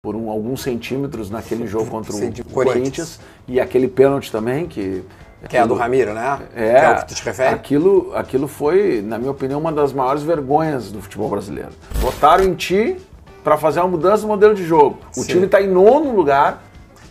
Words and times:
por 0.00 0.14
um, 0.14 0.30
alguns 0.30 0.62
centímetros 0.62 1.28
naquele 1.28 1.66
jogo 1.66 1.90
contra 1.90 2.12
o 2.12 2.14
Corinthians. 2.14 2.46
Corinthians. 2.52 3.20
e 3.48 3.60
aquele 3.60 3.88
pênalti 3.88 4.30
também 4.30 4.66
que 4.68 5.02
Que 5.48 5.56
é 5.56 5.60
a 5.60 5.66
do 5.66 5.74
Ramiro, 5.74 6.14
né? 6.14 6.38
é, 6.54 6.72
Que 6.72 6.76
é 6.86 6.90
o 6.90 6.96
que 6.98 7.06
tu 7.08 7.14
te 7.16 7.24
refere? 7.24 7.54
Aquilo, 7.54 8.12
aquilo 8.14 8.46
foi, 8.46 9.02
na 9.04 9.18
minha 9.18 9.32
opinião, 9.32 9.58
uma 9.58 9.72
das 9.72 9.92
maiores 9.92 10.22
vergonhas 10.22 10.92
do 10.92 11.02
futebol 11.02 11.28
brasileiro. 11.28 11.70
Votaram 11.94 12.44
em 12.44 12.54
ti 12.54 12.96
para 13.42 13.56
fazer 13.56 13.80
uma 13.80 13.88
mudança 13.88 14.22
no 14.22 14.28
modelo 14.28 14.54
de 14.54 14.64
jogo. 14.64 14.98
O 15.16 15.20
Sim. 15.20 15.26
time 15.32 15.46
está 15.46 15.60
em 15.60 15.66
nono 15.68 16.14
lugar. 16.14 16.62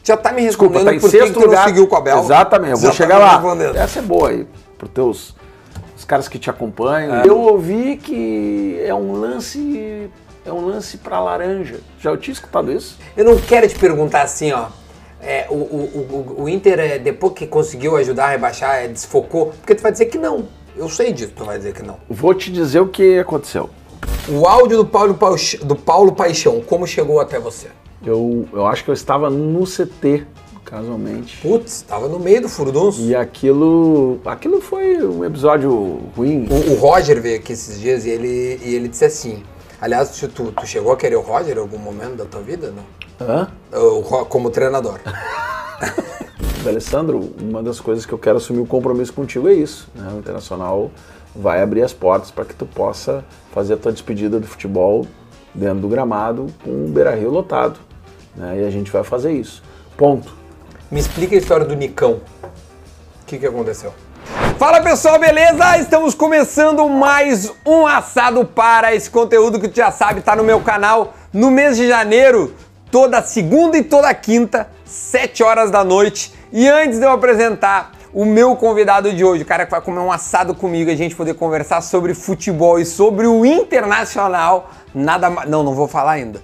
Já 0.01 0.15
tá 0.15 0.31
me 0.31 0.41
Desculpa, 0.43 0.75
respondendo 0.75 0.95
está 0.95 0.95
em 0.95 0.99
por 1.01 1.09
sexto 1.11 1.27
que 1.27 1.33
tu 1.33 1.39
não 1.41 1.47
lugar. 1.47 1.67
seguiu 1.67 1.87
com 1.87 1.95
o 1.95 1.97
Abel. 1.97 2.19
Exatamente, 2.19 2.71
eu 2.71 2.77
vou 2.77 2.85
Já 2.85 2.91
tá 2.91 2.95
chegar 2.95 3.17
lá. 3.17 3.65
Essa 3.75 3.99
é 3.99 4.01
boa 4.01 4.29
aí, 4.29 4.47
para 4.77 4.87
teus 4.87 5.35
os 5.97 6.05
caras 6.05 6.29
que 6.29 6.39
te 6.39 6.49
acompanham. 6.49 7.25
Eu 7.25 7.37
ouvi 7.37 7.97
que 7.97 8.79
é 8.85 8.93
um 8.95 9.11
lance, 9.13 10.09
é 10.47 10.53
um 10.53 10.65
lance 10.65 10.97
para 10.97 11.19
laranja. 11.19 11.79
Já 11.99 12.09
eu 12.11 12.17
tinha 12.17 12.33
escutado 12.33 12.71
isso? 12.71 12.97
Eu 13.15 13.25
não 13.25 13.37
quero 13.37 13.67
te 13.67 13.75
perguntar 13.77 14.21
assim, 14.23 14.51
ó. 14.51 14.67
é, 15.21 15.45
o, 15.49 15.53
o, 15.55 16.35
o, 16.37 16.43
o 16.43 16.49
Inter, 16.49 16.79
é, 16.79 16.97
depois 16.99 17.33
que 17.33 17.45
conseguiu 17.47 17.95
ajudar 17.97 18.25
a 18.25 18.29
rebaixar, 18.29 18.75
é, 18.77 18.87
desfocou, 18.87 19.47
porque 19.59 19.75
tu 19.75 19.81
vai 19.81 19.91
dizer 19.91 20.05
que 20.05 20.17
não. 20.17 20.45
Eu 20.75 20.89
sei 20.89 21.11
disso, 21.11 21.33
tu 21.35 21.43
vai 21.43 21.57
dizer 21.57 21.73
que 21.73 21.83
não. 21.83 21.97
Vou 22.09 22.33
te 22.33 22.51
dizer 22.51 22.79
o 22.79 22.87
que 22.87 23.17
aconteceu. 23.19 23.69
O 24.29 24.45
áudio 24.47 24.77
do 24.77 24.85
Paulo, 24.85 25.13
Paix- 25.15 25.57
do 25.63 25.75
Paulo 25.75 26.11
Paixão, 26.13 26.61
como 26.61 26.85
chegou 26.85 27.19
até 27.19 27.39
você? 27.39 27.67
Eu, 28.05 28.45
eu 28.53 28.65
acho 28.67 28.83
que 28.83 28.89
eu 28.89 28.93
estava 28.93 29.29
no 29.29 29.65
CT, 29.65 30.23
casualmente. 30.63 31.37
Putz, 31.41 31.81
tava 31.81 32.07
no 32.07 32.19
meio 32.19 32.41
do 32.41 32.49
furdunço. 32.49 33.01
E 33.01 33.15
aquilo, 33.15 34.19
aquilo 34.25 34.61
foi 34.61 35.01
um 35.03 35.23
episódio 35.25 36.01
ruim. 36.15 36.45
O, 36.49 36.73
o 36.73 36.75
Roger 36.75 37.21
veio 37.21 37.37
aqui 37.37 37.53
esses 37.53 37.79
dias 37.79 38.05
e 38.05 38.09
ele, 38.09 38.59
e 38.63 38.75
ele 38.75 38.87
disse 38.87 39.05
assim. 39.05 39.43
Aliás, 39.79 40.09
tu, 40.09 40.27
tu, 40.27 40.51
tu 40.51 40.65
chegou 40.65 40.91
a 40.91 40.97
querer 40.97 41.15
o 41.15 41.21
Roger 41.21 41.55
em 41.55 41.59
algum 41.59 41.77
momento 41.77 42.15
da 42.15 42.25
tua 42.25 42.41
vida? 42.41 42.71
Não? 42.71 43.27
Hã? 43.27 43.47
O 43.71 44.25
como 44.25 44.49
treinador. 44.49 44.99
Alessandro, 46.67 47.33
uma 47.39 47.63
das 47.63 47.79
coisas 47.79 48.05
que 48.05 48.11
eu 48.11 48.17
quero 48.17 48.37
assumir 48.37 48.59
o 48.59 48.65
compromisso 48.65 49.13
contigo 49.13 49.47
é 49.47 49.53
isso. 49.53 49.89
Né? 49.95 50.11
O 50.13 50.19
Internacional 50.19 50.91
vai 51.35 51.61
abrir 51.61 51.83
as 51.83 51.93
portas 51.93 52.31
para 52.31 52.43
que 52.43 52.53
tu 52.53 52.65
possa 52.65 53.23
fazer 53.53 53.75
a 53.75 53.77
tua 53.77 53.91
despedida 53.91 54.39
do 54.39 54.47
futebol 54.47 55.07
dentro 55.53 55.79
do 55.79 55.87
gramado 55.87 56.47
com 56.63 56.85
o 56.85 56.89
Beira-Rio 56.89 57.29
lotado. 57.29 57.79
Né? 58.35 58.61
E 58.61 58.65
a 58.65 58.69
gente 58.69 58.91
vai 58.91 59.03
fazer 59.03 59.31
isso. 59.31 59.63
Ponto. 59.95 60.35
Me 60.91 60.99
explica 60.99 61.35
a 61.35 61.37
história 61.37 61.65
do 61.65 61.75
Nicão. 61.75 62.21
O 63.21 63.25
que, 63.25 63.37
que 63.37 63.45
aconteceu? 63.45 63.93
Fala 64.57 64.81
pessoal, 64.81 65.19
beleza? 65.19 65.77
Estamos 65.77 66.15
começando 66.15 66.89
mais 66.89 67.53
um 67.63 67.85
assado 67.85 68.43
para 68.43 68.95
esse 68.95 69.07
conteúdo 69.07 69.59
que 69.59 69.67
tu 69.67 69.75
já 69.75 69.91
sabe, 69.91 70.21
tá 70.21 70.35
no 70.35 70.43
meu 70.43 70.59
canal 70.61 71.13
no 71.31 71.51
mês 71.51 71.77
de 71.77 71.87
janeiro, 71.87 72.55
toda 72.89 73.21
segunda 73.21 73.77
e 73.77 73.83
toda 73.83 74.11
quinta, 74.15 74.67
7 74.83 75.43
horas 75.43 75.69
da 75.69 75.83
noite. 75.83 76.33
E 76.51 76.67
antes 76.67 76.97
de 76.97 77.05
eu 77.05 77.11
apresentar 77.11 77.91
o 78.11 78.25
meu 78.25 78.55
convidado 78.55 79.13
de 79.13 79.23
hoje, 79.23 79.43
o 79.43 79.45
cara 79.45 79.63
que 79.63 79.69
vai 79.69 79.79
comer 79.79 79.99
um 79.99 80.11
assado 80.11 80.55
comigo, 80.55 80.89
a 80.89 80.95
gente 80.95 81.15
poder 81.15 81.35
conversar 81.35 81.81
sobre 81.81 82.15
futebol 82.15 82.79
e 82.79 82.85
sobre 82.85 83.27
o 83.27 83.45
internacional, 83.45 84.71
nada 84.91 85.29
mais. 85.29 85.47
Não, 85.47 85.61
não 85.61 85.75
vou 85.75 85.87
falar 85.87 86.13
ainda. 86.13 86.41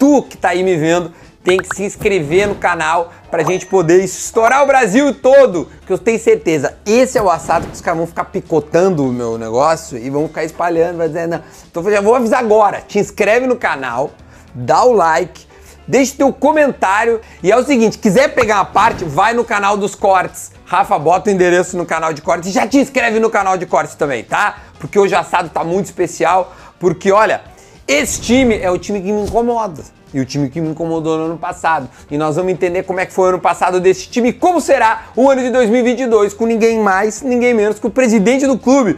Tu 0.00 0.20
que 0.24 0.36
tá 0.36 0.48
aí 0.48 0.64
me 0.64 0.76
vendo, 0.76 1.12
tem 1.42 1.58
que 1.58 1.74
se 1.74 1.82
inscrever 1.82 2.48
no 2.48 2.54
canal 2.54 3.12
pra 3.30 3.42
gente 3.42 3.66
poder 3.66 4.02
estourar 4.04 4.62
o 4.62 4.66
Brasil 4.66 5.12
todo, 5.14 5.68
que 5.86 5.92
eu 5.92 5.98
tenho 5.98 6.18
certeza. 6.18 6.76
Esse 6.86 7.18
é 7.18 7.22
o 7.22 7.30
assado 7.30 7.66
que 7.66 7.74
os 7.74 7.80
caras 7.80 7.98
vão 7.98 8.06
ficar 8.06 8.26
picotando 8.26 9.04
o 9.04 9.12
meu 9.12 9.36
negócio 9.36 9.98
e 9.98 10.08
vão 10.08 10.28
ficar 10.28 10.44
espalhando, 10.44 10.98
vai 10.98 11.08
dizer, 11.08 11.26
não. 11.26 11.42
Então 11.70 11.82
eu 11.82 11.90
já 11.90 12.00
vou 12.00 12.14
avisar 12.14 12.40
agora, 12.40 12.80
te 12.80 12.98
inscreve 12.98 13.46
no 13.46 13.56
canal, 13.56 14.12
dá 14.54 14.84
o 14.84 14.92
like, 14.92 15.46
deixa 15.86 16.16
teu 16.16 16.32
comentário 16.32 17.20
e 17.42 17.50
é 17.50 17.56
o 17.56 17.64
seguinte, 17.64 17.98
quiser 17.98 18.28
pegar 18.34 18.56
uma 18.56 18.64
parte, 18.64 19.04
vai 19.04 19.34
no 19.34 19.44
canal 19.44 19.76
dos 19.76 19.94
cortes. 19.94 20.52
Rafa, 20.64 20.98
bota 20.98 21.28
o 21.28 21.32
endereço 21.32 21.76
no 21.76 21.84
canal 21.84 22.12
de 22.12 22.22
cortes 22.22 22.48
e 22.48 22.52
já 22.52 22.66
te 22.66 22.78
inscreve 22.78 23.18
no 23.18 23.28
canal 23.28 23.58
de 23.58 23.66
cortes 23.66 23.94
também, 23.94 24.22
tá? 24.24 24.58
Porque 24.78 24.98
hoje 24.98 25.14
o 25.14 25.18
assado 25.18 25.50
tá 25.50 25.62
muito 25.62 25.86
especial, 25.86 26.54
porque 26.78 27.12
olha, 27.12 27.42
esse 27.86 28.20
time 28.20 28.58
é 28.58 28.70
o 28.70 28.78
time 28.78 29.00
que 29.00 29.12
me 29.12 29.22
incomoda. 29.22 29.82
E 30.14 30.20
o 30.20 30.26
time 30.26 30.50
que 30.50 30.60
me 30.60 30.68
incomodou 30.68 31.16
no 31.16 31.24
ano 31.24 31.38
passado. 31.38 31.88
E 32.10 32.18
nós 32.18 32.36
vamos 32.36 32.52
entender 32.52 32.82
como 32.82 33.00
é 33.00 33.06
que 33.06 33.12
foi 33.12 33.24
o 33.24 33.28
ano 33.30 33.40
passado 33.40 33.80
desse 33.80 34.08
time 34.08 34.28
e 34.28 34.32
como 34.32 34.60
será 34.60 35.06
o 35.16 35.30
ano 35.30 35.40
de 35.40 35.50
2022 35.50 36.34
com 36.34 36.44
ninguém 36.44 36.78
mais, 36.78 37.22
ninguém 37.22 37.54
menos 37.54 37.78
que 37.78 37.86
o 37.86 37.90
presidente 37.90 38.46
do 38.46 38.58
clube. 38.58 38.96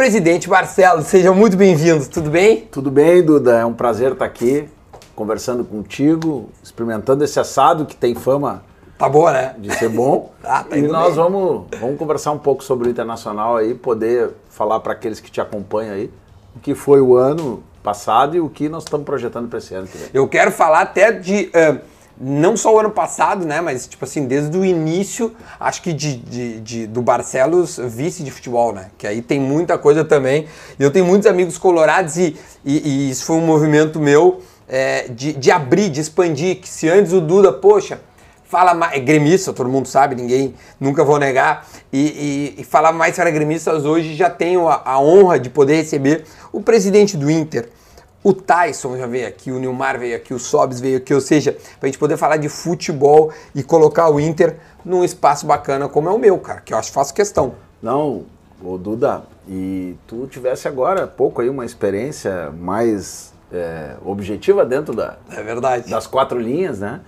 Presidente 0.00 0.48
Barcelos, 0.48 1.08
seja 1.08 1.30
muito 1.30 1.58
bem-vindo, 1.58 2.06
tudo 2.08 2.30
bem? 2.30 2.62
Tudo 2.72 2.90
bem, 2.90 3.22
Duda? 3.22 3.58
É 3.58 3.66
um 3.66 3.74
prazer 3.74 4.12
estar 4.12 4.24
aqui 4.24 4.66
conversando 5.14 5.62
contigo, 5.62 6.48
experimentando 6.62 7.22
esse 7.22 7.38
assado 7.38 7.84
que 7.84 7.94
tem 7.94 8.14
fama 8.14 8.62
Tá 8.96 9.10
boa, 9.10 9.30
né? 9.30 9.54
de 9.58 9.70
ser 9.74 9.90
bom. 9.90 10.32
Ah, 10.42 10.64
tá 10.64 10.74
e 10.74 10.80
nós 10.80 11.08
bem. 11.08 11.16
vamos, 11.16 11.66
vamos 11.78 11.98
conversar 11.98 12.32
um 12.32 12.38
pouco 12.38 12.64
sobre 12.64 12.88
o 12.88 12.90
Internacional 12.90 13.58
aí, 13.58 13.74
poder 13.74 14.30
falar 14.48 14.80
para 14.80 14.94
aqueles 14.94 15.20
que 15.20 15.30
te 15.30 15.38
acompanham 15.38 15.94
aí 15.94 16.10
o 16.56 16.60
que 16.60 16.74
foi 16.74 17.02
o 17.02 17.14
ano 17.14 17.62
passado 17.82 18.34
e 18.34 18.40
o 18.40 18.48
que 18.48 18.70
nós 18.70 18.84
estamos 18.84 19.04
projetando 19.04 19.50
para 19.50 19.58
esse 19.58 19.74
ano. 19.74 19.86
Eu 20.14 20.26
quero 20.26 20.50
falar 20.50 20.80
até 20.80 21.12
de. 21.12 21.50
eh, 21.52 21.76
não 22.22 22.54
só 22.56 22.74
o 22.74 22.78
ano 22.78 22.90
passado, 22.90 23.46
né? 23.46 23.60
Mas, 23.62 23.86
tipo 23.86 24.04
assim, 24.04 24.26
desde 24.26 24.56
o 24.58 24.62
início, 24.64 25.34
acho 25.58 25.80
que 25.82 25.92
de, 25.92 26.16
de- 26.16 26.60
de- 26.60 26.86
do 26.86 27.00
Barcelos 27.00 27.78
vice 27.82 28.22
de 28.22 28.30
futebol, 28.30 28.72
né? 28.74 28.88
Que 28.98 29.06
aí 29.06 29.22
tem 29.22 29.40
muita 29.40 29.78
coisa 29.78 30.04
também. 30.04 30.46
Eu 30.78 30.90
tenho 30.90 31.06
muitos 31.06 31.26
amigos 31.26 31.56
colorados 31.56 32.16
e, 32.16 32.36
e- 32.64 33.06
e 33.06 33.10
isso 33.10 33.24
foi 33.24 33.36
um 33.36 33.46
movimento 33.46 33.98
meu 33.98 34.42
eh, 34.68 35.06
de, 35.08 35.32
de 35.32 35.50
abrir, 35.50 35.88
de 35.88 36.00
expandir. 36.00 36.60
Que 36.60 36.68
se 36.68 36.88
antes 36.90 37.12
o 37.14 37.20
Duda, 37.22 37.52
poxa, 37.52 38.00
fala 38.44 38.74
mais. 38.74 38.92
É 38.94 39.00
gremista, 39.00 39.52
todo 39.54 39.70
mundo 39.70 39.88
sabe, 39.88 40.14
ninguém 40.14 40.54
nunca 40.78 41.02
vou 41.02 41.18
negar. 41.18 41.66
E, 41.92 42.54
e, 42.56 42.60
e 42.60 42.64
falar 42.64 42.92
mais 42.92 43.16
para 43.16 43.30
gremistas 43.30 43.84
hoje 43.86 44.14
já 44.14 44.28
tenho 44.28 44.68
a, 44.68 44.82
a 44.84 45.00
honra 45.00 45.40
de 45.40 45.48
poder 45.48 45.76
receber 45.76 46.24
o 46.52 46.60
presidente 46.60 47.16
do 47.16 47.30
Inter. 47.30 47.70
O 48.22 48.34
Tyson 48.34 48.98
já 48.98 49.06
veio 49.06 49.26
aqui, 49.26 49.50
o 49.50 49.58
Nilmar 49.58 49.98
veio 49.98 50.14
aqui, 50.14 50.34
o 50.34 50.38
Sobs 50.38 50.78
veio 50.78 50.98
aqui, 50.98 51.14
ou 51.14 51.20
seja, 51.22 51.56
pra 51.78 51.86
gente 51.88 51.98
poder 51.98 52.18
falar 52.18 52.36
de 52.36 52.48
futebol 52.50 53.32
e 53.54 53.62
colocar 53.62 54.10
o 54.10 54.20
Inter 54.20 54.56
num 54.84 55.02
espaço 55.02 55.46
bacana 55.46 55.88
como 55.88 56.08
é 56.08 56.12
o 56.12 56.18
meu, 56.18 56.36
cara, 56.38 56.60
que 56.60 56.74
eu 56.74 56.78
acho 56.78 56.88
que 56.88 56.94
faço 56.94 57.14
questão. 57.14 57.54
Não, 57.82 58.26
ô 58.62 58.76
Duda, 58.76 59.22
e 59.48 59.94
tu 60.06 60.26
tivesse 60.26 60.68
agora 60.68 61.04
há 61.04 61.06
pouco 61.06 61.40
aí 61.40 61.48
uma 61.48 61.64
experiência 61.64 62.50
mais 62.50 63.32
é, 63.50 63.94
objetiva 64.04 64.66
dentro 64.66 64.94
da, 64.94 65.16
É 65.32 65.42
verdade. 65.42 65.88
das 65.90 66.06
quatro 66.06 66.38
linhas, 66.38 66.78
né? 66.78 67.00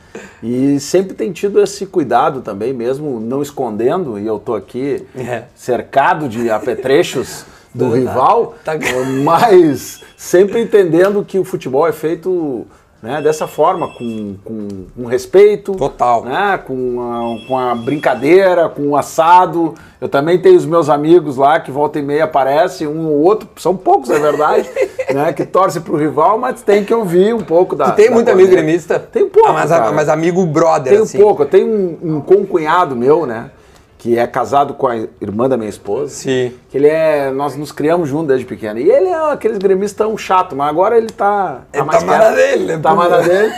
E 0.42 0.80
sempre 0.80 1.12
tem 1.14 1.30
tido 1.30 1.62
esse 1.62 1.84
cuidado 1.84 2.40
também, 2.40 2.72
mesmo 2.72 3.20
não 3.20 3.42
escondendo, 3.42 4.18
e 4.18 4.26
eu 4.26 4.38
tô 4.38 4.54
aqui 4.54 5.06
É. 5.14 5.44
cercado 5.54 6.26
de 6.26 6.48
apetrechos 6.50 7.44
do 7.75 7.91
Tá- 7.91 7.97
rival, 7.97 8.55
tá- 8.65 8.72
mas 9.25 10.03
sempre 10.16 10.60
entendendo 10.62 11.25
que 11.25 11.38
o 11.38 11.44
futebol 11.44 11.87
é 11.87 11.93
feito 11.93 12.66
né, 13.03 13.21
dessa 13.21 13.49
forma, 13.49 13.88
com, 13.88 14.37
com, 14.44 14.69
com 14.94 15.06
respeito, 15.06 15.72
Total. 15.75 16.25
né, 16.25 16.56
com, 16.65 17.00
a, 17.43 17.49
com 17.49 17.59
a 17.59 17.75
brincadeira, 17.75 18.69
com 18.69 18.91
o 18.91 18.97
assado. 18.97 19.75
Eu 20.00 20.09
também 20.09 20.38
tenho 20.41 20.56
os 20.56 20.65
meus 20.65 20.88
amigos 20.88 21.37
lá 21.37 21.59
que 21.59 21.72
volta 21.72 21.99
e 21.99 22.03
meia 22.03 22.22
aparecem, 22.25 22.87
um 22.87 23.09
ou 23.09 23.19
outro, 23.22 23.49
são 23.56 23.77
poucos, 23.77 24.09
é 24.09 24.21
verdade, 24.21 24.71
né, 25.12 25.33
que 25.33 25.44
torce 25.44 25.81
pro 25.81 25.97
rival, 25.97 26.39
mas 26.39 26.62
tem 26.62 26.84
que 26.84 26.94
ouvir 26.94 27.34
um 27.34 27.41
pouco 27.41 27.75
da. 27.75 27.91
Tu 27.91 27.97
tem 27.97 28.09
da 28.09 28.15
muito 28.15 28.31
amigo 28.31 28.50
gremista? 28.53 29.00
Tem 29.00 29.25
um 29.25 29.31
pouco, 29.31 29.49
Ah, 29.49 29.53
mas, 29.53 29.71
mas 29.92 30.09
amigo 30.09 30.47
brother, 30.47 30.92
Tem 30.92 31.01
um 31.01 31.04
assim. 31.04 31.18
pouco. 31.18 31.42
Eu 31.42 31.47
tenho 31.48 31.66
um, 31.66 31.98
um 32.16 32.21
concunhado 32.21 32.95
meu, 32.95 33.27
né? 33.27 33.51
Que 34.03 34.19
é 34.19 34.27
casado 34.27 34.75
com 34.75 34.89
a 34.89 34.97
irmã 35.21 35.49
da 35.49 35.57
minha 35.57 35.71
esposa. 35.71 36.13
Sim. 36.13 36.53
Que 36.69 36.77
ele 36.77 36.89
é. 36.89 37.31
Nós 37.31 37.54
nos 37.54 37.71
criamos 37.71 38.09
juntos 38.09 38.27
desde 38.27 38.45
pequeno. 38.45 38.81
E 38.81 38.91
ele 38.91 39.07
é 39.07 39.31
aqueles 39.33 39.59
gremistas 39.59 39.97
tão 39.97 40.19
chato, 40.19 40.57
mas 40.57 40.69
agora 40.69 40.99
ele 40.99 41.10
tá. 41.10 41.60
Ele 41.72 41.84
mais 41.84 42.01
tá 42.01 42.07
mais 42.07 42.19
na 42.21 42.31
dele, 42.31 42.65
né? 42.66 42.78
Tá 42.83 42.95
mais 42.97 43.10
na 43.13 43.19
dele. 43.21 43.53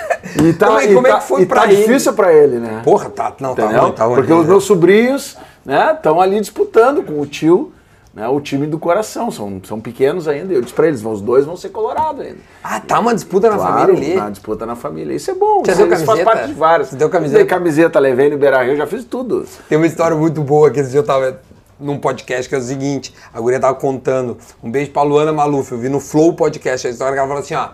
E 0.44 0.52
tá, 0.52 0.66
Como 0.66 0.78
é- 0.80 0.84
e 0.84 0.94
como 0.94 1.06
é 1.06 1.10
tá- 1.12 1.16
que 1.20 1.24
foi 1.26 1.46
pra 1.46 1.62
tá 1.62 1.72
ele? 1.72 1.76
difícil 1.82 2.12
pra 2.12 2.30
ele, 2.30 2.58
né? 2.58 2.82
Porra, 2.84 3.08
tá, 3.08 3.32
não, 3.40 3.54
tá 3.54 3.62
Entendeu? 3.64 3.82
ruim, 3.84 3.92
tá 3.92 4.04
ruim. 4.04 4.14
Porque 4.16 4.32
os 4.34 4.46
meus 4.46 4.64
sobrinhos, 4.64 5.34
né, 5.64 5.92
estão 5.94 6.20
ali 6.20 6.38
disputando 6.38 7.02
com 7.02 7.18
o 7.18 7.24
tio, 7.24 7.72
né, 8.14 8.28
o 8.28 8.40
time 8.40 8.66
do 8.66 8.78
coração. 8.78 9.30
São, 9.30 9.60
são 9.64 9.80
pequenos 9.80 10.28
ainda. 10.28 10.52
Eu 10.52 10.60
disse 10.60 10.72
pra 10.74 10.86
eles, 10.86 11.04
os 11.04 11.20
dois 11.20 11.44
vão 11.44 11.56
ser 11.56 11.70
colorados 11.70 12.20
ainda. 12.24 12.38
Ah, 12.62 12.80
tá 12.80 13.00
uma 13.00 13.14
disputa 13.14 13.50
na 13.50 13.56
Claro, 13.56 13.92
família 13.94 14.08
ali. 14.10 14.14
na 14.16 14.30
disputa 14.30 14.64
na 14.66 14.76
família. 14.76 15.14
Isso 15.14 15.30
é 15.30 15.34
bom. 15.34 15.62
Já 15.66 15.74
deu 15.74 15.86
isso 15.92 16.04
faz 16.04 16.06
camiseta? 16.06 16.24
parte 16.30 16.46
de 16.48 16.54
vários. 16.54 16.88
Você 16.90 16.96
deu 16.96 17.10
camiseta? 17.10 17.38
Dei 17.38 17.46
camiseta, 17.46 17.98
levei 17.98 18.30
no 18.30 18.38
Beira 18.38 18.62
Rio, 18.62 18.76
já 18.76 18.86
fiz 18.86 19.04
tudo. 19.04 19.46
Tem 19.68 19.76
uma 19.76 19.86
história 19.86 20.16
muito 20.16 20.40
boa 20.42 20.70
que 20.70 20.80
esse 20.80 20.90
dia 20.90 21.00
eu 21.00 21.04
tava 21.04 21.40
num 21.80 21.98
podcast 21.98 22.48
que 22.48 22.54
é 22.54 22.58
o 22.58 22.62
seguinte, 22.62 23.12
a 23.32 23.40
guria 23.40 23.58
tava 23.58 23.74
contando, 23.74 24.38
um 24.62 24.70
beijo 24.70 24.92
pra 24.92 25.02
Luana 25.02 25.32
Maluf, 25.32 25.72
eu 25.72 25.78
vi 25.78 25.88
no 25.88 25.98
Flow 25.98 26.32
Podcast 26.32 26.86
a 26.86 26.90
história 26.90 27.12
que 27.14 27.18
ela 27.18 27.26
falou 27.26 27.42
assim, 27.42 27.54
ó, 27.54 27.70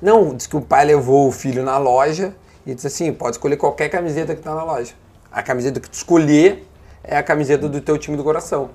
Não, 0.00 0.34
diz 0.34 0.46
que 0.46 0.56
o 0.56 0.60
pai 0.62 0.86
levou 0.86 1.28
o 1.28 1.30
filho 1.32 1.62
na 1.62 1.76
loja 1.76 2.34
e 2.66 2.74
disse 2.74 2.86
assim, 2.86 3.12
pode 3.12 3.36
escolher 3.36 3.56
qualquer 3.58 3.90
camiseta 3.90 4.34
que 4.34 4.40
tá 4.40 4.54
na 4.54 4.64
loja. 4.64 4.94
A 5.30 5.42
camiseta 5.42 5.78
que 5.80 5.88
tu 5.88 5.92
escolher 5.94 6.66
é 7.04 7.16
a 7.16 7.22
camiseta 7.22 7.68
do 7.68 7.80
teu 7.80 7.98
time 7.98 8.16
do 8.16 8.24
coração. 8.24 8.70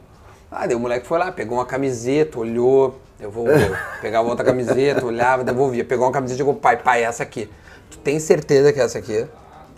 Ah, 0.52 0.66
daí 0.66 0.76
o 0.76 0.80
moleque 0.80 1.06
foi 1.06 1.20
lá, 1.20 1.32
pegou 1.32 1.58
uma 1.58 1.66
camiseta, 1.66 2.40
olhou, 2.40 3.00
devolveu. 3.20 3.76
Pegava 4.02 4.28
outra 4.30 4.46
camiseta, 4.46 5.06
olhava, 5.06 5.44
devolvia. 5.44 5.84
Pegou 5.84 6.06
uma 6.06 6.12
camiseta 6.12 6.36
e 6.36 6.38
chegou, 6.38 6.56
pai, 6.56 6.78
pai, 6.78 7.04
essa 7.04 7.24
aqui. 7.24 7.50
Tu 7.92 7.98
tem 8.00 8.20
certeza 8.20 8.72
que 8.72 8.80
é 8.80 8.84
essa 8.84 8.98
aqui? 8.98 9.28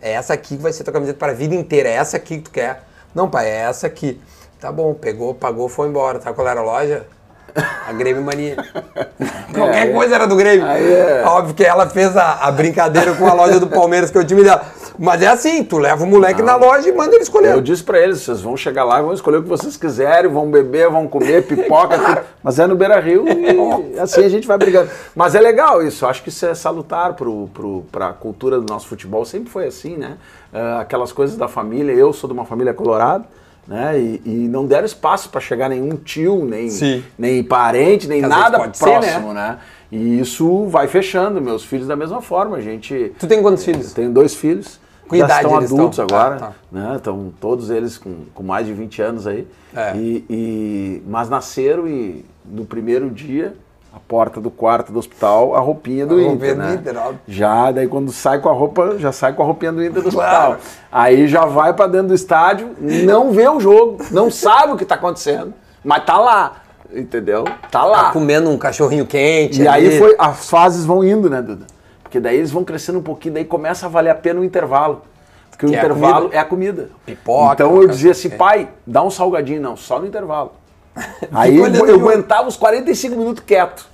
É 0.02 0.12
essa 0.12 0.34
aqui 0.34 0.56
que 0.56 0.62
vai 0.62 0.72
ser 0.72 0.84
tua 0.84 0.94
camiseta 0.94 1.18
para 1.18 1.32
a 1.32 1.36
vida 1.36 1.56
inteira, 1.56 1.90
é 1.90 1.94
essa 1.94 2.18
aqui 2.18 2.38
que 2.38 2.44
tu 2.44 2.52
quer. 2.52 2.84
Não, 3.14 3.30
pai, 3.30 3.48
é 3.48 3.62
essa 3.62 3.88
aqui. 3.88 4.22
Tá 4.60 4.72
bom, 4.72 4.94
pegou, 4.94 5.34
pagou, 5.34 5.68
foi 5.68 5.88
embora. 5.88 6.22
Sabe 6.22 6.36
qual 6.36 6.48
era 6.48 6.60
a 6.60 6.64
loja? 6.64 7.08
A 7.88 7.94
Grêmio 7.94 8.22
Mania. 8.24 8.56
Qualquer 9.54 9.88
É, 9.90 9.94
coisa 9.94 10.16
era 10.16 10.28
do 10.28 10.36
Grêmio. 10.36 10.66
É. 10.66 11.24
Óbvio 11.26 11.54
que 11.56 11.64
ela 11.64 11.88
fez 11.90 12.16
a, 12.16 12.34
a 12.46 12.52
brincadeira 12.52 13.14
com 13.16 13.28
a 13.28 13.34
loja 13.34 13.60
do 13.60 13.68
Palmeiras, 13.68 14.12
que 14.12 14.18
é 14.18 14.22
o 14.22 14.26
time 14.26 14.44
dela. 14.44 14.64
Mas 14.98 15.22
é 15.22 15.28
assim, 15.28 15.64
tu 15.64 15.78
leva 15.78 16.04
o 16.04 16.08
moleque 16.08 16.42
na 16.42 16.56
loja 16.58 16.90
e 16.90 16.92
manda 16.92 17.14
ele 17.16 17.24
escolher. 17.24 17.54
Eu 17.54 17.62
disse 17.62 17.82
pra 17.84 18.00
eles, 18.00 18.20
vocês 18.22 18.42
vão 18.42 18.58
chegar 18.58 18.84
lá, 18.84 19.02
vão 19.02 19.14
escolher 19.14 19.38
o 19.38 19.44
que 19.44 19.48
vocês 19.50 19.78
quiserem, 19.78 20.30
vão 20.30 20.52
beber, 20.52 20.90
vão 20.90 21.08
comer 21.08 21.46
pipoca, 21.48 21.98
tudo. 22.00 22.20
mas 22.44 22.60
é 22.60 22.68
no 22.68 22.76
Beira 22.76 23.00
Rio 23.00 23.26
e 23.28 23.98
assim 24.00 24.24
a 24.26 24.30
gente 24.30 24.46
vai 24.46 24.58
brigando. 24.58 24.90
Mas 25.16 25.36
é 25.36 25.40
legal 25.40 25.82
isso, 25.82 26.06
acho 26.06 26.22
que 26.22 26.28
isso 26.30 26.46
é 26.46 26.54
salutar 26.54 27.14
pro, 27.14 27.50
pra 27.92 28.12
cultura 28.12 28.60
do 28.60 28.72
nosso 28.72 28.88
futebol, 28.88 29.24
sempre 29.24 29.50
foi 29.50 29.68
assim, 29.68 29.96
né? 29.96 30.18
Ah, 30.54 30.80
aquelas 30.82 31.14
coisas 31.14 31.38
da 31.38 31.48
família, 31.48 31.94
eu 31.94 32.12
sou 32.12 32.28
de 32.28 32.34
uma 32.34 32.44
família 32.46 32.74
colorada, 32.74 33.24
né? 33.70 33.98
E, 34.00 34.22
e 34.26 34.48
não 34.50 34.66
deram 34.66 34.86
espaço 34.86 35.30
para 35.30 35.40
chegar 35.40 35.70
nenhum 35.70 35.96
tio, 35.96 36.44
nem, 36.44 36.70
Sim. 36.72 37.04
nem 37.18 37.44
parente, 37.44 38.08
nem 38.08 38.24
às 38.24 38.30
nada 38.30 38.58
pode 38.58 38.78
ser, 38.78 38.86
né? 38.86 39.00
próximo, 39.00 39.34
né? 39.34 39.60
E 39.92 40.20
isso 40.20 40.66
vai 40.66 40.88
fechando, 40.88 41.40
meus 41.40 41.64
filhos 41.64 41.88
da 41.88 41.96
mesma 41.96 42.22
forma, 42.22 42.58
a 42.58 42.62
gente... 42.62 43.14
Tu 43.20 43.28
tem 43.28 43.42
quantos 43.42 43.64
filhos? 43.64 43.94
Tenho 43.94 44.12
dois 44.12 44.34
filhos. 44.36 44.80
Com 45.08 45.16
já 45.16 45.26
idade 45.26 45.44
estão 45.46 45.58
eles 45.60 45.72
adultos 45.72 46.00
estão? 46.00 46.18
agora, 46.18 46.36
Ah, 46.36 46.40
tá. 46.40 46.54
né? 46.72 46.96
Estão 46.98 47.34
todos 47.40 47.70
eles 47.70 47.98
com, 47.98 48.26
com 48.34 48.44
mais 48.44 48.68
de 48.68 48.74
20 48.74 49.02
anos 49.02 49.26
aí. 49.28 49.48
É. 49.76 49.96
E, 49.96 50.26
e- 50.30 51.04
mas 51.08 51.30
nasceram 51.30 51.88
e 51.88 52.24
no 52.46 52.66
primeiro 52.66 53.10
dia, 53.10 53.56
a 53.94 54.00
porta 54.00 54.40
do 54.40 54.52
quarto 54.52 54.92
do 54.92 55.00
hospital, 55.00 55.56
a 55.56 55.60
roupinha 55.60 56.06
do 56.06 56.16
A 56.16 56.22
Inter, 56.22 56.30
roupinha 56.32 56.56
do 56.56 56.62
né? 56.62 56.74
Inter, 56.76 56.98
óbvio. 56.98 57.20
Já, 57.28 57.72
daí 57.72 57.88
quando 57.88 58.12
sai 58.12 58.40
com 58.40 58.50
a 58.50 58.54
roupa, 58.54 58.96
já 59.00 59.12
sai 59.12 59.34
com 59.34 59.42
a 59.42 59.46
roupinha 59.46 59.72
do 59.72 59.84
Inter 59.84 60.04
do 60.04 60.12
Claro. 60.12 60.54
hospital. 60.54 60.72
Aí 60.92 61.28
já 61.28 61.46
vai 61.46 61.74
pra 61.74 61.88
dentro 61.88 62.10
do 62.10 62.14
estádio, 62.14 62.70
não 62.80 63.32
vê 63.32 63.48
o 63.50 63.60
jogo, 63.60 63.98
não 64.12 64.30
sabe 64.30 64.74
o 64.74 64.78
que 64.78 64.86
tá 64.86 64.96
acontecendo, 64.96 65.54
mas 65.84 66.06
tá 66.06 66.20
lá, 66.20 66.58
entendeu? 66.94 67.46
Tá 67.72 67.84
lá. 67.84 68.06
Tá 68.06 68.12
comendo 68.12 68.50
um 68.50 68.58
cachorrinho 68.58 69.06
quente. 69.08 69.62
E 69.64 69.68
ali. 69.68 69.88
aí 69.88 69.98
foi, 69.98 70.16
as 70.20 70.50
fases 70.50 70.86
vão 70.86 71.04
indo, 71.04 71.30
né, 71.30 71.42
Duda? 71.42 71.66
Porque 72.04 72.20
daí 72.20 72.38
eles 72.38 72.52
vão 72.52 72.64
crescendo 72.64 73.00
um 73.00 73.04
pouquinho, 73.04 73.34
daí 73.36 73.46
começa 73.46 73.86
a 73.86 73.90
valer 73.90 74.10
a 74.12 74.16
pena 74.16 74.40
o 74.40 74.44
intervalo. 74.44 75.02
Porque 75.52 75.66
o 75.66 75.70
Que 75.70 75.76
é 75.76 75.80
a 75.80 75.82
intervalo 75.84 76.16
comida. 76.22 76.36
é 76.36 76.40
a 76.40 76.46
comida. 76.46 76.90
Pipoca, 77.06 77.54
Então 77.54 77.76
eu 77.82 77.88
dizia 77.88 78.12
assim, 78.12 78.30
quente. 78.30 78.38
pai, 78.40 78.70
dá 78.88 79.04
um 79.04 79.10
salgadinho, 79.12 79.62
não, 79.62 79.76
só 79.76 80.00
no 80.00 80.08
intervalo. 80.08 80.54
Aí 81.32 81.58
eu, 81.58 81.68
eu 81.68 81.96
aguentava 81.96 82.48
os 82.48 82.56
45 82.58 83.16
minutos 83.16 83.44
quieto. 83.46 83.88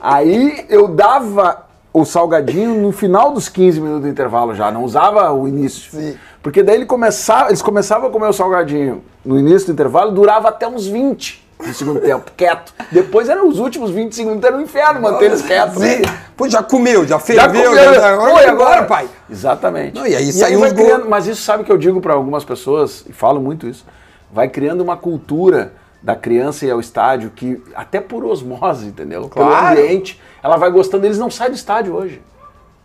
Aí 0.00 0.64
eu 0.68 0.88
dava 0.88 1.64
o 1.92 2.04
salgadinho 2.04 2.80
no 2.80 2.92
final 2.92 3.32
dos 3.32 3.48
15 3.48 3.80
minutos 3.80 4.02
do 4.02 4.08
intervalo 4.08 4.54
já, 4.54 4.70
não 4.70 4.84
usava 4.84 5.32
o 5.32 5.48
início. 5.48 5.90
Sim. 5.90 6.16
Porque 6.42 6.62
daí 6.62 6.76
ele 6.76 6.86
começava, 6.86 7.48
eles 7.48 7.62
começavam 7.62 8.08
a 8.08 8.12
comer 8.12 8.28
o 8.28 8.32
salgadinho 8.32 9.02
no 9.24 9.38
início 9.38 9.66
do 9.68 9.72
intervalo, 9.72 10.12
durava 10.12 10.48
até 10.48 10.68
uns 10.68 10.86
20 10.86 11.44
no 11.66 11.72
segundo 11.74 12.00
tempo, 12.00 12.30
quieto. 12.36 12.72
Depois 12.92 13.28
eram 13.30 13.48
os 13.48 13.58
últimos 13.58 13.90
25 13.90 14.28
minutos, 14.28 14.46
era 14.46 14.56
um 14.56 14.60
inferno 14.60 15.00
manter 15.00 15.24
eles 15.24 15.40
quietos. 15.42 15.82
Sim. 15.82 16.02
Pô, 16.36 16.46
já 16.48 16.62
comeu, 16.62 17.02
já 17.02 17.16
Já 17.16 17.18
ferveu. 17.18 17.70
comeu, 17.70 17.94
já- 17.94 18.16
Pô, 18.16 18.22
Agora, 18.26 18.42
e 18.42 18.46
agora, 18.50 18.82
pai. 18.84 19.08
Exatamente. 19.28 19.94
Não, 19.96 20.06
e 20.06 20.14
aí 20.14 20.30
saiu 20.32 20.60
uns 20.62 20.72
gol- 20.72 20.84
criando, 20.84 21.08
Mas 21.08 21.26
isso 21.26 21.40
sabe 21.42 21.64
que 21.64 21.72
eu 21.72 21.78
digo 21.78 22.00
para 22.00 22.12
algumas 22.12 22.44
pessoas, 22.44 23.04
e 23.08 23.12
falo 23.12 23.40
muito 23.40 23.66
isso, 23.66 23.84
vai 24.30 24.48
criando 24.48 24.82
uma 24.82 24.98
cultura 24.98 25.72
da 26.06 26.14
criança 26.14 26.64
ir 26.64 26.70
ao 26.70 26.78
estádio 26.78 27.30
que, 27.34 27.60
até 27.74 28.00
por 28.00 28.24
osmose, 28.24 28.86
entendeu? 28.86 29.28
Claro. 29.28 29.74
Pelo 29.74 29.86
ambiente, 29.86 30.22
ela 30.40 30.56
vai 30.56 30.70
gostando. 30.70 31.04
Eles 31.04 31.18
não 31.18 31.28
saem 31.28 31.50
do 31.50 31.56
estádio 31.56 31.96
hoje. 31.96 32.22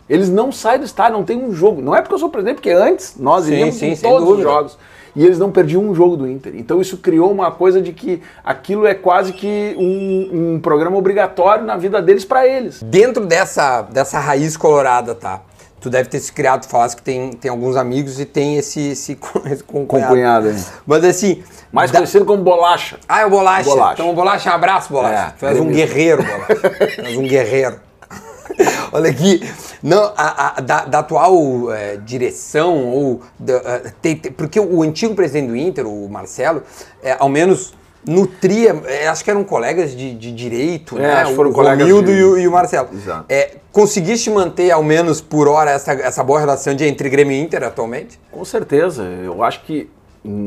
Eles 0.10 0.28
não 0.28 0.52
saem 0.52 0.80
do 0.80 0.86
estádio, 0.86 1.18
não 1.20 1.24
tem 1.24 1.38
um 1.38 1.54
jogo. 1.54 1.84
Não 1.84 1.96
é 1.96 2.02
porque 2.02 2.16
eu 2.16 2.18
sou 2.18 2.30
presidente, 2.30 2.56
porque 2.56 2.72
antes 2.72 3.16
nós 3.20 3.46
Sim, 3.46 3.52
iríamos 3.52 3.76
sim, 3.76 3.92
em 3.92 3.96
todos 3.96 4.24
os 4.24 4.28
dúvida. 4.28 4.50
jogos. 4.50 4.78
E 5.16 5.24
eles 5.24 5.38
não 5.38 5.52
perdiam 5.52 5.84
um 5.84 5.94
jogo 5.94 6.18
do 6.18 6.28
Inter. 6.28 6.54
Então 6.56 6.82
isso 6.82 6.98
criou 6.98 7.32
uma 7.32 7.52
coisa 7.52 7.80
de 7.80 7.94
que 7.94 8.24
aquilo 8.44 8.88
é 8.88 8.96
quase 8.96 9.34
que 9.34 9.76
um, 9.78 10.56
um 10.56 10.60
programa 10.60 10.98
obrigatório 10.98 11.64
na 11.64 11.78
vida 11.78 12.02
deles 12.02 12.26
para 12.26 12.48
eles. 12.48 12.82
Dentro 12.82 13.28
dessa, 13.28 13.84
dessa 13.84 14.18
raiz 14.18 14.58
colorada, 14.58 15.14
tá? 15.14 15.42
Tu 15.82 15.90
deve 15.90 16.08
ter 16.10 16.20
se 16.20 16.32
criado, 16.32 16.62
tu 16.62 16.70
falaste 16.70 16.98
que 16.98 17.02
tem, 17.02 17.32
tem 17.34 17.50
alguns 17.50 17.76
amigos 17.76 18.20
e 18.20 18.26
tem 18.26 18.56
esse, 18.58 18.92
esse, 18.92 19.18
esse 19.52 19.64
concunhado. 19.64 20.50
Hein? 20.50 20.64
Mas 20.86 21.04
assim. 21.04 21.44
Mais 21.72 21.90
da- 21.90 21.98
conhecido 22.00 22.24
como 22.24 22.44
bolacha. 22.44 23.00
Ah, 23.10 23.22
é 23.22 23.26
o 23.26 23.30
Bolacha. 23.30 23.64
Bolacha. 23.64 23.94
Então, 24.02 24.14
Bolacha, 24.14 24.52
um 24.52 24.54
abraço, 24.54 24.94
Bolacha. 24.94 25.30
É, 25.30 25.34
tu 25.40 25.46
és 25.48 25.60
um 25.60 25.72
guerreiro, 25.72 26.22
Bolacha. 26.24 26.56
tu 26.96 27.02
és 27.02 27.18
um 27.18 27.24
guerreiro. 27.24 27.80
Olha 28.92 29.10
aqui, 29.10 29.42
não, 29.82 30.12
a, 30.18 30.58
a- 30.58 30.62
da, 30.62 30.86
da 30.86 31.00
atual 31.00 31.72
eh, 31.74 31.98
direção, 32.06 32.90
ou 32.90 33.22
da, 33.40 33.54
eh, 33.54 33.94
tem- 34.02 34.18
tem- 34.18 34.32
porque 34.32 34.60
o 34.60 34.84
antigo 34.84 35.16
presidente 35.16 35.48
do 35.48 35.56
Inter, 35.56 35.88
o 35.88 36.08
Marcelo, 36.10 36.62
eh, 37.02 37.16
ao 37.18 37.30
menos 37.30 37.74
nutria, 38.06 38.82
eh, 38.86 39.08
acho 39.08 39.24
que 39.24 39.30
eram 39.30 39.44
colegas 39.44 39.96
de, 39.96 40.14
de 40.16 40.32
direito, 40.32 40.98
É, 40.98 41.02
né? 41.02 41.14
acho 41.22 41.36
foram 41.36 41.52
o 41.52 41.54
colegas 41.54 41.80
Romildo 41.80 42.12
de- 42.12 42.18
e, 42.18 42.24
o, 42.24 42.38
e 42.40 42.48
o 42.48 42.52
Marcelo. 42.52 42.90
Exato. 42.94 43.26
Eh, 43.30 43.58
conseguiste 43.72 44.30
manter, 44.30 44.72
ao 44.72 44.84
menos 44.84 45.22
por 45.22 45.48
hora, 45.48 45.72
essa, 45.72 45.94
essa 45.94 46.24
boa 46.24 46.40
relação 46.40 46.74
de 46.74 46.84
entre 46.86 47.10
Grêmio 47.10 47.34
e 47.34 47.40
Inter 47.42 47.64
atualmente? 47.64 48.20
Com 48.32 48.44
certeza. 48.44 49.04
Eu 49.04 49.44
acho 49.44 49.62
que 49.64 49.90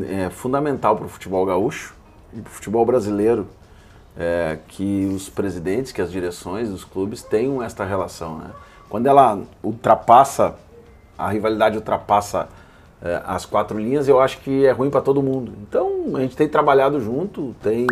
é 0.08 0.30
fundamental 0.30 0.96
para 0.96 1.06
o 1.06 1.08
futebol 1.08 1.44
gaúcho 1.46 1.94
e 2.32 2.40
para 2.40 2.50
o 2.50 2.52
futebol 2.52 2.84
brasileiro 2.84 3.46
é, 4.16 4.58
que 4.68 5.10
os 5.14 5.28
presidentes, 5.28 5.90
que 5.92 6.00
as 6.02 6.10
direções 6.10 6.68
dos 6.68 6.84
clubes 6.84 7.22
tenham 7.22 7.62
esta 7.62 7.84
relação. 7.84 8.38
Né? 8.38 8.46
Quando 8.88 9.06
ela 9.06 9.40
ultrapassa, 9.62 10.54
a 11.18 11.28
rivalidade 11.30 11.76
ultrapassa 11.76 12.42
é, 12.42 12.46
as 13.24 13.44
quatro 13.44 13.78
linhas, 13.78 14.08
eu 14.08 14.20
acho 14.20 14.38
que 14.40 14.64
é 14.64 14.70
ruim 14.70 14.90
para 14.90 15.00
todo 15.00 15.22
mundo. 15.22 15.52
Então 15.68 16.12
a 16.14 16.20
gente 16.20 16.36
tem 16.36 16.48
trabalhado 16.48 17.00
junto, 17.00 17.54
tem 17.62 17.86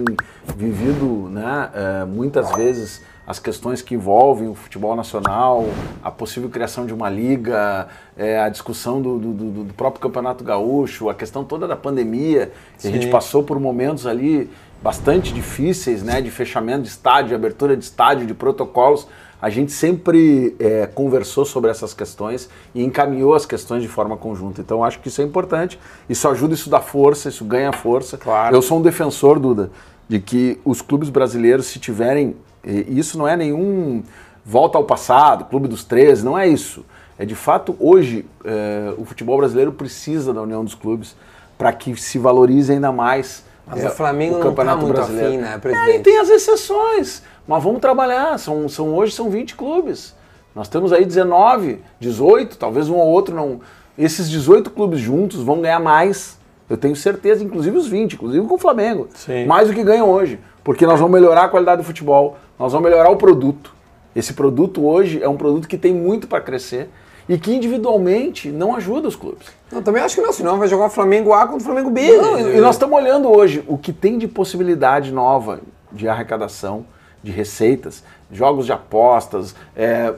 vivido 0.57 1.29
né, 1.31 1.71
é, 1.75 2.05
muitas 2.05 2.51
vezes 2.53 3.03
as 3.27 3.39
questões 3.39 3.81
que 3.81 3.95
envolvem 3.95 4.49
o 4.49 4.55
futebol 4.55 4.97
nacional, 4.97 5.65
a 6.03 6.11
possível 6.11 6.49
criação 6.51 6.85
de 6.87 6.93
uma 6.93 7.09
liga, 7.09 7.87
é, 8.17 8.41
a 8.41 8.49
discussão 8.49 9.01
do, 9.01 9.19
do- 9.19 9.33
do- 9.65 9.75
próprio 9.75 10.01
Campeonato 10.03 10.43
Gaúcho, 10.43 11.09
a 11.09 11.15
questão 11.15 11.45
toda 11.45 11.69
da 11.69 11.77
pandemia, 11.77 12.51
que 12.81 12.89
a 12.89 12.91
gente 12.91 13.07
passou 13.09 13.43
por 13.45 13.61
momentos 13.61 14.07
ali 14.09 14.51
bastante 14.83 15.33
difíceis, 15.33 16.03
né, 16.03 16.21
de 16.21 16.31
fechamento 16.31 16.83
de 16.83 16.89
estádio, 16.89 17.29
de 17.29 17.35
abertura 17.37 17.77
de 17.77 17.85
estádio, 17.85 18.27
de 18.27 18.35
protocolos. 18.35 19.07
A 19.43 19.51
gente 19.51 19.73
sempre 19.73 20.55
é, 20.61 20.87
conversou 20.87 21.45
sobre 21.45 21.69
essas 21.69 21.93
questões 21.93 22.49
e 22.73 22.85
encaminhou 22.85 23.35
as 23.35 23.45
questões 23.45 23.83
de 23.83 23.89
forma 23.89 24.17
conjunta. 24.17 24.61
Então 24.61 24.85
acho 24.85 25.01
que 25.01 25.09
isso 25.09 25.21
é 25.21 25.25
importante. 25.25 25.81
Isso 26.09 26.29
ajuda, 26.29 26.55
isso 26.55 26.71
dá 26.71 26.79
força, 26.81 27.29
isso 27.29 27.45
ganha 27.45 27.73
força. 27.73 28.17
Claro. 28.17 28.55
Eu 28.55 28.63
sou 28.63 28.79
um 28.79 28.83
defensor, 28.83 29.41
Duda, 29.41 29.73
de 30.09 30.21
que 30.21 30.61
os 30.65 30.81
clubes 30.81 31.11
brasileiros, 31.11 31.67
se 31.67 31.81
tiverem. 31.81 32.37
e 32.65 32.97
Isso 32.97 33.19
não 33.19 33.27
é 33.27 33.37
nenhum 33.37 34.05
volta 34.45 34.79
ao 34.79 34.85
passado, 34.85 35.45
clube 35.47 35.67
dos 35.67 35.83
13, 35.83 36.25
não 36.25 36.39
é 36.39 36.47
isso. 36.47 36.85
É 37.19 37.25
de 37.25 37.35
fato, 37.35 37.77
hoje, 37.81 38.25
é, 38.45 38.95
o 38.97 39.05
futebol 39.05 39.39
brasileiro 39.39 39.73
precisa 39.73 40.33
da 40.33 40.41
união 40.43 40.65
dos 40.65 40.75
clubes 40.75 41.17
para 41.59 41.73
que 41.73 41.95
se 41.97 42.17
valorize 42.19 42.73
ainda 42.73 42.91
mais. 42.93 43.45
Mas 43.67 43.85
é, 43.85 43.89
o 43.89 43.91
Flamengo 43.91 44.39
não 44.39 44.55
tá 44.55 44.77
muito 44.77 45.01
afim, 45.01 45.37
né, 45.39 45.53
É, 45.55 45.59
presidente? 45.59 45.99
e 45.99 46.01
tem 46.01 46.19
as 46.19 46.29
exceções, 46.29 47.23
mas 47.47 47.63
vamos 47.63 47.81
trabalhar. 47.81 48.39
São, 48.39 48.69
são, 48.69 48.95
hoje 48.95 49.15
são 49.15 49.31
20 49.31 49.55
clubes. 49.55 50.15
Nós 50.55 50.69
temos 50.69 50.93
aí 50.93 51.05
19, 51.05 51.81
18, 51.99 52.59
talvez 52.59 52.89
um 52.89 52.97
ou 52.97 53.09
outro 53.09 53.35
não. 53.35 53.61
Esses 53.97 54.29
18 54.29 54.71
clubes 54.71 55.01
juntos 55.01 55.43
vão 55.43 55.61
ganhar 55.61 55.81
mais. 55.81 56.39
Eu 56.69 56.77
tenho 56.77 56.95
certeza, 56.97 57.43
inclusive 57.43 57.77
os 57.77 57.87
20, 57.87 58.15
inclusive 58.15 58.47
com 58.47 58.55
o 58.55 58.59
Flamengo. 58.59 59.09
Sim. 59.15 59.47
Mais 59.47 59.69
do 59.69 59.75
que 59.75 59.83
ganham 59.83 60.11
hoje. 60.11 60.39
Porque 60.63 60.87
nós 60.87 61.01
vamos 61.01 61.13
melhorar 61.13 61.45
a 61.45 61.49
qualidade 61.49 61.83
do 61.83 61.85
futebol, 61.85 62.37
nós 62.59 62.73
vamos 62.73 62.89
melhorar 62.89 63.11
o 63.11 63.17
produto. 63.17 63.75
Esse 64.15 64.35
produto 64.35 64.85
hoje 64.87 65.23
é 65.23 65.29
um 65.29 65.37
produto 65.37 65.67
que 65.67 65.79
tem 65.79 65.93
muito 65.93 66.29
para 66.29 66.41
crescer 66.41 66.89
e 67.29 67.39
que 67.39 67.55
individualmente 67.55 68.51
não 68.51 68.77
ajuda 68.77 69.09
os 69.09 69.17
clubes. 69.17 69.49
Eu 69.71 69.83
também 69.83 70.03
acho 70.03 70.15
que 70.17 70.21
não, 70.21 70.33
senão 70.33 70.59
vai 70.59 70.69
jogar 70.69 70.87
o 70.87 70.91
Flamengo 70.91 71.33
A 71.33 71.47
contra 71.47 71.63
o 71.63 71.65
Flamengo 71.65 71.91
B. 71.91 72.17
Não, 72.17 72.39
e 72.39 72.61
nós 72.61 72.75
estamos 72.75 72.97
olhando 72.97 73.29
hoje 73.29 73.65
o 73.67 73.79
que 73.79 73.93
tem 73.93 74.19
de 74.19 74.29
possibilidade 74.29 75.13
nova 75.13 75.61
de 75.91 76.09
arrecadação, 76.09 76.85
de 77.23 77.31
receitas, 77.31 78.03
jogos 78.31 78.67
de 78.67 78.73
apostas, 78.73 79.55
é, 79.77 80.13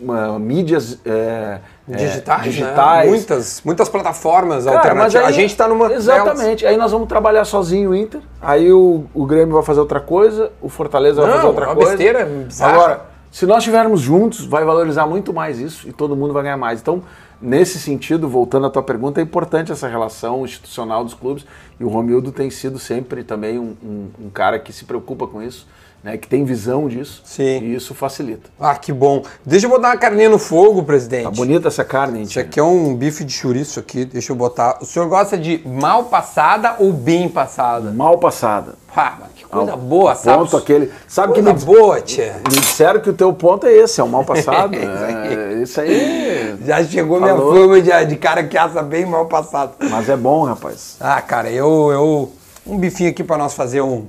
uma- 0.00 0.38
mídias 0.38 0.98
é, 1.04 1.60
é, 1.90 1.96
digitais, 1.96 2.40
né? 2.40 2.48
digitais. 2.48 3.08
Muitas, 3.10 3.62
muitas 3.64 3.88
plataformas 3.88 4.64
Cara, 4.64 4.76
alternativas. 4.78 5.22
aí- 5.26 5.28
a 5.28 5.32
gente 5.32 5.50
está 5.50 5.68
numa 5.68 5.88
delas. 5.88 6.04
Exatamente. 6.04 6.66
Aí 6.66 6.76
nós 6.76 6.90
vamos 6.92 7.08
trabalhar 7.08 7.44
sozinho 7.44 7.90
o 7.90 7.94
Inter, 7.94 8.20
aí 8.40 8.72
o, 8.72 9.04
o 9.14 9.24
Grêmio 9.26 9.54
vai 9.54 9.62
fazer 9.62 9.80
outra 9.80 10.00
coisa, 10.00 10.50
o 10.60 10.68
Fortaleza 10.68 11.20
vai 11.20 11.26
Não, 11.30 11.36
fazer 11.36 11.46
outra 11.48 11.64
é 11.64 11.68
uma 11.68 11.74
coisa. 11.76 11.90
besteira 11.90 12.24
bizarra. 12.24 12.72
Agora, 12.72 13.00
Se 13.30 13.44
nós 13.44 13.58
estivermos 13.58 14.00
juntos, 14.00 14.46
vai 14.46 14.64
valorizar 14.64 15.06
muito 15.06 15.34
mais 15.34 15.58
isso 15.58 15.86
e 15.86 15.92
todo 15.92 16.16
mundo 16.16 16.32
vai 16.32 16.42
ganhar 16.44 16.56
mais. 16.56 16.80
Então, 16.80 17.02
nesse 17.42 17.78
sentido, 17.78 18.26
voltando 18.26 18.66
à 18.66 18.70
tua 18.70 18.82
pergunta, 18.82 19.20
é 19.20 19.22
importante 19.22 19.70
essa 19.70 19.86
relação 19.86 20.46
institucional 20.46 21.04
dos 21.04 21.12
clubes 21.12 21.44
e 21.78 21.84
o 21.84 21.88
Romildo 21.88 22.32
tem 22.32 22.48
sido 22.48 22.78
sempre 22.78 23.22
também 23.22 23.58
um, 23.58 23.76
um, 23.84 24.08
um 24.24 24.30
cara 24.30 24.58
que 24.58 24.72
se 24.72 24.86
preocupa 24.86 25.26
com 25.26 25.42
isso 25.42 25.66
né, 26.02 26.16
que 26.16 26.28
tem 26.28 26.44
visão 26.44 26.88
disso. 26.88 27.22
Sim. 27.24 27.60
E 27.60 27.74
isso 27.74 27.94
facilita. 27.94 28.50
Ah, 28.58 28.74
que 28.76 28.92
bom. 28.92 29.22
Deixa 29.44 29.66
eu 29.66 29.70
botar 29.70 29.88
uma 29.88 29.96
carninha 29.96 30.28
no 30.28 30.38
fogo, 30.38 30.82
presidente. 30.82 31.24
Tá 31.24 31.30
bonita 31.30 31.68
essa 31.68 31.84
carne, 31.84 32.20
hein? 32.20 32.24
Isso 32.24 32.38
aqui 32.38 32.60
é 32.60 32.62
um 32.62 32.94
bife 32.94 33.24
de 33.24 33.32
chouriço 33.32 33.80
aqui, 33.80 34.04
deixa 34.04 34.32
eu 34.32 34.36
botar. 34.36 34.78
O 34.80 34.84
senhor 34.84 35.08
gosta 35.08 35.36
de 35.36 35.62
mal 35.66 36.04
passada 36.04 36.76
ou 36.78 36.92
bem 36.92 37.28
passada? 37.28 37.90
Mal 37.90 38.18
passada. 38.18 38.74
Ah, 38.96 39.18
que 39.36 39.44
coisa 39.44 39.76
boa, 39.76 40.14
sabe? 40.16 40.38
Ponto 40.38 40.56
aquele. 40.56 40.92
Sabe 41.06 41.32
coisa 41.34 41.54
que 41.54 41.60
me, 41.60 41.64
boa, 41.64 42.00
tia. 42.00 42.40
Me 42.48 42.58
disseram 42.58 43.00
que 43.00 43.10
o 43.10 43.12
teu 43.12 43.32
ponto 43.32 43.64
é 43.64 43.72
esse, 43.72 44.00
é 44.00 44.04
o 44.04 44.08
mal 44.08 44.24
passado. 44.24 44.74
é, 44.74 45.62
isso 45.62 45.80
aí. 45.80 46.56
Já 46.64 46.82
chegou 46.82 47.20
Falou. 47.20 47.52
minha 47.52 47.60
fama 47.60 47.80
de, 47.80 48.06
de 48.06 48.16
cara 48.16 48.42
que 48.42 48.58
assa 48.58 48.82
bem 48.82 49.06
mal 49.06 49.26
passado. 49.26 49.74
Mas 49.88 50.08
é 50.08 50.16
bom, 50.16 50.42
rapaz. 50.42 50.96
Ah, 50.98 51.22
cara, 51.22 51.50
eu. 51.50 51.92
eu 51.92 52.32
um 52.66 52.76
bifinho 52.76 53.08
aqui 53.08 53.24
para 53.24 53.38
nós 53.38 53.54
fazer 53.54 53.80
um 53.80 54.06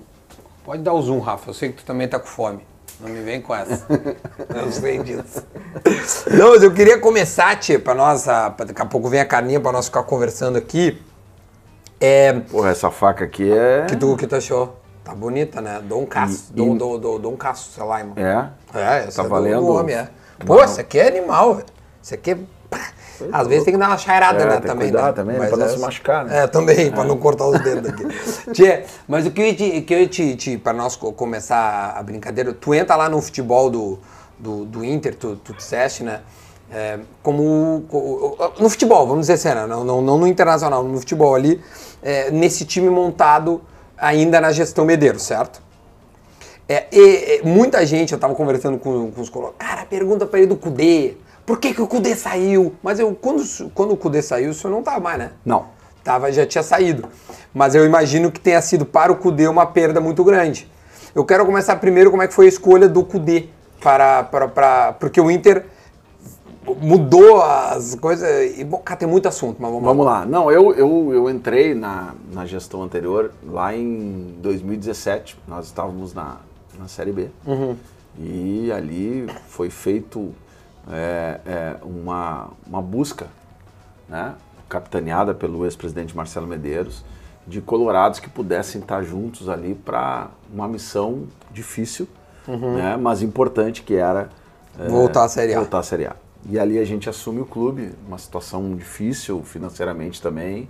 Pode 0.70 0.84
dar 0.84 0.94
o 0.94 1.02
zoom, 1.02 1.18
Rafa. 1.18 1.50
Eu 1.50 1.54
sei 1.56 1.70
que 1.70 1.78
tu 1.78 1.84
também 1.84 2.08
tá 2.08 2.20
com 2.20 2.28
fome. 2.28 2.60
Não 3.00 3.10
me 3.10 3.24
vem 3.24 3.42
com 3.42 3.56
essa. 3.56 3.88
eu 4.56 4.72
sei 4.72 5.00
disso. 5.00 5.44
Não, 6.30 6.52
mas 6.52 6.62
eu 6.62 6.72
queria 6.72 7.00
começar, 7.00 7.56
tia, 7.56 7.80
pra 7.80 7.96
nós. 7.96 8.26
Daqui 8.26 8.80
a 8.80 8.86
pouco 8.86 9.10
vem 9.10 9.20
a 9.20 9.26
carninha 9.26 9.60
pra 9.60 9.72
nós 9.72 9.86
ficar 9.88 10.04
conversando 10.04 10.60
aqui. 10.60 11.02
É. 12.00 12.34
Porra, 12.34 12.70
essa 12.70 12.92
faca 12.92 13.26
aqui 13.26 13.52
é. 13.52 13.88
Que 13.88 13.96
tu, 13.96 14.16
que 14.16 14.28
tu 14.28 14.36
achou? 14.36 14.80
Tá 15.04 15.16
bonita, 15.16 15.60
né? 15.60 15.82
Dom 15.84 16.06
Casso. 16.06 16.54
Dom, 16.54 16.78
Dom, 16.78 17.00
Dom, 17.00 17.20
Dom 17.20 17.36
Casso, 17.36 17.72
sei 17.72 17.84
lá, 17.84 18.02
irmão. 18.02 18.14
É? 18.16 18.52
É, 18.76 19.08
essa 19.08 19.24
tá 19.24 19.28
é 19.28 19.28
valendo. 19.28 19.62
Do 19.62 19.74
homem, 19.74 19.96
é. 19.96 20.08
Pô, 20.46 20.62
essa 20.62 20.82
aqui 20.82 21.00
é 21.00 21.08
animal, 21.08 21.56
velho. 21.56 21.68
Isso 22.00 22.14
aqui 22.14 22.30
é 22.30 22.38
às 23.32 23.48
vezes 23.48 23.66
tem 23.66 23.74
que 23.74 23.80
dar 23.80 23.88
uma 23.88 23.98
chairada, 23.98 24.44
é, 24.44 24.46
né? 24.46 24.52
Tem 24.54 24.62
também. 24.62 24.88
Que 24.88 24.94
cuidar 24.94 25.08
né? 25.08 25.14
também, 25.14 25.38
mas 25.38 25.50
pra 25.50 25.58
não 25.58 25.66
é, 25.66 25.70
se 25.70 25.80
machucar, 25.80 26.26
né? 26.26 26.44
É, 26.44 26.48
também, 26.48 26.88
é. 26.88 26.92
pra 26.92 27.04
não 27.04 27.18
cortar 27.18 27.48
os 27.48 27.60
dedos 27.60 27.90
aqui. 27.90 28.06
Tchê, 28.54 28.84
mas 29.08 29.26
o 29.26 29.32
que 29.32 29.42
eu 29.42 29.46
ia 29.46 29.56
te, 29.56 29.82
que 29.82 29.94
eu 29.94 30.08
te, 30.08 30.36
te 30.36 30.58
pra 30.58 30.74
nós 30.74 30.96
começar 30.96 31.96
a 31.98 32.04
brincadeira, 32.04 32.54
tu 32.54 32.74
entra 32.74 32.96
lá 32.96 33.10
no 33.10 33.22
futebol 33.22 33.70
do, 33.70 34.00
do, 34.38 34.66
do 34.66 34.86
Inter, 34.86 35.16
tu, 35.16 35.36
tu 35.36 35.54
disseste, 35.54 36.04
né? 36.04 36.22
É, 36.72 37.00
como, 37.24 37.84
no 38.60 38.70
futebol, 38.70 39.08
vamos 39.08 39.28
dizer 39.28 39.34
assim, 39.34 39.60
né? 39.60 39.66
não, 39.66 39.84
não, 39.84 40.02
não 40.04 40.20
no 40.20 40.28
internacional, 40.28 40.84
no 40.84 41.00
futebol 41.00 41.34
ali, 41.34 41.60
é, 42.02 42.30
nesse 42.30 42.64
time 42.64 42.92
montado 42.92 43.60
ainda 43.98 44.40
na 44.40 44.52
gestão 44.52 44.86
Medeiros, 44.86 45.24
certo? 45.24 45.64
É, 46.68 46.86
e, 46.92 47.42
e, 47.42 47.42
muita 47.44 47.84
gente, 47.88 48.12
eu 48.12 48.18
estava 48.18 48.36
conversando 48.36 48.78
com, 48.78 49.10
com 49.10 49.20
os 49.20 49.30
colocados, 49.30 49.58
cara, 49.58 49.84
pergunta 49.88 50.28
para 50.28 50.38
ele 50.38 50.48
do 50.48 50.56
Cudê, 50.56 51.18
por 51.50 51.58
que, 51.58 51.74
que 51.74 51.82
o 51.82 51.88
Cudê 51.88 52.16
saiu? 52.16 52.76
Mas 52.84 53.00
eu, 53.00 53.18
quando, 53.20 53.44
quando 53.74 53.92
o 53.92 53.98
Cudê 53.98 54.22
saiu, 54.22 54.52
o 54.52 54.54
senhor 54.54 54.72
não 54.72 54.82
estava 54.82 55.00
mais, 55.00 55.18
né? 55.18 55.32
Não. 55.44 55.66
Tava, 56.04 56.32
já 56.32 56.46
tinha 56.46 56.62
saído. 56.62 57.10
Mas 57.52 57.74
eu 57.74 57.84
imagino 57.88 58.32
que 58.32 58.40
tenha 58.40 58.62
sido 58.62 58.86
para 58.86 59.12
o 59.12 59.16
Cudê 59.16 59.48
uma 59.48 59.66
perda 59.66 60.00
muito 60.00 60.24
grande. 60.24 60.70
Eu 61.16 61.26
quero 61.26 61.44
começar 61.48 61.76
primeiro 61.78 62.12
como 62.12 62.22
é 62.22 62.28
que 62.28 62.36
foi 62.36 62.46
a 62.46 62.50
escolha 62.50 62.88
do 62.88 63.04
Cudê 63.04 63.48
para, 63.82 64.26
para, 64.26 64.48
para 64.48 64.94
porque 64.94 65.20
o 65.20 65.32
Inter 65.32 65.66
mudou 66.80 67.42
as 67.42 67.96
coisas 67.96 68.56
e 68.56 68.64
bom, 68.64 68.78
cara, 68.78 69.00
tem 69.00 69.10
muito 69.10 69.28
assunto, 69.28 69.60
mas 69.60 69.72
vamos, 69.72 69.84
vamos 69.84 70.06
lá. 70.06 70.20
lá. 70.20 70.26
Não, 70.28 70.52
eu, 70.52 70.72
eu, 70.76 71.12
eu 71.12 71.30
entrei 71.32 71.74
na, 71.74 72.14
na 72.32 72.46
gestão 72.46 72.84
anterior 72.84 73.32
lá 73.44 73.76
em 73.76 74.36
2017. 74.40 75.36
Nós 75.48 75.66
estávamos 75.66 76.14
na, 76.14 76.38
na 76.78 76.88
Série 76.88 77.12
B. 77.12 77.30
Uhum. 77.48 77.76
E 78.20 78.72
ali 78.72 79.26
foi 79.48 79.72
feito 79.72 80.32
é, 80.90 81.40
é 81.46 81.76
uma, 81.84 82.50
uma 82.66 82.82
busca, 82.82 83.28
né, 84.08 84.34
capitaneada 84.68 85.34
pelo 85.34 85.66
ex-presidente 85.66 86.16
Marcelo 86.16 86.48
Medeiros, 86.48 87.04
de 87.48 87.62
colorados 87.62 88.20
que 88.20 88.30
pudessem 88.30 88.82
estar 88.82 89.02
juntos 89.04 89.50
ali 89.50 89.74
para 89.74 90.30
uma 90.54 90.68
missão 90.68 91.24
difícil, 91.52 92.08
uhum. 92.48 92.76
né, 92.76 92.98
mas 92.98 93.22
importante 93.22 93.82
que 93.82 93.96
era 93.96 94.30
é, 94.80 94.88
voltar 94.88 95.26
à 95.26 95.30
Série 95.30 95.54
A. 95.54 95.60
Voltar 95.60 95.80
à 95.80 95.84
Série 95.84 96.06
A. 96.06 96.16
E 96.48 96.58
ali 96.58 96.80
a 96.80 96.86
gente 96.86 97.10
assume 97.10 97.42
o 97.42 97.46
clube, 97.46 97.92
uma 98.08 98.18
situação 98.18 98.76
difícil 98.76 99.44
financeiramente 99.44 100.22
também. 100.22 100.70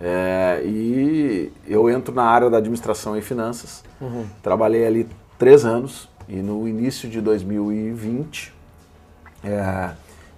É, 0.00 0.60
e 0.64 1.52
eu 1.68 1.88
entro 1.88 2.12
na 2.12 2.24
área 2.24 2.50
da 2.50 2.58
administração 2.58 3.16
e 3.16 3.22
finanças. 3.22 3.84
Uhum. 4.00 4.26
Trabalhei 4.42 4.84
ali 4.84 5.08
três 5.38 5.64
anos 5.64 6.08
e 6.28 6.36
no 6.36 6.66
início 6.66 7.08
de 7.08 7.20
2020 7.20 8.52
é, 9.44 9.90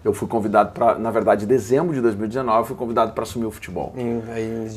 eu 0.04 0.12
fui 0.12 0.28
convidado 0.28 0.72
para, 0.72 0.98
na 0.98 1.10
verdade, 1.10 1.44
em 1.44 1.48
dezembro 1.48 1.94
de 1.94 2.00
2019, 2.00 2.68
fui 2.68 2.76
convidado 2.76 3.12
para 3.12 3.22
assumir 3.22 3.46
o 3.46 3.50
futebol. 3.50 3.92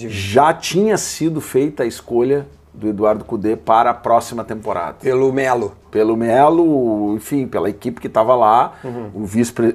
Já 0.09 0.53
tinha 0.53 0.97
sido 0.97 1.39
feita 1.39 1.83
a 1.83 1.85
escolha 1.85 2.47
do 2.73 2.87
Eduardo 2.87 3.25
Cudê 3.25 3.55
para 3.55 3.89
a 3.89 3.93
próxima 3.93 4.43
temporada. 4.43 4.97
Pelo 5.01 5.31
Melo. 5.33 5.73
Pelo 5.91 6.15
Melo, 6.15 7.15
enfim, 7.15 7.47
pela 7.47 7.69
equipe 7.69 7.99
que 7.99 8.07
estava 8.07 8.35
lá. 8.35 8.73
Uhum. 8.83 9.11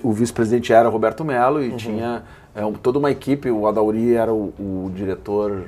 O 0.02 0.12
vice-presidente 0.12 0.62
vice 0.62 0.73
era 0.73 0.88
Roberto 0.88 1.25
Melo 1.25 1.62
e 1.62 1.70
uhum. 1.70 1.76
tinha 1.76 2.23
é, 2.54 2.62
toda 2.82 2.99
uma 2.99 3.11
equipe. 3.11 3.50
O 3.50 3.66
Adauri 3.66 4.14
era 4.14 4.32
o, 4.32 4.52
o 4.58 4.90
diretor 4.94 5.64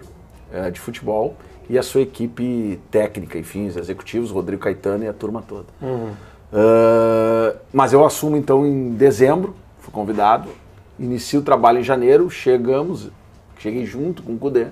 é, 0.52 0.70
de 0.70 0.80
futebol 0.80 1.34
e 1.68 1.76
a 1.78 1.82
sua 1.82 2.00
equipe 2.00 2.80
técnica, 2.90 3.38
enfim, 3.38 3.66
os 3.66 3.76
executivos, 3.76 4.30
Rodrigo 4.30 4.62
Caetano 4.62 5.04
e 5.04 5.08
a 5.08 5.12
turma 5.12 5.42
toda. 5.42 5.66
Uhum. 5.82 6.12
Uh, 6.52 7.56
mas 7.72 7.92
eu 7.92 8.04
assumo 8.04 8.36
então 8.36 8.64
em 8.64 8.94
dezembro, 8.94 9.54
fui 9.80 9.92
convidado, 9.92 10.48
inicio 10.98 11.40
o 11.40 11.42
trabalho 11.42 11.80
em 11.80 11.82
janeiro, 11.82 12.30
chegamos, 12.30 13.10
cheguei 13.58 13.84
junto 13.84 14.22
com 14.22 14.34
o 14.34 14.38
Cudê, 14.38 14.68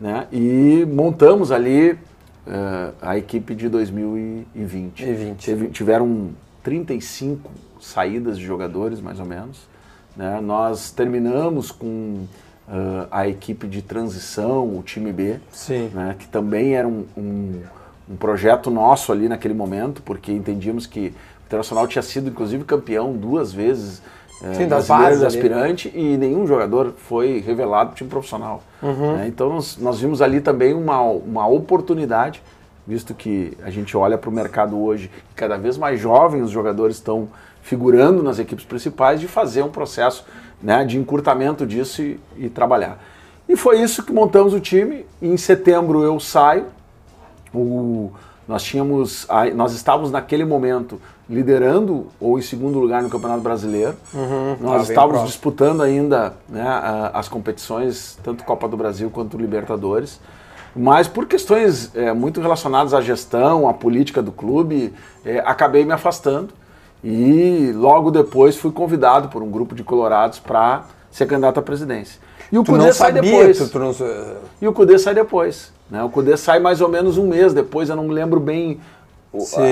né? 0.00 0.26
E 0.32 0.86
montamos 0.86 1.52
ali 1.52 1.92
uh, 1.92 2.94
a 3.02 3.18
equipe 3.18 3.54
de 3.54 3.68
2020. 3.68 5.02
E 5.02 5.12
20. 5.12 5.70
tiveram 5.70 6.30
35 6.62 7.50
saídas 7.80 8.38
de 8.38 8.44
jogadores, 8.44 9.00
mais 9.00 9.20
ou 9.20 9.26
menos. 9.26 9.68
Né? 10.16 10.40
Nós 10.40 10.90
terminamos 10.90 11.70
com 11.70 12.26
uh, 12.68 13.06
a 13.10 13.28
equipe 13.28 13.66
de 13.66 13.82
transição, 13.82 14.76
o 14.76 14.82
time 14.82 15.12
B, 15.12 15.38
né? 15.94 16.16
que 16.18 16.26
também 16.26 16.74
era 16.74 16.88
um, 16.88 17.06
um 17.16 17.62
um 18.10 18.16
projeto 18.16 18.70
nosso 18.70 19.12
ali 19.12 19.28
naquele 19.28 19.54
momento, 19.54 20.02
porque 20.02 20.32
entendíamos 20.32 20.86
que 20.86 21.08
o 21.08 21.46
Internacional 21.46 21.86
tinha 21.86 22.02
sido, 22.02 22.28
inclusive, 22.28 22.64
campeão 22.64 23.12
duas 23.12 23.52
vezes 23.52 24.02
é, 24.42 24.54
Sim, 24.54 24.68
das 24.68 24.86
bases 24.86 25.22
aspirante 25.22 25.88
ali. 25.88 26.14
e 26.14 26.16
nenhum 26.16 26.46
jogador 26.46 26.94
foi 26.96 27.40
revelado 27.40 27.90
para 27.90 27.94
o 27.94 27.96
time 27.96 28.10
profissional. 28.10 28.62
Uhum. 28.82 29.16
Né? 29.16 29.26
Então 29.28 29.48
nós, 29.48 29.76
nós, 29.78 30.00
vimos 30.00 30.22
ali 30.22 30.40
também 30.40 30.74
uma, 30.74 31.00
uma 31.00 31.46
oportunidade, 31.48 32.42
visto 32.86 33.14
que 33.14 33.56
a 33.64 33.70
gente 33.70 33.96
olha 33.96 34.16
para 34.16 34.30
o 34.30 34.32
mercado 34.32 34.80
hoje 34.80 35.10
e 35.32 35.34
cada 35.34 35.56
vez 35.56 35.76
mais 35.76 35.98
jovens 36.00 36.42
os 36.42 36.50
jogadores 36.50 36.96
estão 36.96 37.28
figurando 37.62 38.22
nas 38.22 38.38
equipes 38.38 38.64
principais, 38.64 39.20
de 39.20 39.26
fazer 39.26 39.62
um 39.62 39.68
processo 39.68 40.24
né, 40.62 40.84
de 40.84 40.96
encurtamento 40.96 41.66
disso 41.66 42.00
e, 42.00 42.20
e 42.36 42.48
trabalhar. 42.48 42.98
E 43.48 43.56
foi 43.56 43.80
isso 43.80 44.04
que 44.04 44.12
montamos 44.12 44.54
o 44.54 44.60
time. 44.60 45.04
Em 45.20 45.36
setembro 45.36 46.02
eu 46.02 46.20
saio, 46.20 46.66
o, 47.54 48.12
nós 48.46 48.62
tínhamos, 48.62 49.26
nós 49.54 49.72
estávamos 49.74 50.10
naquele 50.10 50.44
momento 50.44 51.00
liderando 51.28 52.06
ou 52.18 52.38
em 52.38 52.42
segundo 52.42 52.78
lugar 52.78 53.02
no 53.02 53.10
Campeonato 53.10 53.42
Brasileiro. 53.42 53.94
Uhum, 54.14 54.56
nós 54.60 54.86
tá 54.86 54.92
estávamos 54.92 55.24
disputando 55.26 55.82
ainda 55.82 56.34
né, 56.48 56.64
as 57.12 57.28
competições, 57.28 58.18
tanto 58.22 58.44
Copa 58.44 58.66
do 58.66 58.76
Brasil 58.76 59.10
quanto 59.10 59.36
Libertadores. 59.36 60.18
Mas 60.74 61.08
por 61.08 61.26
questões 61.26 61.94
é, 61.94 62.12
muito 62.12 62.40
relacionadas 62.40 62.94
à 62.94 63.00
gestão, 63.00 63.68
à 63.68 63.74
política 63.74 64.22
do 64.22 64.32
clube, 64.32 64.94
é, 65.24 65.40
acabei 65.40 65.84
me 65.84 65.92
afastando. 65.92 66.54
E 67.02 67.72
logo 67.74 68.10
depois 68.10 68.56
fui 68.56 68.72
convidado 68.72 69.28
por 69.28 69.42
um 69.42 69.50
grupo 69.50 69.74
de 69.74 69.84
colorados 69.84 70.38
para 70.38 70.84
ser 71.10 71.26
candidato 71.26 71.58
à 71.58 71.62
presidência. 71.62 72.20
E 72.50 72.58
o 72.58 72.64
Cudê 72.64 72.92
sai 72.92 73.12
depois. 73.12 73.58
Tu, 73.58 73.68
tu 73.68 73.78
não... 73.78 73.94
E 74.60 74.68
o 74.68 74.72
Cudê 74.72 74.98
sai 74.98 75.14
depois. 75.14 75.72
Né? 75.90 76.02
O 76.02 76.08
Cudê 76.08 76.36
sai 76.36 76.58
mais 76.58 76.80
ou 76.80 76.88
menos 76.88 77.18
um 77.18 77.26
mês 77.26 77.52
depois, 77.52 77.88
eu 77.88 77.96
não 77.96 78.04
me 78.04 78.14
lembro 78.14 78.40
bem 78.40 78.80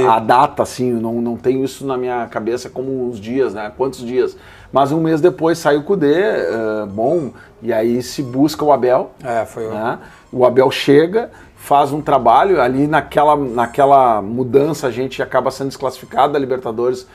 a, 0.07 0.17
a, 0.17 0.19
data, 0.21 0.63
assim, 0.63 0.93
não, 0.93 1.15
não 1.15 1.37
tenho 1.37 1.65
isso 1.65 1.87
na 1.87 1.97
minha 1.97 2.27
cabeça 2.27 2.69
como 2.69 3.09
os 3.09 3.19
dias, 3.19 3.55
né? 3.55 3.73
Quantos 3.77 4.01
dias. 4.01 4.37
Mas 4.71 4.93
um 4.93 5.01
mês 5.01 5.21
depois 5.21 5.59
sai 5.59 5.77
o 5.77 5.83
Cudê, 5.83 6.15
uh, 6.15 6.87
bom, 6.87 7.31
e 7.63 7.73
aí 7.73 8.03
se 8.03 8.23
busca 8.23 8.65
o 8.65 8.73
Abel. 8.73 9.13
É, 9.25 9.45
foi 9.47 9.69
né? 9.69 9.99
O 10.31 10.45
Abel 10.45 10.71
chega, 10.71 11.31
faz 11.57 11.93
um 11.93 12.03
trabalho, 12.03 12.61
ali 12.61 12.87
naquela, 12.87 13.35
naquela 13.37 14.21
mudança 14.21 14.87
a 14.87 14.91
gente 14.91 15.23
acaba 15.23 15.51
sendo 15.51 15.69
desclassificado 15.69 16.35
da 16.35 16.39
Libertadores 16.39 17.07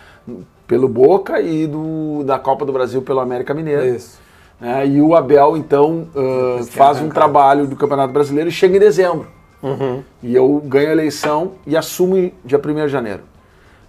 pelo 0.68 0.88
Boca 0.88 1.40
e 1.42 1.68
do, 1.68 2.24
da 2.24 2.40
Copa 2.40 2.66
do 2.66 2.72
Brasil 2.72 3.02
pelo 3.02 3.20
América 3.20 3.54
Mineiro. 3.54 3.86
Isso. 3.86 4.21
Né? 4.62 4.88
E 4.88 5.02
o 5.02 5.16
Abel, 5.16 5.58
então, 5.58 6.08
uh, 6.16 6.64
faz 6.66 7.02
um 7.02 7.10
trabalho 7.10 7.66
do 7.66 7.76
Campeonato 7.76 8.14
Brasileiro 8.14 8.50
e 8.50 8.54
chega 8.54 8.78
em 8.78 8.80
dezembro. 8.80 9.28
Uhum. 9.64 10.04
E 10.22 10.36
eu 10.36 10.62
ganho 10.64 10.90
a 10.90 10.92
eleição 10.92 11.54
e 11.66 11.76
assumo 11.76 12.32
dia 12.46 12.62
1 12.64 12.86
de 12.86 12.88
janeiro. 12.88 13.24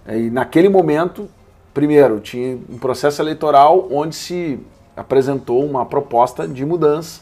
E 0.07 0.29
naquele 0.29 0.67
momento, 0.67 1.29
primeiro, 1.73 2.19
tinha 2.19 2.57
um 2.69 2.77
processo 2.77 3.21
eleitoral 3.21 3.87
onde 3.91 4.15
se 4.15 4.59
apresentou 4.97 5.63
uma 5.63 5.85
proposta 5.85 6.47
de 6.47 6.65
mudança 6.65 7.21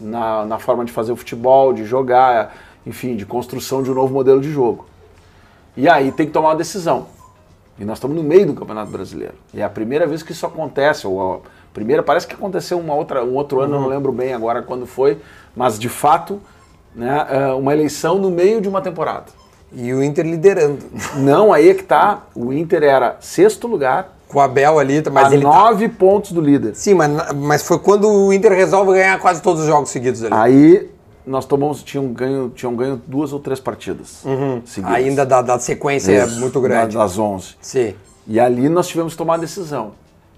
na, 0.00 0.44
na 0.44 0.58
forma 0.58 0.84
de 0.84 0.92
fazer 0.92 1.12
o 1.12 1.16
futebol, 1.16 1.72
de 1.72 1.84
jogar, 1.84 2.54
enfim, 2.86 3.16
de 3.16 3.26
construção 3.26 3.82
de 3.82 3.90
um 3.90 3.94
novo 3.94 4.12
modelo 4.12 4.40
de 4.40 4.50
jogo. 4.50 4.86
E 5.76 5.88
aí 5.88 6.12
tem 6.12 6.26
que 6.26 6.32
tomar 6.32 6.50
uma 6.50 6.56
decisão. 6.56 7.06
E 7.78 7.84
nós 7.84 7.98
estamos 7.98 8.16
no 8.16 8.22
meio 8.22 8.46
do 8.46 8.54
Campeonato 8.54 8.90
Brasileiro. 8.90 9.34
E 9.52 9.60
é 9.60 9.64
a 9.64 9.68
primeira 9.68 10.06
vez 10.06 10.22
que 10.22 10.32
isso 10.32 10.46
acontece, 10.46 11.06
ou 11.06 11.42
primeira, 11.74 12.02
parece 12.02 12.26
que 12.26 12.34
aconteceu 12.34 12.78
uma 12.78 12.94
outra, 12.94 13.22
um 13.22 13.34
outro 13.34 13.60
ano, 13.60 13.74
uhum. 13.74 13.82
não 13.82 13.88
lembro 13.88 14.12
bem 14.12 14.32
agora 14.32 14.62
quando 14.62 14.86
foi, 14.86 15.18
mas 15.54 15.78
de 15.78 15.88
fato, 15.90 16.40
né, 16.94 17.26
é 17.28 17.52
uma 17.52 17.74
eleição 17.74 18.18
no 18.18 18.30
meio 18.30 18.60
de 18.60 18.68
uma 18.68 18.80
temporada. 18.80 19.26
E 19.76 19.92
o 19.92 20.02
Inter 20.02 20.24
liderando. 20.24 20.78
Não, 21.16 21.52
aí 21.52 21.68
é 21.68 21.74
que 21.74 21.82
tá. 21.82 22.22
O 22.32 22.52
Inter 22.52 22.84
era 22.84 23.16
sexto 23.18 23.66
lugar. 23.66 24.12
Com 24.28 24.38
o 24.38 24.40
Abel 24.40 24.78
ali, 24.78 25.02
mas 25.12 25.32
a 25.32 25.34
ele 25.34 25.42
tá- 25.42 25.48
nove 25.48 25.88
tá... 25.88 25.94
pontos 25.98 26.30
do 26.32 26.40
líder. 26.40 26.76
Sim, 26.76 26.94
mas, 26.94 27.32
mas 27.34 27.62
foi 27.62 27.78
quando 27.78 28.08
o 28.08 28.32
Inter 28.32 28.52
resolve 28.52 28.92
ganhar 28.92 29.18
quase 29.18 29.42
todos 29.42 29.62
os 29.62 29.66
jogos 29.66 29.90
seguidos 29.90 30.22
ali. 30.22 30.32
Aí 30.32 30.90
nós 31.26 31.44
tomamos, 31.44 31.82
tinham 31.82 32.06
ganho, 32.08 32.50
tinham 32.54 32.74
ganho 32.76 33.00
duas 33.06 33.32
ou 33.32 33.40
três 33.40 33.58
partidas 33.58 34.24
uhum. 34.24 34.62
Ainda 34.84 35.24
da, 35.24 35.40
da 35.40 35.58
sequência 35.58 36.24
Isso, 36.24 36.38
muito 36.38 36.60
grande. 36.60 36.96
Das 36.96 37.18
onze. 37.18 37.56
Sim. 37.60 37.94
E 38.26 38.38
ali 38.38 38.68
nós 38.68 38.86
tivemos 38.86 39.14
que 39.14 39.18
tomar 39.18 39.34
a 39.34 39.38
decisão. 39.38 39.92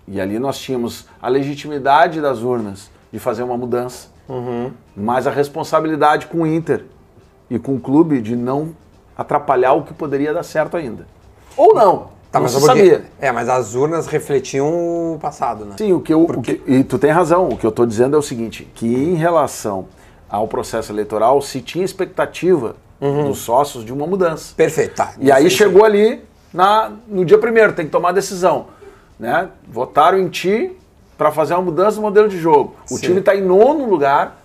E 0.09 0.21
ali 0.21 0.39
nós 0.39 0.59
tínhamos 0.59 1.07
a 1.21 1.29
legitimidade 1.29 2.21
das 2.21 2.41
urnas 2.41 2.91
de 3.13 3.19
fazer 3.19 3.43
uma 3.43 3.57
mudança, 3.57 4.09
uhum. 4.29 4.71
mas 4.97 5.27
a 5.27 5.31
responsabilidade 5.31 6.27
com 6.27 6.43
o 6.43 6.47
Inter 6.47 6.85
e 7.51 7.59
com 7.59 7.75
o 7.75 7.81
clube 7.81 8.21
de 8.21 8.37
não 8.37 8.75
atrapalhar 9.17 9.73
o 9.73 9.83
que 9.83 9.95
poderia 9.95 10.33
dar 10.33 10.43
certo 10.43 10.77
ainda. 10.77 11.07
Ou 11.57 11.75
não. 11.75 12.17
Tá, 12.31 12.39
não 12.39 12.43
mas 12.43 12.53
sabia. 12.53 13.05
É, 13.21 13.33
mas 13.33 13.49
as 13.49 13.75
urnas 13.75 14.07
refletiam 14.07 15.15
o 15.15 15.19
passado, 15.19 15.65
né? 15.65 15.75
Sim, 15.79 15.93
o 15.93 16.01
que 16.01 16.13
eu. 16.13 16.25
Porque... 16.25 16.53
O 16.53 16.59
que, 16.59 16.73
e 16.73 16.85
tu 16.85 16.99
tem 16.99 17.11
razão. 17.11 17.49
O 17.49 17.57
que 17.57 17.65
eu 17.65 17.71
estou 17.71 17.87
dizendo 17.87 18.15
é 18.15 18.19
o 18.19 18.23
seguinte: 18.23 18.69
que 18.75 18.87
em 18.87 19.15
relação 19.15 19.87
ao 20.29 20.47
processo 20.47 20.93
eleitoral 20.93 21.41
se 21.41 21.61
tinha 21.61 21.85
expectativa 21.85 22.77
uhum. 23.01 23.29
dos 23.29 23.39
sócios 23.39 23.85
de 23.85 23.93
uma 23.93 24.07
mudança. 24.07 24.55
Perfeito. 24.55 24.97
Tá, 24.97 25.15
e 25.19 25.31
aí 25.31 25.49
chegou 25.49 25.85
ali 25.85 26.23
na, 26.53 26.93
no 27.07 27.25
dia 27.25 27.39
primeiro, 27.39 27.73
tem 27.73 27.87
que 27.87 27.93
tomar 27.93 28.13
decisão. 28.13 28.67
Né? 29.19 29.49
Votaram 29.69 30.19
em 30.19 30.29
ti 30.29 30.77
para 31.17 31.31
fazer 31.31 31.55
uma 31.55 31.63
mudança 31.63 31.97
no 31.97 32.03
modelo 32.03 32.29
de 32.29 32.39
jogo. 32.39 32.77
O 32.91 32.97
Sim. 32.97 33.07
time 33.07 33.21
está 33.21 33.35
em 33.35 33.43
nono 33.43 33.89
lugar. 33.89 34.43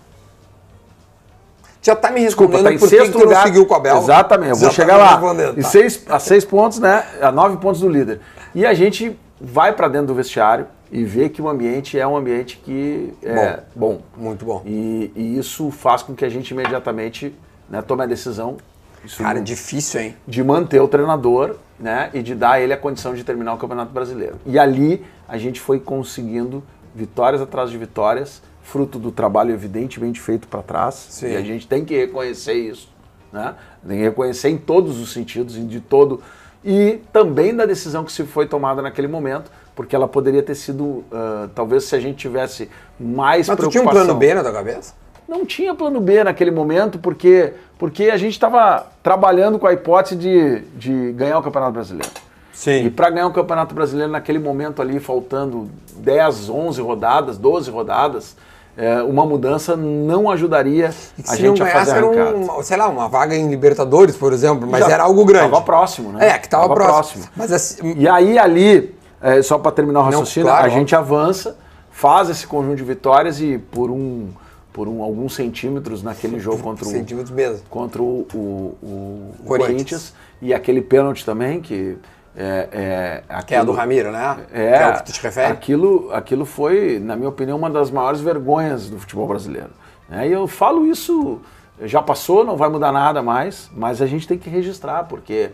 Já 1.82 1.94
está 1.94 2.10
me 2.10 2.20
respondendo 2.20 2.68
Desculpa, 2.68 2.78
tá 2.78 2.96
em 2.96 2.98
sexto 3.00 3.18
que 3.18 3.24
lugar. 3.24 3.38
não 3.38 3.46
seguiu 3.46 3.66
com 3.66 3.74
o 3.74 3.76
Abel. 3.76 3.98
Exatamente, 3.98 4.50
eu 4.50 4.56
vou 4.56 4.68
tá 4.68 4.74
chegar 4.74 4.96
lá. 4.96 5.18
Tá. 5.18 5.62
seis, 5.62 6.04
a 6.08 6.18
seis 6.18 6.44
pontos, 6.44 6.78
né? 6.78 7.04
A 7.20 7.32
nove 7.32 7.56
pontos 7.56 7.80
do 7.80 7.88
líder. 7.88 8.20
E 8.54 8.64
a 8.64 8.72
gente 8.72 9.18
vai 9.40 9.72
para 9.72 9.88
dentro 9.88 10.08
do 10.08 10.14
vestiário 10.14 10.66
e 10.92 11.04
vê 11.04 11.28
que 11.28 11.42
o 11.42 11.48
ambiente 11.48 11.98
é 11.98 12.06
um 12.06 12.16
ambiente 12.16 12.58
que 12.58 13.12
é 13.22 13.60
bom. 13.74 13.94
bom. 13.94 14.00
Muito 14.16 14.44
bom. 14.44 14.62
E, 14.64 15.10
e, 15.16 15.38
isso 15.38 15.70
faz 15.70 16.02
com 16.02 16.14
que 16.14 16.24
a 16.24 16.28
gente 16.28 16.50
imediatamente 16.52 17.34
né, 17.68 17.82
tome 17.82 18.04
a 18.04 18.06
decisão. 18.06 18.58
Isso 19.04 19.22
Cara, 19.22 19.40
difícil, 19.40 20.00
hein? 20.00 20.16
De 20.26 20.42
manter 20.42 20.80
o 20.80 20.88
treinador 20.88 21.56
né, 21.78 22.10
e 22.14 22.22
de 22.22 22.34
dar 22.34 22.52
a 22.52 22.60
ele 22.60 22.72
a 22.72 22.76
condição 22.76 23.14
de 23.14 23.24
terminar 23.24 23.54
o 23.54 23.58
Campeonato 23.58 23.92
Brasileiro. 23.92 24.36
E 24.46 24.58
ali 24.58 25.04
a 25.28 25.36
gente 25.38 25.60
foi 25.60 25.80
conseguindo 25.80 26.62
vitórias 26.94 27.40
atrás 27.40 27.70
de 27.70 27.78
vitórias, 27.78 28.42
fruto 28.62 28.98
do 28.98 29.10
trabalho 29.10 29.52
evidentemente 29.52 30.20
feito 30.20 30.46
para 30.46 30.62
trás. 30.62 31.06
Sim. 31.10 31.32
E 31.32 31.36
a 31.36 31.42
gente 31.42 31.66
tem 31.66 31.84
que 31.84 31.96
reconhecer 31.96 32.54
isso. 32.54 32.88
Né? 33.32 33.54
Tem 33.86 33.98
que 33.98 34.04
reconhecer 34.04 34.50
em 34.50 34.58
todos 34.58 35.00
os 35.00 35.12
sentidos, 35.12 35.54
de 35.54 35.80
todo. 35.80 36.22
E 36.64 37.00
também 37.12 37.54
da 37.54 37.66
decisão 37.66 38.04
que 38.04 38.12
se 38.12 38.24
foi 38.24 38.46
tomada 38.46 38.80
naquele 38.80 39.08
momento 39.08 39.50
porque 39.74 39.96
ela 39.96 40.06
poderia 40.06 40.42
ter 40.42 40.54
sido, 40.54 40.84
uh, 40.84 41.48
talvez 41.54 41.84
se 41.84 41.96
a 41.96 42.00
gente 42.00 42.16
tivesse 42.16 42.68
mais 42.98 43.48
Mas 43.48 43.56
preocupação... 43.56 43.64
Mas 43.64 43.66
tu 43.66 43.70
tinha 43.70 43.82
um 43.82 43.88
plano 43.88 44.14
B 44.14 44.34
na 44.34 44.42
tua 44.42 44.52
cabeça? 44.52 44.94
Não 45.28 45.46
tinha 45.46 45.74
plano 45.74 46.00
B 46.00 46.22
naquele 46.24 46.50
momento, 46.50 46.98
porque, 46.98 47.54
porque 47.82 48.04
a 48.04 48.16
gente 48.16 48.34
estava 48.34 48.86
trabalhando 49.02 49.58
com 49.58 49.66
a 49.66 49.72
hipótese 49.72 50.14
de, 50.14 50.60
de 50.76 51.12
ganhar 51.14 51.36
o 51.40 51.42
Campeonato 51.42 51.72
Brasileiro. 51.72 52.12
Sim. 52.52 52.84
E 52.84 52.90
para 52.90 53.10
ganhar 53.10 53.26
o 53.26 53.32
Campeonato 53.32 53.74
Brasileiro 53.74 54.12
naquele 54.12 54.38
momento 54.38 54.80
ali, 54.80 55.00
faltando 55.00 55.68
10, 55.96 56.48
11 56.48 56.80
rodadas, 56.80 57.36
12 57.38 57.72
rodadas, 57.72 58.36
é, 58.76 59.02
uma 59.02 59.26
mudança 59.26 59.74
não 59.74 60.30
ajudaria 60.30 60.94
a 61.26 61.34
gente 61.34 61.60
a 61.60 61.66
fazer 61.66 62.04
um, 62.04 62.62
sei 62.62 62.76
lá, 62.76 62.86
uma 62.86 63.08
vaga 63.08 63.34
em 63.34 63.50
Libertadores, 63.50 64.16
por 64.16 64.32
exemplo, 64.32 64.64
mas 64.64 64.86
Já 64.86 64.92
era 64.92 65.02
algo 65.02 65.24
grande. 65.24 65.46
Estava 65.46 65.64
próximo, 65.64 66.12
né? 66.12 66.28
É, 66.28 66.38
que 66.38 66.46
estava 66.46 66.72
próximo. 66.72 67.24
próximo. 67.24 67.32
Mas 67.34 67.50
assim, 67.50 67.96
e 67.98 68.08
aí 68.08 68.38
ali 68.38 68.94
é, 69.20 69.42
só 69.42 69.58
para 69.58 69.72
terminar 69.72 70.02
o 70.02 70.04
raciocínio, 70.04 70.46
Não, 70.46 70.54
claro, 70.54 70.66
a 70.66 70.70
gente 70.72 70.94
avança, 70.94 71.56
faz 71.90 72.30
esse 72.30 72.46
conjunto 72.46 72.76
de 72.76 72.84
vitórias 72.84 73.40
e 73.40 73.58
por 73.58 73.90
um 73.90 74.28
por 74.72 74.88
um, 74.88 75.02
alguns 75.02 75.34
centímetros 75.34 76.02
naquele 76.02 76.38
jogo 76.38 76.62
contra 76.62 76.84
o 76.84 76.88
centímetros 76.88 77.30
mesmo. 77.30 77.62
contra 77.68 78.02
o, 78.02 78.26
o, 78.34 78.36
o 78.82 79.34
Corinthians. 79.44 79.68
Corinthians. 79.68 80.14
e 80.40 80.54
aquele 80.54 80.80
pênalti 80.80 81.24
também 81.24 81.60
que 81.60 81.98
é, 82.34 82.68
é, 82.72 83.24
aquilo, 83.28 83.46
que 83.46 83.54
é 83.54 83.58
a 83.58 83.64
do 83.64 83.72
Ramiro, 83.72 84.10
né? 84.10 84.38
É, 84.52 84.78
que 84.78 84.82
é 84.82 84.88
o 84.88 84.94
que 84.94 85.04
tu 85.04 85.12
te 85.12 85.22
refere? 85.22 85.52
Aquilo, 85.52 86.10
aquilo 86.12 86.44
foi, 86.46 86.98
na 86.98 87.14
minha 87.14 87.28
opinião, 87.28 87.58
uma 87.58 87.68
das 87.68 87.90
maiores 87.90 88.20
vergonhas 88.20 88.88
do 88.88 88.98
futebol 88.98 89.26
brasileiro. 89.26 89.70
Né? 90.08 90.28
E 90.28 90.32
eu 90.32 90.46
falo 90.46 90.86
isso, 90.86 91.40
já 91.82 92.00
passou, 92.00 92.42
não 92.44 92.56
vai 92.56 92.70
mudar 92.70 92.90
nada 92.90 93.22
mais, 93.22 93.70
mas 93.74 94.00
a 94.00 94.06
gente 94.06 94.26
tem 94.26 94.38
que 94.38 94.48
registrar, 94.48 95.04
porque 95.04 95.50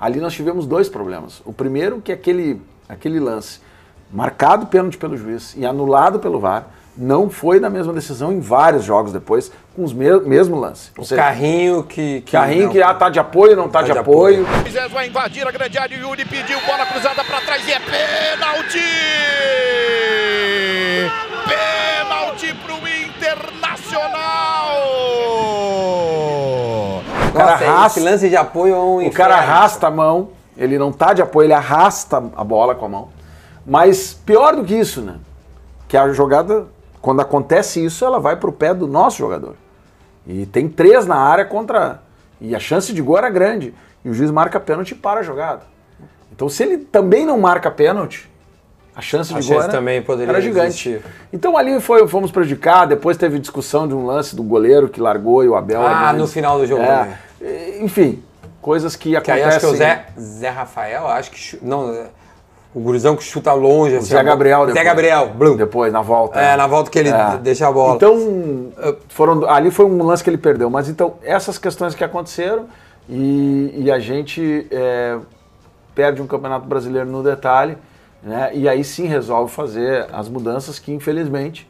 ali 0.00 0.20
nós 0.20 0.32
tivemos 0.32 0.66
dois 0.66 0.88
problemas. 0.88 1.42
O 1.44 1.52
primeiro 1.52 2.00
que 2.00 2.12
aquele 2.12 2.62
aquele 2.90 3.20
lance 3.20 3.60
marcado 4.12 4.66
pênalti 4.66 4.98
pelo 4.98 5.16
juiz 5.16 5.54
e 5.56 5.64
anulado 5.64 6.18
pelo 6.18 6.40
VAR, 6.40 6.66
não 6.96 7.30
foi 7.30 7.60
na 7.60 7.70
mesma 7.70 7.92
decisão 7.92 8.32
em 8.32 8.40
vários 8.40 8.84
jogos 8.84 9.12
depois, 9.12 9.50
com 9.74 9.84
os 9.84 9.92
me 9.92 10.20
mesmo 10.20 10.56
lance. 10.58 10.90
O 10.98 11.04
seja, 11.04 11.20
carrinho 11.20 11.82
que. 11.82 12.22
que 12.22 12.32
carrinho 12.32 12.64
não, 12.64 12.72
que 12.72 12.82
ah, 12.82 12.94
tá 12.94 13.08
de 13.08 13.18
apoio, 13.18 13.56
não 13.56 13.68
tá, 13.68 13.80
tá 13.80 13.86
de, 13.86 13.92
de, 13.92 13.98
apoio. 13.98 14.46
apoio. 14.46 14.90
vai 14.90 15.08
invadir 15.08 15.46
a 15.46 15.50
grande 15.50 15.78
área, 15.78 15.96
Yuri 15.96 16.24
pediu 16.24 16.60
bola 16.66 16.86
cruzada 16.86 17.24
para 17.24 17.40
trás 17.40 17.66
e 17.66 17.72
é 17.72 17.80
pênalti! 17.80 18.78
Pênalti 21.48 22.54
pro 22.64 22.76
Internacional! 22.88 24.10
O 27.28 27.32
cara 27.32 27.52
Nossa, 27.52 27.64
arrasta, 27.64 28.00
esse 28.00 28.08
lance 28.08 28.28
de 28.28 28.36
apoio 28.36 28.74
é 28.74 28.78
um 28.78 29.06
O 29.06 29.12
cara 29.12 29.36
arrasta 29.36 29.86
a 29.86 29.90
mão 29.90 30.40
ele 30.60 30.78
não 30.78 30.90
está 30.90 31.14
de 31.14 31.22
apoio, 31.22 31.46
ele 31.46 31.54
arrasta 31.54 32.22
a 32.36 32.44
bola 32.44 32.74
com 32.74 32.84
a 32.84 32.88
mão. 32.88 33.08
Mas 33.64 34.12
pior 34.12 34.54
do 34.54 34.62
que 34.62 34.74
isso, 34.74 35.00
né? 35.00 35.16
Que 35.88 35.96
a 35.96 36.12
jogada, 36.12 36.66
quando 37.00 37.20
acontece 37.20 37.84
isso, 37.84 38.04
ela 38.04 38.18
vai 38.20 38.36
para 38.36 38.50
o 38.50 38.52
pé 38.52 38.74
do 38.74 38.86
nosso 38.86 39.18
jogador. 39.18 39.54
E 40.26 40.46
tem 40.46 40.68
três 40.68 41.06
na 41.06 41.16
área 41.16 41.44
contra. 41.44 42.02
E 42.40 42.54
a 42.54 42.60
chance 42.60 42.92
de 42.92 43.02
gol 43.02 43.18
era 43.18 43.30
grande. 43.30 43.74
E 44.04 44.08
o 44.08 44.14
juiz 44.14 44.30
marca 44.30 44.60
pênalti 44.60 44.92
e 44.92 44.94
para 44.94 45.20
a 45.20 45.22
jogada. 45.22 45.62
Então, 46.32 46.48
se 46.48 46.62
ele 46.62 46.78
também 46.78 47.26
não 47.26 47.38
marca 47.38 47.70
pênalti, 47.70 48.30
a 48.94 49.00
chance 49.00 49.32
de 49.32 49.38
a 49.38 49.54
gol 49.54 49.62
era, 49.62 49.72
também 49.72 50.02
poderia 50.02 50.32
era 50.32 50.40
gigante. 50.40 50.90
Existir. 50.90 51.02
Então 51.32 51.56
ali 51.56 51.80
foi, 51.80 52.06
fomos 52.06 52.30
prejudicar, 52.30 52.86
depois 52.86 53.16
teve 53.16 53.38
discussão 53.38 53.86
de 53.88 53.94
um 53.94 54.04
lance 54.04 54.34
do 54.34 54.42
goleiro 54.42 54.88
que 54.88 55.00
largou 55.00 55.44
e 55.44 55.48
o 55.48 55.54
Abel. 55.54 55.80
Ah, 55.86 56.12
no 56.12 56.26
final 56.26 56.58
do 56.58 56.66
jogo. 56.66 56.82
É, 56.82 57.78
enfim, 57.80 58.22
coisas 58.60 58.96
que, 58.96 59.10
que 59.10 59.16
acontecem. 59.16 59.42
Aí 59.42 59.48
acho 59.48 59.60
que 59.60 59.66
é 59.66 59.68
o 59.68 59.74
Zé, 59.74 60.06
Zé 60.18 60.48
Rafael, 60.50 61.06
acho 61.06 61.30
que. 61.30 61.58
Não, 61.62 62.06
o 62.74 62.80
gurizão 62.80 63.16
que 63.16 63.24
chuta 63.24 63.52
longe. 63.52 63.96
Assim, 63.96 64.08
Zé 64.08 64.22
Gabriel 64.22 64.60
depois. 64.60 64.74
Zé 64.74 64.84
Gabriel, 64.84 65.30
blum. 65.34 65.56
Depois, 65.56 65.92
na 65.92 66.02
volta. 66.02 66.40
É, 66.40 66.56
na 66.56 66.66
volta 66.66 66.90
que 66.90 66.98
ele 66.98 67.08
é. 67.08 67.38
deixa 67.38 67.66
a 67.66 67.72
bola. 67.72 67.96
Então, 67.96 68.72
foram, 69.08 69.48
ali 69.48 69.70
foi 69.70 69.86
um 69.86 70.02
lance 70.04 70.22
que 70.22 70.30
ele 70.30 70.38
perdeu. 70.38 70.70
Mas 70.70 70.88
então, 70.88 71.14
essas 71.22 71.58
questões 71.58 71.94
que 71.94 72.04
aconteceram 72.04 72.66
e, 73.08 73.74
e 73.76 73.90
a 73.90 73.98
gente 73.98 74.66
é, 74.70 75.18
perde 75.94 76.22
um 76.22 76.26
campeonato 76.26 76.66
brasileiro 76.66 77.08
no 77.08 77.22
detalhe. 77.22 77.76
Né, 78.22 78.50
e 78.52 78.68
aí 78.68 78.84
sim 78.84 79.06
resolve 79.06 79.50
fazer 79.50 80.06
as 80.12 80.28
mudanças 80.28 80.78
que, 80.78 80.92
infelizmente, 80.92 81.66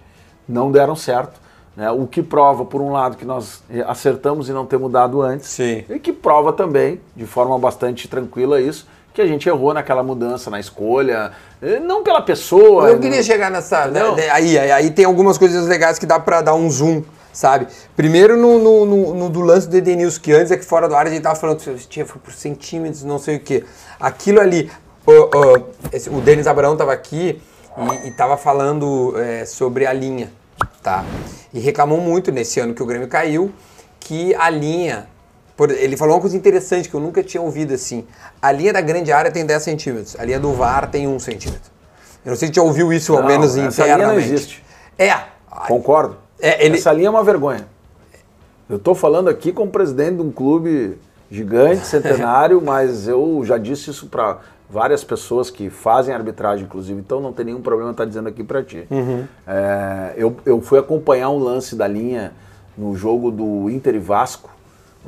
não 0.48 0.70
deram 0.70 0.96
certo. 0.96 1.40
Né? 1.76 1.90
O 1.90 2.06
que 2.06 2.22
prova, 2.22 2.64
por 2.64 2.80
um 2.80 2.90
lado, 2.90 3.16
que 3.16 3.24
nós 3.24 3.62
acertamos 3.86 4.48
e 4.48 4.52
não 4.52 4.66
ter 4.66 4.76
mudado 4.76 5.22
antes, 5.22 5.48
Sim. 5.48 5.84
e 5.88 5.98
que 5.98 6.12
prova 6.12 6.52
também, 6.52 7.00
de 7.14 7.24
forma 7.24 7.56
bastante 7.58 8.08
tranquila, 8.08 8.60
isso, 8.60 8.86
que 9.12 9.20
a 9.20 9.26
gente 9.26 9.48
errou 9.48 9.74
naquela 9.74 10.02
mudança, 10.02 10.50
na 10.50 10.60
escolha, 10.60 11.32
eh, 11.60 11.80
não 11.80 12.02
pela 12.02 12.22
pessoa. 12.22 12.88
Eu 12.88 12.98
queria 12.98 13.22
chegar 13.22 13.50
nessa. 13.50 13.86
Né, 13.86 14.02
né, 14.12 14.30
aí, 14.30 14.58
aí, 14.58 14.72
aí, 14.72 14.90
tem 14.90 15.04
algumas 15.04 15.36
coisas 15.36 15.66
legais 15.66 15.98
que 15.98 16.06
dá 16.06 16.18
para 16.18 16.40
dar 16.40 16.54
um 16.54 16.70
zoom, 16.70 17.02
sabe? 17.32 17.66
Primeiro 17.96 18.36
no, 18.36 18.58
no, 18.58 18.86
no, 18.86 19.14
no 19.14 19.28
do 19.30 19.40
lance 19.40 19.68
do 19.68 19.76
Edenilson, 19.76 20.20
que 20.20 20.32
antes 20.32 20.50
é 20.50 20.56
que 20.56 20.64
fora 20.64 20.88
do 20.88 20.94
ar 20.94 21.06
a 21.06 21.10
gente 21.10 21.22
tava 21.22 21.36
falando 21.36 21.58
que 21.58 21.88
tinha 21.88 22.06
foi 22.06 22.20
por 22.20 22.32
centímetros, 22.32 23.02
não 23.02 23.18
sei 23.18 23.36
o 23.36 23.40
quê. 23.40 23.64
Aquilo 23.98 24.40
ali. 24.40 24.70
O, 25.06 25.12
o, 25.12 25.66
esse, 25.92 26.10
o 26.10 26.20
Denis 26.20 26.46
Abraão 26.46 26.76
tava 26.76 26.92
aqui 26.92 27.40
e, 28.04 28.08
e 28.08 28.10
tava 28.12 28.36
falando 28.36 29.14
é, 29.16 29.44
sobre 29.44 29.86
a 29.86 29.92
linha 29.92 30.30
tá? 30.82 31.04
E 31.52 31.60
reclamou 31.60 32.00
muito 32.00 32.30
nesse 32.30 32.60
ano 32.60 32.74
que 32.74 32.82
o 32.82 32.86
Grêmio 32.86 33.08
caiu 33.08 33.52
que 33.98 34.34
a 34.34 34.48
linha 34.48 35.06
Por- 35.60 35.70
ele 35.72 35.94
falou 35.94 36.14
uma 36.14 36.20
coisa 36.22 36.34
interessante 36.34 36.88
que 36.88 36.94
eu 36.94 37.00
nunca 37.00 37.22
tinha 37.22 37.42
ouvido 37.42 37.74
assim. 37.74 38.06
A 38.40 38.50
linha 38.50 38.72
da 38.72 38.80
grande 38.80 39.12
área 39.12 39.30
tem 39.30 39.44
10 39.44 39.62
centímetros, 39.62 40.16
a 40.18 40.24
linha 40.24 40.40
do 40.40 40.54
VAR 40.54 40.90
tem 40.90 41.06
1 41.06 41.18
centímetro. 41.18 41.70
Eu 42.24 42.30
não 42.30 42.36
sei 42.36 42.48
se 42.48 42.54
já 42.54 42.62
ouviu 42.62 42.90
isso, 42.90 43.12
ao 43.14 43.20
Não, 43.20 43.28
menos 43.28 43.54
essa 43.58 43.82
linha 43.84 43.98
não 43.98 44.04
internamente. 44.04 44.32
existe. 44.32 44.64
É. 44.96 45.14
Concordo. 45.68 46.16
É, 46.40 46.64
ele- 46.64 46.78
Essa 46.78 46.90
linha 46.94 47.08
é 47.08 47.10
uma 47.10 47.22
vergonha. 47.22 47.66
Eu 48.70 48.76
estou 48.78 48.94
falando 48.94 49.28
aqui 49.28 49.52
como 49.52 49.70
presidente 49.70 50.16
de 50.16 50.22
um 50.22 50.32
clube 50.32 50.96
gigante, 51.30 51.84
centenário, 51.86 52.58
mas 52.64 53.06
eu 53.06 53.42
já 53.44 53.58
disse 53.58 53.90
isso 53.90 54.06
para 54.06 54.38
várias 54.70 55.04
pessoas 55.04 55.50
que 55.50 55.68
fazem 55.68 56.14
arbitragem, 56.14 56.64
inclusive, 56.64 56.98
então 56.98 57.20
não 57.20 57.34
tem 57.34 57.44
nenhum 57.44 57.60
problema 57.60 57.90
estar 57.90 58.06
dizendo 58.06 58.30
aqui 58.30 58.42
para 58.42 58.62
ti. 58.62 58.86
Uhum. 58.90 59.24
É, 59.46 60.14
eu, 60.16 60.34
eu 60.46 60.58
fui 60.62 60.78
acompanhar 60.78 61.28
um 61.28 61.38
lance 61.38 61.76
da 61.76 61.86
linha 61.86 62.32
no 62.78 62.96
jogo 62.96 63.30
do 63.30 63.68
Inter 63.68 63.94
e 63.94 63.98
Vasco, 63.98 64.48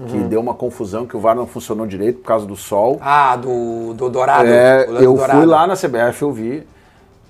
que 0.06 0.16
Uhum. 0.16 0.28
deu 0.28 0.40
uma 0.40 0.54
confusão, 0.54 1.06
que 1.06 1.16
o 1.16 1.20
VAR 1.20 1.34
não 1.36 1.46
funcionou 1.46 1.86
direito 1.86 2.18
por 2.20 2.26
causa 2.26 2.46
do 2.46 2.56
sol. 2.56 2.98
Ah, 3.00 3.36
do, 3.36 3.94
do 3.94 4.08
Dourado. 4.08 4.46
É, 4.48 4.86
eu 4.88 5.14
Dourado. 5.14 5.38
fui 5.38 5.46
lá 5.46 5.66
na 5.66 5.74
CBF, 5.76 6.22
eu 6.22 6.32
vi. 6.32 6.66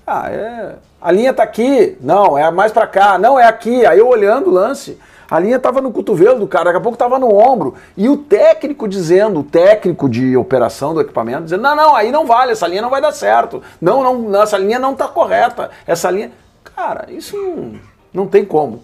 Ah, 0.05 0.29
é. 0.29 0.75
A 1.01 1.11
linha 1.11 1.33
tá 1.33 1.43
aqui. 1.43 1.97
Não, 2.01 2.37
é 2.37 2.49
mais 2.51 2.71
pra 2.71 2.87
cá. 2.87 3.17
Não, 3.17 3.39
é 3.39 3.45
aqui. 3.45 3.85
Aí 3.85 3.99
eu 3.99 4.07
olhando 4.07 4.47
o 4.49 4.53
lance, 4.53 4.97
a 5.29 5.39
linha 5.39 5.57
tava 5.59 5.81
no 5.81 5.91
cotovelo 5.91 6.39
do 6.39 6.47
cara, 6.47 6.65
daqui 6.65 6.77
a 6.77 6.81
pouco 6.81 6.97
tava 6.97 7.17
no 7.19 7.33
ombro. 7.33 7.75
E 7.95 8.07
o 8.09 8.17
técnico 8.17 8.87
dizendo, 8.87 9.39
o 9.41 9.43
técnico 9.43 10.09
de 10.09 10.35
operação 10.37 10.93
do 10.93 11.01
equipamento, 11.01 11.43
dizendo: 11.43 11.61
não, 11.63 11.75
não, 11.75 11.95
aí 11.95 12.11
não 12.11 12.25
vale, 12.25 12.51
essa 12.51 12.67
linha 12.67 12.81
não 12.81 12.89
vai 12.89 13.01
dar 13.01 13.11
certo. 13.11 13.61
Não, 13.81 14.03
não, 14.13 14.41
essa 14.41 14.57
linha 14.57 14.79
não 14.79 14.93
tá 14.95 15.07
correta. 15.07 15.69
Essa 15.87 16.09
linha. 16.09 16.31
Cara, 16.75 17.05
isso 17.09 17.37
não, 17.37 17.73
não 18.13 18.27
tem 18.27 18.43
como. 18.43 18.83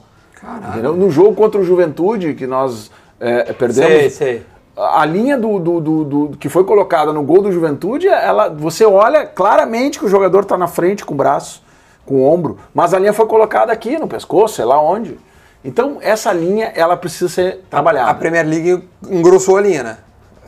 Entendeu? 0.69 0.95
No 0.95 1.09
jogo 1.09 1.35
contra 1.35 1.59
o 1.59 1.63
Juventude, 1.65 2.33
que 2.33 2.47
nós 2.47 2.89
é, 3.19 3.53
perdemos. 3.53 3.91
Sei, 3.91 4.09
sei. 4.09 4.45
A 4.77 5.05
linha 5.05 5.37
do, 5.37 5.59
do, 5.59 5.79
do- 5.81 6.03
do- 6.05 6.37
que 6.37 6.47
foi 6.47 6.63
colocada 6.63 7.11
no 7.11 7.21
gol 7.21 7.41
do 7.41 7.51
Juventude, 7.51 8.07
ela, 8.07 8.47
você 8.49 8.85
olha 8.85 9.25
claramente 9.25 9.99
que 9.99 10.05
o 10.05 10.09
jogador 10.09 10.41
está 10.43 10.57
na 10.57 10.67
frente 10.67 11.05
com 11.05 11.13
o 11.13 11.17
braço, 11.17 11.61
com 12.05 12.15
o 12.15 12.23
ombro, 12.25 12.57
mas 12.73 12.93
a 12.93 12.99
linha 12.99 13.11
foi 13.11 13.25
colocada 13.25 13.73
aqui 13.73 13.97
no 13.99 14.07
pescoço, 14.07 14.55
sei 14.55 14.65
lá 14.65 14.81
onde. 14.81 15.19
Então, 15.65 15.97
essa 15.99 16.31
linha, 16.31 16.71
ela 16.73 16.95
precisa 16.95 17.27
ser 17.29 17.65
trabalhada. 17.69 18.09
A 18.09 18.13
Premier 18.13 18.47
League 18.47 18.83
engrossou 19.09 19.57
a 19.57 19.61
linha, 19.61 19.83
né? 19.83 19.97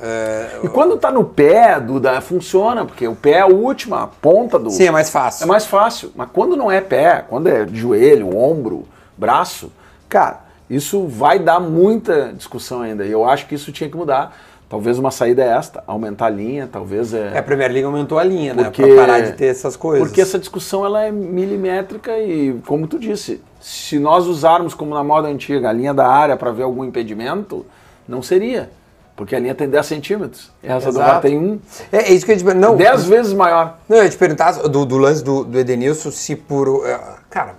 É, 0.02 0.62
E 0.64 0.70
quando 0.70 0.98
tá 0.98 1.12
no 1.12 1.26
pé, 1.26 1.80
Duda, 1.80 2.20
funciona, 2.22 2.86
porque 2.86 3.06
o 3.08 3.16
pé 3.16 3.32
é 3.34 3.42
a 3.42 3.48
última 3.48 4.10
ponta 4.22 4.58
do. 4.58 4.72
Sim, 4.72 4.86
é 4.88 4.92
mais 4.92 5.10
fácil. 5.10 5.44
É 5.44 5.46
mais 5.48 5.66
fácil. 5.66 6.12
Mas 6.16 6.30
quando 6.34 6.56
não 6.56 6.72
é 6.72 6.80
pé, 6.82 7.24
quando 7.30 7.48
é 7.48 7.68
joelho, 7.68 8.36
ombro, 8.36 8.86
braço, 9.18 9.72
cara, 10.10 10.40
isso 10.76 11.06
vai 11.08 11.38
dar 11.40 11.60
muita 11.60 12.32
discussão 12.34 12.82
ainda. 12.82 13.06
E 13.06 13.12
eu 13.12 13.28
acho 13.28 13.46
que 13.48 13.56
isso 13.56 13.72
tinha 13.72 13.90
que 13.90 13.98
mudar. 13.98 14.36
Talvez 14.70 14.98
uma 14.98 15.12
saída 15.12 15.44
é 15.44 15.48
esta, 15.50 15.84
aumentar 15.86 16.28
a 16.28 16.30
linha, 16.30 16.70
talvez 16.72 17.14
é. 17.14 17.32
É, 17.34 17.40
a 17.40 17.44
Premier 17.44 17.70
League 17.70 17.86
aumentou 17.86 18.18
a 18.18 18.24
linha, 18.24 18.56
Porque- 18.56 18.82
né? 18.86 18.96
Pra 18.96 19.06
parar 19.06 19.20
de 19.20 19.34
ter 19.34 19.48
essas 19.48 19.76
coisas. 19.76 20.08
Porque 20.08 20.22
essa 20.22 20.40
discussão 20.40 20.86
ela 20.86 21.04
é 21.04 21.12
milimétrica 21.12 22.18
e, 22.18 22.58
como 22.66 22.88
tu 22.88 22.98
disse, 22.98 23.42
se 23.60 24.00
nós 24.00 24.28
usarmos 24.28 24.74
como 24.74 24.94
na 24.96 25.04
moda 25.04 25.28
antiga 25.28 25.68
a 25.70 25.74
linha 25.74 25.94
da 25.94 26.08
área 26.08 26.38
para 26.38 26.52
ver 26.52 26.64
algum 26.64 26.86
impedimento, 26.86 27.66
não 28.08 28.22
seria. 28.22 28.70
Porque 29.14 29.36
a 29.36 29.40
linha 29.40 29.54
tem 29.54 29.68
10 29.70 29.86
centímetros. 29.86 30.50
Essa 30.64 30.86
do 30.90 30.96
Exato. 30.98 31.12
VAR 31.12 31.22
tem 31.22 31.38
um, 31.38 31.60
É, 31.92 31.98
é 32.10 32.14
isso 32.14 32.26
que 32.26 32.32
eu 32.32 32.36
ia 32.36 32.40
te 32.40 32.46
perguntar. 32.46 32.68
Não, 32.70 32.78
10 32.78 33.04
vezes 33.08 33.34
maior. 33.34 33.78
Não, 33.90 33.98
eu 33.98 34.04
ia 34.06 34.10
te 34.10 34.18
perguntar 34.18 34.54
do, 34.54 34.86
do 34.86 34.98
lance 34.98 35.22
do, 35.22 35.44
do 35.44 35.60
Edenilson, 35.60 36.10
se 36.12 36.34
por. 36.34 36.88
é, 36.88 36.98
Cara, 37.30 37.56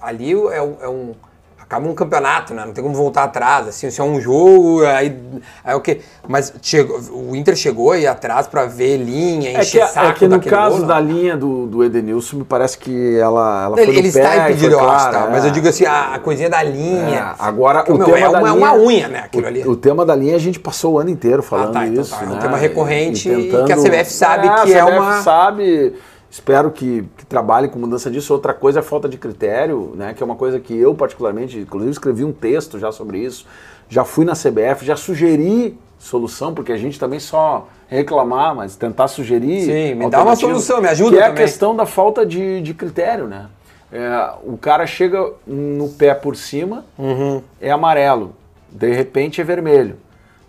ali 0.00 0.32
é, 0.32 0.58
é 0.58 0.88
um. 0.88 1.12
Acaba 1.68 1.88
um 1.88 1.94
campeonato, 1.94 2.54
né? 2.54 2.64
Não 2.64 2.72
tem 2.72 2.80
como 2.82 2.94
voltar 2.94 3.24
atrás. 3.24 3.66
Assim, 3.66 3.90
se 3.90 4.00
é 4.00 4.04
um 4.04 4.20
jogo, 4.20 4.84
aí, 4.86 5.18
aí 5.64 5.74
o 5.74 5.80
quê? 5.80 6.00
Mas 6.28 6.54
chegou, 6.62 7.00
o 7.10 7.34
Inter 7.34 7.56
chegou 7.56 7.90
aí 7.90 8.06
atrás 8.06 8.46
pra 8.46 8.66
ver 8.66 8.98
linha, 8.98 9.50
É 9.50 9.60
encher 9.62 9.80
que, 9.84 9.86
saco 9.88 10.06
é 10.06 10.12
que 10.12 10.28
no 10.28 10.40
caso 10.40 10.78
gol, 10.78 10.86
da 10.86 11.00
não? 11.00 11.10
linha 11.10 11.36
do, 11.36 11.66
do 11.66 11.82
Edenilson, 11.82 12.36
me 12.36 12.44
parece 12.44 12.78
que 12.78 13.18
ela, 13.18 13.64
ela 13.64 13.76
foi 13.76 13.96
Ele, 13.96 14.06
está 14.06 14.36
impedido, 14.48 14.76
foi 14.76 14.84
eu 14.84 14.90
acho, 14.90 15.10
tá? 15.10 15.28
Mas 15.28 15.44
é. 15.44 15.48
eu 15.48 15.50
digo 15.50 15.66
assim, 15.68 15.84
a, 15.84 16.14
a 16.14 16.18
coisinha 16.20 16.48
da 16.48 16.62
linha. 16.62 17.34
É, 17.36 17.42
agora, 17.44 17.82
Que, 17.82 17.90
o 17.90 17.98
meu, 17.98 18.06
tema 18.06 18.18
é 18.18 18.22
da 18.30 18.38
uma, 18.38 18.40
linha, 18.52 18.54
uma 18.54 18.74
unha, 18.76 19.08
né? 19.08 19.18
Aquilo 19.24 19.42
o, 19.42 19.46
ali. 19.48 19.66
o 19.68 19.74
tema 19.76 20.06
da 20.06 20.14
linha 20.14 20.36
a 20.36 20.40
gente 20.40 20.60
passou 20.60 20.94
o 20.94 20.98
ano 21.00 21.10
inteiro 21.10 21.42
falando 21.42 21.72
tá, 21.72 21.84
então 21.84 22.00
isso. 22.00 22.14
tá. 22.16 22.24
É 22.24 22.28
um 22.28 22.34
né? 22.34 22.38
tema 22.42 22.56
recorrente 22.56 23.28
E- 23.28 23.48
e 23.52 23.64
que 23.64 23.72
a 23.72 23.76
CBF 23.76 24.12
sabe 24.12 24.46
a 24.46 24.54
que 24.62 24.72
é 24.72 24.84
CBF 24.84 24.98
uma- 25.00 25.22
sabe, 25.22 25.94
espero 26.36 26.70
que, 26.70 27.04
que 27.16 27.24
trabalhe 27.26 27.68
com 27.68 27.78
mudança 27.78 28.10
disso. 28.10 28.32
Outra 28.32 28.52
coisa 28.52 28.78
é 28.78 28.80
a 28.80 28.82
falta 28.82 29.08
de 29.08 29.16
critério, 29.16 29.92
né? 29.96 30.12
Que 30.14 30.22
é 30.22 30.26
uma 30.26 30.36
coisa 30.36 30.60
que 30.60 30.76
eu 30.76 30.94
particularmente, 30.94 31.58
inclusive 31.58 31.90
escrevi 31.92 32.24
um 32.24 32.32
texto 32.32 32.78
já 32.78 32.92
sobre 32.92 33.18
isso. 33.18 33.46
Já 33.88 34.04
fui 34.04 34.24
na 34.24 34.32
CBF, 34.34 34.84
já 34.84 34.96
sugeri 34.96 35.78
solução, 35.98 36.52
porque 36.52 36.72
a 36.72 36.76
gente 36.76 36.98
também 37.00 37.18
só 37.18 37.68
reclamar, 37.88 38.54
mas 38.54 38.76
tentar 38.76 39.08
sugerir. 39.08 39.62
Sim, 39.64 39.94
me 39.94 40.10
dá 40.10 40.22
uma 40.22 40.36
solução, 40.36 40.80
me 40.82 40.88
ajuda 40.88 41.10
Que 41.16 41.22
é 41.22 41.26
também. 41.28 41.42
a 41.42 41.46
questão 41.46 41.74
da 41.74 41.86
falta 41.86 42.26
de, 42.26 42.60
de 42.60 42.74
critério, 42.74 43.26
né? 43.26 43.46
É, 43.90 44.30
o 44.44 44.56
cara 44.58 44.86
chega 44.86 45.32
no 45.46 45.88
pé 45.90 46.12
por 46.14 46.36
cima, 46.36 46.84
Uhum. 46.98 47.40
é 47.60 47.70
amarelo, 47.70 48.34
de 48.70 48.92
repente 48.92 49.40
é 49.40 49.44
vermelho, 49.44 49.96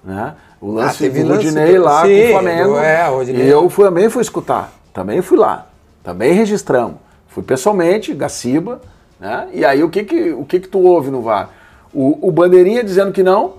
né? 0.03 0.33
O 0.59 0.71
lance 0.71 1.05
Ah, 1.05 1.09
do 1.09 1.27
Rodinei 1.35 1.77
lá 1.77 2.01
Sim, 2.03 2.19
com 2.23 2.27
o 2.27 2.31
Flamengo. 2.31 2.77
é, 2.79 3.07
Rodinei. 3.07 3.45
E 3.45 3.47
eu 3.49 3.69
fui, 3.69 3.85
também 3.85 4.09
fui 4.09 4.23
escutar, 4.23 4.73
também 4.91 5.21
fui 5.21 5.37
lá, 5.37 5.67
também 6.07 6.31
registramos. 6.31 6.95
Fui 7.27 7.43
pessoalmente, 7.43 8.13
Gaciba, 8.13 8.79
né? 9.19 9.49
E 9.51 9.65
aí 9.65 9.83
o 9.83 9.89
que 9.89 10.05
que, 10.05 10.31
o 10.31 10.45
que, 10.45 10.61
que 10.61 10.67
tu 10.69 10.79
ouve 10.79 11.11
no 11.11 11.21
VAR? 11.21 11.49
O, 11.93 12.29
o 12.29 12.31
bandeirinha 12.31 12.81
dizendo 12.81 13.11
que 13.11 13.21
não, 13.21 13.55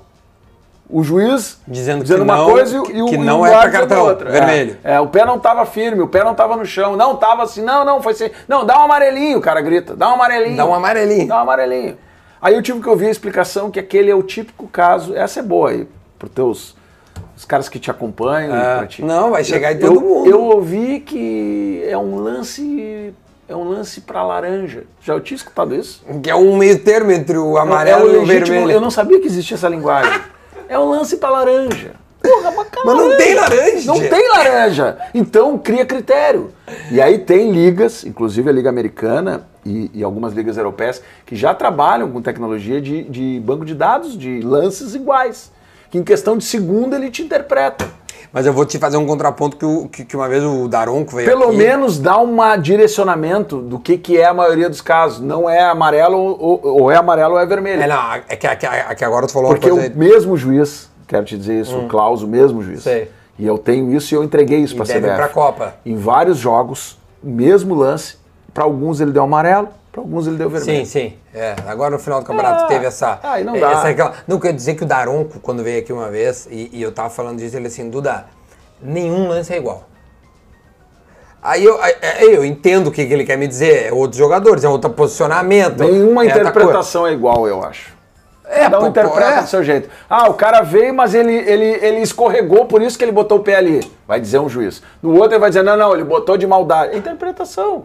o 0.89 1.03
juiz 1.03 1.61
Dizendo 1.69 2.03
que 2.03 2.15
uma 2.15 2.37
não, 2.39 2.47
coisa 2.51 2.75
e, 2.75 2.79
o- 2.81 2.83
que- 2.85 2.93
e 2.93 3.03
o 3.03 3.23
não 3.23 3.45
é 3.45 3.55
dizendo 3.55 3.73
cartão, 3.73 4.03
outra. 4.07 4.31
vermelho. 4.31 4.79
É, 4.83 4.95
é, 4.95 5.01
o 5.01 5.09
pé 5.09 5.27
não 5.27 5.37
estava 5.37 5.67
firme, 5.67 6.01
o 6.01 6.09
pé 6.09 6.25
não 6.25 6.33
estava 6.33 6.57
no 6.57 6.65
chão, 6.65 6.97
não 6.97 7.13
estava 7.13 7.43
assim, 7.43 7.61
não, 7.63 7.85
não, 7.85 8.01
foi 8.03 8.15
assim, 8.15 8.31
não, 8.49 8.65
dá 8.65 8.79
um 8.81 8.85
amarelinho, 8.85 9.37
o 9.37 9.43
cara 9.43 9.61
grita, 9.61 9.95
dá 9.95 10.09
um 10.09 10.15
amarelinho. 10.15 10.57
Dá 10.57 10.65
um 10.65 10.73
amarelinho. 10.75 11.29
Dá 11.29 11.37
um 11.37 11.41
amarelinho. 11.41 11.99
Aí 12.41 12.55
eu 12.55 12.63
tive 12.63 12.81
que 12.81 12.89
ouvir 12.89 13.09
a 13.09 13.11
explicação 13.11 13.71
que 13.71 13.79
aquele 13.79 14.11
é 14.11 14.15
o 14.15 14.23
típico 14.23 14.67
caso, 14.69 15.15
essa 15.15 15.41
é 15.41 15.43
boa 15.43 15.69
aí, 15.69 15.87
para 16.19 16.31
teus 16.31 16.75
os 17.39 17.45
caras 17.45 17.69
que 17.69 17.79
te 17.79 17.89
acompanham, 17.89 18.53
e 18.53 18.59
É, 18.61 18.77
pra 18.79 18.87
ti. 18.89 19.01
não, 19.05 19.31
vai 19.31 19.45
chegar 19.45 19.73
em 19.73 19.77
Eu- 19.81 19.93
todo 19.95 20.01
mundo. 20.01 20.29
Eu 20.29 20.43
ouvi 20.43 20.99
que 20.99 21.85
é 21.87 21.97
um 21.97 22.17
lance, 22.19 23.15
é 23.49 23.55
um 23.55 23.63
lance 23.69 24.01
para 24.01 24.25
laranja. 24.25 24.83
Já 25.01 25.15
eu 25.15 25.21
tinha 25.21 25.37
escutado 25.37 25.73
isso? 25.73 26.03
Que 26.21 26.29
é 26.31 26.35
um 26.35 26.57
meio 26.57 26.81
termo 26.81 27.13
entre 27.13 27.39
o 27.39 27.57
é 27.57 27.61
amarelo 27.61 28.09
o 28.11 28.15
e 28.15 28.17
o 28.19 28.27
vermelho. 28.27 28.73
Eu 28.73 28.81
não 28.81 28.91
sabia 28.91 29.21
que 29.21 29.29
existia 29.29 29.55
essa 29.57 29.69
linguagem. 29.69 30.13
É 30.71 30.79
um 30.79 30.91
lance 30.91 31.17
para 31.17 31.31
laranja. 31.31 31.93
Porra, 32.23 32.51
mas, 32.51 32.69
cara, 32.69 32.85
Mas 32.85 32.97
não 32.99 33.17
tem 33.17 33.35
laranja. 33.35 33.87
Não 33.87 34.01
tem 34.07 34.29
laranja. 34.29 34.99
Então 35.15 35.57
cria 35.57 35.87
critério. 35.87 36.51
E 36.93 37.01
aí 37.01 37.21
tem 37.21 37.51
ligas, 37.51 38.05
inclusive 38.05 38.51
a 38.51 38.53
Liga 38.53 38.69
Americana 38.69 39.49
e, 39.65 39.91
e 39.95 40.05
algumas 40.05 40.35
ligas 40.35 40.59
europeias, 40.59 41.01
que 41.25 41.35
já 41.35 41.55
trabalham 41.55 42.11
com 42.11 42.21
tecnologia 42.21 42.83
de, 42.83 43.05
de 43.05 43.41
banco 43.43 43.65
de 43.65 43.75
dados 43.75 44.19
de 44.19 44.43
lances 44.43 44.95
iguais. 44.95 45.51
Que 45.91 45.99
em 45.99 46.03
questão 46.05 46.37
de 46.37 46.45
segundo 46.45 46.95
ele 46.95 47.11
te 47.11 47.23
interpreta. 47.23 47.87
Mas 48.31 48.45
eu 48.45 48.53
vou 48.53 48.67
te 48.67 48.79
fazer 48.79 48.99
um 48.99 49.07
contraponto 49.07 49.57
que, 49.57 49.65
o- 49.65 49.89
que, 49.89 50.05
que 50.05 50.15
uma 50.15 50.29
vez 50.29 50.45
o 50.45 50.69
Daronco 50.69 51.17
veio 51.17 51.27
Pelo 51.27 51.45
aqui. 51.49 51.57
menos 51.57 51.99
dá 51.99 52.19
um 52.21 52.37
direcionamento 52.61 53.57
do 53.63 53.79
que, 53.79 53.97
que 53.97 54.19
é 54.19 54.27
a 54.27 54.35
maioria 54.35 54.69
dos 54.69 54.83
casos. 54.83 55.21
Não 55.21 55.49
é 55.49 55.61
amarelo 55.63 56.19
ou, 56.19 56.61
ou 56.63 56.91
é 56.91 56.97
amarelo 56.97 57.35
ou 57.35 57.41
é 57.41 57.47
vermelho. 57.47 57.83
É, 57.83 57.87
não, 57.87 58.13
é 58.29 58.37
que, 58.37 58.47
é 58.47 58.55
que, 58.55 58.67
é 58.67 58.95
que 58.95 59.05
agora 59.05 59.27
tu 59.27 59.33
falou 59.33 59.49
Porque 59.51 59.71
o 59.71 59.77
coisa... 59.77 59.93
mesmo 59.95 60.37
juiz, 60.37 60.91
quero 61.07 61.25
te 61.25 61.39
dizer 61.39 61.61
isso, 61.61 61.77
o 61.79 61.89
Klaus, 61.89 62.23
o 62.23 62.29
mesmo 62.29 62.63
juiz. 62.63 62.81
Hum. 62.81 62.83
Sei. 62.83 63.11
E 63.39 63.47
eu 63.47 63.57
tenho 63.57 63.95
isso 63.95 64.13
e 64.13 64.17
eu 64.17 64.23
entreguei 64.25 64.59
isso 64.59 64.75
para 64.77 64.85
a 64.85 64.89
CBF. 64.89 65.15
pra 65.17 65.29
Copa. 65.29 65.75
Em 65.87 65.97
vários 65.97 66.37
jogos, 66.37 66.99
mesmo 67.23 67.75
lance, 67.75 68.17
para 68.53 68.65
alguns 68.65 69.01
ele 69.01 69.13
deu 69.13 69.23
amarelo, 69.23 69.69
para 69.99 70.03
alguns 70.03 70.27
ele 70.27 70.37
deu 70.37 70.49
vermelho. 70.49 70.79
Sim, 70.79 70.85
sim. 70.85 71.15
É, 71.35 71.57
agora 71.67 71.91
no 71.91 71.99
final 71.99 72.21
do 72.21 72.27
campeonato 72.27 72.65
Ah, 72.65 72.67
teve 72.69 72.87
essa. 72.87 73.19
aí 73.23 73.43
não 73.45 73.57
é, 73.57 73.61
dá. 73.61 73.73
essa 73.73 73.89
aquela- 73.89 74.13
não, 74.27 74.39
quer 74.39 74.53
dizer 74.53 74.75
que 74.75 74.85
o 74.85 74.87
Daronco, 74.87 75.41
quando 75.41 75.63
veio 75.63 75.81
aqui 75.81 75.93
uma 75.93 76.09
vez, 76.09 76.47
e, 76.51 76.71
e 76.73 76.83
eu 76.83 76.93
tava 76.93 77.11
falando 77.11 77.39
disso, 77.39 77.57
ele 77.57 77.67
assim, 77.67 77.91
Duda, 77.91 78.27
nenhum 78.81 79.29
lance 79.29 79.53
é 79.53 79.57
igual. 79.57 79.85
Aí 81.43 81.65
eu, 81.65 81.81
aí- 81.83 81.95
aí 82.03 82.35
eu 82.35 82.45
entendo 82.45 82.89
o 82.89 82.93
que, 82.93 83.01
ele 83.01 83.25
quer 83.25 83.37
me 83.37 83.47
dizer, 83.47 83.87
é 83.87 83.93
outros 83.93 84.19
jogadores, 84.19 84.65
é 84.65 84.69
outro 84.69 84.91
posicionamento. 84.91 85.79
Nenhuma 85.83 86.25
é 86.25 86.27
interpretação 86.29 87.07
é 87.07 87.13
igual, 87.13 87.47
eu 87.47 87.63
acho. 87.63 87.97
É, 88.45 88.61
Cada 88.61 88.79
um 88.79 88.83
pô, 88.83 88.87
interpreta 88.89 89.31
é. 89.41 89.43
do 89.43 89.49
seu 89.49 89.63
jeito. 89.63 89.91
Ah, 90.09 90.29
o 90.31 90.35
cara 90.35 90.63
veio, 90.63 90.95
mas 90.95 91.15
ele, 91.15 91.35
ele, 91.35 91.65
ele 91.85 91.99
escorregou, 91.99 92.65
por 92.65 92.81
isso 92.81 92.97
que 92.97 93.05
ele 93.05 93.13
botou 93.13 93.39
o 93.39 93.43
pé 93.43 93.57
ali. 93.57 93.81
Vai 94.07 94.19
dizer 94.21 94.39
um 94.39 94.49
juiz. 94.49 94.83
No 95.03 95.15
outro 95.17 95.33
ele 95.35 95.39
vai 95.39 95.51
dizer, 95.51 95.63
não, 95.63 95.77
não, 95.77 95.93
ele 95.95 96.03
botou 96.03 96.37
de 96.39 96.47
maldade. 96.47 96.95
É 96.95 96.97
interpretação. 96.99 97.85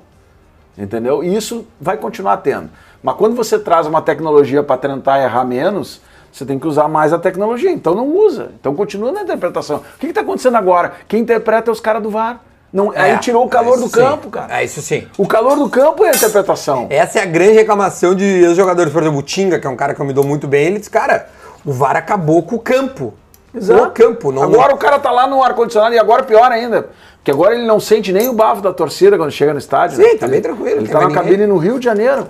Entendeu? 0.77 1.23
E 1.23 1.35
isso 1.35 1.65
vai 1.79 1.97
continuar 1.97 2.37
tendo. 2.37 2.69
Mas 3.01 3.15
quando 3.15 3.35
você 3.35 3.59
traz 3.59 3.85
uma 3.85 4.01
tecnologia 4.01 4.63
para 4.63 4.77
tentar 4.77 5.21
errar 5.21 5.43
menos, 5.43 6.01
você 6.31 6.45
tem 6.45 6.57
que 6.57 6.67
usar 6.67 6.87
mais 6.87 7.13
a 7.13 7.19
tecnologia. 7.19 7.71
Então 7.71 7.93
não 7.93 8.07
usa. 8.07 8.51
Então 8.59 8.73
continua 8.73 9.11
na 9.11 9.21
interpretação. 9.21 9.77
O 9.95 9.99
que 9.99 10.07
está 10.07 10.21
acontecendo 10.21 10.55
agora? 10.55 10.93
Quem 11.07 11.21
interpreta 11.21 11.69
é 11.69 11.71
os 11.71 11.79
caras 11.79 12.01
do 12.01 12.09
VAR. 12.09 12.39
Não, 12.71 12.91
É, 12.91 13.11
aí 13.11 13.17
tirou 13.19 13.45
o 13.45 13.49
calor 13.49 13.77
do 13.77 13.85
sim. 13.85 13.91
campo, 13.91 14.29
cara. 14.31 14.59
É, 14.59 14.63
isso 14.63 14.81
sim. 14.81 15.07
O 15.15 15.27
calor 15.27 15.55
do 15.57 15.69
campo 15.69 16.03
é 16.03 16.09
a 16.09 16.15
interpretação. 16.15 16.87
Essa 16.89 17.19
é 17.19 17.21
a 17.21 17.25
grande 17.25 17.51
reclamação 17.51 18.15
de 18.15 18.51
jogadores. 18.55 18.91
Por 18.91 19.03
exemplo, 19.03 19.19
o 19.19 19.23
Tinga, 19.23 19.59
que 19.59 19.67
é 19.67 19.69
um 19.69 19.75
cara 19.75 19.93
que 19.93 20.01
eu 20.01 20.05
me 20.05 20.13
dou 20.13 20.23
muito 20.23 20.47
bem, 20.47 20.65
ele 20.65 20.79
diz, 20.79 20.87
cara, 20.87 21.27
o 21.63 21.71
VAR 21.71 21.95
acabou 21.95 22.41
com 22.41 22.55
o 22.55 22.59
campo. 22.59 23.13
no 23.53 23.91
campo. 23.91 24.31
Não, 24.31 24.41
agora 24.41 24.73
o 24.73 24.77
cara 24.77 24.97
tá 24.97 25.11
lá 25.11 25.27
no 25.27 25.43
ar-condicionado 25.43 25.93
e 25.93 25.99
agora 25.99 26.23
pior 26.23 26.51
ainda. 26.51 26.89
Porque 27.23 27.31
agora 27.31 27.55
ele 27.55 27.65
não 27.65 27.79
sente 27.79 28.11
nem 28.11 28.27
o 28.27 28.33
bafo 28.33 28.61
da 28.61 28.73
torcida 28.73 29.15
quando 29.17 29.31
chega 29.31 29.53
no 29.53 29.59
estádio. 29.59 29.95
Sim, 29.95 30.03
né? 30.03 30.17
tá 30.17 30.27
bem 30.27 30.41
tranquilo, 30.41 30.81
Ele 30.81 30.87
tá 30.89 30.99
na 30.99 31.07
ninguém. 31.07 31.15
cabine 31.23 31.47
no 31.47 31.57
Rio 31.57 31.79
de 31.79 31.85
Janeiro. 31.85 32.27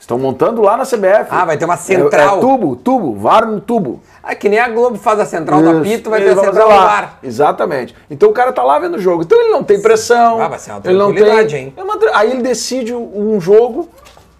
Estão 0.00 0.18
montando 0.18 0.60
lá 0.60 0.76
na 0.76 0.84
CBF. 0.84 1.26
Ah, 1.30 1.44
vai 1.44 1.56
ter 1.56 1.64
uma 1.64 1.74
É- 1.74 1.76
central. 1.76 2.38
É, 2.38 2.40
tubo, 2.40 2.74
tubo, 2.74 3.14
VAR 3.14 3.46
no 3.46 3.60
tubo. 3.60 4.02
Ah, 4.20 4.34
que 4.34 4.48
nem 4.48 4.58
a 4.58 4.68
Globo 4.68 4.96
faz 4.98 5.20
a 5.20 5.24
central 5.24 5.62
do 5.62 5.68
Isso. 5.70 5.78
apito, 5.78 6.10
vai 6.10 6.20
ter 6.20 6.30
a 6.30 6.34
central 6.34 6.68
do 6.68 6.74
bar. 6.74 7.18
Exatamente. 7.22 7.94
Então 8.10 8.28
o 8.28 8.32
cara 8.32 8.52
tá 8.52 8.64
lá 8.64 8.80
vendo 8.80 8.96
o 8.96 8.98
jogo. 8.98 9.22
Então 9.22 9.40
ele 9.40 9.50
não 9.50 9.62
tem 9.62 9.80
pressão. 9.80 10.42
Ah, 10.42 10.48
vai 10.48 10.58
ser 10.58 10.72
uma 10.72 10.80
ele 10.84 10.98
não 10.98 11.14
tem. 11.14 11.56
hein? 11.56 11.74
É 11.76 11.82
uma 11.84 11.96
Aí 12.14 12.32
ele 12.32 12.42
decide 12.42 12.92
um 12.92 13.40
jogo, 13.40 13.88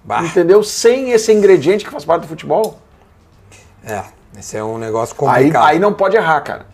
Bah. 0.03 0.23
entendeu? 0.25 0.65
Sem 0.65 1.13
esse 1.13 1.33
ingrediente 1.33 1.85
que 1.85 1.91
faz 1.93 2.05
parte 2.05 2.23
do 2.23 2.29
futebol. 2.29 2.81
É, 3.87 4.03
esse 4.37 4.57
é 4.57 4.65
um 4.65 4.77
negócio 4.79 5.15
Aí, 5.29 5.45
complicado. 5.45 5.65
aí 5.67 5.79
não 5.79 5.93
pode 5.93 6.17
errar, 6.17 6.41
cara. 6.41 6.67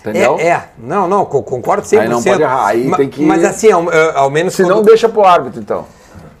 Entendeu? 0.00 0.36
É, 0.38 0.46
é, 0.48 0.62
não, 0.78 1.08
não, 1.08 1.24
co- 1.24 1.42
concordo 1.42 1.82
100%. 1.86 2.00
Aí 2.00 2.08
não 2.08 2.22
pode 2.22 2.42
errar, 2.42 2.66
aí 2.66 2.86
Ma- 2.86 2.96
tem 2.96 3.08
que- 3.08 3.24
Mas 3.24 3.44
assim, 3.44 3.70
ao, 3.70 3.92
eh, 3.92 4.12
ao 4.14 4.30
menos 4.30 4.54
Se 4.54 4.62
não, 4.62 4.76
quando- 4.76 4.86
deixa 4.86 5.08
pro 5.08 5.24
árbitro, 5.24 5.60
então. 5.60 5.84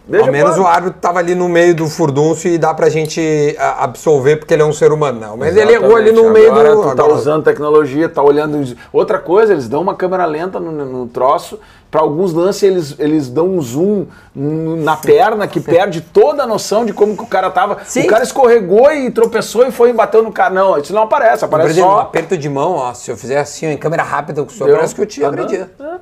Deixa 0.08 0.24
Ao 0.26 0.32
menos 0.32 0.56
o 0.56 0.66
árbitro 0.66 0.98
tava 0.98 1.18
ali 1.18 1.34
no 1.34 1.48
meio 1.50 1.74
do 1.74 1.86
furdúncio 1.86 2.50
e 2.50 2.56
dá 2.56 2.72
pra 2.72 2.88
gente 2.88 3.54
ah, 3.58 3.84
absolver 3.84 4.36
porque 4.36 4.54
ele 4.54 4.62
é 4.62 4.64
um 4.64 4.72
ser 4.72 4.90
humano, 4.90 5.20
não. 5.20 5.36
Mas 5.36 5.54
ele 5.54 5.72
errou 5.74 5.96
ali 5.96 6.10
no 6.12 6.20
Exatamente. 6.20 6.32
meio 6.32 6.50
Agora 6.52 6.74
do. 6.74 6.80
Tu 6.82 6.96
tá 6.96 7.02
agora- 7.02 7.14
usando 7.14 7.44
tecnologia, 7.44 8.08
tá 8.08 8.22
olhando. 8.22 8.76
Outra 8.90 9.18
coisa, 9.18 9.52
eles 9.52 9.68
dão 9.68 9.82
uma 9.82 9.94
câmera 9.94 10.24
lenta 10.24 10.58
no, 10.58 10.72
no 10.72 11.06
troço. 11.08 11.58
Para 11.90 12.00
alguns 12.02 12.32
lances, 12.34 12.62
eles, 12.62 12.94
eles 12.98 13.28
dão 13.30 13.46
um 13.48 13.62
zoom 13.62 14.06
na 14.34 14.94
perna 14.96 15.46
que 15.48 15.58
perde 15.58 16.00
toda 16.02 16.42
a 16.42 16.46
noção 16.46 16.84
de 16.84 16.92
como 16.92 17.16
que 17.16 17.22
o 17.22 17.26
cara 17.26 17.50
tava. 17.50 17.78
Sim. 17.84 18.02
O 18.02 18.06
cara 18.06 18.22
escorregou 18.24 18.90
e 18.92 19.10
tropeçou 19.10 19.66
e 19.66 19.70
foi 19.72 19.90
e 19.90 19.92
bateu 19.94 20.22
no 20.22 20.30
cara. 20.32 20.52
Não, 20.52 20.76
isso 20.78 20.92
não 20.92 21.02
aparece, 21.02 21.44
aparece 21.46 21.70
exemplo, 21.72 21.90
um 21.90 21.94
só. 21.94 22.00
aperto 22.00 22.36
de 22.36 22.48
mão, 22.48 22.72
ó, 22.74 22.92
se 22.92 23.10
eu 23.10 23.16
fizer 23.16 23.38
assim, 23.38 23.66
ó, 23.66 23.70
em 23.70 23.76
câmera 23.78 24.02
rápida 24.02 24.42
com 24.42 24.48
o 24.50 24.52
senhor, 24.52 24.66
Deu. 24.66 24.76
parece 24.76 24.94
que 24.94 25.00
eu 25.00 25.06
te 25.06 25.20
Tá 25.20 25.28
agredi. 25.28 25.56
dando. 25.58 25.70
É, 25.94 25.98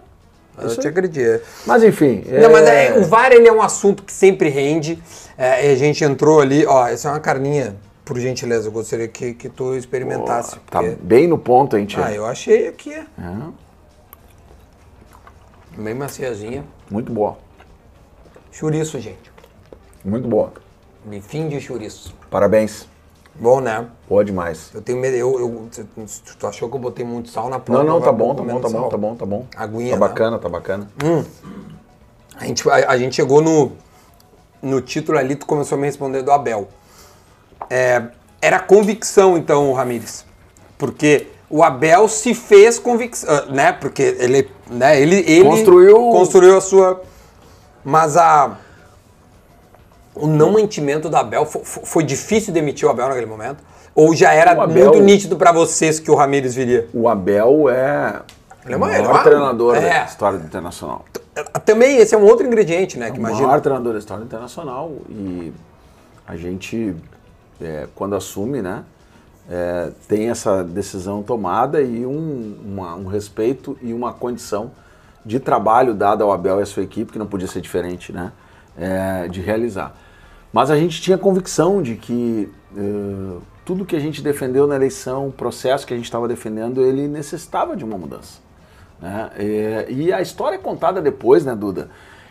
Eu 0.59 0.77
te 0.77 0.89
agredi. 0.89 1.41
Mas 1.67 1.83
enfim. 1.83 2.25
Não, 2.41 2.51
mas 2.51 2.67
é, 2.67 2.99
o 2.99 3.05
VAR 3.05 3.33
ele 3.33 3.47
é 3.49 3.53
um 3.53 3.61
assunto 3.63 4.03
que 4.03 4.13
sempre 4.13 4.49
rende. 4.49 5.03
É, 5.37 5.71
a 5.71 5.75
gente 5.77 6.03
entrou 6.03 6.41
ali, 6.41 6.65
ó, 6.67 6.87
essa 6.87 7.09
é 7.09 7.13
uma 7.13 7.21
carninha, 7.21 7.77
por 8.05 8.19
gentileza, 8.19 8.69
eu 8.69 8.73
gostaria 8.73 9.07
que, 9.09 9.35
que 9.35 9.49
tu 9.49 9.75
experimentasse. 9.75 10.57
Tá 10.71 10.81
porque- 10.83 10.97
bem 11.03 11.27
no 11.27 11.37
ponto, 11.37 11.77
hein, 11.77 11.85
tia? 11.87 12.07
Ah, 12.07 12.13
eu 12.13 12.25
achei 12.25 12.69
aqui. 12.69 12.93
É, 12.95 13.07
Bem 15.77 15.95
maciazinha. 15.95 16.65
muito 16.91 17.13
boa. 17.13 17.37
Chouriço, 18.51 18.99
gente. 18.99 19.31
Muito 20.03 20.27
boa. 20.27 20.53
Bifinho 21.05 21.51
de 21.51 21.61
chouriço. 21.61 22.15
Parabéns. 22.31 22.89
Bom, 23.39 23.61
né? 23.61 23.87
Boa 24.09 24.25
demais. 24.25 24.71
Eu 24.75 24.81
tenho 24.81 24.99
medo. 24.99 25.17
Eu, 25.17 25.39
eu, 25.39 25.69
tu- 26.39 26.47
achou 26.47 26.69
que 26.71 26.77
eu 26.77 26.81
botei 26.81 27.05
muito 27.05 27.29
sal 27.31 27.49
na 27.51 27.59
prova? 27.59 27.85
Não, 27.85 27.95
não, 27.95 28.01
tá 28.01 28.11
bom, 28.13 28.35
tá 28.35 28.43
bom, 28.43 28.61
tá 28.61 28.69
bom, 28.69 28.89
tá 28.89 28.97
bom, 28.97 29.15
tá 29.15 29.27
bom. 29.27 29.47
Aguinha, 29.57 29.91
Tá 29.91 29.97
né? 29.97 30.09
bacana, 30.09 30.39
tá 30.39 30.49
bacana. 30.49 30.89
A 32.39 32.45
gente, 32.47 32.69
a, 32.69 32.75
a 32.93 32.99
gente 32.99 33.15
chegou 33.17 33.43
no, 33.43 33.73
no 34.63 34.81
título 34.81 35.19
ali, 35.19 35.37
tu 35.37 35.47
começou 35.47 35.77
a 35.77 35.81
me 35.81 35.87
responder 35.87 36.23
do 36.23 36.31
Abel. 36.33 36.69
É, 37.69 38.03
era 38.41 38.59
convicção, 38.59 39.37
então, 39.37 39.73
Ramires. 39.73 40.25
Porque 40.79 41.27
o 41.51 41.63
Abel 41.63 42.09
se 42.09 42.35
fez 42.35 42.79
convicção, 42.79 43.35
ah, 43.35 43.47
né? 43.53 43.73
Porque 43.73 44.03
ele, 44.19 44.51
né, 44.71 45.01
ele, 45.01 45.17
ele 45.27 45.45
Construiu- 45.45 46.11
construiu 46.11 46.57
a 46.57 46.61
sua. 46.61 47.03
Mas 47.85 48.17
a. 48.17 48.59
O 50.17 50.27
não 50.27 50.53
mantimento 50.53 51.09
do 51.09 51.17
Abel 51.17 51.45
fo- 51.45 51.61
fo- 51.63 51.85
foi, 51.85 52.03
difícil 52.03 52.53
demitir 52.53 52.89
o 52.89 52.91
Abel 52.91 53.09
naquele 53.09 53.27
momento? 53.27 53.59
Ou 53.95 54.15
já 54.15 54.33
era 54.33 54.53
Abel- 54.53 54.87
muito 54.93 55.03
nítido 55.03 55.37
pra 55.37 55.53
vocês 55.53 56.01
que 56.01 56.11
o 56.11 56.15
Ramires 56.15 56.55
viria? 56.55 56.89
O 56.93 57.09
Abel 57.09 57.69
é 57.69 58.21
Ele 58.65 58.75
é 58.75 58.77
o 58.77 58.79
é 58.79 58.79
maior 58.79 59.11
uma- 59.11 59.23
treinador 59.23 59.77
é. 59.77 59.81
da 60.01 60.05
história 60.07 60.39
do 60.39 60.45
Internacional. 60.47 61.05
Também 61.65 61.99
esse 61.99 62.15
é 62.15 62.19
um 62.19 62.25
outro 62.25 62.47
ingrediente, 62.47 62.99
né? 62.99 63.11
Que 63.11 63.19
o 63.19 63.21
imagina. 63.21 63.47
maior 63.47 63.61
treinador 63.61 63.93
da 63.93 63.99
história 63.99 64.23
do 64.23 64.27
Internacional 64.27 64.91
e 65.11 65.53
a 66.27 66.35
gente, 66.37 66.97
é, 67.61 67.87
quando 67.95 68.17
assume, 68.17 68.63
né, 68.63 68.85
é, 69.51 69.91
tem 70.09 70.31
essa 70.31 70.65
decisão 70.65 71.23
tomada 71.23 71.81
e 71.83 72.05
um, 72.07 72.57
uma- 72.65 72.95
um 72.97 73.07
respeito 73.07 73.77
e 73.83 73.93
uma 73.93 74.13
condição 74.13 74.71
de 75.25 75.39
trabalho 75.39 75.93
dada 75.95 76.25
ao 76.25 76.33
Abel 76.33 76.59
e 76.59 76.63
à 76.63 76.67
sua 76.67 76.83
equipe, 76.83 77.13
que 77.13 77.19
não 77.19 77.27
podia 77.27 77.47
ser 77.49 77.61
diferente, 77.61 78.13
né, 78.13 78.33
é, 78.79 79.29
de 79.29 79.41
realizar. 79.41 79.95
Mas 80.57 80.71
a 80.71 80.77
gente 80.79 81.03
tinha 81.03 81.19
convicção 81.19 81.83
de 81.83 81.97
que 81.97 82.51
eh, 82.75 83.39
tudo 83.63 83.85
que 83.85 83.95
a 83.95 84.01
gente 84.01 84.23
defendeu 84.23 84.67
na 84.67 84.75
eleição, 84.75 85.29
o 85.29 85.31
processo 85.31 85.87
que 85.87 85.93
a 85.93 85.97
gente 85.99 86.07
estava 86.07 86.27
defendendo, 86.27 86.81
ele 86.81 87.07
necessitava 87.07 87.77
de 87.77 87.85
uma 87.85 87.99
mudança. 87.99 88.39
né? 88.99 89.31
É, 89.37 89.87
E, 89.91 90.11
a 90.11 90.23
história 90.23 90.57
é 90.57 90.59
contada 90.59 91.03
depois, 91.03 91.45
né, 91.45 91.55
Duda? 91.55 91.91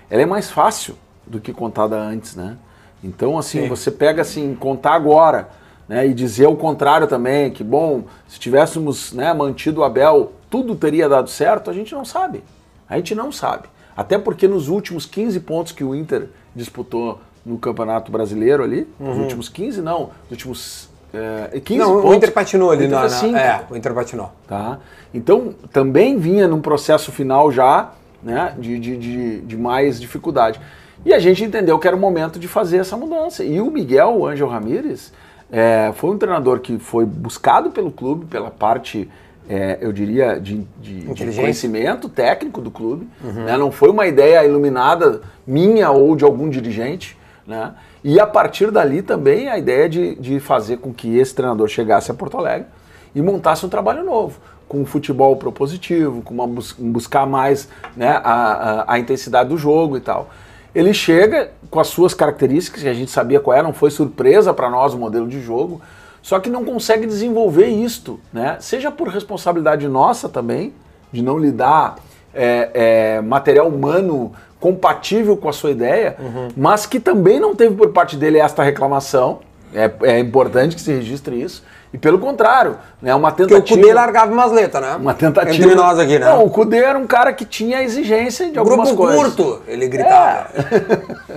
Ela 0.10 0.24
é 0.24 0.26
mais 0.26 0.50
fácil 0.50 0.96
do 1.24 1.40
que 1.40 1.54
contada 1.54 1.98
antes, 1.98 2.36
né? 2.36 2.58
Então, 3.04 3.38
assim, 3.38 3.62
Sim. 3.62 3.70
você 3.70 3.92
pega 3.92 4.24
assim, 4.24 4.56
contar 4.56 4.96
agora, 4.96 5.48
né, 5.88 6.08
e 6.08 6.12
dizer 6.12 6.48
o 6.48 6.56
contrário 6.56 7.06
também, 7.06 7.52
que 7.52 7.64
bom, 7.64 8.06
se 8.28 8.40
tivéssemos 8.40 9.14
né, 9.14 9.32
mantido 9.36 9.82
o 9.82 9.84
Abel, 9.84 10.32
tudo 10.50 10.76
teria 10.76 11.08
dado 11.08 11.30
certo, 11.30 11.70
a 11.70 11.74
gente 11.74 11.94
não 11.94 12.04
sabe. 12.04 12.44
A 12.90 12.98
gente 12.98 13.14
não 13.14 13.32
sabe. 13.32 13.68
Até 13.96 14.18
porque 14.18 14.48
nos 14.48 14.68
últimos 14.68 15.06
15 15.06 15.40
pontos 15.42 15.72
que 15.72 15.84
o 15.84 15.94
Inter 15.94 16.30
disputou 16.56 17.22
no 17.46 17.58
Campeonato 17.58 18.12
Brasileiro 18.12 18.64
ali, 18.64 18.88
nos 19.00 19.18
últimos 19.18 19.50
15 19.50 19.82
não, 19.82 20.10
nos 20.24 20.32
últimos 20.32 20.90
é, 21.14 21.60
15 21.60 21.80
Uhum. 21.82 21.88
Não, 21.88 21.96
pontos. 21.98 22.12
o 22.12 22.14
Inter 22.16 22.32
patinou 22.34 22.72
ali 22.72 22.84
o 22.84 22.88
Inter 22.88 22.96
na, 22.96 23.02
fez 23.02 23.14
na- 23.14 23.20
cinco. 23.20 23.38
É, 23.38 23.64
o 23.70 23.78
Inter 23.78 23.94
patinou. 23.94 24.32
Tá? 24.48 24.80
Então, 25.14 25.54
também 25.72 26.18
vinha 26.18 26.48
num 26.48 26.60
processo 26.60 27.12
final 27.12 27.52
já 27.52 27.92
né, 28.22 28.54
de, 28.58 28.78
de, 28.80 28.98
de, 28.98 29.42
de 29.42 29.56
mais 29.58 30.02
dificuldade. 30.02 30.60
E 31.06 31.14
a 31.14 31.20
gente 31.20 31.44
entendeu 31.44 31.78
que 31.80 31.88
era 31.88 31.96
o 31.96 32.00
momento 32.00 32.40
de 32.40 32.48
fazer 32.48 32.78
essa 32.78 32.98
mudança. 32.98 33.44
E 33.44 33.62
o 33.62 33.70
Miguel 33.70 34.18
o 34.18 34.28
Angel 34.28 34.48
Ramírez 34.48 35.14
é, 35.52 35.92
foi 35.96 36.10
um 36.10 36.18
treinador 36.18 36.60
que 36.60 36.80
foi 36.80 37.06
buscado 37.06 37.70
pelo 37.70 37.92
clube, 37.92 38.26
pela 38.26 38.50
parte, 38.50 39.08
é, 39.48 39.78
eu 39.80 39.94
diria, 39.94 40.40
de, 40.40 40.66
de- 40.82 41.02
de 41.14 41.32
conhecimento 41.36 42.10
técnico 42.10 42.60
do 42.60 42.72
clube. 42.72 43.08
né? 43.24 43.56
Não 43.56 43.72
foi 43.72 43.90
uma 43.92 44.08
ideia 44.08 44.44
iluminada 44.44 45.22
minha 45.46 45.92
ou 45.92 46.16
de 46.16 46.26
algum 46.26 46.50
dirigente. 46.50 47.16
Né? 47.46 47.74
E 48.04 48.20
a 48.20 48.26
partir 48.26 48.72
dali 48.72 49.02
também 49.02 49.50
a 49.50 49.58
ideia 49.58 49.88
de, 49.88 50.16
de 50.16 50.40
fazer 50.40 50.78
com 50.78 50.94
que 50.94 51.18
esse 51.18 51.34
treinador 51.36 51.68
chegasse 51.68 52.10
a 52.10 52.14
Porto 52.14 52.38
Alegre 52.38 52.68
e 53.14 53.22
montasse 53.22 53.66
um 53.66 53.70
trabalho 53.70 54.04
novo, 54.04 54.40
com 54.68 54.82
um 54.82 54.86
futebol 54.86 55.36
propositivo, 55.36 56.22
com 56.24 56.34
uma 56.34 56.48
bus- 56.48 56.76
buscar 56.78 57.28
mais 57.28 57.70
né, 57.96 58.20
a, 58.24 58.84
a, 58.88 58.94
a 58.94 59.00
intensidade 59.00 59.50
do 59.50 59.58
jogo 59.58 59.96
e 59.96 60.00
tal. 60.00 60.30
Ele 60.74 60.94
chega 60.94 61.52
com 61.70 61.80
as 61.80 61.88
suas 61.88 62.14
características, 62.14 62.82
que 62.82 62.90
a 62.90 62.94
gente 62.94 63.12
sabia 63.12 63.40
qual 63.40 63.56
era, 63.56 63.64
não 63.64 63.74
foi 63.74 63.92
surpresa 63.92 64.54
para 64.54 64.70
nós 64.70 64.94
o 64.94 64.98
modelo 64.98 65.28
de 65.28 65.40
jogo, 65.42 65.82
só 66.22 66.40
que 66.40 66.50
não 66.50 66.66
consegue 66.66 67.06
desenvolver 67.06 67.68
isto, 67.68 68.20
né? 68.34 68.58
seja 68.60 68.92
por 68.92 69.08
responsabilidade 69.08 69.88
nossa 69.88 70.28
também, 70.28 70.74
de 71.12 71.22
não 71.22 71.38
lhe 71.38 71.52
dar 71.52 71.96
é, 72.34 72.72
é, 72.74 73.22
material 73.22 73.68
humano 73.68 74.34
compatível 74.66 75.38
com 75.38 75.48
a 75.48 75.54
sua 75.54 75.70
ideia, 75.70 76.18
mas 76.58 76.88
que 76.88 77.00
também 77.00 77.40
não 77.40 77.54
teve 77.54 77.76
por 77.76 77.90
parte 77.90 78.16
dele 78.18 78.40
esta 78.40 78.64
reclamação. 78.64 79.42
É, 79.72 79.92
é 80.02 80.20
importante 80.20 80.76
que 80.76 80.82
se 80.82 80.92
registre 80.92 81.40
isso. 81.40 81.64
E 81.94 82.00
pelo 82.00 82.18
contrário, 82.18 82.78
né, 83.00 83.14
uma 83.14 83.30
Porque 83.30 83.44
o 83.44 83.48
tentativa. 83.48 83.80
Cudê 83.80 83.94
largava 83.94 84.32
umas 84.32 84.52
letras, 84.52 84.84
né? 84.84 84.96
Uma 84.96 85.14
tentativa. 85.14 85.54
Entre 85.54 85.76
nós 85.76 86.00
aqui, 86.00 86.18
né? 86.18 86.26
Não, 86.26 86.46
o 86.46 86.50
Cudê 86.50 86.78
era 86.78 86.98
um 86.98 87.06
cara 87.06 87.32
que 87.32 87.46
tinha 87.46 87.84
exigência 87.84 88.50
de 88.50 88.58
algumas 88.58 88.90
Grupo 88.92 89.04
coisas. 89.04 89.36
curto, 89.36 89.62
ele 89.68 89.88
gritava. 89.88 90.48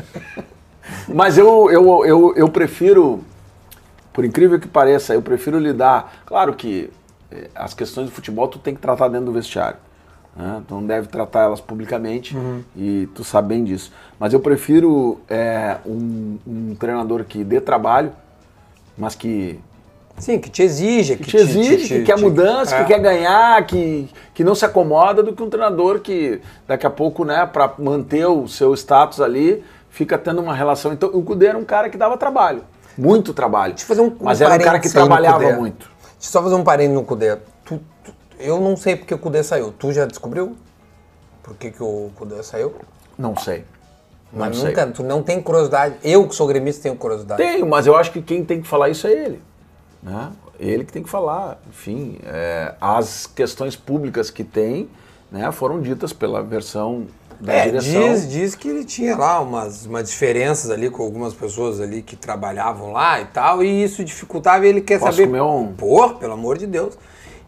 Mas 1.07 1.37
eu, 1.37 1.71
eu, 1.71 2.07
eu, 2.07 2.35
eu 2.35 2.49
prefiro, 2.49 3.21
por 4.11 4.25
incrível 4.25 4.59
que 4.59 4.69
pareça, 4.69 5.12
eu 5.12 5.21
prefiro 5.21 5.59
lidar. 5.59 6.23
Claro 6.25 6.55
que 6.55 6.91
eh, 7.31 7.49
as 7.55 7.75
questões 7.75 8.07
do 8.07 8.12
futebol 8.12 8.49
tu 8.49 8.59
tem 8.59 8.75
que 8.75 8.81
tratar 8.81 9.09
dentro 9.09 9.27
do 9.27 9.33
vestiário. 9.33 9.77
Né? 10.38 10.62
Não 10.70 10.87
deve 10.87 11.09
tratar 11.09 11.42
elas 11.42 11.61
publicamente 11.61 12.37
e 12.77 13.09
tu 13.12 13.24
sabe 13.24 13.48
bem 13.48 13.64
disso. 13.64 13.92
Mas 14.20 14.33
eu 14.33 14.38
prefiro 14.38 15.18
eh, 15.29 15.77
um, 15.85 16.38
um 16.46 16.74
treinador 16.77 17.24
que 17.24 17.42
dê 17.42 17.61
trabalho, 17.61 18.12
mas 18.96 19.16
que 19.16 19.59
Sim, 20.16 20.38
que 20.38 20.48
te 20.51 20.62
exige. 20.62 21.16
que 21.16 21.24
te 21.24 21.37
exige, 21.37 21.98
que 21.98 22.03
quer 22.05 22.18
mudança, 22.18 22.74
é. 22.77 22.83
que 22.83 22.88
quer 22.92 23.01
ganhar, 23.01 23.64
que, 23.66 24.09
que 24.35 24.42
não 24.44 24.55
se 24.55 24.64
acomoda, 24.64 25.22
do 25.22 25.33
que 25.33 25.42
um 25.42 25.51
treinador 25.51 26.01
que 26.01 26.40
daqui 26.66 26.87
a 26.87 26.90
pouco, 26.90 27.24
né, 27.24 27.44
para 27.46 27.72
manter 27.79 28.27
o 28.27 28.46
seu 28.48 28.74
status 28.74 29.20
ali, 29.20 29.62
fica 29.90 30.16
tendo 30.18 30.40
uma 30.40 30.55
relação. 30.55 30.92
Então, 30.92 31.09
o 31.12 31.22
Cudê 31.22 31.46
era 31.46 31.59
um 31.59 31.64
cara 31.64 31.88
que 31.88 31.96
dava 31.96 32.16
trabalho, 32.16 32.62
muito 32.96 33.33
trabalho. 33.33 33.74
Deixa 33.74 33.85
eu 33.85 33.88
fazer 33.88 34.01
um- 34.01 34.07
um 34.20 34.24
Mas 34.24 34.40
era 34.40 34.55
um 34.55 34.59
cara 34.59 34.79
que 34.81 34.90
trabalhava 34.90 35.53
muito. 35.53 35.87
Deixa 36.18 36.29
eu 36.29 36.33
só 36.33 36.42
fazer 36.42 36.55
um 36.57 36.64
parênteses 36.64 36.96
no 36.96 37.05
Cudê. 37.05 37.37
Tu- 37.64 37.81
tu- 38.05 38.12
eu 38.38 38.61
não 38.61 38.77
sei 38.77 38.96
porque 38.96 39.14
o 39.14 39.18
Cudê 39.18 39.42
saiu. 39.42 39.72
Tu 39.72 39.92
já 39.92 40.05
descobriu? 40.07 40.57
Por 41.42 41.55
que, 41.57 41.70
que 41.70 41.83
o 41.83 42.11
Cudê 42.16 42.42
saiu? 42.42 42.74
Não 43.16 43.37
sei. 43.37 43.64
Não 44.33 44.40
Mas 44.40 44.57
sei. 44.59 44.68
nunca, 44.68 44.87
tu 44.88 45.03
não 45.03 45.22
tem 45.22 45.40
curiosidade. 45.40 45.96
Eu, 46.05 46.29
que 46.29 46.35
sou 46.35 46.46
gremista, 46.46 46.83
tenho 46.83 46.96
curiosidade. 46.96 47.42
Tenho, 47.42 47.66
mas 47.66 47.87
eu 47.87 47.96
acho 47.96 48.12
que 48.12 48.20
quem 48.20 48.44
tem 48.44 48.61
que 48.61 48.68
falar 48.68 48.90
isso 48.90 49.07
é 49.07 49.12
ele. 49.12 49.42
né? 50.03 50.31
Ele 50.61 50.85
que 50.85 50.92
tem 50.92 51.03
que 51.03 51.09
falar. 51.09 51.59
Enfim, 51.68 52.18
é, 52.24 52.74
as 52.81 53.27
questões 53.27 53.77
públicas 53.77 54.29
que 54.31 54.42
tem 54.44 54.88
né, 55.31 55.51
foram 55.53 55.81
ditas 55.81 56.12
pela 56.12 56.42
versão 56.42 57.07
da 57.40 57.53
É, 57.55 57.64
direção. 57.66 57.92
diz, 58.12 58.29
diz 58.29 58.55
que 58.57 58.68
ele 58.68 58.85
tinha 58.85 59.16
lá 59.16 59.40
umas, 59.40 59.87
umas 59.87 60.11
diferenças 60.11 60.70
ali 60.70 60.90
com 60.90 61.03
algumas 61.03 61.33
pessoas 61.33 61.81
ali 61.81 62.03
que 62.03 62.16
trabalhavam 62.16 62.90
lá 62.92 63.20
e 63.20 63.27
tal, 63.27 63.62
e 63.62 63.85
isso 63.85 64.03
dificultava 64.05 64.66
e 64.66 64.68
ele 64.68 64.81
quer 64.81 64.98
Posso 64.98 65.12
saber. 65.12 65.27
comer 65.27 65.42
um? 65.42 65.72
Pô, 65.72 66.11
pelo 66.14 66.33
amor 66.33 66.59
de 66.59 66.66
Deus. 66.66 66.98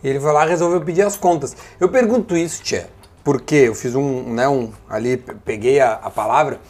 Ele 0.03 0.19
foi 0.21 0.33
lá 0.33 0.47
e 0.47 0.49
resolveu 0.49 0.81
pedir 0.81 1.03
as 1.03 1.17
contas. 1.17 1.57
Eu 1.79 1.89
pergunto 1.89 2.37
isso, 2.37 2.63
Tchê, 2.63 2.85
porque 3.23 3.55
eu 3.55 3.75
fiz 3.75 3.95
um, 3.95 4.33
né, 4.33 4.49
um. 4.49 4.71
Ali, 4.89 5.17
pe- 5.19 5.35
peguei 5.45 5.81
a, 5.81 5.93
a 5.95 6.11
palavra, 6.11 6.61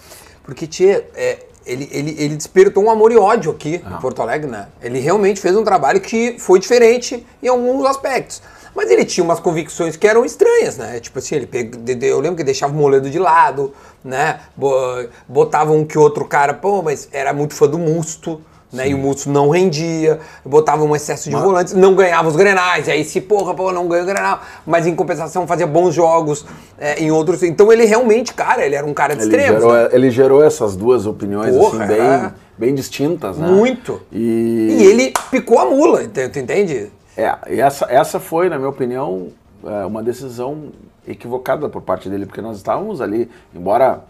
porque, 0.43 0.67
Tchê, 0.67 1.05
é, 1.15 1.39
ele, 1.65 1.89
ele, 1.93 2.17
ele 2.19 2.37
despertou 2.37 2.83
um 2.85 2.91
amor 2.91 3.13
e 3.13 3.17
ódio 3.17 3.53
aqui 3.53 3.81
Ah. 3.85 3.95
em 3.97 4.01
Porto 4.01 4.21
Alegre, 4.23 4.51
né? 4.51 4.69
Ele 4.83 4.99
realmente 4.99 5.41
fez 5.41 5.57
um 5.57 5.63
trabalho 5.63 6.01
que 6.01 6.37
foi 6.39 6.59
diferente 6.59 7.25
em 7.43 7.49
alguns 7.49 7.85
aspectos. 7.87 8.43
Mas 8.75 8.89
ele 8.89 9.05
tinha 9.05 9.25
umas 9.25 9.41
convicções 9.41 9.97
que 9.97 10.07
eram 10.07 10.25
estranhas, 10.25 10.77
né? 10.77 11.01
Tipo 11.01 11.19
assim, 11.19 11.35
ele 11.37 11.47
de- 11.47 12.07
eu 12.07 12.21
lembro 12.21 12.37
que 12.37 12.45
deixava 12.45 12.73
o 12.73 12.77
Moledo 12.77 13.11
de 13.11 13.19
lado, 13.19 13.73
né? 14.03 14.41
Bo- 14.57 15.07
Botava 15.29 15.73
um 15.73 15.85
que 15.85 15.99
outro 15.99 16.25
cara, 16.25 16.55
pô, 16.55 16.81
mas 16.83 17.09
era 17.13 17.33
muito 17.33 17.55
fã 17.55 17.67
do 17.69 17.79
Musto, 17.79 18.41
né? 18.73 18.89
E 18.89 18.95
o 18.95 18.99
Musto 18.99 19.31
não 19.31 19.49
rendia, 19.51 20.21
botava 20.45 20.85
um 20.85 20.95
excesso 20.95 21.29
de 21.29 21.37
volantes, 21.37 21.75
não 21.75 21.95
ganhava 21.95 22.29
os 22.29 22.37
grenais, 22.37 22.89
e 22.89 22.91
aí 22.91 23.05
se, 23.05 23.21
porra, 23.21 23.55
pô, 23.55 23.73
não 23.73 23.89
ganha 23.89 24.03
o 24.03 24.07
grenal, 24.07 24.41
mas 24.67 24.87
em 24.87 24.95
compensação 24.95 25.47
fazia 25.47 25.67
bons 25.67 25.95
jogos 25.95 26.45
é, 26.79 27.03
em 27.03 27.11
outros. 27.11 27.43
Então 27.43 27.73
ele 27.73 27.85
realmente, 27.85 28.33
cara, 28.33 28.65
ele 28.65 28.75
era 28.75 28.87
um 28.87 28.95
cara 28.95 29.15
de 29.15 29.23
Ele 29.23 29.31
extremos. 29.31 29.63
gerou, 29.63 29.75
né? 29.75 29.89
ele 29.93 30.11
gerou 30.11 30.45
essas 30.45 30.77
duas 30.77 31.07
opiniões 31.07 31.55
Porra, 31.55 31.85
assim, 31.85 31.95
bem, 31.95 32.01
é. 32.01 32.33
bem 32.57 32.75
distintas, 32.75 33.37
né? 33.37 33.49
Muito. 33.49 34.01
E, 34.13 34.77
E 34.79 34.85
ele 34.85 35.13
picou 35.31 35.59
a 35.59 35.67
mula, 35.67 36.07
tu 36.07 36.39
entende? 36.39 36.91
É, 37.17 37.37
e 37.51 37.61
essa, 37.61 37.87
essa 37.91 38.21
foi, 38.21 38.49
na 38.49 38.57
minha 38.57 38.71
opinião, 38.71 39.29
é, 39.65 39.85
uma 39.85 40.03
decisão 40.03 40.69
equivocada 41.07 41.69
por 41.69 41.83
parte 41.83 42.09
dele, 42.09 42.27
porque 42.27 42.41
nós 42.41 42.57
estávamos 42.57 43.01
ali, 43.01 43.29
embora 43.55 44.01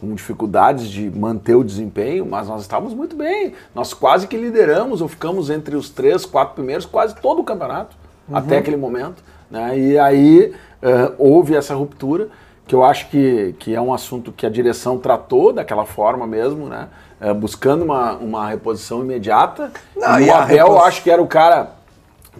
com 0.00 0.14
dificuldades 0.14 0.88
de 0.88 1.10
manter 1.10 1.54
o 1.54 1.62
desempenho, 1.62 2.24
mas 2.24 2.48
nós 2.48 2.62
estávamos 2.62 2.94
muito 2.94 3.14
bem. 3.14 3.52
Nós 3.74 3.92
quase 3.92 4.26
que 4.26 4.36
lideramos, 4.36 5.00
ou 5.02 5.08
ficamos 5.08 5.50
entre 5.50 5.76
os 5.76 5.90
três, 5.90 6.24
quatro 6.24 6.54
primeiros, 6.54 6.86
quase 6.86 7.14
todo 7.16 7.40
o 7.40 7.44
campeonato, 7.44 7.94
até 8.32 8.58
aquele 8.58 8.76
momento. 8.76 9.22
Né? 9.50 9.78
E 9.78 9.98
aí 9.98 10.54
é, 10.80 11.12
houve 11.18 11.54
essa 11.54 11.74
ruptura, 11.74 12.28
que 12.66 12.74
eu 12.74 12.84
acho 12.84 13.08
que, 13.10 13.54
que 13.58 13.74
é 13.74 13.80
um 13.80 13.92
assunto 13.92 14.30
que 14.30 14.46
a 14.46 14.48
direção 14.48 14.96
tratou 14.96 15.52
daquela 15.52 15.84
forma 15.84 16.24
mesmo, 16.24 16.66
né? 16.66 16.86
É, 17.20 17.34
buscando 17.34 17.84
uma, 17.84 18.12
uma 18.12 18.48
reposição 18.48 19.02
imediata. 19.02 19.72
Não, 19.96 20.20
e 20.20 20.30
o 20.30 20.34
Abel, 20.34 20.56
eu 20.56 20.72
repos- 20.72 20.84
acho 20.86 21.02
que 21.02 21.10
era 21.10 21.20
o 21.20 21.26
cara 21.26 21.72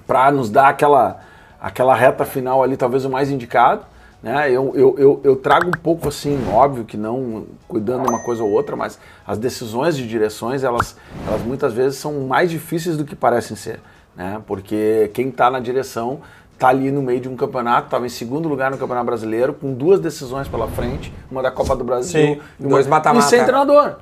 para 0.07 0.31
nos 0.31 0.49
dar 0.49 0.69
aquela, 0.69 1.21
aquela 1.61 1.95
reta 1.97 2.25
final 2.25 2.63
ali, 2.63 2.77
talvez 2.77 3.05
o 3.05 3.11
mais 3.11 3.29
indicado. 3.29 3.85
Né? 4.23 4.51
Eu, 4.51 4.73
eu, 4.75 4.95
eu, 4.99 5.21
eu 5.25 5.37
trago 5.37 5.69
um 5.69 5.81
pouco 5.83 6.09
assim, 6.09 6.39
óbvio 6.53 6.85
que 6.85 6.97
não 6.97 7.47
cuidando 7.67 8.05
de 8.05 8.11
uma 8.11 8.23
coisa 8.23 8.43
ou 8.43 8.51
outra, 8.51 8.77
mas 8.77 8.99
as 9.27 9.39
decisões 9.39 9.97
de 9.97 10.07
direções, 10.07 10.63
elas, 10.63 10.97
elas 11.27 11.41
muitas 11.43 11.73
vezes 11.73 11.99
são 11.99 12.13
mais 12.21 12.51
difíceis 12.51 12.97
do 12.97 13.05
que 13.05 13.17
parecem 13.17 13.57
ser. 13.57 13.81
Né? 14.15 14.41
Porque 14.47 15.11
quem 15.15 15.29
está 15.29 15.51
na 15.51 15.61
direção 15.61 16.21
está 16.53 16.69
ali 16.69 16.91
no 16.91 17.01
meio 17.01 17.21
de 17.21 17.29
um 17.29 17.37
campeonato, 17.37 17.87
estava 17.87 18.05
em 18.05 18.11
segundo 18.11 18.47
lugar 18.47 18.71
no 18.71 18.77
Campeonato 18.77 19.07
Brasileiro, 19.07 19.55
com 19.55 19.73
duas 19.73 19.99
decisões 19.99 20.47
pela 20.47 20.69
frente, 20.69 21.11
uma 21.31 21.43
da 21.43 21.51
Copa 21.51 21.75
do 21.75 21.83
Brasil 21.83 22.21
Sim, 22.21 22.41
e 22.61 22.63
uma 22.63 22.73
dois 22.73 22.87
mata-mata. 22.87 23.25
e 23.27 23.31
sem 23.31 23.43
treinador. 23.43 23.95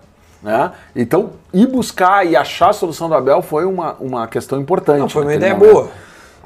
Né? 0.42 0.72
Então, 0.94 1.30
ir 1.54 1.68
buscar 1.68 2.26
e 2.26 2.34
achar 2.34 2.70
a 2.70 2.72
solução 2.72 3.08
do 3.08 3.14
Abel 3.14 3.42
foi 3.42 3.64
uma, 3.64 3.94
uma 4.00 4.26
questão 4.26 4.60
importante. 4.60 4.98
Não, 4.98 5.08
foi 5.08 5.22
uma 5.22 5.34
ideia 5.34 5.54
momento. 5.54 5.72
boa. 5.72 5.88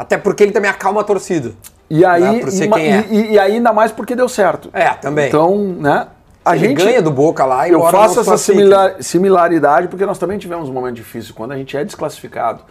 Até 0.02 0.18
porque 0.18 0.42
ele 0.42 0.50
também 0.52 0.68
acalma 0.70 1.00
a 1.00 1.04
torcida. 1.04 1.52
E 1.88 2.04
aí, 2.04 2.20
Dá 2.38 2.40
pra 2.40 2.50
ser 2.50 2.68
e, 2.68 2.80
é. 2.80 3.06
e- 3.10 3.32
e 3.34 3.38
ainda 3.38 3.72
mais 3.72 3.92
porque 3.92 4.16
deu 4.16 4.28
certo. 4.28 4.68
É, 4.72 4.88
também. 4.90 5.28
Então, 5.28 5.56
né? 5.78 6.08
A 6.44 6.56
ele 6.56 6.68
gente 6.70 6.82
ganha 6.84 7.00
do 7.00 7.10
Boca 7.12 7.44
lá 7.44 7.68
e 7.68 7.70
eu 7.72 7.80
faço 7.88 8.18
essa 8.18 8.36
similar- 8.36 8.96
similaridade 9.00 9.86
porque 9.86 10.04
nós 10.04 10.18
também 10.18 10.38
tivemos 10.38 10.68
um 10.68 10.72
momento 10.72 10.96
difícil 10.96 11.34
quando 11.34 11.52
a 11.52 11.56
gente 11.56 11.76
é 11.76 11.84
desclassificado 11.84 12.62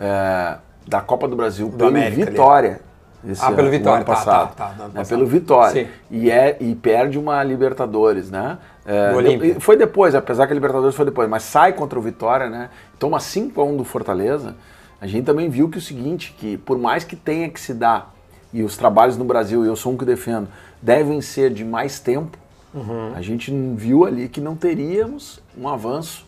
é, 0.00 0.56
da 0.88 1.00
Copa 1.00 1.28
do 1.28 1.36
Brasil 1.36 1.68
pelo 1.70 1.88
América. 1.90 2.30
Vitória. 2.30 2.80
esse 3.28 3.40
Ah, 3.40 3.46
pelo 3.52 3.60
ano- 3.60 3.68
o 3.68 3.70
Vitória, 3.70 3.96
ano 3.98 4.04
tá, 4.04 4.12
passado, 4.14 4.54
tá, 4.56 4.64
tá, 4.64 4.64
no 4.76 4.82
ano 4.82 4.92
né, 4.94 4.98
passado. 5.00 5.08
pelo 5.16 5.26
Vitória 5.28 5.84
Sim. 5.84 5.88
e 6.10 6.28
é 6.28 6.56
e 6.58 6.74
perde 6.74 7.16
uma 7.16 7.44
Libertadores, 7.44 8.28
né? 8.32 8.58
É, 8.84 9.12
Do 9.54 9.60
foi 9.60 9.76
depois, 9.76 10.12
apesar 10.16 10.44
que 10.48 10.52
a 10.52 10.54
Libertadores 10.56 10.96
foi 10.96 11.04
depois, 11.04 11.28
mas 11.28 11.44
sai 11.44 11.72
contra 11.74 11.96
o 11.96 12.02
Vitória, 12.02 12.48
né? 12.50 12.68
Toma 12.98 13.20
5 13.20 13.60
a 13.60 13.64
1 13.64 13.76
do 13.76 13.84
Fortaleza. 13.84 14.56
A 15.02 15.06
gente 15.08 15.24
também 15.24 15.48
viu 15.50 15.68
que 15.68 15.78
o 15.78 15.80
seguinte, 15.80 16.32
que 16.38 16.56
por 16.56 16.78
mais 16.78 17.02
que 17.02 17.16
tenha 17.16 17.48
que 17.48 17.60
se 17.60 17.74
dar 17.74 18.14
e 18.52 18.62
os 18.62 18.76
trabalhos 18.76 19.16
no 19.16 19.24
Brasil, 19.24 19.64
e 19.64 19.66
eu 19.66 19.74
sou 19.74 19.92
um 19.92 19.96
que 19.96 20.04
defendo, 20.04 20.46
devem 20.80 21.20
ser 21.20 21.52
de 21.52 21.64
mais 21.64 21.98
tempo, 21.98 22.38
Uhum. 22.72 23.12
a 23.14 23.20
gente 23.20 23.50
viu 23.74 24.06
ali 24.06 24.28
que 24.28 24.40
não 24.40 24.54
teríamos 24.54 25.40
um 25.58 25.68
avanço 25.68 26.24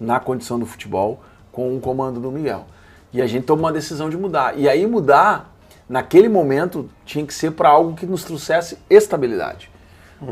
na 0.00 0.18
condição 0.18 0.58
do 0.58 0.66
futebol 0.66 1.20
com 1.52 1.76
o 1.76 1.80
comando 1.80 2.18
do 2.18 2.30
Miguel. 2.32 2.66
E 3.12 3.22
a 3.22 3.26
gente 3.28 3.44
tomou 3.46 3.66
uma 3.66 3.72
decisão 3.72 4.10
de 4.10 4.16
mudar. 4.16 4.58
E 4.58 4.68
aí 4.68 4.84
mudar, 4.84 5.54
naquele 5.88 6.28
momento, 6.28 6.90
tinha 7.06 7.24
que 7.24 7.32
ser 7.32 7.52
para 7.52 7.68
algo 7.68 7.94
que 7.94 8.04
nos 8.04 8.24
trouxesse 8.24 8.76
estabilidade. 8.90 9.70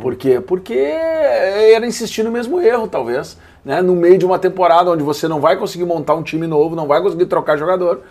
Por 0.03 0.16
quê? 0.16 0.40
Porque 0.40 0.75
era 0.75 1.87
insistir 1.87 2.25
no 2.25 2.33
mesmo 2.33 2.61
erro, 2.61 2.88
talvez. 2.88 3.38
Né? 3.66 3.83
No 3.83 3.96
meio 3.96 4.16
de 4.16 4.24
uma 4.24 4.38
temporada 4.38 4.92
onde 4.92 5.02
você 5.02 5.26
não 5.26 5.40
vai 5.40 5.57
conseguir 5.57 5.85
montar 5.85 6.14
um 6.14 6.22
time 6.22 6.46
novo, 6.46 6.76
não 6.76 6.87
vai 6.87 7.02
conseguir 7.02 7.26
trocar 7.26 7.57
jogador. 7.57 8.02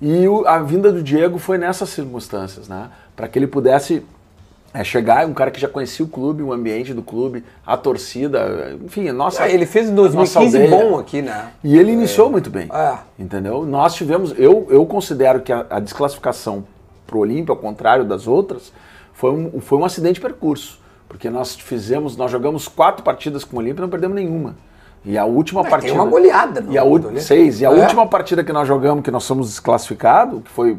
E 0.00 0.26
o- 0.26 0.48
a 0.48 0.58
vinda 0.60 0.90
do 0.90 1.02
Diego 1.02 1.38
foi 1.38 1.58
nessas 1.58 1.90
circunstâncias, 1.90 2.68
né? 2.68 2.88
Para 3.14 3.28
que 3.28 3.38
ele 3.38 3.46
pudesse 3.46 4.02
é, 4.72 4.82
chegar, 4.82 5.24
um 5.26 5.34
cara 5.34 5.50
que 5.52 5.60
já 5.60 5.68
conhecia 5.68 6.04
o 6.04 6.08
clube, 6.08 6.42
o 6.42 6.52
ambiente 6.54 6.92
do 6.94 7.02
clube, 7.02 7.44
a 7.66 7.76
torcida, 7.76 8.76
enfim, 8.84 9.08
nossa. 9.12 9.44
Ah, 9.44 9.48
ele 9.48 9.66
fez 9.66 9.88
em 9.88 9.92
a 9.92 9.94
nossa 9.94 10.40
2015 10.40 10.56
aldeia. 10.62 10.90
bom 10.90 10.98
aqui, 10.98 11.20
né? 11.22 11.50
E 11.62 11.78
ele 11.78 11.92
iniciou 11.92 12.28
muito 12.30 12.48
bem. 12.50 12.68
É. 12.72 12.98
Entendeu? 13.18 13.64
Nós 13.66 13.94
tivemos. 13.94 14.34
Eu, 14.38 14.66
eu 14.70 14.84
considero 14.86 15.42
que 15.42 15.52
a, 15.52 15.66
a 15.70 15.78
desclassificação 15.80 16.64
pro 17.06 17.18
Olímpia, 17.20 17.52
ao 17.52 17.56
contrário 17.58 18.04
das 18.06 18.26
outras, 18.26 18.72
foi 19.12 19.30
um, 19.30 19.60
foi 19.60 19.78
um 19.78 19.84
acidente 19.84 20.14
de 20.14 20.20
percurso. 20.22 20.80
Porque 21.08 21.28
nós 21.30 21.54
fizemos, 21.54 22.16
nós 22.16 22.30
jogamos 22.32 22.66
quatro 22.66 23.04
partidas 23.04 23.44
com 23.44 23.56
o 23.56 23.60
Olímpia 23.60 23.80
e 23.80 23.82
não 23.82 23.88
perdemos 23.90 24.16
nenhuma. 24.16 24.56
E 25.04 25.18
a 25.18 25.24
última 25.26 25.60
tem 25.62 25.70
partida. 25.70 25.92
uma 25.94 26.06
goleada 26.06 26.60
no 26.62 26.72
E 26.72 26.78
a 26.78 26.82
do 26.82 26.88
última. 26.88 27.08
Olímpia. 27.08 27.26
Seis. 27.26 27.60
E 27.60 27.66
a 27.66 27.70
É. 27.70 27.72
última 27.72 28.06
partida 28.06 28.42
que 28.42 28.52
nós 28.52 28.66
jogamos, 28.66 29.04
que 29.04 29.10
nós 29.10 29.24
somos 29.24 29.48
desclassificados, 29.48 30.42
que 30.42 30.50
foi, 30.50 30.78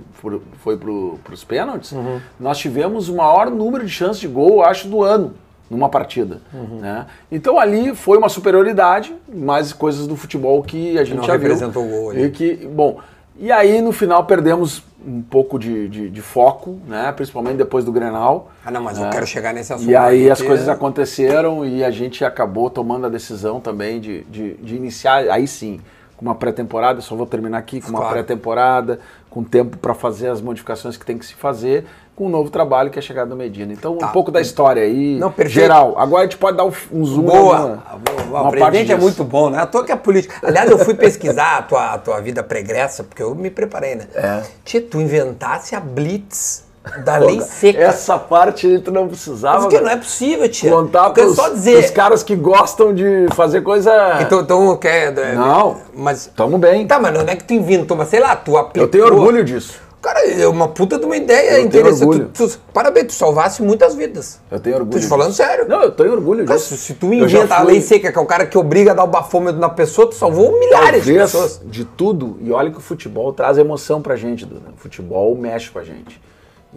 foi 0.63 0.77
pro, 0.77 1.19
pros 1.23 1.43
pênaltis, 1.43 1.91
Uhum. 1.91 2.19
nós 2.39 2.57
tivemos 2.57 3.07
o 3.07 3.15
maior 3.15 3.51
número 3.51 3.85
de 3.85 3.91
chances 3.91 4.19
de 4.19 4.27
gol, 4.27 4.63
acho, 4.63 4.87
do 4.87 5.03
ano. 5.03 5.33
Numa 5.69 5.89
partida. 5.89 6.41
Uhum. 6.53 6.79
Né? 6.79 7.05
Então 7.31 7.59
ali 7.59 7.95
foi 7.95 8.17
uma 8.17 8.29
superioridade, 8.29 9.15
mais 9.27 9.73
coisas 9.73 10.05
do 10.07 10.15
futebol 10.15 10.61
que 10.63 10.97
a 10.97 11.03
gente 11.03 11.17
não 11.17 11.23
já 11.23 11.37
viu. 11.37 11.53
o 11.55 11.71
gol 11.71 12.09
ali. 12.11 12.23
E 12.25 12.29
que, 12.31 12.53
bom, 12.67 12.99
e 13.37 13.51
aí 13.51 13.81
no 13.81 13.91
final 13.91 14.23
perdemos 14.25 14.83
um 15.05 15.21
pouco 15.21 15.59
de, 15.59 15.87
de, 15.87 16.09
de 16.09 16.21
foco, 16.21 16.79
né? 16.87 17.11
Principalmente 17.11 17.57
depois 17.57 17.85
do 17.85 17.91
Grenal. 17.91 18.51
Ah, 18.65 18.71
não, 18.71 18.81
mas 18.81 18.97
eu 18.97 19.03
né? 19.05 19.09
quero 19.11 19.27
chegar 19.27 19.53
nesse 19.53 19.71
assunto. 19.71 19.89
E 19.89 19.95
aí 19.95 20.29
as 20.31 20.41
que- 20.41 20.47
coisas 20.47 20.67
aconteceram 20.67 21.65
e 21.65 21.83
a 21.83 21.91
gente 21.91 22.25
acabou 22.25 22.69
tomando 22.69 23.05
a 23.05 23.09
decisão 23.09 23.59
também 23.59 23.99
de, 23.99 24.23
de, 24.23 24.53
de 24.55 24.75
iniciar, 24.75 25.29
aí 25.29 25.47
sim, 25.47 25.79
com 26.17 26.25
uma 26.25 26.35
pré-temporada, 26.35 27.01
só 27.01 27.15
vou 27.15 27.25
terminar 27.25 27.57
aqui, 27.57 27.81
com 27.81 27.89
uma 27.89 27.99
Claro. 27.99 28.13
pré-temporada, 28.13 28.99
com 29.29 29.43
tempo 29.43 29.77
para 29.77 29.93
fazer 29.93 30.29
as 30.29 30.41
modificações 30.41 30.95
que 30.97 31.05
tem 31.05 31.17
que 31.17 31.25
se 31.25 31.35
fazer, 31.35 31.85
com 32.15 32.27
um 32.27 32.29
novo 32.29 32.49
trabalho 32.49 32.89
que 32.89 32.97
é 32.97 33.01
a 33.01 33.03
chegada 33.03 33.29
do 33.29 33.35
Medina. 33.35 33.73
Então, 33.73 33.97
Tá. 33.97 34.07
um 34.07 34.09
pouco 34.11 34.31
da 34.31 34.39
história 34.39 34.81
aí, 34.83 35.19
Não, 35.19 35.29
perfeito. 35.31 35.53
geral. 35.53 35.95
Agora 35.97 36.21
a 36.21 36.25
gente 36.25 36.37
pode 36.37 36.55
dar 36.55 36.63
um, 36.63 36.71
um 36.93 37.03
zoom 37.05 37.23
Boa! 37.23 37.59
numa- 37.59 37.75
boa, 37.75 38.21
numa 38.25 38.39
O 38.39 38.43
parte 38.43 38.51
presidente 38.59 38.91
é 38.93 38.97
muito 38.97 39.23
bom, 39.23 39.49
né? 39.49 39.59
À 39.61 39.65
toa 39.65 39.83
que 39.83 39.91
é 39.91 39.95
político. 39.97 40.33
Aliás, 40.41 40.69
eu 40.71 40.77
fui 40.79 40.93
pesquisar 40.93 41.57
a 41.57 41.61
tua, 41.61 41.93
a 41.93 41.97
tua 41.97 42.21
vida 42.21 42.41
pregressa, 42.41 43.03
porque 43.03 43.21
eu 43.21 43.35
me 43.35 43.49
preparei, 43.49 43.95
né? 43.95 44.07
É. 44.15 44.41
Tia, 44.63 44.81
tu 44.81 45.01
inventasse 45.01 45.75
a 45.75 45.79
Blitz 45.81 46.63
da 47.03 47.17
lei 47.17 47.41
seca. 47.41 47.79
Essa 47.81 48.17
parte 48.17 48.67
aí 48.67 48.79
tu 48.79 48.91
não 48.91 49.07
precisava 49.07 49.63
Porque 49.63 49.81
não 49.81 49.89
é 49.89 49.97
possível, 49.97 50.47
tia. 50.47 50.69
contar 50.71 51.09
pros, 51.09 51.35
só 51.35 51.49
dizer. 51.49 51.79
pros 51.79 51.89
caras 51.91 52.21
que 52.23 52.35
gostam 52.35 52.93
de 52.93 53.25
fazer 53.33 53.61
coisa... 53.61 54.19
Então, 54.21 54.39
então 54.41 54.77
quer. 54.77 55.11
Não. 55.35 55.77
Mas. 55.95 56.29
Tamo 56.35 56.57
bem. 56.59 56.85
Tá, 56.87 56.99
mas 56.99 57.11
não 57.13 57.21
é 57.21 57.35
que 57.35 57.43
tu 57.43 57.53
inventou, 57.53 57.97
mas 57.97 58.07
sei 58.07 58.19
lá, 58.19 58.35
tu 58.35 58.55
aplicou. 58.55 58.83
Eu 58.83 58.87
tenho 58.87 59.03
orgulho 59.05 59.43
disso. 59.43 59.83
Cara, 60.05 60.19
é 60.27 60.47
uma 60.47 60.67
puta 60.67 60.99
de 60.99 61.05
uma 61.05 61.17
ideia 61.17 61.55
tenho 61.55 61.65
interessante. 61.65 62.25
Tu, 62.33 62.47
tu- 62.47 62.59
parabéns, 62.71 63.07
tu 63.07 63.13
salvasse 63.13 63.63
muitas 63.63 63.95
vidas. 63.95 64.39
Eu 64.51 64.59
tenho 64.59 64.75
orgulho 64.75 64.93
Tô 64.93 64.99
te 64.99 65.07
falando 65.07 65.29
disso. 65.31 65.43
sério. 65.43 65.67
Não, 65.67 65.81
eu 65.81 65.89
tenho 65.91 66.11
orgulho 66.11 66.45
Cara, 66.45 66.59
disso. 66.59 66.77
se, 66.77 66.93
tu 66.93 67.07
Eu 67.07 67.25
inventa 67.25 67.55
a 67.55 67.63
lei 67.63 67.81
seca, 67.81 68.11
que 68.11 68.17
é 68.17 68.21
o 68.21 68.25
cara 68.25 68.45
que 68.45 68.55
obriga 68.57 68.91
a 68.91 68.93
dar 68.93 69.03
o 69.03 69.07
bafômetro 69.07 69.59
na 69.59 69.69
pessoa, 69.69 70.07
tu 70.07 70.13
salvou 70.13 70.59
milhares 70.59 71.03
de 71.03 71.11
Talvez 71.13 71.31
pessoas. 71.31 71.61
de 71.65 71.83
tudo. 71.85 72.37
E 72.41 72.51
olha 72.51 72.69
que 72.69 72.77
o 72.77 72.81
futebol 72.81 73.33
traz 73.33 73.57
emoção 73.57 73.99
pra 74.01 74.15
gente, 74.15 74.45
Duda. 74.45 74.69
O 74.77 74.79
futebol 74.79 75.35
mexe 75.35 75.71
com 75.71 75.79
a 75.79 75.83
gente. 75.83 76.21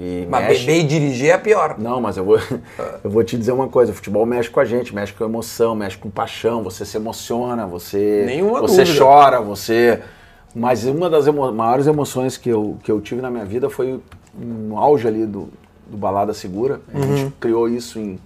E 0.00 0.26
Mas 0.30 0.46
mexe... 0.46 0.60
beber 0.64 0.78
e 0.78 0.82
dirigir 0.84 1.30
é 1.30 1.36
pior. 1.36 1.74
Não, 1.76 2.00
mas 2.00 2.16
eu 2.16 2.24
vou, 2.24 2.38
eu 3.04 3.10
vou 3.10 3.24
te 3.24 3.36
dizer 3.36 3.52
uma 3.52 3.66
coisa: 3.68 3.90
o 3.92 3.94
futebol 3.94 4.24
mexe 4.24 4.48
com 4.48 4.60
a 4.60 4.64
gente, 4.64 4.94
mexe 4.94 5.12
com 5.12 5.24
emoção, 5.24 5.74
mexe 5.74 5.98
com 5.98 6.08
paixão. 6.08 6.62
Você 6.62 6.84
se 6.86 6.96
emociona, 6.96 7.66
você, 7.66 8.22
Nenhuma 8.24 8.60
você 8.60 8.84
dúvida. 8.84 9.04
chora, 9.04 9.40
você, 9.40 10.00
Mas 10.54 10.84
uma 10.84 11.08
das 11.10 11.26
emo 11.26 11.50
maiores 11.52 11.86
emoções 11.86 12.36
que 12.36 12.48
eu, 12.48 12.78
que 12.82 12.90
eu 12.90 13.00
tive 13.00 13.20
na 13.20 13.30
minha 13.30 13.44
vida 13.44 13.68
foi 13.68 14.00
no 14.36 14.78
auge 14.78 15.06
ali 15.06 15.26
do, 15.26 15.48
do 15.86 15.96
Balada 15.96 16.32
Segura. 16.34 16.80
A 16.92 17.00
gente 17.00 17.24
Uhum. 17.24 17.32
criou 17.38 17.68
isso 17.68 17.98
em 17.98 18.18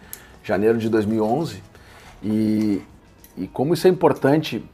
janeiro 0.43 0.79
de 0.79 0.89
2011. 0.89 1.63
E, 2.23 2.81
e 3.37 3.47
como 3.49 3.75
isso 3.75 3.87
é 3.87 3.91
importante 3.91 4.65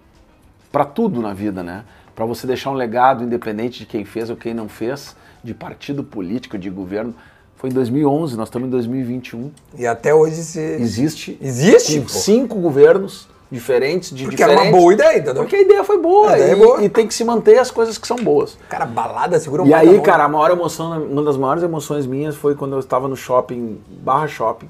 para 0.71 0.85
tudo 0.85 1.21
na 1.23 1.33
vida, 1.33 1.63
né? 1.63 1.85
Para 2.15 2.27
você 2.27 2.47
deixar 2.47 2.71
um 2.71 2.75
legado 2.75 3.25
independente 3.25 3.81
de 3.81 3.87
quem 3.87 4.05
fez 4.05 4.29
ou 4.29 4.37
quem 4.37 4.53
não 4.53 4.69
fez, 4.69 5.17
de 5.43 5.55
partido 5.55 6.03
político, 6.05 6.59
de 6.59 6.69
governo. 6.69 7.15
Foi 7.57 7.71
em 7.71 7.73
2011, 7.73 8.37
nós 8.37 8.49
estamos 8.49 8.69
em 8.69 8.71
2021. 8.71 9.51
E 9.77 9.87
até 9.87 10.15
hoje 10.15 10.37
se. 10.43 10.61
Existe, 10.61 11.39
Existe, 11.41 11.99
com 12.01 12.07
pô. 12.07 12.09
cinco 12.13 12.61
governos 12.61 13.29
diferentes, 13.51 14.15
de 14.15 14.25
Porque 14.25 14.43
era 14.43 14.53
diferentes... 14.53 14.75
uma 14.75 14.81
boa 14.81 14.93
ideia, 14.93 15.19
entendeu? 15.19 15.43
Porque 15.43 15.57
a 15.57 15.61
ideia 15.61 15.85
foi 15.85 15.99
boa, 15.99 16.37
ideia 16.37 16.51
é 16.51 16.53
e, 16.53 16.57
boa. 16.57 16.83
e 16.85 16.89
tem 16.89 17.07
que 17.07 17.15
se 17.15 17.25
manter 17.25 17.59
as 17.59 17.71
coisas 17.71 17.97
que 17.97 18.07
são 18.07 18.17
boas. 18.17 18.59
Cara, 18.69 18.85
balada 18.85 19.41
segura 19.41 19.65
E 19.65 19.73
aí, 19.73 20.01
cara, 20.01 20.25
a 20.25 20.29
maior 20.29 20.51
emoção, 20.51 21.03
uma 21.03 21.23
das 21.23 21.37
maiores 21.37 21.63
emoções 21.63 22.07
minhas 22.07 22.37
foi 22.37 22.55
quando 22.55 22.73
eu 22.75 22.79
estava 22.79 23.09
no 23.09 23.17
shopping, 23.17 23.81
barra 23.89 24.29
shopping, 24.29 24.69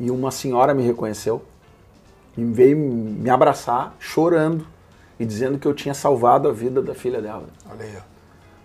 e 0.00 0.10
uma 0.10 0.30
senhora 0.30 0.74
me 0.74 0.82
reconheceu 0.82 1.40
e 2.36 2.44
veio 2.44 2.76
me 2.76 3.30
abraçar, 3.30 3.94
chorando, 3.98 4.66
e 5.18 5.24
dizendo 5.24 5.58
que 5.58 5.66
eu 5.66 5.72
tinha 5.72 5.94
salvado 5.94 6.48
a 6.48 6.52
vida 6.52 6.82
da 6.82 6.94
filha 6.94 7.22
dela. 7.22 7.44
Olha 7.70 7.84
aí, 7.84 7.94
ó. 7.96 8.16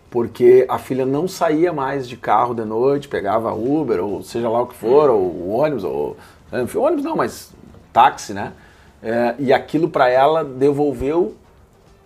Porque 0.09 0.66
a 0.68 0.78
filha 0.78 1.05
não 1.05 1.26
saía 1.26 1.72
mais 1.72 2.07
de 2.09 2.18
carro 2.18 2.53
de 2.53 2.66
noite, 2.66 3.07
pegava 3.07 3.53
Uber, 3.53 4.03
ou 4.03 4.22
seja 4.22 4.49
lá 4.49 4.62
o 4.62 4.68
que 4.68 4.76
for, 4.76 5.09
ou 5.09 5.47
ônibus, 5.51 5.86
ou. 5.86 6.18
ônibus 6.51 7.05
não, 7.05 7.16
mas 7.16 7.53
táxi, 7.93 8.34
né? 8.34 8.51
É, 9.02 9.36
e 9.39 9.52
aquilo 9.52 9.89
para 9.89 10.10
ela 10.10 10.43
devolveu 10.43 11.36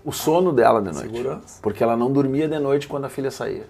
o 0.03 0.11
sono 0.11 0.51
dela 0.53 0.81
de 0.81 0.93
noite. 0.93 1.11
Segurança. 1.11 1.59
Porque 1.61 1.83
ela 1.83 1.97
não 1.97 2.11
dormia 2.11 2.47
de 2.47 2.59
noite 2.59 2.87
quando 2.87 3.05
a 3.05 3.09
filha 3.09 3.31
saía. 3.31 3.65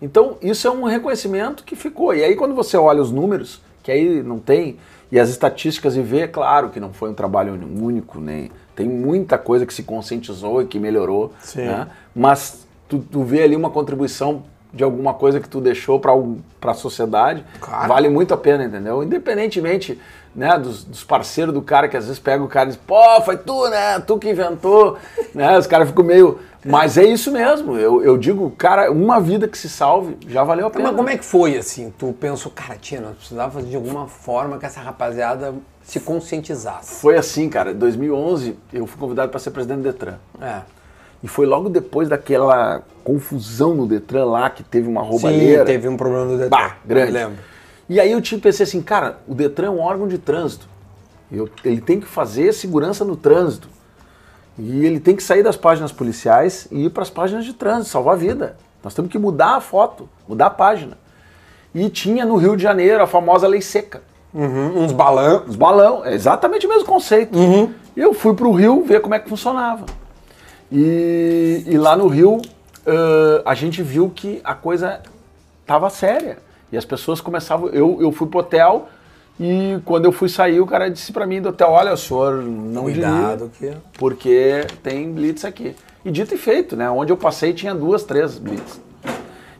Então, 0.00 0.38
isso 0.40 0.66
é 0.66 0.70
um 0.70 0.84
reconhecimento 0.84 1.64
que 1.64 1.76
ficou. 1.76 2.14
E 2.14 2.24
aí, 2.24 2.34
quando 2.34 2.54
você 2.54 2.76
olha 2.76 3.02
os 3.02 3.10
números, 3.10 3.60
que 3.82 3.92
aí 3.92 4.22
não 4.22 4.38
tem, 4.38 4.78
e 5.12 5.18
as 5.18 5.28
estatísticas 5.28 5.96
e 5.96 6.00
vê, 6.00 6.20
é 6.20 6.28
claro 6.28 6.70
que 6.70 6.80
não 6.80 6.92
foi 6.92 7.10
um 7.10 7.14
trabalho 7.14 7.52
único, 7.52 8.20
nem 8.20 8.50
tem 8.74 8.88
muita 8.88 9.36
coisa 9.36 9.66
que 9.66 9.74
se 9.74 9.82
conscientizou 9.82 10.62
e 10.62 10.66
que 10.66 10.78
melhorou, 10.78 11.32
Sim. 11.40 11.66
né? 11.66 11.88
mas 12.14 12.66
tu, 12.88 12.98
tu 13.00 13.22
vê 13.22 13.42
ali 13.42 13.54
uma 13.54 13.68
contribuição 13.68 14.44
de 14.72 14.82
alguma 14.84 15.12
coisa 15.12 15.38
que 15.40 15.48
tu 15.48 15.60
deixou 15.60 16.00
para 16.00 16.70
a 16.70 16.74
sociedade, 16.74 17.44
Claro. 17.60 17.88
vale 17.88 18.08
muito 18.08 18.32
a 18.32 18.36
pena, 18.36 18.64
entendeu? 18.64 19.02
Independentemente 19.02 20.00
né, 20.34 20.58
dos, 20.58 20.84
dos 20.84 21.04
parceiros 21.04 21.52
do 21.52 21.62
cara 21.62 21.88
que 21.88 21.96
às 21.96 22.04
vezes 22.04 22.18
pega 22.18 22.42
o 22.42 22.48
cara 22.48 22.68
e 22.68 22.72
diz, 22.72 22.80
pô, 22.86 23.20
foi 23.24 23.36
tu, 23.36 23.68
né? 23.68 23.98
Tu 24.00 24.18
que 24.18 24.30
inventou, 24.30 24.96
né? 25.34 25.58
Os 25.58 25.66
caras 25.66 25.88
ficam 25.88 26.04
meio. 26.04 26.38
Mas 26.64 26.98
é 26.98 27.04
isso 27.04 27.32
mesmo. 27.32 27.76
Eu, 27.76 28.02
eu 28.02 28.18
digo, 28.18 28.50
cara, 28.50 28.92
uma 28.92 29.18
vida 29.18 29.48
que 29.48 29.56
se 29.56 29.68
salve 29.68 30.16
já 30.28 30.44
valeu 30.44 30.66
a 30.66 30.70
pena. 30.70 30.88
Mas 30.88 30.96
como 30.96 31.08
é 31.08 31.16
que 31.16 31.24
foi, 31.24 31.56
assim? 31.56 31.92
Tu 31.98 32.12
pensou, 32.12 32.52
cara, 32.52 32.76
tia, 32.76 33.00
nós 33.00 33.16
precisávamos 33.16 33.68
de 33.68 33.76
alguma 33.76 34.06
forma 34.06 34.58
que 34.58 34.66
essa 34.66 34.80
rapaziada 34.80 35.54
se 35.82 35.98
conscientizasse. 36.00 37.00
Foi 37.00 37.16
assim, 37.16 37.48
cara. 37.48 37.72
Em 37.72 37.76
2011, 37.76 38.56
eu 38.72 38.86
fui 38.86 38.98
convidado 39.00 39.30
para 39.30 39.40
ser 39.40 39.50
presidente 39.50 39.78
do 39.78 39.84
Detran. 39.84 40.16
É. 40.40 40.60
E 41.22 41.28
foi 41.28 41.46
logo 41.46 41.68
depois 41.68 42.08
daquela 42.08 42.82
confusão 43.02 43.74
no 43.74 43.86
Detran 43.86 44.26
lá, 44.26 44.48
que 44.50 44.62
teve 44.62 44.88
uma 44.88 45.02
Sim, 45.02 45.08
roubalheira. 45.08 45.64
teve 45.64 45.88
um 45.88 45.96
problema 45.96 46.26
do 46.26 46.38
Detran. 46.38 46.50
Bah, 46.50 46.76
grande. 46.84 47.08
Eu 47.08 47.14
lembro. 47.14 47.49
E 47.90 47.98
aí 47.98 48.12
eu 48.12 48.20
tive, 48.22 48.40
pensei 48.40 48.62
assim, 48.62 48.80
cara, 48.80 49.18
o 49.26 49.34
Detran 49.34 49.66
é 49.66 49.70
um 49.70 49.80
órgão 49.80 50.06
de 50.06 50.16
trânsito. 50.16 50.68
Eu- 51.30 51.50
ele 51.64 51.80
tem 51.80 51.98
que 51.98 52.06
fazer 52.06 52.52
segurança 52.54 53.04
no 53.04 53.16
trânsito. 53.16 53.68
E 54.56 54.86
ele 54.86 55.00
tem 55.00 55.16
que 55.16 55.22
sair 55.24 55.42
das 55.42 55.56
páginas 55.56 55.90
policiais 55.90 56.68
e 56.70 56.84
ir 56.84 56.90
para 56.90 57.02
as 57.02 57.10
páginas 57.10 57.44
de 57.44 57.52
trânsito, 57.52 57.90
salvar 57.90 58.14
a 58.14 58.16
vida. 58.16 58.56
Nós 58.84 58.94
temos 58.94 59.10
que 59.10 59.18
mudar 59.18 59.56
a 59.56 59.60
foto, 59.60 60.08
mudar 60.28 60.46
a 60.46 60.50
página. 60.50 60.96
E 61.74 61.88
tinha 61.90 62.24
no 62.24 62.36
Rio 62.36 62.56
de 62.56 62.62
Janeiro 62.62 63.02
a 63.02 63.08
famosa 63.08 63.48
lei 63.48 63.60
seca. 63.60 64.02
Uhum, 64.32 64.84
uns 64.84 64.92
balão. 64.92 65.42
Os 65.48 65.56
balão, 65.56 66.04
é 66.04 66.14
exatamente 66.14 66.66
o 66.66 66.68
mesmo 66.68 66.86
conceito. 66.86 67.36
E 67.96 68.00
eu 68.00 68.14
fui 68.14 68.34
para 68.34 68.46
o 68.46 68.52
Rio 68.52 68.84
ver 68.84 69.00
como 69.00 69.16
é 69.16 69.18
que 69.18 69.28
funcionava. 69.28 69.84
E, 70.70 71.64
e 71.66 71.76
lá 71.76 71.96
no 71.96 72.06
Rio, 72.06 72.40
ãh, 72.86 73.42
a 73.44 73.54
gente 73.56 73.82
viu 73.82 74.10
que 74.14 74.40
a 74.44 74.54
coisa 74.54 75.00
estava 75.62 75.90
séria. 75.90 76.38
E 76.72 76.76
as 76.76 76.84
pessoas 76.84 77.20
começavam. 77.20 77.68
Eu, 77.68 77.98
eu 78.00 78.12
fui 78.12 78.28
pro 78.28 78.40
hotel 78.40 78.88
e 79.38 79.80
quando 79.86 80.04
eu 80.04 80.12
fui 80.12 80.28
sair, 80.28 80.60
o 80.60 80.66
cara 80.66 80.90
disse 80.90 81.12
para 81.12 81.26
mim 81.26 81.40
do 81.40 81.48
hotel: 81.48 81.70
Olha, 81.70 81.94
o 81.94 81.96
senhor 81.96 82.42
não 82.42 82.82
Cuidado 82.82 83.50
que. 83.58 83.72
porque 83.98 84.66
tem 84.82 85.10
blitz 85.10 85.46
aqui. 85.46 85.74
E 86.04 86.10
dito 86.10 86.34
e 86.34 86.38
feito, 86.38 86.76
né? 86.76 86.90
Onde 86.90 87.10
eu 87.10 87.16
passei 87.16 87.54
tinha 87.54 87.74
duas, 87.74 88.04
três 88.04 88.38
blitz. 88.38 88.80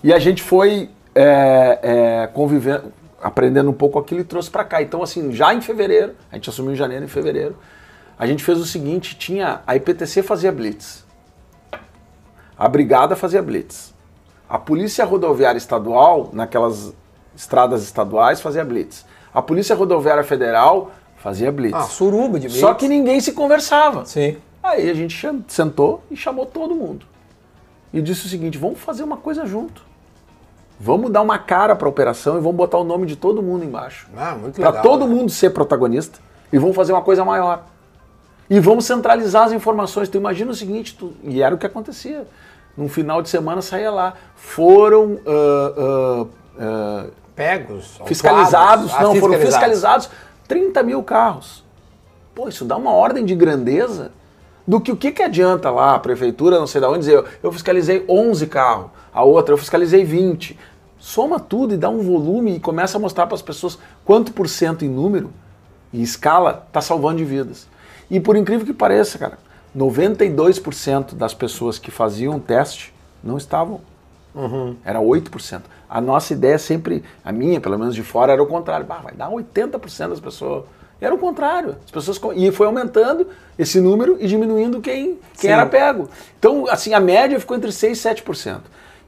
E 0.04 0.12
a 0.12 0.18
gente 0.18 0.42
foi 0.42 0.90
é, 1.14 1.78
é, 1.82 2.26
convivendo, 2.28 2.92
aprendendo 3.22 3.70
um 3.70 3.74
pouco 3.74 3.98
aquilo 3.98 4.20
e 4.20 4.24
trouxe 4.24 4.50
para 4.50 4.64
cá. 4.64 4.82
Então, 4.82 5.02
assim, 5.02 5.32
já 5.32 5.54
em 5.54 5.62
fevereiro, 5.62 6.14
a 6.30 6.34
gente 6.34 6.50
assumiu 6.50 6.72
em 6.72 6.76
janeiro, 6.76 7.04
em 7.04 7.08
fevereiro, 7.08 7.56
a 8.18 8.26
gente 8.26 8.44
fez 8.44 8.58
o 8.58 8.66
seguinte: 8.66 9.16
tinha 9.16 9.62
a 9.66 9.76
IPTC 9.76 10.22
fazia 10.22 10.52
blitz, 10.52 11.06
a 12.56 12.68
Brigada 12.68 13.16
fazia 13.16 13.40
blitz, 13.40 13.94
a 14.46 14.58
Polícia 14.58 15.06
Rodoviária 15.06 15.58
Estadual, 15.58 16.28
naquelas 16.34 16.94
estradas 17.40 17.82
estaduais, 17.82 18.40
fazia 18.40 18.62
blitz, 18.64 19.04
a 19.32 19.40
Polícia 19.40 19.74
Rodoviária 19.74 20.22
Federal 20.22 20.90
fazia 21.16 21.50
blitz. 21.50 21.74
Ah, 21.74 21.82
suruba 21.82 22.38
de 22.38 22.50
Só 22.50 22.68
blitz. 22.68 22.80
que 22.80 22.88
ninguém 22.88 23.18
se 23.20 23.32
conversava. 23.32 24.04
Sim. 24.04 24.36
Aí 24.62 24.90
a 24.90 24.94
gente 24.94 25.16
sentou 25.48 26.02
e 26.10 26.16
chamou 26.16 26.44
todo 26.44 26.74
mundo. 26.74 27.06
E 27.92 28.02
disse 28.02 28.26
o 28.26 28.28
seguinte: 28.28 28.58
vamos 28.58 28.78
fazer 28.78 29.02
uma 29.02 29.16
coisa 29.16 29.46
junto. 29.46 29.82
Vamos 30.78 31.10
dar 31.10 31.22
uma 31.22 31.38
cara 31.38 31.74
para 31.74 31.86
a 31.86 31.90
operação 31.90 32.36
e 32.38 32.40
vamos 32.40 32.56
botar 32.56 32.78
o 32.78 32.84
nome 32.84 33.06
de 33.06 33.16
todo 33.16 33.42
mundo 33.42 33.64
embaixo. 33.64 34.06
Ah, 34.16 34.34
muito 34.34 34.60
Para 34.60 34.68
legal. 34.70 34.82
todo 34.82 35.06
né? 35.06 35.14
mundo 35.14 35.30
ser 35.30 35.50
protagonista 35.50 36.18
e 36.52 36.58
vamos 36.58 36.76
fazer 36.76 36.92
uma 36.92 37.02
coisa 37.02 37.24
maior. 37.24 37.64
E 38.48 38.58
vamos 38.60 38.84
centralizar 38.84 39.44
as 39.44 39.52
informações. 39.52 40.08
Tu 40.08 40.16
imagina 40.18 40.50
o 40.50 40.54
seguinte, 40.54 40.94
tu- 40.96 41.12
e 41.22 41.42
era 41.42 41.54
o 41.54 41.58
que 41.58 41.66
acontecia. 41.66 42.26
Num 42.76 42.88
final 42.88 43.20
de 43.22 43.28
semana 43.28 43.60
saía 43.62 43.90
lá. 43.90 44.14
Foram 44.34 45.18
ah, 45.26 45.74
ah, 45.78 46.26
ah, 46.58 47.06
Pegos. 47.40 47.98
fiscalizados, 48.04 48.92
não, 49.00 49.14
foram 49.14 49.38
fiscalizados 49.38 50.10
30 50.46 50.82
mil 50.82 51.02
carros. 51.02 51.64
Pô, 52.34 52.48
isso 52.50 52.66
dá 52.66 52.76
uma 52.76 52.92
ordem 52.92 53.24
de 53.24 53.34
grandeza 53.34 54.12
do 54.66 54.78
que 54.78 54.92
o 54.92 54.96
que, 54.96 55.10
que 55.10 55.22
adianta 55.22 55.70
lá 55.70 55.94
a 55.94 55.98
prefeitura, 55.98 56.58
não 56.58 56.66
sei 56.66 56.82
de 56.82 56.86
onde, 56.86 56.98
dizer 56.98 57.14
eu, 57.14 57.24
eu 57.42 57.50
fiscalizei 57.50 58.04
11 58.06 58.46
carros, 58.46 58.90
a 59.10 59.24
outra 59.24 59.54
eu 59.54 59.58
fiscalizei 59.58 60.04
20. 60.04 60.58
Soma 60.98 61.40
tudo 61.40 61.72
e 61.72 61.78
dá 61.78 61.88
um 61.88 62.02
volume 62.02 62.56
e 62.56 62.60
começa 62.60 62.98
a 62.98 63.00
mostrar 63.00 63.26
para 63.26 63.36
as 63.36 63.42
pessoas 63.42 63.78
quanto 64.04 64.34
por 64.34 64.46
cento 64.46 64.84
em 64.84 64.88
número 64.88 65.32
e 65.94 66.02
escala 66.02 66.64
está 66.68 66.82
salvando 66.82 67.16
de 67.16 67.24
vidas. 67.24 67.66
E 68.10 68.20
por 68.20 68.36
incrível 68.36 68.66
que 68.66 68.74
pareça, 68.74 69.18
cara, 69.18 69.38
92% 69.74 71.14
das 71.14 71.32
pessoas 71.32 71.78
que 71.78 71.90
faziam 71.90 72.36
o 72.36 72.40
teste 72.40 72.92
não 73.24 73.38
estavam 73.38 73.80
era 74.84 75.00
8%. 75.00 75.62
A 75.88 76.00
nossa 76.00 76.32
ideia 76.32 76.58
sempre, 76.58 77.02
a 77.24 77.32
minha, 77.32 77.60
pelo 77.60 77.78
menos 77.78 77.94
de 77.94 78.02
fora, 78.02 78.32
era 78.32 78.42
o 78.42 78.46
contrário. 78.46 78.86
Bah, 78.86 79.00
vai 79.02 79.12
dar 79.14 79.28
80% 79.30 80.08
das 80.10 80.20
pessoas. 80.20 80.64
Era 81.00 81.14
o 81.14 81.18
contrário. 81.18 81.76
As 81.84 81.90
pessoas 81.90 82.20
e 82.36 82.50
foi 82.52 82.66
aumentando 82.66 83.26
esse 83.58 83.80
número 83.80 84.16
e 84.20 84.26
diminuindo 84.26 84.80
quem, 84.80 85.18
quem 85.38 85.48
Sim. 85.48 85.48
era 85.48 85.66
pego. 85.66 86.08
Então, 86.38 86.66
assim, 86.68 86.92
a 86.92 87.00
média 87.00 87.40
ficou 87.40 87.56
entre 87.56 87.72
6 87.72 87.98
e 87.98 88.08
7%. 88.08 88.60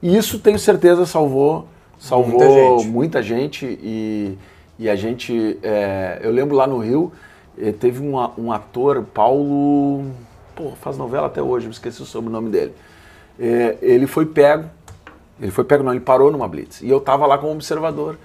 E 0.03 0.17
isso, 0.17 0.39
tenho 0.39 0.59
certeza, 0.59 1.07
salvou, 1.07 1.69
salvou 1.99 2.41
Muita 2.79 2.89
muita 2.89 3.23
gente. 3.23 3.67
gente, 3.67 3.79
e, 3.81 4.39
e 4.79 4.91
a 4.91 4.97
gente, 4.97 5.59
é, 5.63 6.19
eu 6.23 6.33
lembro 6.33 6.57
lá 6.57 6.67
no 6.67 6.79
Rio, 6.79 7.13
eh, 7.57 7.73
teve 7.73 8.03
um, 8.03 8.17
um 8.37 8.51
ator, 8.51 9.05
Paulo, 9.15 10.11
pô, 10.57 10.73
faz 10.81 10.97
novela 10.97 11.27
até 11.27 11.43
hoje, 11.43 11.67
me 11.67 11.73
esqueci 11.73 12.03
o 12.03 12.07
sobrenome 12.07 12.51
dele. 12.51 12.73
É, 13.39 13.77
ele 13.81 14.07
foi 14.07 14.27
pego, 14.27 14.69
ele 15.43 15.51
foi 15.51 15.65
pego, 15.65 15.83
não, 15.83 15.93
ele 15.93 16.01
parou 16.01 16.31
numa 16.31 16.47
blitz. 16.47 16.81
E 16.81 16.89
eu 16.89 17.01
tava 17.01 17.27
lá 17.27 17.37
como 17.37 17.53
observador. 17.53 18.17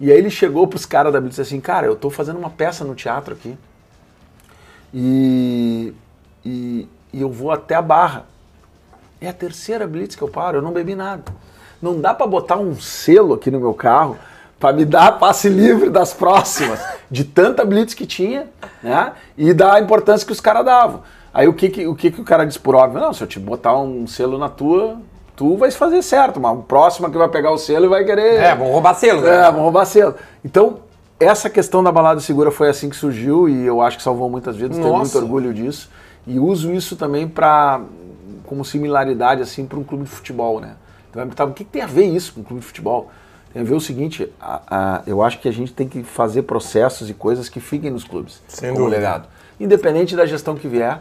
E 0.00 0.10
aí 0.10 0.16
ele 0.16 0.30
chegou 0.30 0.66
pros 0.66 0.86
caras 0.86 1.12
da 1.12 1.20
blitz 1.20 1.38
assim, 1.38 1.60
cara, 1.60 1.86
eu 1.86 1.94
tô 1.94 2.08
fazendo 2.08 2.38
uma 2.38 2.48
peça 2.48 2.84
no 2.84 2.94
teatro 2.94 3.34
aqui. 3.34 3.54
E, 4.92 5.92
e, 6.42 6.88
e 7.12 7.20
eu 7.20 7.30
vou 7.30 7.50
até 7.50 7.74
a 7.74 7.82
barra. 7.82 8.24
É 9.20 9.28
a 9.28 9.32
terceira 9.32 9.86
blitz 9.86 10.16
que 10.16 10.22
eu 10.22 10.28
paro, 10.28 10.56
eu 10.56 10.62
não 10.62 10.72
bebi 10.72 10.94
nada. 10.94 11.24
Não 11.82 12.00
dá 12.00 12.14
pra 12.14 12.26
botar 12.26 12.56
um 12.56 12.74
selo 12.80 13.34
aqui 13.34 13.50
no 13.50 13.60
meu 13.60 13.74
carro 13.74 14.16
pra 14.58 14.72
me 14.72 14.86
dar 14.86 15.18
passe 15.18 15.50
livre 15.50 15.90
das 15.90 16.14
próximas, 16.14 16.82
de 17.10 17.24
tanta 17.24 17.62
blitz 17.62 17.92
que 17.92 18.06
tinha, 18.06 18.46
né? 18.82 19.12
E 19.36 19.52
da 19.52 19.78
importância 19.78 20.26
que 20.26 20.32
os 20.32 20.40
caras 20.40 20.64
davam. 20.64 21.02
Aí 21.34 21.46
o 21.46 21.52
que 21.52 21.68
que, 21.68 21.86
o 21.86 21.94
que 21.94 22.10
que 22.10 22.20
o 22.22 22.24
cara 22.24 22.46
disse 22.46 22.58
por 22.58 22.74
óbvio? 22.74 23.02
Não, 23.02 23.12
se 23.12 23.22
eu 23.22 23.26
te 23.26 23.38
botar 23.38 23.76
um 23.76 24.06
selo 24.06 24.38
na 24.38 24.48
tua, 24.48 24.98
tu 25.36 25.56
vai 25.56 25.70
fazer 25.70 26.02
certo, 26.02 26.40
mas 26.40 26.56
o 26.58 26.62
próximo 26.62 27.10
que 27.10 27.16
vai 27.18 27.28
pegar 27.28 27.50
o 27.50 27.58
selo 27.58 27.88
vai 27.88 28.04
querer... 28.04 28.34
É, 28.40 28.54
vão 28.54 28.70
roubar 28.70 28.94
selo, 28.94 29.20
né? 29.22 29.46
É, 29.48 29.50
vão 29.52 29.62
roubar 29.62 29.84
selo. 29.84 30.14
Então, 30.44 30.78
essa 31.18 31.48
questão 31.50 31.82
da 31.82 31.90
balada 31.90 32.20
segura 32.20 32.50
foi 32.50 32.68
assim 32.68 32.88
que 32.88 32.96
surgiu 32.96 33.48
e 33.48 33.64
eu 33.66 33.80
acho 33.80 33.96
que 33.96 34.02
salvou 34.02 34.28
muitas 34.30 34.56
vidas, 34.56 34.76
tenho 34.78 34.96
muito 34.96 35.16
orgulho 35.18 35.52
disso. 35.54 35.90
E 36.26 36.38
uso 36.38 36.72
isso 36.72 36.96
também 36.96 37.28
para 37.28 37.80
como 38.46 38.64
similaridade 38.64 39.42
assim 39.42 39.64
para 39.66 39.78
um 39.78 39.84
clube 39.84 40.04
de 40.04 40.10
futebol, 40.10 40.60
né? 40.60 40.74
Então 41.10 41.20
vai 41.20 41.24
me 41.24 41.30
perguntar, 41.30 41.44
o 41.44 41.54
que, 41.54 41.64
que 41.64 41.70
tem 41.70 41.82
a 41.82 41.86
ver 41.86 42.04
isso 42.06 42.34
com 42.34 42.40
um 42.40 42.44
clube 42.44 42.60
de 42.60 42.66
futebol? 42.66 43.10
Tem 43.52 43.62
a 43.62 43.64
ver 43.64 43.74
o 43.74 43.80
seguinte, 43.80 44.30
a- 44.40 44.60
a- 44.68 45.02
eu 45.06 45.22
acho 45.22 45.38
que 45.40 45.48
a 45.48 45.52
gente 45.52 45.72
tem 45.72 45.88
que 45.88 46.02
fazer 46.02 46.42
processos 46.42 47.08
e 47.08 47.14
coisas 47.14 47.48
que 47.48 47.60
fiquem 47.60 47.90
nos 47.90 48.02
clubes 48.04 48.42
Sem 48.48 48.70
como 48.70 48.80
dúvida. 48.84 48.96
legado. 48.96 49.28
Independente 49.60 50.16
da 50.16 50.26
gestão 50.26 50.56
que 50.56 50.66
vier, 50.66 50.98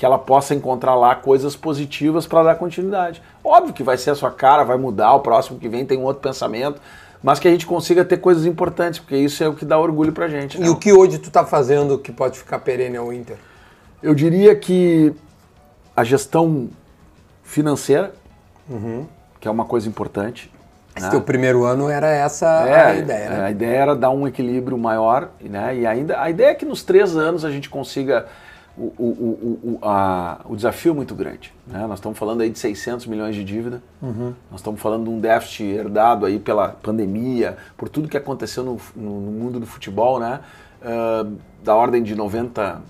que 0.00 0.06
ela 0.06 0.18
possa 0.18 0.54
encontrar 0.54 0.94
lá 0.94 1.14
coisas 1.14 1.54
positivas 1.54 2.26
para 2.26 2.42
dar 2.42 2.54
continuidade. 2.54 3.20
Óbvio 3.44 3.74
que 3.74 3.82
vai 3.82 3.98
ser 3.98 4.08
a 4.08 4.14
sua 4.14 4.30
cara, 4.30 4.64
vai 4.64 4.78
mudar, 4.78 5.12
o 5.12 5.20
próximo 5.20 5.58
que 5.58 5.68
vem 5.68 5.84
tem 5.84 5.98
um 5.98 6.04
outro 6.04 6.22
pensamento, 6.22 6.80
mas 7.22 7.38
que 7.38 7.46
a 7.46 7.50
gente 7.50 7.66
consiga 7.66 8.02
ter 8.02 8.16
coisas 8.16 8.46
importantes, 8.46 8.98
porque 8.98 9.14
isso 9.14 9.44
é 9.44 9.48
o 9.48 9.52
que 9.52 9.62
dá 9.62 9.78
orgulho 9.78 10.10
pra 10.10 10.26
gente. 10.26 10.58
né? 10.58 10.66
E 10.66 10.70
o 10.70 10.76
que 10.76 10.90
hoje 10.90 11.18
tu 11.18 11.30
tá 11.30 11.44
fazendo 11.44 11.98
que 11.98 12.10
pode 12.10 12.38
ficar 12.38 12.60
perene 12.60 12.96
ao 12.96 13.12
Inter? 13.12 13.36
Eu 14.02 14.14
diria 14.14 14.56
que 14.56 15.12
a 15.94 16.02
gestão 16.02 16.70
financeira, 17.42 18.14
que 19.38 19.46
é 19.46 19.50
uma 19.50 19.66
coisa 19.66 19.86
importante. 19.86 20.50
Esse 20.96 21.04
né? 21.04 21.10
teu 21.10 21.20
primeiro 21.20 21.64
ano 21.64 21.90
era 21.90 22.08
essa 22.08 22.46
É, 22.66 22.84
a 22.86 22.94
ideia, 22.94 23.28
né? 23.28 23.44
A 23.44 23.50
ideia 23.50 23.76
era 23.76 23.94
dar 23.94 24.08
um 24.08 24.26
equilíbrio 24.26 24.78
maior, 24.78 25.28
né? 25.42 25.76
E 25.76 25.86
ainda 25.86 26.18
a 26.22 26.30
ideia 26.30 26.48
é 26.52 26.54
que 26.54 26.64
nos 26.64 26.82
três 26.82 27.14
anos 27.14 27.44
a 27.44 27.50
gente 27.50 27.68
consiga 27.68 28.24
o, 28.78 28.82
o, 28.82 29.60
o, 29.62 29.78
a- 29.82 30.40
o 30.44 30.56
desafio 30.56 30.92
é 30.92 30.94
muito 30.94 31.14
grande. 31.14 31.52
Né? 31.66 31.86
Nós 31.86 31.98
estamos 31.98 32.18
falando 32.18 32.40
aí 32.40 32.50
de 32.50 32.58
600 32.58 33.06
milhões 33.06 33.34
de 33.34 33.44
dívida. 33.44 33.82
Uhum. 34.00 34.32
Nós 34.50 34.60
estamos 34.60 34.80
falando 34.80 35.04
de 35.04 35.10
um 35.10 35.18
déficit 35.20 35.64
herdado 35.64 36.24
aí 36.26 36.38
pela 36.38 36.68
pandemia, 36.68 37.56
por 37.76 37.88
tudo 37.88 38.08
que 38.08 38.16
aconteceu 38.16 38.62
no, 38.64 38.78
no- 38.96 39.20
no 39.20 39.30
mundo 39.32 39.60
do 39.60 39.66
futebol, 39.66 40.18
né? 40.20 40.40
Ah, 40.82 41.26
da 41.62 41.74
ordem 41.74 42.02
de 42.02 42.14
90, 42.14 42.80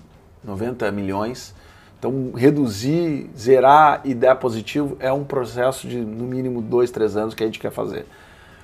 90 0.43 0.91
milhões. 0.91 1.53
Então, 1.99 2.31
reduzir, 2.35 3.29
zerar 3.37 4.01
e 4.03 4.13
dar 4.15 4.35
positivo 4.35 4.97
é 4.99 5.11
um 5.13 5.23
processo 5.23 5.87
de, 5.87 5.97
no 5.99 6.23
mínimo, 6.25 6.59
dois, 6.61 6.89
três 6.89 7.15
anos 7.15 7.35
que 7.35 7.43
a 7.43 7.45
gente 7.45 7.59
quer 7.59 7.71
fazer. 7.71 8.05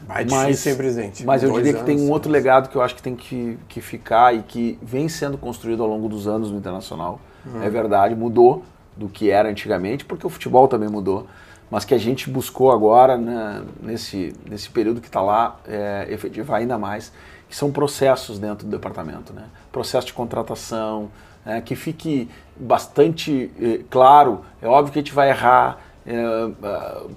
Vai 0.06 0.24
difícil, 0.26 0.72
hein, 0.72 0.78
presidente? 0.78 1.26
Mas 1.26 1.44
eu 1.44 1.52
diria 1.52 1.74
que 1.74 1.84
tem 1.84 2.00
um 2.00 2.12
outro 2.12 2.32
legado 2.32 2.70
que 2.70 2.76
eu 2.76 2.82
acho 2.82 2.96
que 2.96 3.02
tem 3.02 3.16
que, 3.16 3.58
que 3.68 3.82
ficar 3.82 4.36
e 4.36 4.42
que 4.44 4.78
vem 4.82 5.10
sendo 5.10 5.38
construído 5.38 5.82
ao 5.82 5.90
longo 5.90 6.08
dos 6.08 6.28
anos 6.28 6.52
no 6.52 6.58
Internacional. 6.58 7.20
Uhum. 7.46 7.64
É 7.64 7.70
verdade, 7.70 8.16
mudou 8.16 8.64
do 8.96 9.08
que 9.08 9.30
era 9.30 9.50
antigamente, 9.50 10.06
porque 10.06 10.26
o 10.26 10.30
futebol 10.30 10.68
também 10.68 10.90
mudou. 10.90 11.28
Mas 11.70 11.84
que 11.84 11.94
a 11.94 11.98
gente 11.98 12.30
buscou 12.30 12.72
agora, 12.72 13.18
né, 13.18 13.62
nesse, 13.82 14.34
nesse 14.50 14.70
período 14.70 15.02
que 15.02 15.08
está 15.08 15.22
lá, 15.22 15.58
é, 15.68 16.08
efetivar 16.10 16.60
ainda 16.60 16.78
mais, 16.78 17.12
que 17.50 17.56
são 17.56 17.72
processos 17.72 18.40
dentro 18.40 18.66
do 18.66 18.72
departamento. 18.72 19.34
Né? 19.34 19.44
Processo 19.72 20.08
de 20.08 20.14
contratação, 20.14 21.10
né, 21.46 21.62
que 21.62 21.76
fique 21.76 22.30
bastante 22.56 23.52
eh, 23.62 23.80
claro. 23.90 24.42
É 24.62 24.68
óbvio 24.68 24.94
que 24.94 25.00
a 25.00 25.02
gente 25.02 25.14
vai 25.14 25.30
errar, 25.30 25.78
é, 25.78 25.87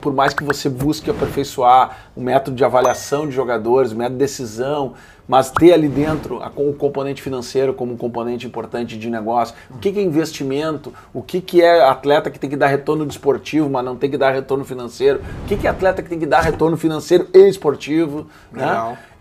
por 0.00 0.12
mais 0.12 0.34
que 0.34 0.42
você 0.42 0.68
busque 0.68 1.10
aperfeiçoar 1.10 2.10
o 2.16 2.20
método 2.20 2.56
de 2.56 2.64
avaliação 2.64 3.26
de 3.26 3.32
jogadores, 3.34 3.92
o 3.92 3.96
método 3.96 4.16
de 4.16 4.24
decisão, 4.24 4.94
mas 5.28 5.48
ter 5.50 5.72
ali 5.72 5.88
dentro 5.88 6.42
a- 6.42 6.50
o 6.56 6.72
componente 6.72 7.22
financeiro 7.22 7.72
como 7.72 7.92
um 7.92 7.96
componente 7.96 8.46
importante 8.48 8.98
de 8.98 9.08
negócio. 9.08 9.54
O 9.70 9.78
que, 9.78 9.92
que 9.92 10.00
é 10.00 10.02
investimento? 10.02 10.92
O 11.14 11.22
que, 11.22 11.40
que 11.40 11.62
é 11.62 11.84
atleta 11.84 12.30
que 12.30 12.38
tem 12.38 12.50
que 12.50 12.56
dar 12.56 12.66
retorno 12.66 13.06
desportivo, 13.06 13.70
mas 13.70 13.84
não 13.84 13.94
tem 13.94 14.10
que 14.10 14.18
dar 14.18 14.32
retorno 14.32 14.64
financeiro? 14.64 15.20
O 15.44 15.46
que, 15.46 15.56
que 15.56 15.66
é 15.68 15.70
atleta 15.70 16.02
que 16.02 16.08
tem 16.08 16.18
que 16.18 16.26
dar 16.26 16.40
retorno 16.40 16.76
financeiro 16.76 17.28
e 17.32 17.48
esportivo? 17.48 18.26
Né? 18.50 18.66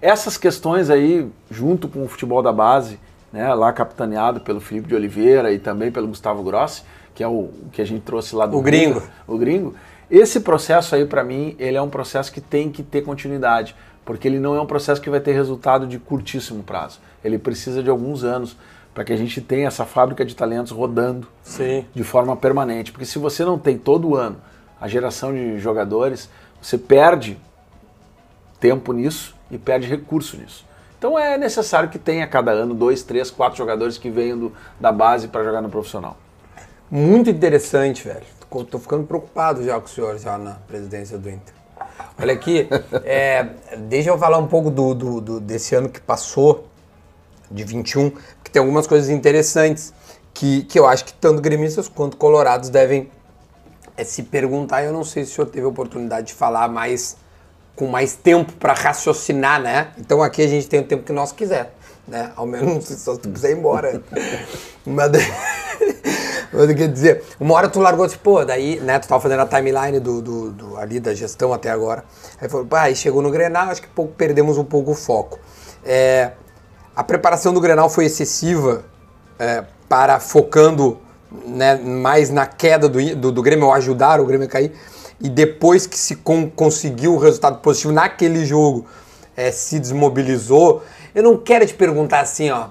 Essas 0.02 0.36
questões 0.36 0.90
aí, 0.90 1.28
junto 1.52 1.88
com 1.88 2.04
o 2.06 2.08
futebol 2.08 2.42
da 2.42 2.52
base, 2.52 3.00
né, 3.32 3.54
lá 3.54 3.72
capitaneado 3.72 4.40
pelo 4.40 4.60
Felipe 4.60 4.88
de 4.88 4.96
Oliveira 4.96 5.52
e 5.54 5.60
também 5.60 5.92
pelo 5.92 6.08
Gustavo 6.08 6.42
Grossi, 6.42 6.82
que 7.20 7.24
é 7.24 7.28
o 7.28 7.50
que 7.74 7.82
a 7.82 7.86
gente 7.86 8.02
trouxe 8.04 8.34
lá 8.34 8.46
do 8.46 8.58
O 8.58 8.62
gringo. 8.62 9.04
o 9.28 9.38
gringo. 9.38 9.76
Esse 10.10 10.40
processo 10.40 10.96
aí, 10.96 11.04
para 11.06 11.22
mim, 11.22 11.54
ele 11.60 11.76
é 11.76 11.82
um 11.82 11.90
processo 11.90 12.32
que 12.32 12.40
tem 12.40 12.72
que 12.72 12.82
ter 12.82 13.02
continuidade, 13.02 13.76
porque 14.06 14.26
ele 14.26 14.40
não 14.40 14.56
é 14.56 14.62
um 14.62 14.66
processo 14.66 15.02
que 15.02 15.10
vai 15.10 15.20
ter 15.20 15.34
resultado 15.34 15.86
de 15.86 16.00
curtíssimo 16.00 16.64
prazo. 16.64 17.02
Ele 17.22 17.38
precisa 17.38 17.84
de 17.84 17.90
alguns 17.90 18.24
anos 18.24 18.56
para 18.94 19.04
que 19.04 19.12
a 19.12 19.18
gente 19.18 19.42
tenha 19.42 19.68
essa 19.68 19.84
fábrica 19.84 20.24
de 20.24 20.34
talentos 20.34 20.72
rodando 20.72 21.28
Sim. 21.44 21.84
de 21.94 22.06
forma 22.06 22.38
permanente. 22.38 22.90
Porque 22.94 23.06
se 23.06 23.20
você 23.20 23.44
não 23.44 23.60
tem 23.60 23.78
todo 23.78 24.16
ano 24.16 24.38
a 24.80 24.88
geração 24.88 25.34
de 25.34 25.60
jogadores, 25.60 26.30
você 26.62 26.78
perde 26.78 27.38
tempo 28.62 28.94
nisso 28.94 29.36
e 29.52 29.58
perde 29.58 29.88
recurso 29.90 30.38
nisso. 30.38 30.66
Então 30.98 31.20
é 31.20 31.38
necessário 31.38 31.90
que 31.90 32.00
tenha 32.00 32.26
cada 32.26 32.52
ano 32.52 32.74
dois, 32.74 33.04
três, 33.04 33.30
quatro 33.30 33.58
jogadores 33.58 33.98
que 33.98 34.10
venham 34.10 34.38
do- 34.40 34.54
da 34.80 34.90
base 34.94 35.28
para 35.28 35.44
jogar 35.44 35.62
no 35.62 35.68
profissional. 35.70 36.16
Muito 36.90 37.30
interessante, 37.30 38.04
velho. 38.08 38.26
Tô, 38.70 38.80
ficando 38.80 39.06
preocupado 39.06 39.64
já 39.64 39.80
com 39.80 39.86
o 39.86 39.90
senhor 39.90 40.18
já 40.18 40.38
na 40.38 40.56
presidência 40.68 41.18
do 41.18 41.30
Inter. 41.30 41.54
Olha 42.20 42.34
aqui, 42.34 42.68
é, 43.06 43.48
deixa 43.88 44.10
eu 44.10 44.18
falar 44.18 44.40
um 44.40 44.48
pouco 44.48 44.72
do, 44.72 44.96
do- 44.96 45.22
do- 45.22 45.40
desse 45.40 45.76
ano 45.76 45.88
que 45.88 46.02
passou, 46.02 46.68
de 47.52 47.64
21, 47.64 48.10
que 48.44 48.50
tem 48.52 48.60
algumas 48.60 48.88
coisas 48.88 49.10
interessantes 49.10 49.94
que, 50.34 50.64
que 50.64 50.80
eu 50.80 50.88
acho 50.88 51.06
que 51.06 51.14
tanto 51.14 51.42
gremistas 51.42 51.88
quanto 51.88 52.18
colorados 52.18 52.70
devem 52.70 53.10
é, 53.96 54.04
se 54.04 54.24
perguntar. 54.24 54.84
Eu 54.84 54.92
não 54.94 55.04
sei 55.04 55.26
se 55.26 55.32
o 55.32 55.36
senhor 55.36 55.48
teve 55.48 55.66
a 55.66 55.70
oportunidade 55.70 56.28
de 56.28 56.34
falar 56.34 56.68
mais 56.68 57.18
com 57.76 57.88
mais 57.88 58.16
tempo 58.16 58.52
para 58.54 58.74
raciocinar, 58.74 59.62
né? 59.62 59.92
Então 59.98 60.22
aqui 60.22 60.42
a 60.42 60.48
gente 60.48 60.68
tem 60.68 60.82
o 60.82 60.84
tempo 60.84 61.04
que 61.04 61.14
nós 61.14 61.32
quiser, 61.32 61.74
né? 62.10 62.32
Ao 62.36 62.46
menos 62.46 62.86
só 63.00 63.14
se 63.16 63.20
tu 63.20 63.30
quiser 63.30 63.52
ir 63.52 63.58
embora. 63.58 64.02
Mas, 64.86 65.12
mas 66.52 66.70
eu 66.70 66.76
quero 66.76 66.92
dizer, 66.92 67.24
uma 67.40 67.54
hora 67.56 67.70
tu 67.70 67.80
largou 67.80 68.06
assim, 68.06 68.18
pô, 68.22 68.44
daí, 68.44 68.80
né, 68.80 69.00
tu 69.00 69.08
tava 69.08 69.22
fazendo 69.22 69.42
a 69.42 69.46
timeline 69.46 70.00
do, 70.00 70.22
do, 70.22 70.52
do- 70.52 70.78
ali 70.78 71.00
da 71.00 71.14
gestão 71.14 71.54
até 71.54 71.70
agora. 71.70 72.04
Aí 72.42 72.50
falou, 72.50 72.66
pá, 72.66 72.92
chegou 72.94 73.22
no 73.22 73.30
Grenal, 73.32 73.70
acho 73.70 73.82
que 73.82 73.88
pouco, 73.88 74.14
perdemos 74.14 74.58
um 74.58 74.64
pouco 74.64 74.92
o 74.92 74.96
foco. 74.96 75.40
É, 75.86 76.32
a 76.96 77.04
preparação 77.04 77.54
do 77.54 77.62
Grenal 77.62 77.90
foi 77.90 78.06
excessiva 78.06 78.84
é, 79.38 79.64
para 79.88 80.20
focando 80.20 80.98
né, 81.46 81.76
mais 81.76 82.30
na 82.30 82.46
queda 82.46 82.90
do, 82.90 83.16
do, 83.16 83.32
do 83.32 83.42
Grêmio, 83.42 83.68
ou 83.68 83.74
ajudar 83.74 84.20
o 84.20 84.26
Grêmio 84.26 84.48
a 84.48 84.50
cair. 84.50 84.74
E 85.22 85.30
depois 85.30 85.86
que 85.86 85.98
se 86.00 86.16
con- 86.16 86.50
conseguiu 86.50 87.14
o 87.14 87.18
resultado 87.18 87.60
positivo 87.60 87.94
naquele 87.94 88.46
jogo, 88.46 88.86
é, 89.36 89.52
se 89.52 89.80
desmobilizou. 89.80 90.82
Eu 91.14 91.24
não 91.24 91.38
quero 91.38 91.66
te 91.66 91.74
perguntar 91.74 92.22
assim, 92.22 92.50
ó. 92.50 92.68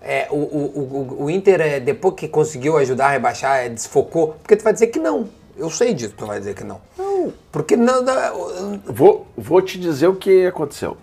é, 0.00 0.26
o, 0.30 0.36
o, 0.36 1.16
o, 1.18 1.24
o 1.24 1.30
Inter, 1.30 1.60
é, 1.60 1.80
depois 1.80 2.14
que 2.14 2.26
conseguiu 2.28 2.76
ajudar 2.76 3.06
a 3.06 3.10
rebaixar, 3.10 3.58
é, 3.58 3.68
desfocou? 3.68 4.36
Porque 4.42 4.56
tu 4.56 4.64
vai 4.64 4.72
dizer 4.72 4.88
que 4.88 4.98
não. 4.98 5.28
Eu 5.56 5.68
sei 5.70 5.92
disso, 5.94 6.14
tu 6.16 6.24
vai 6.26 6.38
dizer 6.38 6.54
que 6.54 6.64
não. 6.64 6.80
Não. 6.98 7.32
Porque 7.52 7.76
não. 7.76 8.02
não- 8.02 8.80
Vou, 8.86 9.26
vou 9.36 9.60
te 9.60 9.78
dizer 9.78 10.06
o 10.08 10.14
que 10.14 10.46
aconteceu. 10.46 10.96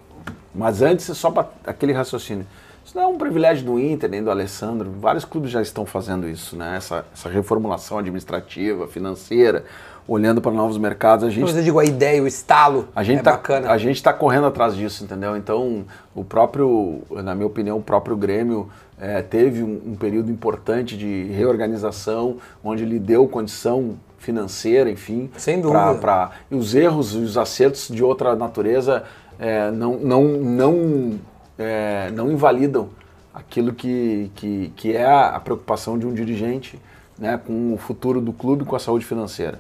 Mas 0.54 0.82
antes, 0.82 1.06
só 1.18 1.30
para 1.30 1.48
aquele 1.66 1.94
raciocínio. 1.94 2.46
Isso 2.84 2.98
não 2.98 3.04
é 3.04 3.08
um 3.08 3.18
privilégio 3.20 3.64
do 3.64 3.80
Inter, 3.80 4.10
nem 4.10 4.24
do 4.24 4.32
Alessandro. 4.32 4.90
Vários 5.00 5.24
clubes 5.24 5.52
já 5.52 5.62
estão 5.62 5.86
fazendo 5.86 6.28
isso, 6.28 6.56
né? 6.56 6.76
Essa, 6.76 7.06
essa 7.14 7.30
reformulação 7.30 8.00
administrativa, 8.00 8.88
financeira, 8.88 9.64
olhando 10.10 10.42
para 10.42 10.52
novos 10.52 10.78
mercados. 10.78 11.24
A 11.26 11.30
gente 11.30 11.44
Mas 11.44 11.56
eu 11.56 11.62
digo 11.64 11.78
a 11.80 11.86
ideia, 11.86 12.22
o 12.22 12.28
estalo. 12.28 12.88
a 12.96 13.04
gente 13.04 13.20
é 13.20 13.24
tá, 13.24 13.32
bacana. 13.32 13.70
A 13.70 13.78
gente 13.78 13.98
está 13.98 14.12
correndo 14.12 14.48
atrás 14.48 14.76
disso, 14.76 15.04
entendeu? 15.04 15.38
Então, 15.38 15.86
o 16.16 16.24
próprio, 16.24 17.02
na 17.12 17.36
minha 17.36 17.46
opinião, 17.48 17.78
o 17.78 17.82
próprio 17.82 18.18
Grêmio 18.18 18.70
eh, 19.00 19.22
teve 19.22 19.62
um, 19.62 19.80
um 19.92 19.96
período 19.96 20.32
importante 20.32 20.98
de 20.98 21.26
reorganização, 21.26 22.38
onde 22.64 22.84
ele 22.84 22.98
deu 23.00 23.28
condição 23.28 23.96
financeira, 24.18 24.90
enfim. 24.90 25.30
Sem 25.38 25.62
dúvida. 25.62 25.80
pra- 25.80 25.94
pra- 25.96 26.32
e 26.52 26.56
os 26.56 26.74
erros 26.76 27.14
e 27.14 27.18
os 27.20 27.38
acertos 27.38 27.88
de 27.88 28.04
outra 28.04 28.36
natureza 28.36 29.04
eh, 29.40 29.70
não, 29.72 29.94
não, 30.00 30.24
não, 30.24 31.20
eh, 31.58 32.12
não 32.14 32.32
invalidam 32.32 32.90
aquilo 33.34 33.74
que, 33.74 34.30
que, 34.36 34.74
que 34.76 34.96
é 34.98 35.06
a 35.06 35.40
preocupação 35.40 35.98
de 35.98 36.06
um 36.06 36.14
dirigente 36.14 36.78
né, 37.18 37.40
com 37.46 37.74
o 37.74 37.78
futuro 37.78 38.20
do 38.20 38.34
clube, 38.34 38.66
com 38.66 38.76
a 38.76 38.80
saúde 38.80 39.06
financeira. 39.06 39.60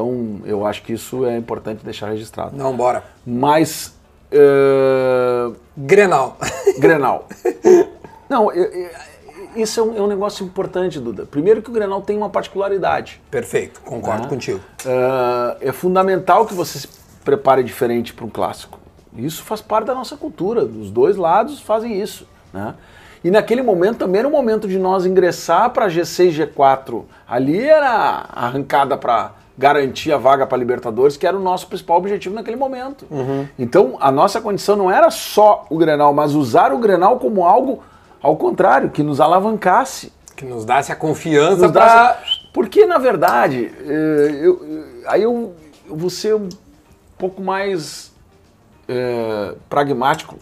Então, 0.00 0.40
eu 0.44 0.66
acho 0.66 0.82
que 0.82 0.92
isso 0.92 1.24
é 1.24 1.38
importante 1.38 1.82
deixar 1.82 2.10
registrado. 2.10 2.54
Não, 2.54 2.76
bora. 2.76 3.02
Mas, 3.26 3.94
eh, 4.30 5.50
Grenal. 5.74 6.36
Grenal. 6.78 7.26
Não, 8.28 8.52
eu- 8.52 8.64
eu- 8.64 8.90
isso 9.56 9.80
é 9.80 9.82
um, 9.82 9.96
é 9.96 10.02
um 10.02 10.06
negócio 10.06 10.44
importante, 10.44 11.00
Duda. 11.00 11.24
Primeiro 11.24 11.62
que 11.62 11.70
o 11.70 11.72
Grenal 11.72 12.02
tem 12.02 12.14
uma 12.14 12.28
particularidade. 12.28 13.22
Perfeito, 13.30 13.80
concordo 13.80 14.24
né? 14.24 14.28
contigo. 14.28 14.60
Eh, 14.84 15.56
é 15.68 15.72
fundamental 15.72 16.44
que 16.44 16.52
você 16.52 16.78
se 16.80 16.88
prepare 17.24 17.62
diferente 17.62 18.12
para 18.12 18.26
um 18.26 18.28
clássico. 18.30 18.78
Isso 19.16 19.42
faz 19.44 19.62
parte 19.62 19.86
da 19.86 19.94
nossa 19.94 20.14
cultura. 20.14 20.62
Os 20.62 20.90
dois 20.90 21.16
lados 21.16 21.58
fazem 21.62 21.98
isso. 21.98 22.28
Né? 22.52 22.74
E 23.24 23.30
naquele 23.30 23.62
momento 23.62 23.96
também 24.00 24.18
era 24.18 24.28
o 24.28 24.30
momento 24.30 24.68
de 24.68 24.78
nós 24.78 25.06
ingressar 25.06 25.70
para 25.70 25.88
G6, 25.88 26.32
G4. 26.54 27.02
Ali 27.26 27.58
era 27.66 28.26
arrancada 28.34 28.94
para 28.98 29.32
garantir 29.58 30.12
a 30.12 30.16
vaga 30.18 30.46
para 30.46 30.58
Libertadores, 30.58 31.16
que 31.16 31.26
era 31.26 31.36
o 31.36 31.40
nosso 31.40 31.66
principal 31.66 31.96
objetivo 31.96 32.34
naquele 32.34 32.56
momento. 32.56 33.06
Então 33.58 33.96
a 34.00 34.10
nossa 34.12 34.40
condição 34.40 34.76
não 34.76 34.90
era 34.90 35.10
só 35.10 35.64
o 35.70 35.76
Grenal, 35.78 36.12
mas 36.12 36.34
usar 36.34 36.72
o 36.72 36.78
Grenal 36.78 37.18
como 37.18 37.44
algo 37.44 37.82
ao 38.22 38.36
contrário, 38.36 38.90
que 38.90 39.02
nos 39.02 39.20
alavancasse 39.20 40.12
Que 40.34 40.44
nos 40.44 40.64
desse 40.64 40.90
a 40.92 40.96
confiança 40.96 41.68
para 41.70 42.18
Porque, 42.52 42.84
na 42.86 42.98
verdade, 42.98 43.70
eh, 43.86 44.40
eu, 44.42 44.64
eu- 44.64 44.84
aí 45.06 45.22
eu, 45.22 45.54
eu 45.88 45.96
vou 45.96 46.10
ser 46.10 46.34
um 46.34 46.48
pouco 47.16 47.40
mais 47.40 48.12
eh, 48.88 49.54
pragmático. 49.68 50.36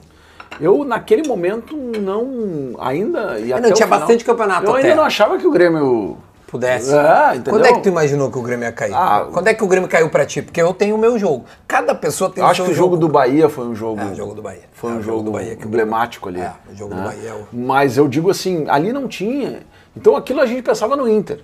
Eu, 0.60 0.84
naquele 0.84 1.26
momento, 1.26 1.76
não. 1.76 2.74
Ainda. 2.78 3.38
E 3.40 3.52
o 3.52 3.60
tinha 3.72 3.74
final, 3.86 3.98
bastante 4.00 4.24
campeonato 4.24 4.66
Eu 4.66 4.70
até. 4.76 4.82
ainda 4.82 4.96
não 4.96 5.04
achava 5.04 5.36
que 5.38 5.46
o 5.46 5.50
Grêmio. 5.50 6.16
Pudesse. 6.54 6.94
É, 6.94 7.30
entendeu? 7.34 7.52
Quando 7.52 7.66
é 7.66 7.72
que 7.72 7.80
tu 7.80 7.88
imaginou 7.88 8.30
que 8.30 8.38
o 8.38 8.42
Grêmio 8.42 8.64
ia 8.64 8.70
cair? 8.70 8.94
Ah, 8.94 9.26
Quando 9.32 9.48
é 9.48 9.54
que 9.54 9.64
o 9.64 9.66
Grêmio 9.66 9.88
caiu 9.88 10.08
pra 10.08 10.24
ti? 10.24 10.40
Porque 10.40 10.62
eu 10.62 10.72
tenho 10.72 10.94
o 10.94 10.98
meu 10.98 11.18
jogo. 11.18 11.44
Cada 11.66 11.96
pessoa 11.96 12.30
tem 12.30 12.44
o 12.44 12.46
acho 12.46 12.58
seu 12.58 12.66
que 12.66 12.70
o 12.70 12.74
jogo 12.76 12.96
do 12.96 13.08
Bahia 13.08 13.48
foi 13.48 13.66
um 13.66 13.74
jogo. 13.74 14.00
É, 14.00 14.04
o 14.04 14.14
jogo 14.14 14.34
do 14.36 14.40
Bahia. 14.40 14.62
Foi 14.72 14.92
É, 14.92 14.94
um 14.94 15.02
jogo, 15.02 15.24
do 15.24 15.32
Bahia 15.32 15.54
emblemático 15.60 16.28
ali. 16.28 16.40
É, 16.40 16.52
o 16.70 16.76
jogo 16.76 16.94
do 16.94 17.00
né? 17.00 17.06
Bahia 17.08 17.30
é 17.30 17.44
Mas 17.52 17.96
eu 17.96 18.06
digo 18.06 18.30
assim, 18.30 18.66
ali 18.68 18.92
não 18.92 19.08
tinha. 19.08 19.62
Então 19.96 20.14
aquilo 20.14 20.40
a 20.40 20.46
gente 20.46 20.62
pensava 20.62 20.96
no 20.96 21.08
Inter. 21.08 21.40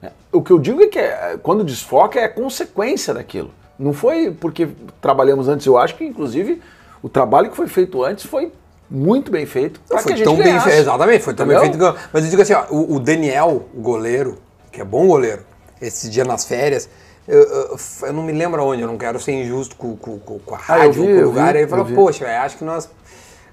né? 0.00 0.12
O 0.32 0.40
que 0.40 0.50
eu 0.50 0.58
digo 0.58 0.80
é 0.82 0.86
que 0.86 0.98
é, 0.98 1.38
quando 1.42 1.62
desfoca 1.62 2.18
é 2.18 2.26
consequência 2.26 3.12
daquilo. 3.12 3.50
Não 3.78 3.92
foi 3.92 4.30
porque 4.30 4.66
trabalhamos 5.02 5.46
antes. 5.46 5.66
Eu 5.66 5.76
acho 5.76 5.94
que, 5.94 6.06
inclusive, 6.06 6.62
o 7.02 7.08
trabalho 7.10 7.50
que 7.50 7.56
foi 7.56 7.66
feito 7.68 8.02
antes 8.02 8.24
foi 8.24 8.50
muito 8.90 9.30
bem 9.30 9.44
feito. 9.46 9.80
Não 9.90 9.98
foi 9.98 10.14
tão 10.22 10.36
bem 10.36 10.58
feito. 10.60 10.78
Exatamente, 10.78 11.22
foi 11.24 11.34
tão 11.34 11.46
bem 11.46 11.56
Entendeu? 11.56 11.92
feito. 11.92 12.00
que- 12.00 12.08
Mas 12.12 12.24
eu 12.24 12.30
digo 12.30 12.42
assim, 12.42 12.52
ó, 12.54 12.64
o, 12.70 12.94
o 12.96 13.00
Daniel, 13.00 13.66
o 13.74 13.80
goleiro, 13.80 14.38
que 14.72 14.80
é 14.80 14.84
bom 14.84 15.06
goleiro, 15.06 15.42
esse 15.80 16.08
dia 16.08 16.24
nas 16.24 16.44
férias, 16.44 16.88
eu, 17.26 17.42
eu- 17.42 17.76
eu 18.02 18.12
não 18.12 18.22
me 18.22 18.32
lembro 18.32 18.60
aonde, 18.62 18.82
eu 18.82 18.88
não 18.88 18.96
quero 18.96 19.20
ser 19.20 19.32
injusto 19.32 19.76
com, 19.76 19.96
com, 19.96 20.18
com- 20.18 20.54
a 20.54 20.58
Ah, 20.58 20.60
rádio, 20.60 20.92
vi, 21.02 21.14
com 21.14 21.20
o 21.20 21.24
lugar. 21.26 21.52
vi, 21.52 21.58
ele 21.60 21.68
falou, 21.68 21.84
poxa, 21.86 22.24
velho, 22.24 22.40
acho 22.42 22.56
que 22.56 22.64
nós. 22.64 22.88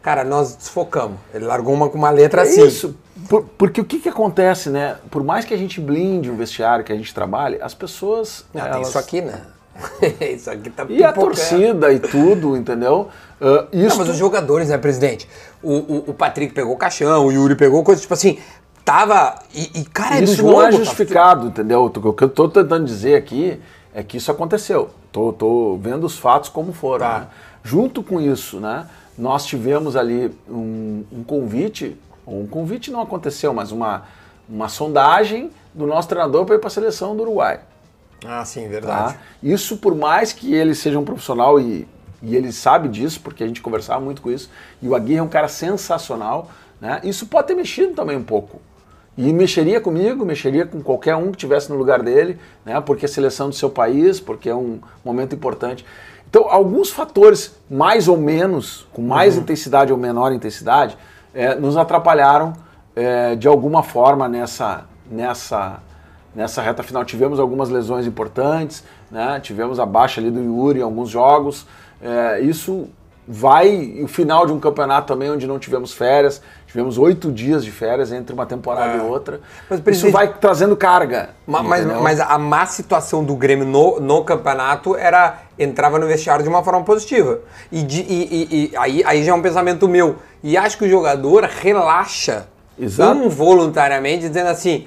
Cara, 0.02 0.24
nós 0.24 0.56
desfocamos. 0.56 1.18
Ele 1.34 1.46
largou 1.46 1.74
uma 1.74 1.90
com 1.90 1.98
uma 1.98 2.12
letra 2.12 2.42
É 2.42 2.44
assim. 2.44 2.64
isso. 2.66 2.96
Por- 3.28 3.44
porque 3.58 3.82
o 3.82 3.84
que, 3.86 3.98
que 4.00 4.08
acontece, 4.08 4.70
né? 4.70 4.98
Por 5.10 5.24
mais 5.24 5.46
que 5.46 5.54
a 5.54 5.58
gente 5.58 5.82
blinde 5.82 6.30
o 6.30 6.36
vestiário, 6.36 6.86
que 6.86 6.94
a 6.94 6.96
gente 6.96 7.12
trabalhe, 7.12 7.58
as 7.60 7.74
pessoas. 7.74 8.46
Ah, 8.54 8.62
tem 8.62 8.72
elas- 8.74 8.90
isso 8.90 9.00
aqui, 9.00 9.22
né? 9.22 9.42
isso 10.34 10.50
aqui 10.50 10.70
tá 10.70 10.86
E 10.88 11.04
a 11.04 11.12
torcida 11.12 11.92
e 11.92 12.00
tudo, 12.00 12.56
entendeu? 12.56 13.10
Ah, 13.42 13.68
isso 13.72 13.90
Não, 13.90 13.98
mas 13.98 14.10
os 14.10 14.18
jogadores, 14.18 14.70
né, 14.70 14.78
presidente? 14.78 15.28
O, 15.62 15.74
o, 15.74 16.04
o 16.08 16.14
Patrick 16.14 16.54
pegou 16.54 16.74
o 16.74 16.78
caixão, 16.78 17.26
o 17.26 17.32
Yuri 17.32 17.56
pegou 17.56 17.84
coisa, 17.84 18.02
tipo 18.02 18.14
assim, 18.14 18.38
tava. 18.84 19.36
E, 19.54 19.82
e, 19.82 19.86
cara, 19.86 20.20
é 20.20 20.24
Isso 20.24 20.38
jogo. 20.38 20.52
não 20.52 20.62
é 20.62 20.66
tá- 20.66 20.78
justificado, 20.78 21.48
entendeu? 21.48 21.86
O 21.86 22.14
que 22.14 22.24
eu 22.24 22.30
tô 22.30 22.48
tentando 22.48 22.86
dizer 22.86 23.16
aqui 23.16 23.60
é 23.94 24.04
que 24.04 24.18
isso 24.18 24.32
aconteceu. 24.32 24.90
Tô, 25.12 25.34
tô 25.34 25.78
vendo 25.82 26.06
os 26.06 26.18
fatos 26.18 26.50
como 26.50 26.72
foram. 26.72 27.06
Tá. 27.06 27.20
né? 27.20 27.28
Junto 27.64 28.04
com 28.04 28.22
isso, 28.22 28.60
né? 28.60 28.88
Nós 29.18 29.46
tivemos 29.46 29.96
ali 29.96 30.32
um, 30.48 31.04
um 31.12 31.24
convite, 31.24 31.98
um 32.28 32.46
convite 32.46 32.92
não 32.92 33.02
aconteceu, 33.02 33.54
mas 33.54 33.72
uma, 33.72 34.04
uma 34.48 34.68
sondagem 34.70 35.50
do 35.74 35.88
nosso 35.88 36.08
treinador 36.08 36.46
para 36.46 36.56
ir 36.56 36.60
para 36.60 36.68
a 36.68 36.72
seleção 36.72 37.16
do 37.16 37.24
Uruguai. 37.24 37.60
Ah, 38.28 38.44
sim, 38.46 38.64
Tá? 38.64 38.70
verdade. 38.70 39.18
Isso 39.42 39.78
por 39.78 39.96
mais 39.96 40.34
que 40.34 40.54
ele 40.54 40.74
seja 40.76 41.00
um 41.00 41.06
profissional 41.06 41.60
e, 41.60 41.88
e 42.22 42.36
ele 42.36 42.52
sabe 42.52 42.88
disso, 42.90 43.22
porque 43.22 43.44
a 43.44 43.48
gente 43.48 43.62
conversava 43.62 44.00
muito 44.02 44.22
com 44.22 44.32
isso, 44.32 44.50
e 44.82 44.88
o 44.88 44.96
Aguirre 44.96 45.20
é 45.20 45.24
um 45.24 45.28
cara 45.28 45.48
sensacional, 45.48 46.50
né? 46.80 47.00
isso 47.04 47.28
pode 47.28 47.48
ter 47.48 47.56
mexido 47.56 47.94
também 47.94 48.18
um 48.18 48.24
pouco. 48.24 48.60
E 49.18 49.32
mexeria 49.32 49.80
comigo, 49.80 50.26
mexeria 50.26 50.66
com 50.66 50.82
qualquer 50.82 51.16
um 51.16 51.32
que 51.32 51.38
estivesse 51.38 51.70
no 51.70 51.78
lugar 51.78 52.04
dele, 52.04 52.38
né? 52.66 52.82
porque 52.82 53.06
é 53.06 53.08
seleção 53.08 53.50
do 53.50 53.56
seu 53.56 53.70
país, 53.70 54.20
porque 54.20 54.50
é 54.50 54.56
um 54.56 54.80
momento 55.06 55.34
importante. 55.34 55.86
Então, 56.30 56.50
alguns 56.50 56.90
fatores, 56.90 57.56
mais 57.70 58.10
ou 58.10 58.18
menos, 58.18 58.86
com 58.92 59.02
mais 59.02 59.38
intensidade 59.38 59.94
ou 59.94 59.98
menor 59.98 60.34
intensidade, 60.34 60.98
eh, 61.34 61.56
nos 61.56 61.78
atrapalharam 61.78 62.52
eh, 62.94 63.36
de 63.36 63.48
alguma 63.48 63.84
forma 63.84 64.28
nessa, 64.28 64.84
nessa, 65.10 65.80
nessa 66.36 66.62
reta 66.62 66.84
final. 66.84 67.06
Tivemos 67.06 67.40
algumas 67.40 67.70
lesões 67.70 68.06
importantes, 68.06 68.84
né? 69.10 69.40
tivemos 69.42 69.80
a 69.80 69.86
baixa 69.86 70.20
ali 70.20 70.30
do 70.30 70.42
Yuri 70.42 70.80
em 70.80 70.84
alguns 70.84 71.10
jogos. 71.10 71.66
É, 72.02 72.42
isso 72.42 72.88
vai. 73.28 74.00
O 74.04 74.08
final 74.08 74.46
de 74.46 74.52
um 74.54 74.60
campeonato 74.60 75.08
também, 75.08 75.32
onde 75.32 75.48
não 75.48 75.58
tivemos 75.58 75.94
férias, 75.94 76.42
tivemos 76.68 76.98
oito 76.98 77.32
dias 77.32 77.64
de 77.64 77.72
férias 77.72 78.12
entre 78.12 78.34
uma 78.34 78.46
temporada 78.46 78.94
É. 78.94 78.98
e 78.98 79.00
outra. 79.00 79.40
Mas, 79.70 79.82
Isso 79.98 80.12
vai 80.12 80.28
trazendo 80.34 80.76
carga. 80.76 81.30
Ma- 81.48 81.64
Mas, 81.64 81.86
entendeu? 81.86 82.04
mas 82.04 82.20
a 82.20 82.38
má 82.38 82.66
situação 82.66 83.24
do 83.24 83.36
Grêmio 83.36 83.66
no, 83.66 84.00
no 84.00 84.24
campeonato 84.24 84.96
era 84.96 85.40
entrava 85.58 85.98
no 85.98 86.06
vestiário 86.06 86.44
de 86.44 86.50
uma 86.50 86.62
forma 86.64 86.84
positiva. 86.84 87.40
E, 87.72 87.82
de- 87.82 88.02
e- 88.02 88.28
e- 88.52 88.72
e 88.74 88.78
aí, 88.78 89.04
aí 89.06 89.24
já 89.24 89.32
é 89.32 89.34
um 89.36 89.42
pensamento 89.42 89.88
meu. 89.88 90.18
E 90.44 90.56
acho 90.58 90.78
que 90.78 90.86
o 90.86 90.90
jogador 90.90 91.46
relaxa 91.46 92.46
Exato. 92.78 93.18
involuntariamente, 93.24 94.28
dizendo 94.28 94.50
assim: 94.50 94.86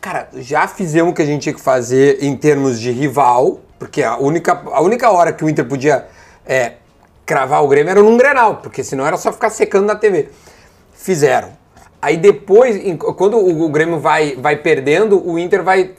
cara, 0.00 0.28
já 0.34 0.66
fizemos 0.68 1.12
o 1.12 1.14
que 1.14 1.22
a 1.22 1.26
gente 1.26 1.42
tinha 1.42 1.54
que 1.54 1.60
fazer 1.60 2.22
em 2.22 2.36
termos 2.36 2.80
de 2.80 2.90
rival, 2.90 3.60
porque 3.78 4.02
a 4.02 4.16
única, 4.16 4.62
a 4.72 4.80
única 4.80 5.10
hora 5.10 5.32
que 5.32 5.44
o 5.44 5.48
Inter 5.48 5.64
podia 5.64 6.06
é, 6.46 6.74
cravar 7.24 7.62
o 7.62 7.68
Grêmio 7.68 7.90
era 7.90 8.02
num 8.02 8.16
Grenal, 8.16 8.56
porque 8.56 8.84
senão 8.84 9.06
era 9.06 9.16
só 9.16 9.32
ficar 9.32 9.50
secando 9.50 9.86
na 9.86 9.96
TV. 9.96 10.28
Fizeram. 10.94 11.50
Aí 12.00 12.16
depois, 12.16 12.80
quando 13.16 13.36
o, 13.36 13.68
Grêmio 13.68 13.98
vai, 13.98 14.36
vai 14.36 14.56
perdendo, 14.56 15.20
o 15.28 15.38
Inter 15.38 15.62
vai. 15.62 15.90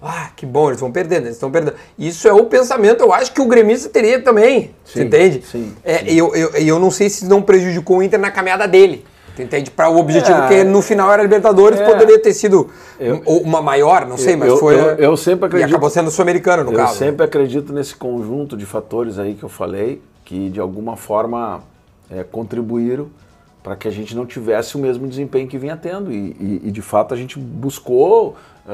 Ah, 0.00 0.30
que 0.36 0.46
bom, 0.46 0.68
eles 0.68 0.80
vão 0.80 0.92
perdendo, 0.92 1.24
eles 1.24 1.36
estão 1.36 1.50
perdendo. 1.50 1.76
Isso 1.98 2.28
é 2.28 2.32
o 2.32 2.44
pensamento, 2.44 3.00
eu 3.02 3.12
acho 3.12 3.32
que 3.32 3.40
o 3.40 3.46
gremista 3.46 3.88
teria 3.88 4.22
também. 4.22 4.74
Você 4.84 5.00
Sim, 5.00 5.06
entende? 5.06 5.42
sim, 5.50 5.74
É, 5.82 6.04
e 6.04 6.18
eu, 6.18 6.34
eu, 6.36 6.56
e 6.58 6.68
eu 6.68 6.78
não 6.78 6.90
sei 6.90 7.08
se 7.08 7.24
não 7.24 7.42
prejudicou 7.42 7.98
o 7.98 8.02
Inter 8.02 8.20
na 8.20 8.30
caminhada 8.30 8.68
dele. 8.68 9.04
Tu 9.36 9.42
entende? 9.42 9.70
Para 9.70 9.90
o 9.90 9.98
objetivo 9.98 10.38
É. 10.38 10.48
que 10.48 10.64
no 10.64 10.80
final 10.80 11.12
era 11.12 11.22
Libertadores, 11.22 11.78
É. 11.78 11.84
poderia 11.86 12.18
ter 12.18 12.32
sido 12.32 12.70
Eu- 12.98 13.20
uma 13.42 13.60
maior, 13.60 14.06
não 14.06 14.16
sei, 14.16 14.34
mas 14.34 14.48
eu- 14.48 14.56
foi. 14.56 14.74
eu- 14.74 14.94
eu 14.96 15.16
sempre 15.16 15.44
acredito- 15.46 15.68
E 15.68 15.72
acabou 15.72 15.90
sendo 15.90 16.10
sul-americano, 16.10 16.64
no 16.64 16.72
eu 16.72 16.76
caso. 16.76 16.96
sempre 16.96 17.24
acredito 17.26 17.70
nesse 17.72 17.94
conjunto 17.94 18.56
de 18.56 18.64
fatores 18.64 19.18
aí 19.18 19.34
que 19.34 19.42
eu 19.42 19.48
falei, 19.50 20.00
que 20.24 20.48
de 20.48 20.58
alguma 20.58 20.96
forma 20.96 21.60
é, 22.10 22.22
contribuíram 22.24 23.08
para 23.62 23.74
que 23.76 23.86
a 23.88 23.90
gente 23.90 24.14
não 24.16 24.24
tivesse 24.24 24.76
o 24.76 24.78
mesmo 24.78 25.06
desempenho 25.08 25.46
que 25.48 25.58
vinha 25.58 25.76
tendo. 25.76 26.10
E, 26.12 26.36
e- 26.40 26.62
e, 26.66 26.70
de 26.70 26.80
fato 26.80 27.12
a 27.12 27.16
gente 27.16 27.36
buscou, 27.36 28.36
ah, 28.66 28.72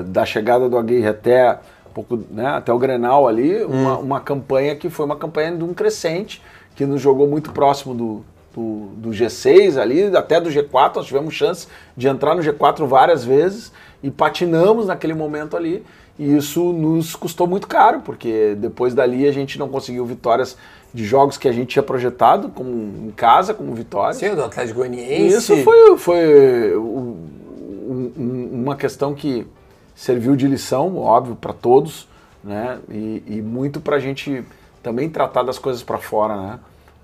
ah, 0.00 0.02
da 0.06 0.24
chegada 0.26 0.68
do 0.68 0.76
Aguirre 0.76 1.08
até, 1.08 1.58
pouco, 1.94 2.20
né, 2.30 2.46
até 2.46 2.70
o 2.72 2.78
Grenal 2.78 3.26
ali, 3.26 3.64
uma, 3.64 3.96
uma 3.98 4.20
campanha 4.20 4.76
que 4.76 4.90
foi 4.90 5.06
uma 5.06 5.16
campanha 5.16 5.56
de 5.56 5.64
um 5.64 5.72
crescente, 5.72 6.42
que 6.76 6.84
nos 6.84 7.00
jogou 7.00 7.26
muito 7.26 7.52
próximo 7.52 7.94
do, 7.94 8.22
do, 8.54 8.86
do 8.96 9.10
G6 9.10 9.80
ali, 9.80 10.16
até 10.16 10.40
do 10.40 10.48
G4, 10.50 10.96
nós 10.96 11.06
tivemos 11.06 11.34
chance 11.34 11.66
de 11.96 12.06
entrar 12.08 12.34
no 12.34 12.42
G4 12.42 12.86
várias 12.86 13.24
vezes 13.24 13.72
e 14.02 14.10
patinamos 14.10 14.86
naquele 14.86 15.14
momento 15.14 15.56
ali. 15.56 15.84
E 16.18 16.36
isso 16.36 16.72
nos 16.72 17.16
custou 17.16 17.46
muito 17.46 17.66
caro, 17.66 18.00
porque 18.04 18.54
depois 18.56 18.94
dali 18.94 19.26
a 19.26 19.32
gente 19.32 19.58
não 19.58 19.68
conseguiu 19.68 20.06
vitórias 20.06 20.56
de 20.92 21.04
jogos 21.04 21.36
que 21.36 21.48
a 21.48 21.52
gente 21.52 21.70
tinha 21.70 21.82
projetado, 21.82 22.50
como 22.50 22.70
em 23.08 23.10
casa, 23.10 23.52
como 23.52 23.74
vitórias. 23.74 24.18
Sim, 24.18 24.32
do 24.34 24.44
Atlético 24.44 24.78
Goianiense. 24.78 25.36
isso 25.36 25.56
foi, 25.64 25.98
foi 25.98 26.76
um- 26.78 27.16
um- 28.16 28.50
uma 28.62 28.76
questão 28.76 29.12
que 29.12 29.44
serviu 29.96 30.36
de 30.36 30.46
lição, 30.46 30.96
óbvio, 30.96 31.34
para 31.34 31.52
todos, 31.52 32.06
né? 32.44 32.78
E, 32.88 33.22
e 33.26 33.42
muito 33.42 33.80
para 33.80 33.96
a 33.96 34.00
gente 34.00 34.44
também 34.84 35.08
tratar 35.10 35.42
das 35.42 35.58
coisas 35.58 35.82
para 35.82 35.98
fora, 35.98 36.36
né? 36.36 36.58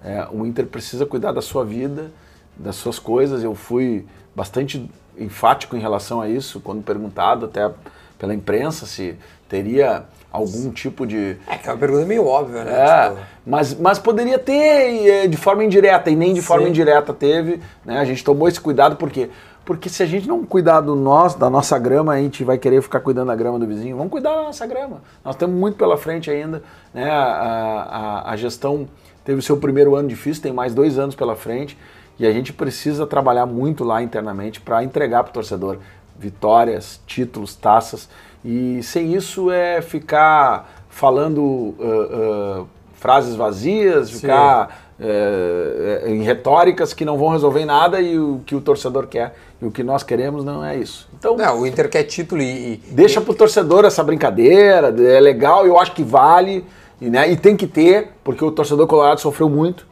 É, 0.04 0.26
o 0.30 0.46
Inter 0.46 0.66
precisa 0.66 1.04
cuidar 1.04 1.32
da 1.32 1.42
sua 1.42 1.64
vida, 1.64 2.10
das 2.56 2.76
suas 2.76 2.98
coisas. 2.98 3.42
Eu 3.42 3.54
fui 3.54 4.06
bastante 4.34 4.90
enfático 5.18 5.76
em 5.76 5.80
relação 5.80 6.20
a 6.20 6.28
isso, 6.28 6.60
quando 6.60 6.82
perguntado 6.82 7.46
até 7.46 7.70
pela 8.18 8.34
imprensa 8.34 8.86
se 8.86 9.16
teria 9.48 10.04
algum 10.30 10.70
tipo 10.70 11.06
de 11.06 11.36
É 11.46 11.56
que 11.56 11.68
é 11.68 11.72
uma 11.72 11.78
pergunta 11.78 12.06
meio 12.06 12.24
óbvia, 12.26 12.64
né? 12.64 12.72
é, 12.72 13.08
Tipo, 13.08 13.20
mas, 13.44 13.74
mas 13.74 13.98
poderia 13.98 14.38
ter 14.38 15.08
é, 15.08 15.26
de 15.26 15.36
forma 15.36 15.64
indireta, 15.64 16.10
e 16.10 16.16
nem 16.16 16.32
de 16.32 16.40
forma 16.40 16.64
Sim. 16.64 16.70
indireta 16.70 17.12
teve. 17.12 17.60
Né? 17.84 17.98
A 17.98 18.04
gente 18.04 18.22
tomou 18.22 18.48
esse 18.48 18.60
cuidado 18.60 18.96
por 18.96 19.10
quê? 19.10 19.28
Porque 19.64 19.88
se 19.88 20.02
a 20.02 20.06
gente 20.06 20.26
não 20.26 20.44
cuidar 20.44 20.80
do 20.80 20.96
nós, 20.96 21.34
da 21.34 21.50
nossa 21.50 21.78
grama, 21.78 22.12
a 22.12 22.16
gente 22.16 22.42
vai 22.42 22.58
querer 22.58 22.80
ficar 22.82 23.00
cuidando 23.00 23.28
da 23.28 23.36
grama 23.36 23.58
do 23.58 23.66
vizinho. 23.66 23.96
Vamos 23.96 24.10
cuidar 24.10 24.34
da 24.34 24.42
nossa 24.42 24.66
grama. 24.66 25.02
Nós 25.24 25.36
temos 25.36 25.54
muito 25.54 25.76
pela 25.76 25.96
frente 25.96 26.30
ainda. 26.30 26.62
Né? 26.94 27.08
A, 27.08 28.24
a, 28.26 28.32
a 28.32 28.36
gestão 28.36 28.88
teve 29.24 29.38
o 29.38 29.42
seu 29.42 29.56
primeiro 29.56 29.94
ano 29.94 30.08
difícil, 30.08 30.42
tem 30.42 30.52
mais 30.52 30.74
dois 30.74 30.98
anos 30.98 31.14
pela 31.14 31.36
frente. 31.36 31.76
E 32.18 32.26
a 32.26 32.32
gente 32.32 32.52
precisa 32.52 33.06
trabalhar 33.06 33.46
muito 33.46 33.82
lá 33.82 34.02
internamente 34.02 34.60
para 34.60 34.84
entregar 34.84 35.22
para 35.22 35.30
o 35.30 35.32
torcedor 35.32 35.78
vitórias, 36.18 37.00
títulos, 37.06 37.56
taças. 37.56 38.08
E 38.44 38.82
sem 38.82 39.14
isso 39.14 39.50
é 39.50 39.80
ficar 39.80 40.84
falando 40.90 41.74
ah, 41.80 41.84
ah, 41.84 42.64
frases 42.92 43.34
vazias, 43.34 44.10
ficar 44.10 44.90
eh, 45.02 46.04
em 46.08 46.22
retóricas 46.22 46.92
que 46.92 47.06
não 47.06 47.16
vão 47.16 47.30
resolver 47.30 47.64
nada 47.64 48.02
e 48.02 48.18
o 48.18 48.42
que 48.44 48.54
o 48.54 48.60
torcedor 48.60 49.06
quer 49.06 49.34
e 49.60 49.64
o 49.64 49.70
que 49.70 49.82
nós 49.82 50.02
queremos 50.02 50.44
não 50.44 50.62
é 50.62 50.76
isso. 50.76 51.08
Então, 51.18 51.38
Não, 51.38 51.60
o 51.60 51.66
Inter 51.66 51.88
quer 51.88 52.02
título 52.02 52.42
e. 52.42 52.74
e- 52.74 52.82
deixa 52.90 53.18
pro 53.18 53.32
torcedor 53.32 53.86
essa 53.86 54.04
brincadeira, 54.04 54.94
é 55.02 55.18
legal, 55.18 55.66
eu 55.66 55.78
acho 55.78 55.92
que 55.92 56.02
vale, 56.02 56.66
e, 57.00 57.08
né, 57.08 57.30
e 57.30 57.36
tem 57.36 57.56
que 57.56 57.66
ter, 57.66 58.10
porque 58.22 58.44
o 58.44 58.50
torcedor 58.50 58.86
colorado 58.86 59.20
sofreu 59.20 59.48
muito. 59.48 59.88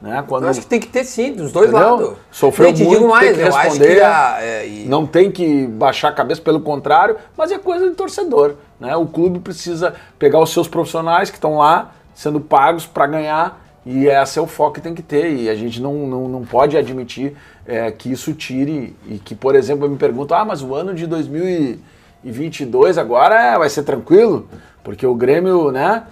Né? 0.00 0.22
Quando, 0.26 0.44
Eu 0.44 0.50
acho 0.50 0.60
que 0.60 0.66
tem 0.66 0.80
que 0.80 0.88
ter 0.88 1.04
sim, 1.04 1.32
dos 1.32 1.52
dois 1.52 1.70
Entendeu? 1.70 1.90
lados. 1.96 2.12
Sofreu 2.32 2.68
Eu 2.70 2.74
te 2.74 2.82
muito, 2.82 2.98
digo 2.98 3.08
mais, 3.10 3.26
tem 3.28 3.36
que 3.36 3.42
responder. 3.44 3.94
que 3.94 4.00
a, 4.00 4.36
é, 4.40 4.66
e- 4.66 4.84
Não 4.88 5.06
tem 5.06 5.30
que 5.30 5.64
baixar 5.68 6.08
a 6.08 6.12
cabeça, 6.12 6.40
pelo 6.40 6.60
contrário, 6.60 7.16
mas 7.36 7.52
é 7.52 7.58
coisa 7.58 7.88
de 7.88 7.94
torcedor. 7.94 8.54
Né? 8.80 8.96
O 8.96 9.06
clube 9.06 9.38
precisa 9.38 9.94
pegar 10.18 10.40
os 10.40 10.50
seus 10.52 10.66
profissionais 10.66 11.30
que 11.30 11.36
estão 11.36 11.56
lá 11.58 11.92
sendo 12.16 12.40
pagos 12.40 12.84
para 12.84 13.06
ganhar 13.06 13.60
e 13.86 14.06
esse 14.08 14.38
é 14.40 14.42
o 14.42 14.46
foco 14.48 14.72
que 14.74 14.80
tem 14.80 14.92
que 14.92 15.02
ter. 15.02 15.32
E 15.34 15.48
a 15.48 15.54
gente 15.54 15.80
não, 15.80 15.94
não, 16.08 16.28
não 16.28 16.44
pode 16.44 16.76
admitir 16.76 17.36
é, 17.64 17.88
que 17.92 18.10
isso 18.10 18.32
tire 18.34 18.96
e 19.08 19.18
que, 19.20 19.36
por 19.36 19.54
exemplo, 19.54 19.86
eu 19.86 19.90
me 19.90 19.96
pergunto, 19.96 20.34
ah, 20.34 20.44
mas 20.44 20.62
o 20.62 20.74
ano 20.74 20.94
de 20.94 21.06
2022 21.06 22.98
agora 22.98 23.40
é- 23.40 23.58
vai 23.58 23.68
ser 23.70 23.82
tranquilo? 23.84 24.48
Porque 24.82 25.06
o 25.06 25.14
Grêmio, 25.14 25.70
né? 25.70 26.02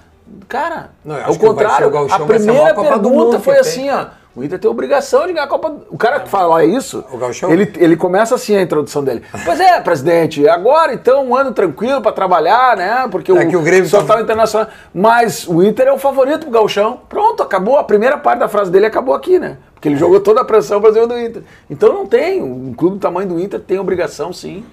Cara, 0.48 0.90
Não, 1.04 1.16
é 1.16 1.28
o 1.28 1.32
ser 1.32 1.38
contrário. 1.38 1.86
o 1.88 1.90
Gauchão, 1.90 2.16
a 2.18 2.22
a 2.22 2.26
primeira 2.26 2.74
do 2.74 2.82
pergunta 2.82 3.40
foi 3.40 3.58
assim, 3.58 3.90
ó. 3.90 4.06
O 4.34 4.44
Inter 4.44 4.60
tem 4.60 4.70
obrigação 4.70 5.26
de 5.26 5.32
ganhar 5.32 5.44
a 5.44 5.48
Copa. 5.48 5.70
do- 5.70 5.86
O 5.90 5.98
cara 5.98 6.20
que 6.20 6.28
fala 6.28 6.64
isso, 6.64 7.04
O 7.12 7.50
ele, 7.52 7.72
ele 7.76 7.96
começa 7.96 8.32
assim 8.36 8.54
a 8.56 8.62
introdução 8.62 9.02
dele. 9.02 9.24
Pois 9.44 9.58
é, 9.58 9.80
presidente, 9.80 10.48
agora 10.48 10.94
então 10.94 11.26
um 11.26 11.34
ano 11.34 11.52
tranquilo 11.52 12.00
para 12.00 12.12
trabalhar, 12.12 12.76
né? 12.76 13.08
Porque 13.10 13.32
É 13.32 13.44
que 13.46 13.56
o 13.56 13.60
Grêmio 13.60 13.88
só 13.88 14.02
tá- 14.04 14.14
tá 14.14 14.20
internacional. 14.22 14.68
Mas 14.94 15.48
o 15.48 15.60
Inter 15.64 15.88
é 15.88 15.92
o 15.92 15.98
favorito 15.98 16.42
pro 16.42 16.50
Gauchão. 16.50 17.00
Pronto, 17.08 17.42
acabou. 17.42 17.76
A 17.76 17.82
primeira 17.82 18.16
parte 18.18 18.38
da 18.38 18.48
frase 18.48 18.70
dele 18.70 18.86
acabou 18.86 19.14
aqui, 19.16 19.36
né? 19.36 19.56
Porque 19.74 19.88
ele 19.88 19.96
jogou 19.96 20.20
toda 20.20 20.42
a 20.42 20.44
pressão 20.44 20.80
pra 20.80 20.92
cima 20.92 21.08
do 21.08 21.18
Inter. 21.18 21.42
Então 21.68 21.92
não 21.92 22.06
tem. 22.06 22.40
Um 22.40 22.72
clube 22.72 22.96
do 22.96 23.00
tamanho 23.00 23.28
do 23.28 23.40
Inter 23.40 23.58
tem 23.58 23.80
obrigação, 23.80 24.32
sim. 24.32 24.64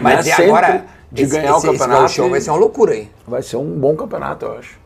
Mas 0.00 0.26
né, 0.26 0.32
e 0.38 0.42
agora, 0.42 0.84
de 1.12 1.22
esse, 1.22 1.32
ganhar 1.32 1.44
esse, 1.44 1.54
o 1.54 1.56
esse 1.58 1.66
campeonato. 1.78 2.00
gauchão 2.00 2.26
e- 2.26 2.30
vai 2.30 2.40
ser 2.40 2.50
uma 2.50 2.58
loucura 2.58 2.92
aí. 2.94 3.08
vai 3.28 3.42
ser 3.42 3.56
um 3.58 3.64
bom 3.78 3.94
campeonato, 3.94 4.44
eu 4.46 4.58
acho. 4.58 4.83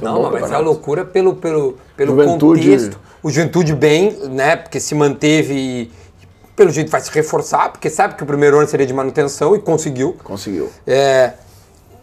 Um 0.00 0.04
Não, 0.04 0.12
mas 0.14 0.22
uma 0.24 0.40
campeonato. 0.40 0.64
loucura 0.64 1.04
pelo, 1.04 1.34
pelo, 1.36 1.78
pelo 1.96 2.10
Juventude- 2.12 2.60
contexto. 2.62 3.00
O 3.22 3.30
Juventude 3.30 3.74
bem, 3.74 4.12
né? 4.30 4.56
Porque 4.56 4.78
se 4.78 4.94
manteve 4.94 5.52
e 5.54 5.92
pelo 6.54 6.70
jeito 6.70 6.90
vai 6.90 7.00
se 7.00 7.10
reforçar, 7.10 7.70
porque 7.70 7.88
sabe 7.90 8.14
que 8.14 8.22
o 8.22 8.26
primeiro 8.26 8.58
ano 8.58 8.68
seria 8.68 8.86
de 8.86 8.92
manutenção 8.94 9.54
e 9.54 9.60
conseguiu. 9.60 10.16
Conseguiu. 10.24 10.68
É, 10.86 11.32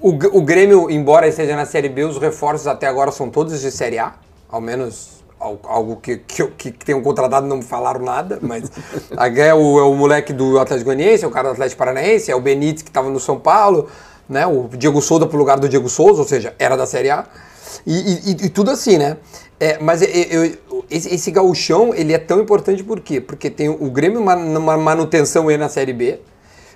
o, 0.01 0.09
o 0.09 0.41
Grêmio, 0.41 0.89
embora 0.91 1.27
esteja 1.27 1.55
na 1.55 1.65
Série 1.65 1.89
B, 1.89 2.03
os 2.03 2.17
reforços 2.17 2.67
até 2.67 2.85
agora 2.87 3.11
são 3.11 3.29
todos 3.29 3.59
de 3.61 3.71
Série 3.71 3.97
A, 3.97 4.13
ao 4.49 4.59
menos 4.61 5.23
al- 5.39 5.59
algo 5.63 5.95
que, 5.97 6.17
que, 6.17 6.45
que, 6.47 6.71
que 6.71 6.85
tenham 6.85 7.01
contratado 7.01 7.47
não 7.47 7.57
me 7.57 7.63
falaram 7.63 8.01
nada, 8.01 8.39
mas 8.41 8.69
a- 9.15 9.27
é 9.27 9.53
o, 9.53 9.79
é 9.79 9.83
o 9.83 9.93
moleque 9.95 10.31
do 10.33 10.59
Atlético 10.59 10.85
Goianiense, 10.85 11.23
é 11.23 11.27
o 11.27 11.31
cara 11.31 11.47
do 11.49 11.53
Atlético 11.53 11.79
Paranaense, 11.79 12.29
é 12.31 12.35
o 12.35 12.41
Benítez 12.41 12.81
que 12.81 12.89
estava 12.89 13.09
no 13.09 13.19
São 13.19 13.39
Paulo, 13.39 13.87
né, 14.29 14.45
o 14.45 14.69
Diego 14.77 15.01
Souza 15.01 15.25
pro 15.27 15.37
lugar 15.37 15.59
do 15.59 15.67
Diego 15.69 15.87
Souza, 15.89 16.21
ou 16.21 16.27
seja, 16.27 16.53
era 16.59 16.75
da 16.77 16.85
Série 16.85 17.09
A, 17.09 17.25
e, 17.85 17.93
e- 18.31 18.45
e 18.45 18.49
tudo 18.49 18.71
assim, 18.71 18.97
né? 18.97 19.17
É, 19.59 19.79
mas 19.79 20.01
eu- 20.01 20.07
eu- 20.09 20.85
esse, 20.89 21.13
esse 21.13 21.31
gauchão, 21.31 21.93
ele 21.93 22.13
é 22.13 22.17
tão 22.17 22.41
importante 22.41 22.83
por 22.83 22.99
quê? 22.99 23.21
Porque 23.21 23.49
tem 23.49 23.69
o 23.69 23.89
Grêmio 23.89 24.21
ma- 24.23 24.35
numa 24.35 24.77
manutenção 24.77 25.47
aí 25.47 25.57
na 25.57 25.69
Série 25.69 25.93
B, 25.93 26.19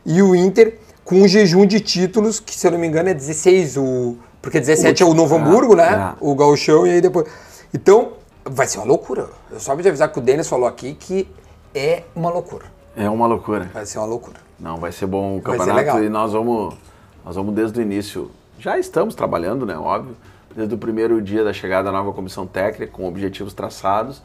e 0.05 0.21
o 0.21 0.35
Inter 0.35 0.77
com 1.03 1.15
um 1.15 1.27
jejum 1.27 1.65
de 1.65 1.79
títulos, 1.79 2.39
que 2.39 2.55
se 2.55 2.65
eu 2.67 2.71
não 2.71 2.79
me 2.79 2.87
engano 2.87 3.09
é 3.09 3.13
16, 3.13 3.77
o, 3.77 4.15
porque 4.41 4.59
17 4.59 5.03
é 5.03 5.05
o 5.05 5.13
Novo 5.13 5.35
Hamburgo, 5.35 5.75
né? 5.75 6.13
é. 6.13 6.17
O 6.19 6.33
Gauchão 6.35 6.85
e 6.87 6.91
aí 6.91 7.01
depois. 7.01 7.27
Então, 7.73 8.13
vai 8.45 8.65
ser 8.67 8.77
uma 8.79 8.85
loucura. 8.85 9.29
Eu 9.51 9.59
só 9.59 9.75
me 9.75 9.85
avisar 9.87 10.11
que 10.11 10.17
o 10.19 10.21
Denis 10.21 10.47
falou 10.47 10.67
aqui 10.67 10.93
que 10.93 11.27
é 11.75 12.03
uma 12.15 12.29
loucura. 12.29 12.65
É 12.95 13.09
uma 13.09 13.27
loucura. 13.27 13.69
Vai 13.73 13.85
ser 13.85 13.97
uma 13.99 14.07
loucura. 14.07 14.37
Não, 14.59 14.77
vai 14.77 14.91
ser 14.91 15.05
bom 15.05 15.37
o 15.37 15.41
campeonato 15.41 16.03
e 16.03 16.09
nós 16.09 16.31
vamos, 16.33 16.75
nós 17.25 17.35
vamos 17.35 17.53
desde 17.53 17.79
o 17.79 17.81
início. 17.81 18.31
Já 18.57 18.77
estamos 18.79 19.15
trabalhando, 19.15 19.65
né? 19.65 19.77
Óbvio. 19.77 20.15
Desde 20.55 20.73
o 20.73 20.77
primeiro 20.77 21.21
dia 21.21 21.43
da 21.43 21.53
chegada 21.53 21.83
da 21.85 21.91
nova 21.91 22.11
comissão 22.11 22.45
técnica, 22.45 22.91
com 22.91 23.07
objetivos 23.07 23.53
traçados. 23.53 24.21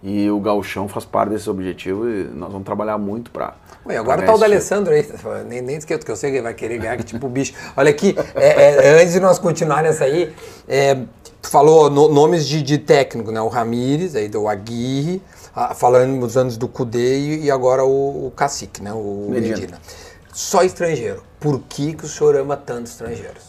E 0.00 0.30
o 0.30 0.38
Gauchão 0.38 0.86
faz 0.86 1.04
parte 1.04 1.30
desse 1.30 1.50
objetivo 1.50 2.08
e 2.08 2.22
nós 2.24 2.52
vamos 2.52 2.64
trabalhar 2.64 2.96
muito 2.98 3.32
para. 3.32 3.54
Ué, 3.84 3.96
agora 3.96 4.22
tá 4.22 4.32
o 4.32 4.38
da 4.38 4.46
Alessandro 4.46 4.92
aí, 4.92 5.04
nem, 5.48 5.60
nem 5.60 5.76
esquento 5.76 6.06
que 6.06 6.12
eu 6.12 6.14
sei 6.14 6.30
que 6.30 6.36
ele 6.36 6.44
vai 6.44 6.54
querer 6.54 6.78
ganhar, 6.78 6.96
que 6.96 7.02
tipo 7.02 7.28
bicho. 7.28 7.52
Olha 7.76 7.90
aqui, 7.90 8.14
é, 8.36 8.46
é, 8.96 9.00
antes 9.02 9.12
de 9.12 9.18
nós 9.18 9.40
continuar 9.40 9.82
nessa 9.82 10.04
aí, 10.04 10.32
é, 10.68 10.94
tu 11.42 11.50
falou 11.50 11.90
no- 11.90 12.08
nomes 12.08 12.46
de, 12.46 12.62
de 12.62 12.78
técnico, 12.78 13.32
né? 13.32 13.40
O 13.40 13.48
Ramires, 13.48 14.14
aí 14.14 14.28
do 14.28 14.46
Aguirre, 14.46 15.20
ah, 15.52 15.74
falando 15.74 16.20
dos 16.20 16.36
anos 16.36 16.56
do 16.56 16.68
Cudê 16.68 17.18
e, 17.18 17.44
e 17.46 17.50
agora 17.50 17.84
o, 17.84 18.26
o 18.28 18.32
Cacique, 18.36 18.80
né? 18.80 18.92
O 18.92 19.26
Medina. 19.30 19.56
Medina. 19.56 19.80
Só 20.38 20.62
estrangeiro. 20.62 21.20
Por 21.40 21.60
que, 21.68 21.94
que 21.94 22.04
o 22.04 22.08
senhor 22.08 22.36
ama 22.36 22.56
tanto 22.56 22.84
estrangeiros? 22.84 23.42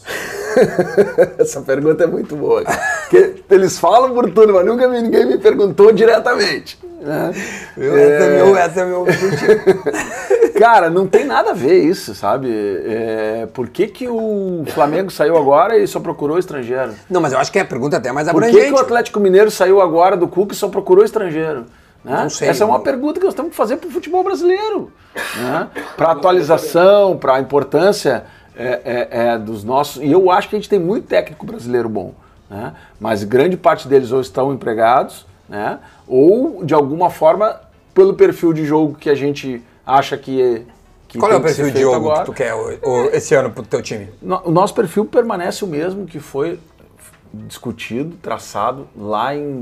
Essa 1.38 1.62
pergunta 1.62 2.04
é 2.04 2.08
muito 2.08 2.36
boa. 2.36 2.64
Porque 2.64 3.44
eles 3.48 3.78
falam 3.78 4.12
por 4.12 4.28
tudo, 4.32 4.54
mas 4.56 4.66
nunca 4.66 4.88
ninguém 4.88 5.24
me 5.28 5.38
perguntou 5.38 5.92
diretamente. 5.92 6.80
né? 7.00 7.32
Eu, 7.78 7.96
Essa 7.96 8.24
é 8.24 8.36
meu, 8.36 8.56
essa 8.58 8.82
é 8.82 8.86
meu 8.86 9.02
objetivo. 9.04 9.84
Cara, 10.58 10.90
não 10.90 11.06
tem 11.06 11.26
nada 11.26 11.52
a 11.52 11.54
ver 11.54 11.78
isso, 11.78 12.16
sabe? 12.16 12.50
É, 12.52 13.48
por 13.54 13.70
que, 13.70 13.86
que 13.86 14.08
o 14.10 14.64
Flamengo 14.74 15.12
saiu 15.12 15.38
agora 15.38 15.78
e 15.78 15.88
só 15.88 16.00
procurou 16.00 16.40
estrangeiro? 16.40 16.94
Não, 17.08 17.22
mas 17.22 17.34
eu 17.34 17.40
acho 17.40 17.52
que 17.52 17.60
a 17.60 17.66
pergunta 17.66 17.98
é 17.98 18.00
até 18.00 18.12
mais 18.12 18.28
Por 18.28 18.42
que, 18.42 18.48
abrangente. 18.50 18.74
que 18.74 18.80
o 18.80 18.82
Atlético 18.84 19.20
Mineiro 19.20 19.52
saiu 19.52 19.80
agora 19.80 20.18
do 20.18 20.28
Cuca 20.28 20.54
e 20.54 20.58
só 20.58 20.68
procurou 20.68 21.06
estrangeiro? 21.06 21.66
Né? 22.04 22.30
Sei, 22.30 22.48
Essa 22.50 22.64
é 22.64 22.68
uma 22.68 22.80
pergunta 22.80 23.20
que 23.20 23.26
nós 23.26 23.34
temos 23.36 23.52
que 23.52 23.58
fazer 23.58 23.78
para 23.78 23.88
o 23.88 23.92
futebol 23.92 24.24
brasileiro. 24.24 24.92
Né? 25.38 25.70
Para 25.98 26.12
atualização, 26.12 27.18
para 27.18 27.36
a 27.36 27.40
importância 27.40 28.26
é, 28.56 28.82
é, 28.84 29.08
é, 29.34 29.38
dos 29.38 29.64
nossos. 29.64 30.02
E 30.02 30.12
eu 30.12 30.32
acho 30.32 30.50
que 30.50 30.56
a 30.56 30.60
gente 30.60 30.70
tem 30.70 30.80
muito 30.80 31.08
técnico 31.08 31.46
brasileiro 31.46 31.90
bom. 31.90 32.14
Né? 32.50 32.74
Mas 33.00 33.24
grande 33.24 33.58
parte 33.58 33.88
deles 33.88 34.12
ou 34.12 34.22
estão 34.22 34.54
empregados, 34.54 35.26
né? 35.48 35.80
ou 36.08 36.64
de 36.64 36.74
alguma 36.74 37.10
forma, 37.10 37.60
pelo 37.94 38.14
perfil 38.14 38.54
de 38.54 38.66
jogo 38.66 38.96
que 38.96 39.10
a 39.10 39.16
gente 39.16 39.62
acha 39.86 40.18
que 40.18 40.42
é. 40.42 40.62
Qual 41.18 41.32
é 41.32 41.36
o 41.38 41.42
perfil 41.42 41.72
de 41.72 41.82
jogo 41.82 41.96
agora. 41.96 42.20
que 42.20 42.26
tu 42.28 42.34
quer 42.34 42.54
o- 42.54 42.78
o- 42.88 43.06
esse 43.08 43.34
ano 43.34 43.50
pro 43.50 43.64
teu 43.64 43.82
time? 43.82 44.10
O 44.44 44.52
nosso 44.52 44.76
perfil 44.76 45.06
permanece 45.06 45.66
o 45.66 45.68
mesmo 45.68 46.06
que 46.06 46.20
foi 46.20 46.60
discutido, 47.34 48.16
traçado 48.22 48.88
lá 48.96 49.36
em 49.36 49.60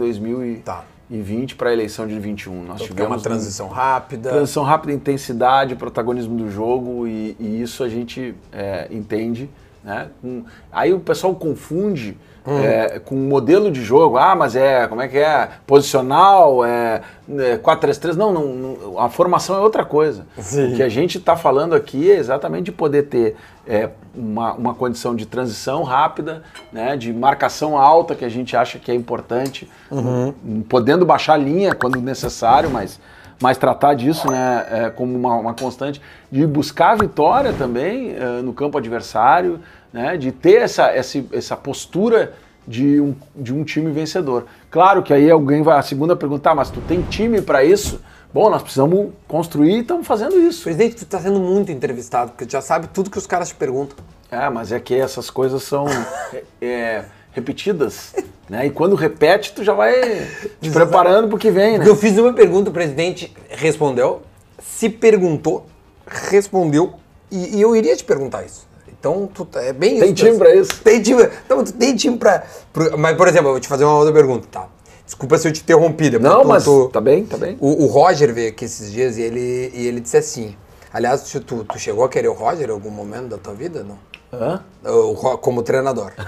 2020 1.09 1.55
para 1.55 1.69
a 1.69 1.73
eleição 1.73 2.05
de 2.07 2.19
21. 2.19 2.53
Nós. 2.63 2.75
Então, 2.75 2.87
tivemos 2.87 3.11
uma 3.17 3.21
transição 3.21 3.67
rápida. 3.69 4.29
transição 4.29 4.63
rápida, 4.63 4.93
intensidade, 4.93 5.75
protagonismo 5.75 6.37
do 6.37 6.51
jogo 6.51 7.07
e, 7.07 7.35
e 7.39 7.61
isso 7.61 7.83
a 7.83 7.89
gente 7.89 8.35
é, 8.51 8.87
entende. 8.91 9.49
Né? 9.83 10.09
Com- 10.21 10.43
aí 10.71 10.93
o 10.93 10.99
pessoal 10.99 11.33
confunde 11.35 12.17
Hum. 12.47 12.59
é, 12.63 12.99
com 12.99 13.13
o 13.13 13.17
modelo 13.17 13.69
de 13.69 13.83
jogo. 13.83 14.17
Ah, 14.17 14.33
mas 14.33 14.55
é, 14.55 14.87
como 14.87 15.01
é 15.01 15.07
que 15.09 15.17
é? 15.17 15.49
Posicional, 15.67 16.63
é, 16.63 17.01
é 17.29 17.57
4-3-3. 17.57 18.15
Não, 18.15 18.31
não, 18.31 18.45
não, 18.47 18.99
a 18.99 19.09
formação 19.09 19.57
é 19.57 19.59
outra 19.59 19.83
coisa. 19.83 20.25
Sim. 20.39 20.71
O 20.71 20.75
que 20.77 20.81
a 20.83 20.87
gente 20.87 21.17
está 21.17 21.35
falando 21.35 21.75
aqui 21.75 22.09
é 22.09 22.15
exatamente 22.15 22.63
de 22.65 22.71
poder 22.71 23.03
ter 23.03 23.35
é, 23.67 23.89
uma, 24.15 24.53
uma 24.53 24.73
condição 24.73 25.13
de 25.13 25.25
transição 25.25 25.83
rápida, 25.83 26.41
né, 26.71 26.95
de 26.95 27.11
marcação 27.11 27.77
alta, 27.77 28.15
que 28.15 28.23
a 28.23 28.29
gente 28.29 28.55
acha 28.55 28.79
que 28.79 28.89
é 28.89 28.95
importante, 28.95 29.69
Uhum. 29.91 30.33
podendo 30.69 31.05
baixar 31.05 31.33
a 31.33 31.37
linha 31.37 31.73
quando 31.75 31.99
necessário, 32.01 32.69
mas, 32.69 32.99
mas 33.41 33.57
tratar 33.57 33.93
disso 33.93 34.29
né, 34.31 34.65
é, 34.69 34.89
como 34.89 35.17
uma, 35.17 35.35
uma 35.35 35.53
constante, 35.53 36.01
de 36.31 36.45
buscar 36.47 36.91
a 36.91 36.95
vitória 36.95 37.53
também 37.53 38.13
é, 38.15 38.41
no 38.41 38.53
campo 38.53 38.77
adversário, 38.77 39.59
né, 39.91 40.17
de 40.17 40.31
ter 40.31 40.61
essa, 40.61 40.87
essa, 40.87 41.23
essa 41.31 41.55
postura 41.55 42.33
de 42.67 42.99
um, 42.99 43.15
de 43.35 43.53
um 43.53 43.63
time 43.63 43.91
vencedor. 43.91 44.45
Claro 44.69 45.01
que 45.01 45.13
aí 45.13 45.31
alguém 45.31 45.61
vai, 45.61 45.79
a 45.79 45.81
segunda 45.81 46.15
perguntar, 46.15 46.53
mas 46.53 46.69
tu 46.69 46.81
tem 46.81 47.01
time 47.01 47.41
para 47.41 47.63
isso? 47.63 48.01
Bom, 48.33 48.49
nós 48.49 48.61
precisamos 48.61 49.11
construir 49.27 49.77
e 49.77 49.79
estamos 49.79 50.05
fazendo 50.05 50.37
isso. 50.39 50.63
Presidente, 50.63 50.97
tu 50.97 51.05
tá 51.05 51.19
sendo 51.19 51.39
muito 51.39 51.71
entrevistado, 51.71 52.31
porque 52.31 52.45
tu 52.45 52.51
já 52.51 52.61
sabe 52.61 52.87
tudo 52.87 53.09
que 53.09 53.17
os 53.17 53.25
caras 53.25 53.49
te 53.49 53.55
perguntam. 53.55 53.97
É, 54.29 54.49
mas 54.49 54.73
é 54.73 54.79
que 54.79 54.93
essas 54.93 55.29
coisas 55.29 55.63
são 55.63 55.85
é, 56.61 57.05
repetidas, 57.31 58.13
né? 58.49 58.65
E 58.65 58.69
quando 58.69 58.95
repete, 58.95 59.53
tu 59.53 59.63
já 59.63 59.73
vai 59.73 60.27
te 60.59 60.69
preparando 60.71 61.29
pro 61.29 61.37
que 61.37 61.49
vem, 61.49 61.77
né? 61.77 61.87
Eu 61.87 61.95
fiz 61.95 62.17
uma 62.17 62.33
pergunta, 62.33 62.69
o 62.69 62.73
presidente 62.73 63.33
respondeu, 63.49 64.21
se 64.61 64.89
perguntou, 64.89 65.65
respondeu, 66.05 66.95
e, 67.31 67.57
e 67.57 67.61
eu 67.61 67.75
iria 67.75 67.95
te 67.95 68.03
perguntar 68.03 68.43
isso. 68.43 68.67
Então, 69.07 69.29
tu, 69.33 69.45
tá- 69.45 69.61
é 69.63 69.71
bem 69.71 69.99
Tem 69.99 70.07
isso. 70.11 70.15
time 70.25 70.37
pra 70.37 70.53
isso? 70.53 70.81
Tem 70.83 71.01
time. 71.01 71.29
Não, 71.49 71.63
tu 71.63 71.71
tem 71.71 71.95
time 71.95 72.17
pra. 72.17 72.43
pro- 72.73 72.97
mas, 72.97 73.15
por 73.15 73.27
exemplo, 73.27 73.47
eu 73.47 73.51
vou 73.53 73.59
te 73.59 73.67
fazer 73.67 73.85
uma 73.85 73.95
outra 73.97 74.13
pergunta, 74.13 74.45
tá? 74.51 74.67
Desculpa 75.05 75.37
se 75.37 75.47
eu 75.47 75.53
te 75.53 75.61
interrompi. 75.61 76.09
depois 76.09 76.29
Não, 76.33 76.41
tu- 76.41 76.47
mas 76.49 76.63
tu- 76.65 76.89
tá 76.91 76.99
bem, 76.99 77.25
tá 77.25 77.37
bem. 77.37 77.57
O, 77.61 77.85
o 77.85 77.87
Roger 77.87 78.33
veio 78.33 78.49
aqui 78.49 78.65
esses 78.65 78.91
dias 78.91 79.17
e 79.17 79.21
ele, 79.21 79.71
e 79.73 79.87
ele 79.87 80.01
disse 80.01 80.17
assim. 80.17 80.55
Aliás, 80.93 81.21
tu, 81.23 81.39
tu, 81.63 81.79
chegou 81.79 82.03
a 82.03 82.09
querer 82.09 82.27
o 82.27 82.33
Roger 82.33 82.67
em 82.69 82.71
algum 82.73 82.89
momento 82.89 83.27
da 83.29 83.37
tua 83.37 83.53
vida? 83.53 83.85
Não? 83.87 83.97
Hã? 84.37 84.61
O 84.85 85.37
como 85.37 85.63
treinador. 85.63 86.11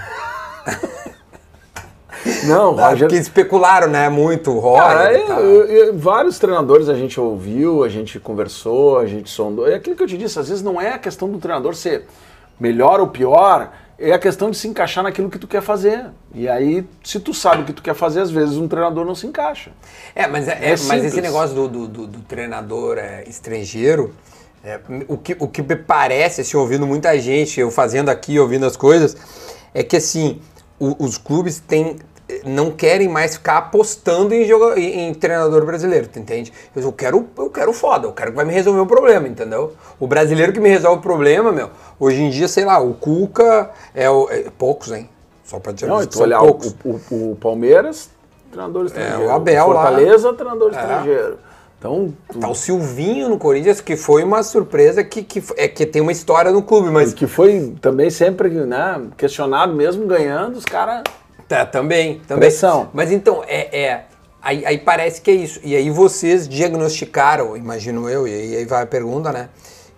Não, 2.44 2.78
Ah, 2.78 2.90
Roger. 2.90 3.08
Porque 3.08 3.20
especularam, 3.20 3.88
né? 3.88 4.08
Muito 4.10 4.50
o 4.50 4.58
Roger. 4.58 4.82
Cara, 4.82 5.18
e 5.18 5.26
tal. 5.26 5.40
eu- 5.40 5.64
eu- 5.66 5.98
vários 5.98 6.38
treinadores 6.38 6.88
a 6.88 6.94
gente 6.94 7.18
ouviu, 7.18 7.82
a 7.82 7.88
gente 7.88 8.18
conversou, 8.20 8.98
a 8.98 9.06
gente 9.06 9.30
sondou. 9.30 9.66
É 9.66 9.74
aquilo 9.74 9.96
que 9.96 10.02
eu 10.02 10.06
te 10.06 10.18
disse, 10.18 10.38
às 10.38 10.48
vezes 10.48 10.62
não 10.62 10.78
é 10.80 10.92
a 10.92 10.98
questão 10.98 11.28
do 11.30 11.38
treinador 11.38 11.74
ser 11.74 12.06
melhor 12.60 13.00
ou 13.00 13.08
pior, 13.08 13.72
é 13.98 14.12
a 14.12 14.18
questão 14.18 14.50
de 14.50 14.56
se 14.56 14.68
encaixar 14.68 15.02
naquilo 15.02 15.28
que 15.30 15.38
tu 15.38 15.48
quer 15.48 15.62
fazer. 15.62 16.06
E 16.34 16.48
aí, 16.48 16.86
se 17.02 17.18
tu 17.18 17.34
sabe 17.34 17.62
o 17.62 17.64
que 17.64 17.72
tu 17.72 17.82
quer 17.82 17.94
fazer, 17.94 18.20
às 18.20 18.30
vezes 18.30 18.56
um 18.56 18.68
treinador 18.68 19.04
não 19.04 19.14
se 19.14 19.26
encaixa. 19.26 19.72
É, 20.14 20.26
mas, 20.26 20.46
é, 20.46 20.52
É 20.52 20.72
é- 20.72 20.76
mas 20.86 21.04
esse 21.04 21.20
negócio 21.20 21.54
do, 21.54 21.68
do, 21.68 21.88
do- 21.88 22.06
do 22.06 22.18
treinador 22.20 22.98
é, 22.98 23.24
estrangeiro, 23.26 24.14
é, 24.62 24.78
o, 25.08 25.16
que, 25.18 25.36
o 25.38 25.48
que 25.48 25.62
me 25.62 25.74
parece, 25.76 26.42
assim, 26.42 26.56
ouvindo 26.56 26.86
muita 26.86 27.18
gente, 27.18 27.58
eu 27.58 27.70
fazendo 27.70 28.08
aqui, 28.10 28.38
ouvindo 28.38 28.66
as 28.66 28.76
coisas, 28.76 29.16
é 29.74 29.82
que 29.82 29.96
assim, 29.96 30.40
o- 30.78 31.02
os 31.04 31.16
clubes 31.18 31.60
têm, 31.60 31.96
não 32.44 32.70
querem 32.70 33.08
mais 33.08 33.34
ficar 33.36 33.58
apostando 33.58 34.34
em, 34.34 34.44
joga, 34.44 34.78
em, 34.78 35.08
em 35.08 35.14
treinador 35.14 35.64
brasileiro, 35.64 36.08
tu 36.08 36.18
entende? 36.18 36.52
Eu, 36.74 36.92
quero 36.92 37.26
eu 37.38 37.50
quero 37.50 37.72
foda, 37.72 38.06
eu 38.06 38.12
quero 38.12 38.30
que 38.30 38.36
vai 38.36 38.44
me 38.44 38.52
resolver 38.52 38.80
o 38.80 38.86
problema, 38.86 39.26
entendeu? 39.28 39.72
O 39.98 40.06
brasileiro 40.06 40.52
que 40.52 40.60
me 40.60 40.68
resolve 40.68 40.98
o 40.98 41.02
problema, 41.02 41.50
meu, 41.52 41.70
hoje 41.98 42.22
em 42.22 42.30
dia, 42.30 42.48
sei 42.48 42.64
lá, 42.64 42.78
o 42.80 42.94
Cuca 42.94 43.70
é, 43.94 44.08
o, 44.10 44.28
é 44.30 44.44
poucos, 44.56 44.90
hein? 44.92 45.08
Só 45.44 45.58
pra 45.58 45.72
dizer, 45.72 45.86
Não, 45.88 46.00
e 46.02 46.06
são 46.10 46.22
olhar 46.22 46.40
o, 46.42 46.46
poucos. 46.46 46.74
o- 46.84 47.32
o 47.32 47.36
Palmeiras, 47.40 48.08
treinador 48.52 48.86
estrangeiro. 48.86 49.22
É, 49.22 49.26
o 49.26 49.30
Abel 49.32 49.66
lá. 49.68 49.82
Fortaleza, 49.82 50.32
treinador 50.32 50.72
É. 50.74 50.80
estrangeiro. 50.80 51.38
Então, 51.78 52.12
tu- 52.30 52.38
Tá 52.38 52.48
o 52.48 52.54
Silvinho 52.54 53.28
no 53.30 53.38
Corinthians, 53.38 53.80
que 53.80 53.96
foi 53.96 54.22
uma 54.22 54.42
surpresa 54.42 55.02
que, 55.02 55.22
que, 55.22 55.42
é, 55.56 55.66
que 55.66 55.86
tem 55.86 56.02
uma 56.02 56.12
história 56.12 56.50
no 56.52 56.62
clube, 56.62 56.90
mas. 56.90 57.14
que 57.14 57.26
foi 57.26 57.74
também 57.80 58.10
sempre 58.10 58.50
né, 58.50 59.00
questionado, 59.16 59.72
mesmo 59.74 60.06
ganhando, 60.06 60.56
os 60.58 60.64
caras. 60.66 61.02
Tá, 61.50 61.66
também, 61.66 62.20
também. 62.28 62.48
Pressão. 62.48 62.90
Mas 62.94 63.10
então, 63.10 63.42
é. 63.44 63.76
é 63.76 64.04
aí, 64.40 64.64
aí 64.64 64.78
parece 64.78 65.20
que 65.20 65.32
é 65.32 65.34
isso. 65.34 65.58
E 65.64 65.74
aí 65.74 65.90
vocês 65.90 66.48
diagnosticaram, 66.48 67.56
imagino 67.56 68.08
eu, 68.08 68.28
e 68.28 68.32
aí, 68.32 68.56
aí 68.58 68.64
vai 68.64 68.84
a 68.84 68.86
pergunta, 68.86 69.32
né? 69.32 69.48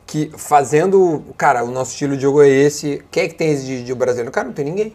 Que 0.06 0.32
fazendo. 0.38 1.22
Cara, 1.36 1.62
o 1.62 1.70
nosso 1.70 1.90
estilo 1.92 2.16
de 2.16 2.22
jogo 2.22 2.42
é 2.42 2.48
esse. 2.48 3.04
Quem 3.10 3.24
é 3.24 3.28
que 3.28 3.34
tem 3.34 3.52
esse 3.52 3.66
de, 3.66 3.84
de 3.84 3.94
brasileiro? 3.94 4.30
Cara, 4.32 4.46
não 4.46 4.54
tem 4.54 4.64
ninguém. 4.64 4.94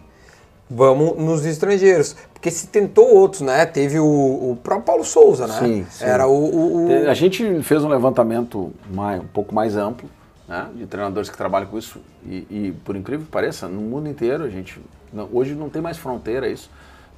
Vamos 0.68 1.16
nos 1.18 1.46
estrangeiros. 1.46 2.16
Porque 2.34 2.50
se 2.50 2.66
tentou 2.68 3.14
outros, 3.16 3.42
né? 3.42 3.64
Teve 3.68 4.00
o, 4.00 4.06
o 4.06 4.58
próprio 4.64 4.84
Paulo 4.86 5.04
Souza, 5.04 5.46
né? 5.46 5.60
Sim, 5.60 5.86
sim. 5.92 6.06
Era 6.06 6.28
o. 6.28 6.34
o- 6.34 6.88
o- 7.06 7.10
A 7.10 7.14
gente 7.14 7.62
fez 7.62 7.84
um 7.84 7.88
levantamento 7.88 8.74
mais, 8.92 9.22
um 9.22 9.28
pouco 9.28 9.54
mais 9.54 9.78
amplo, 9.78 10.10
né, 10.48 10.66
de 10.76 10.88
treinadores 10.88 11.30
que 11.30 11.38
trabalham 11.38 11.68
com 11.68 11.78
isso. 11.78 12.00
E, 12.26 12.36
e, 12.50 12.76
por 12.84 12.96
incrível 12.96 13.26
que 13.28 13.32
pareça, 13.32 13.68
no 13.68 13.80
mundo 13.82 14.10
inteiro, 14.10 14.44
a 14.44 14.50
gente. 14.50 14.82
Não- 15.14 15.30
hoje 15.32 15.54
não 15.56 15.70
tem 15.70 15.82
mais 15.82 15.98
fronteira 15.98 16.48
isso. 16.48 16.70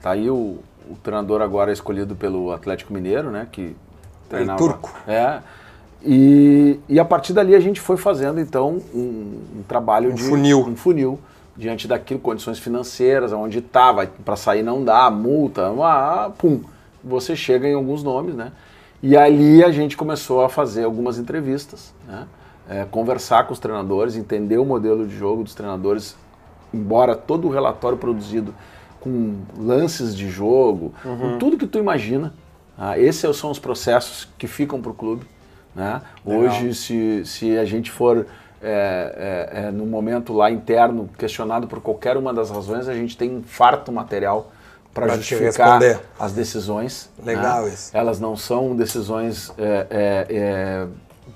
Tá 0.02 0.12
aí 0.12 0.30
o, 0.30 0.58
o 0.90 0.96
treinador 1.04 1.42
agora 1.42 1.72
escolhido 1.72 2.16
pelo 2.16 2.52
Atlético 2.52 2.94
Mineiro, 2.94 3.30
né? 3.32 3.48
Que 3.52 3.76
treinava. 4.30 4.58
turco. 4.58 4.94
É. 5.08 5.40
E, 6.02 6.80
e 6.88 7.00
a 7.00 7.04
partir 7.04 7.34
dali 7.34 7.54
a 7.54 7.60
gente 7.60 7.82
foi 7.82 7.98
fazendo 7.98 8.40
então 8.40 8.82
um, 8.94 9.42
um 9.58 9.64
trabalho 9.68 10.14
de 10.14 10.24
funil. 10.24 10.60
um 10.62 10.76
funil 10.76 11.20
diante 11.58 11.90
daquilo, 11.90 12.22
condições 12.22 12.58
financeiras, 12.58 13.34
onde 13.34 13.60
estava, 13.60 14.08
para 14.24 14.38
sair 14.38 14.64
não 14.64 14.82
dá, 14.84 15.10
multa, 15.12 15.68
ah, 15.84 16.32
pum. 16.38 16.62
Você 17.04 17.36
chega 17.36 17.68
em 17.68 17.74
alguns 17.74 18.02
nomes, 18.02 18.34
né? 18.34 18.54
E 19.04 19.16
ali 19.18 19.62
a 19.64 19.72
gente 19.72 19.98
começou 19.98 20.44
a 20.44 20.50
fazer 20.50 20.86
algumas 20.86 21.18
entrevistas, 21.18 21.94
né? 22.08 22.28
É, 22.70 22.86
conversar 22.90 23.46
com 23.46 23.52
os 23.54 23.60
treinadores, 23.60 24.16
entender 24.16 24.58
o 24.58 24.64
modelo 24.64 25.06
de 25.08 25.18
jogo 25.18 25.44
dos 25.44 25.56
treinadores, 25.56 26.16
embora 26.74 27.15
todo 27.15 27.47
o 27.47 27.51
relatório 27.51 27.97
produzido 27.97 28.53
com 28.99 29.38
lances 29.57 30.15
de 30.15 30.30
jogo, 30.30 30.93
com 31.01 31.38
tudo 31.38 31.57
que 31.57 31.65
tu 31.65 31.78
imagina. 31.78 32.34
tá? 32.78 32.99
esses 32.99 33.36
são 33.38 33.49
os 33.49 33.59
processos 33.59 34.28
que 34.38 34.47
ficam 34.47 34.82
para 34.82 34.91
o 34.91 34.93
clube. 34.93 35.26
Né? 35.76 36.01
Hoje, 36.26 36.74
se, 36.74 37.24
se 37.26 37.57
a 37.57 37.63
gente 37.63 37.91
for 37.91 38.26
é, 38.61 39.49
é, 39.53 39.59
é, 39.67 39.72
no 39.72 39.86
momento 39.86 40.34
lá 40.34 40.51
interno 40.51 41.09
questionado 41.17 41.67
por 41.67 41.80
qualquer 41.80 42.17
uma 42.17 42.34
das 42.34 42.49
razões, 42.49 42.89
a 42.89 42.93
gente 42.93 43.15
tem 43.15 43.38
um 43.38 43.41
farto 43.41 43.91
material 43.91 44.51
para 44.93 45.15
justificar 45.15 45.80
as 46.20 46.34
decisões. 46.34 47.09
Legal 47.24 47.63
né? 47.63 47.70
isso. 47.70 47.95
Elas 47.95 48.20
não 48.20 48.36
são 48.36 48.76
decisões 48.76 49.53
é, 49.57 49.88
é, 49.89 50.28
é, 50.30 50.88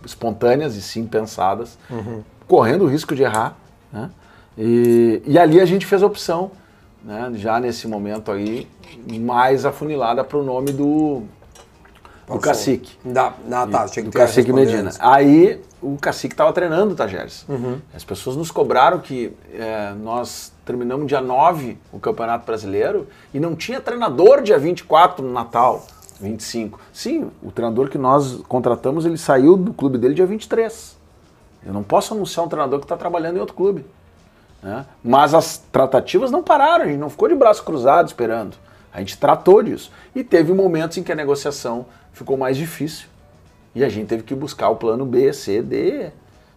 espontâneas 0.06 0.76
e 0.76 0.82
sim 0.82 1.06
pensadas, 1.06 1.78
correndo 2.48 2.84
o 2.84 2.88
risco 2.88 3.16
de 3.16 3.24
errar. 3.24 3.56
Né? 3.92 4.10
E, 4.58 5.22
e 5.26 5.38
ali 5.38 5.60
a 5.60 5.66
gente 5.66 5.86
fez 5.86 6.04
a 6.04 6.06
opção, 6.06 6.52
né? 7.04 7.32
já 7.36 7.60
nesse 7.60 7.88
momento 7.88 8.32
aí, 8.32 8.68
mais 9.20 9.66
afunilada 9.66 10.24
para 10.24 10.38
o 10.38 10.44
nome 10.44 10.72
do, 10.72 11.24
do 12.28 12.40
cacique. 12.40 12.98
Da, 13.04 13.34
da, 13.46 13.68
tá, 13.68 13.88
tinha 13.88 14.04
que 14.04 14.10
do 14.10 14.18
Cacique 14.18 14.54
Medina. 14.54 14.92
Aí 15.00 15.60
o 15.82 15.98
Cacique 15.98 16.34
estava 16.34 16.54
treinando 16.54 16.94
o 16.94 16.96
Tajeres. 16.96 17.46
Uhum. 17.50 17.80
As 17.94 18.04
pessoas 18.04 18.36
nos 18.36 18.50
cobraram 18.52 19.00
que 19.00 19.34
é, 19.54 19.94
nós 20.02 20.54
terminamos 20.66 21.08
dia 21.08 21.22
9 21.22 21.78
o 21.92 22.00
Campeonato 22.00 22.46
Brasileiro 22.46 23.08
e 23.34 23.40
não 23.40 23.56
tinha 23.56 23.82
treinador 23.82 24.42
dia 24.42 24.58
24 24.58 25.26
no 25.26 25.34
Natal, 25.34 25.86
25. 26.22 26.80
Sim, 26.94 27.30
o 27.42 27.52
treinador 27.52 27.90
que 27.90 27.98
nós 27.98 28.40
contratamos, 28.48 29.06
ele 29.06 29.18
saiu 29.18 29.58
do 29.58 29.74
clube 29.74 29.98
dele 29.98 30.14
dia 30.14 30.26
23. 30.26 30.98
Eu 31.66 31.74
não 31.74 31.84
posso 31.84 32.14
anunciar 32.14 32.46
um 32.46 32.50
treinador 32.50 32.80
que 32.80 32.86
está 32.86 32.96
trabalhando 32.96 33.38
em 33.38 33.40
outro 33.40 33.56
clube. 33.56 33.86
Né? 34.64 34.86
Mas 35.04 35.34
as 35.34 35.58
tratativas 35.72 36.32
não 36.32 36.42
pararam, 36.42 36.86
a 36.86 36.88
gente 36.88 36.98
não 36.98 37.10
ficou 37.10 37.28
de 37.28 37.36
braço 37.36 37.64
cruzado 37.64 38.08
esperando. 38.08 38.56
A 38.94 39.00
gente 39.00 39.18
tratou 39.18 39.62
disso. 39.62 39.92
E 40.16 40.24
teve 40.24 40.54
momentos 40.54 40.98
em 40.98 41.04
que 41.04 41.12
a 41.12 41.16
negociação 41.16 41.86
ficou 42.14 42.38
mais 42.38 42.56
difícil. 42.56 43.08
E 43.76 43.84
a 43.84 43.90
gente 43.90 44.08
teve 44.08 44.24
que 44.24 44.36
buscar 44.36 44.70
o 44.70 44.76
plano 44.76 45.06
B, 45.06 45.34
C, 45.34 45.62
D. 45.62 46.12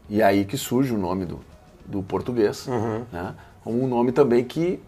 E 0.09 0.23
aí 0.23 0.45
que 0.45 0.57
surge 0.57 0.95
o 0.95 0.99
nome 0.99 1.25
do, 1.25 1.41
do 1.85 2.03
português. 2.03 2.67
Né? 3.11 3.35
Um 3.65 3.87
nome 3.87 4.13
também 4.13 4.45
que 4.45 4.81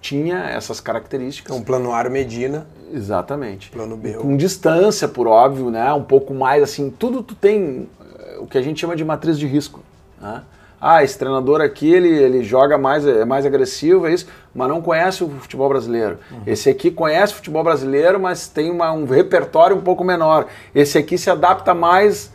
tinha 0.00 0.44
essas 0.44 0.80
características. 0.80 1.54
Então, 1.54 1.64
Planuário 1.64 2.10
Medina. 2.10 2.66
Exatamente. 2.92 3.70
Plano 3.70 3.96
B. 3.96 4.14
Com 4.14 4.36
distância, 4.36 5.06
por 5.08 5.26
óbvio, 5.26 5.70
né? 5.70 5.92
Um 5.92 6.02
pouco 6.02 6.32
mais 6.34 6.62
assim, 6.62 6.90
tudo 6.90 7.22
tu 7.22 7.34
tem 7.34 7.88
eh, 8.18 8.38
o 8.38 8.46
que 8.46 8.58
a 8.58 8.62
gente 8.62 8.80
chama 8.80 8.96
de 8.96 9.04
matriz 9.04 9.38
de 9.38 9.46
risco. 9.46 9.80
Né? 10.20 10.42
Ah, 10.84 11.04
esse 11.04 11.16
treinador 11.16 11.60
aqui, 11.60 11.88
ele, 11.92 12.08
ele 12.08 12.42
joga 12.42 12.76
mais, 12.76 13.06
é 13.06 13.24
mais 13.24 13.46
agressivo, 13.46 14.08
é 14.08 14.12
isso, 14.14 14.26
mas 14.52 14.68
não 14.68 14.82
conhece 14.82 15.22
o 15.22 15.28
futebol 15.28 15.68
brasileiro. 15.68 16.18
Esse 16.44 16.68
aqui 16.68 16.90
conhece 16.90 17.32
o 17.32 17.36
futebol 17.36 17.62
brasileiro, 17.62 18.18
mas 18.18 18.48
tem 18.48 18.68
uma- 18.68 18.90
um 18.92 19.04
repertório 19.04 19.76
um 19.76 19.80
pouco 19.80 20.02
menor. 20.02 20.46
Esse 20.74 20.98
aqui 20.98 21.16
se 21.16 21.30
adapta 21.30 21.72
mais 21.72 22.32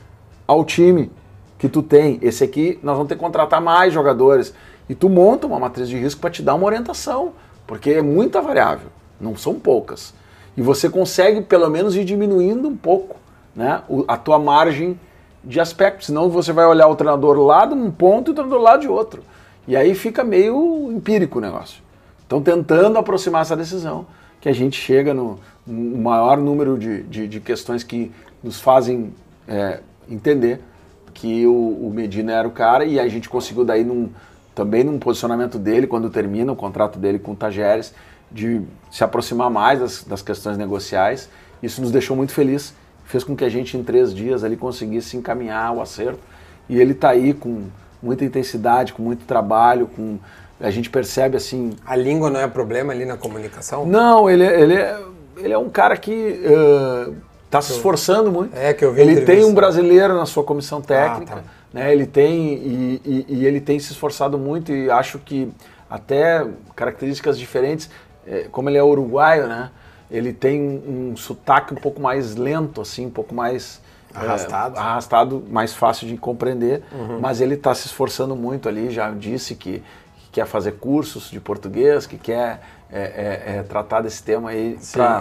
ao 0.47 0.63
time 0.63 1.11
que 1.59 1.67
tu 1.67 1.83
tem. 1.83 2.19
Esse 2.21 2.41
aqui, 2.45 2.79
nós 2.81 2.95
vamos 2.95 3.09
ter 3.09 3.15
que 3.15 3.21
contratar 3.21 3.59
mais 3.59 3.91
jogadores. 3.91 4.53
E 4.87 4.95
tu 4.95 5.09
monta 5.09 5.45
uma 5.45 5.59
matriz 5.59 5.89
de 5.89 5.97
risco 5.97 6.21
para 6.21 6.29
te 6.29 6.41
dar 6.41 6.55
uma 6.55 6.65
orientação, 6.65 7.33
porque 7.67 7.89
é 7.89 8.01
muita 8.01 8.41
variável, 8.41 8.87
não 9.19 9.35
são 9.35 9.55
poucas. 9.55 10.13
E 10.55 10.61
você 10.61 10.89
consegue, 10.89 11.41
pelo 11.41 11.69
menos, 11.69 11.97
ir 11.97 12.05
diminuindo 12.05 12.69
um 12.69 12.77
pouco 12.77 13.17
né, 13.53 13.81
a 14.07 14.15
tua 14.15 14.39
margem 14.39 14.97
de 15.43 15.59
aspecto. 15.59 16.05
Senão 16.05 16.29
você 16.29 16.51
vai 16.51 16.65
olhar 16.65 16.87
o 16.87 16.95
treinador 16.95 17.37
lá 17.39 17.65
de 17.65 17.73
um 17.73 17.91
ponto 17.91 18.29
e 18.29 18.31
o 18.31 18.35
treinador 18.35 18.61
lá 18.61 18.77
de 18.77 18.87
outro. 18.87 19.23
E 19.67 19.75
aí 19.75 19.93
fica 19.95 20.23
meio 20.23 20.91
empírico 20.91 21.39
o 21.39 21.41
negócio. 21.41 21.81
Então, 22.25 22.41
tentando 22.41 22.97
aproximar 22.97 23.41
essa 23.41 23.55
decisão, 23.55 24.05
que 24.39 24.49
a 24.49 24.53
gente 24.53 24.79
chega 24.79 25.13
no, 25.13 25.39
no 25.65 25.97
maior 25.97 26.37
número 26.37 26.77
de, 26.77 27.03
de, 27.03 27.27
de 27.27 27.39
questões 27.39 27.83
que 27.83 28.11
nos 28.43 28.59
fazem 28.59 29.13
é, 29.47 29.79
entender 30.09 30.61
que 31.13 31.47
o, 31.47 31.87
o 31.87 31.91
Medina 31.93 32.33
era 32.33 32.47
o 32.47 32.51
cara 32.51 32.85
e 32.85 32.99
a 32.99 33.07
gente 33.07 33.27
conseguiu 33.27 33.65
daí 33.65 33.83
num, 33.83 34.09
também 34.53 34.83
num 34.83 34.99
posicionamento 34.99 35.57
dele, 35.57 35.87
quando 35.87 36.09
termina 36.09 36.51
o 36.51 36.55
contrato 36.55 36.99
dele 36.99 37.17
com 37.17 37.31
o 37.31 37.35
Tajeres, 37.35 37.93
de 38.31 38.61
se 38.91 39.03
aproximar 39.03 39.49
mais 39.49 39.79
das, 39.79 40.03
das 40.03 40.21
questões 40.21 40.57
negociais. 40.57 41.29
Isso 41.61 41.81
nos 41.81 41.91
deixou 41.91 42.15
muito 42.15 42.33
feliz, 42.33 42.73
fez 43.07 43.23
com 43.23 43.35
que 43.35 43.43
a 43.43 43.49
gente 43.49 43.75
em 43.75 43.83
três 43.83 44.13
dias 44.13 44.43
ali 44.43 44.55
conseguisse 44.55 45.17
encaminhar 45.17 45.73
o 45.73 45.81
acerto. 45.81 46.19
E 46.69 46.79
ele 46.79 46.91
está 46.91 47.09
aí 47.09 47.33
com 47.33 47.63
muita 48.03 48.23
intensidade, 48.23 48.93
com 48.93 49.01
muito 49.01 49.25
trabalho, 49.25 49.87
com 49.87 50.19
a 50.61 50.69
gente 50.69 50.89
percebe 50.89 51.35
assim 51.37 51.71
A 51.85 51.95
língua 51.95 52.29
não 52.29 52.39
é 52.39 52.47
problema 52.47 52.91
ali 52.93 53.05
na 53.05 53.17
comunicação? 53.17 53.85
não, 53.85 54.29
ele, 54.29 54.43
ele, 54.45 54.73
é, 54.75 54.99
ele 55.37 55.53
é 55.53 55.57
um 55.57 55.69
cara 55.69 55.95
que 55.97 56.39
está 57.45 57.61
se 57.61 57.71
esforçando 57.73 58.31
muito. 58.31 58.55
É, 58.55 58.73
que 58.73 58.83
eu 58.83 58.91
vi 58.91 59.01
Ele 59.01 59.11
entrevista. 59.11 59.35
tem 59.41 59.45
um 59.49 59.53
brasileiro 59.53 60.13
na 60.15 60.25
sua 60.25 60.43
comissão 60.43 60.81
técnica, 60.81 61.35
tá. 61.37 61.43
né? 61.73 61.91
Ele 61.93 62.05
tem 62.05 62.53
e, 62.55 63.01
e- 63.05 63.25
e 63.29 63.45
ele 63.45 63.61
tem 63.61 63.79
se 63.79 63.91
esforçado 63.91 64.37
muito 64.37 64.71
e 64.71 64.89
acho 64.91 65.19
que 65.19 65.49
até 65.89 66.45
características 66.75 67.39
diferentes, 67.39 67.89
é, 68.27 68.47
como 68.51 68.69
ele 68.69 68.77
é 68.77 68.83
uruguaio, 68.83 69.47
né? 69.47 69.69
Ele 70.09 70.31
tem 70.31 70.61
um, 70.61 71.11
um 71.11 71.17
sotaque 71.17 71.73
um 71.73 71.77
pouco 71.77 72.01
mais 72.01 72.35
lento, 72.35 72.81
assim, 72.81 73.05
um 73.05 73.11
pouco 73.11 73.35
mais 73.35 73.81
é, 74.15 74.19
Arrastado. 74.19 74.79
arrastado, 74.79 75.43
mais 75.49 75.73
fácil 75.73 76.07
de 76.07 76.17
compreender. 76.17 76.83
Mas 77.19 77.41
ele 77.41 77.55
está 77.55 77.73
se 77.75 77.87
esforçando 77.87 78.35
muito 78.35 78.67
ali. 78.69 78.89
Já 78.89 79.11
disse 79.11 79.55
que, 79.55 79.83
que 80.19 80.29
quer 80.31 80.45
fazer 80.45 80.73
cursos 80.73 81.29
de 81.29 81.39
português, 81.39 82.05
que 82.05 82.17
quer 82.17 82.61
é, 82.91 82.99
é, 82.99 83.57
é, 83.57 83.63
tratar 83.63 84.01
desse 84.01 84.23
tema 84.23 84.51
aí 84.51 84.77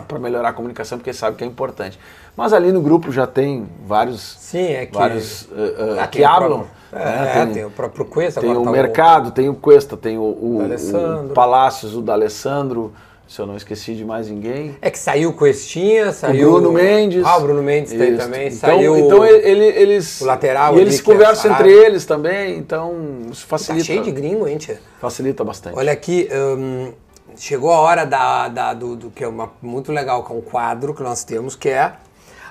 para 0.07 0.18
melhorar 0.18 0.51
a 0.51 0.53
comunicação, 0.53 0.99
porque 0.99 1.12
sabe 1.12 1.37
que 1.37 1.43
é 1.43 1.47
importante. 1.47 1.99
Mas 2.37 2.53
ali 2.53 2.70
no 2.70 2.80
grupo 2.80 3.11
já 3.11 3.26
tem 3.26 3.66
vários, 3.84 4.20
Sim, 4.20 4.72
é 4.72 4.87
que- 4.87 4.95
vários 4.95 5.43
uh, 5.43 5.47
uh, 5.47 6.09
que 6.09 6.18
tem 6.18 6.24
hablam, 6.24 6.66
prova. 6.91 7.09
É, 7.09 7.47
tem, 7.47 7.64
o 7.64 7.70
próprio 7.70 8.05
Cuesta. 8.05 8.41
Tem 8.41 8.57
o 8.57 8.62
tá 8.62 8.70
Mercado, 8.70 9.30
tem 9.32 9.49
o 9.49 9.55
Cuesta, 9.55 9.97
tem 9.97 10.16
o, 10.16 10.22
o, 10.22 10.61
o 10.62 11.28
Palácios, 11.30 11.97
o 11.97 12.03
D'Alessandro, 12.03 12.93
se 13.29 13.41
eu 13.41 13.47
não 13.47 13.57
esqueci 13.57 13.95
de 13.95 14.05
mais 14.05 14.29
ninguém. 14.29 14.77
É 14.81 14.91
que 14.91 14.99
saiu 14.99 15.31
o 15.31 15.33
Cuestinha, 15.33 16.12
saiu... 16.12 16.49
o 16.49 16.53
Bruno 16.61 16.72
Mendes. 16.72 17.24
Ah, 17.24 17.37
o 17.39 17.41
Bruno 17.41 17.62
Mendes 17.62 17.93
tem 17.93 18.11
Isso. 18.12 18.18
também. 18.18 18.47
Então, 18.49 18.59
saiu 18.59 18.97
então 18.97 19.24
ele, 19.27 19.64
eles. 19.64 20.20
o 20.20 20.24
lateral 20.27 20.77
E 20.77 20.81
eles 20.81 21.01
é 21.01 21.03
conversam 21.03 21.53
entre 21.53 21.72
eles 21.72 22.05
também, 22.07 22.57
então 22.57 22.95
isso 23.31 23.43
Tá 23.43 23.49
facilita. 23.59 23.85
cheio 23.85 24.03
de 24.03 24.12
gringo, 24.12 24.47
hein, 24.47 24.59
tia? 24.59 24.81
Facilita 25.01 25.43
bastante. 25.43 25.77
Olha 25.77 25.93
aqui, 25.93 26.29
hum, 26.33 26.93
chegou 27.37 27.72
a 27.72 27.81
hora 27.81 28.05
da, 28.05 28.49
da- 28.49 28.74
do, 28.74 28.95
do 28.95 29.11
que 29.11 29.24
é 29.24 29.29
uma, 29.29 29.51
muito 29.61 29.91
legal, 29.91 30.22
que 30.24 30.33
é 30.33 30.37
um 30.37 30.41
quadro 30.41 30.95
que 30.95 31.03
nós 31.03 31.24
temos, 31.24 31.57
que 31.57 31.68
é 31.68 31.95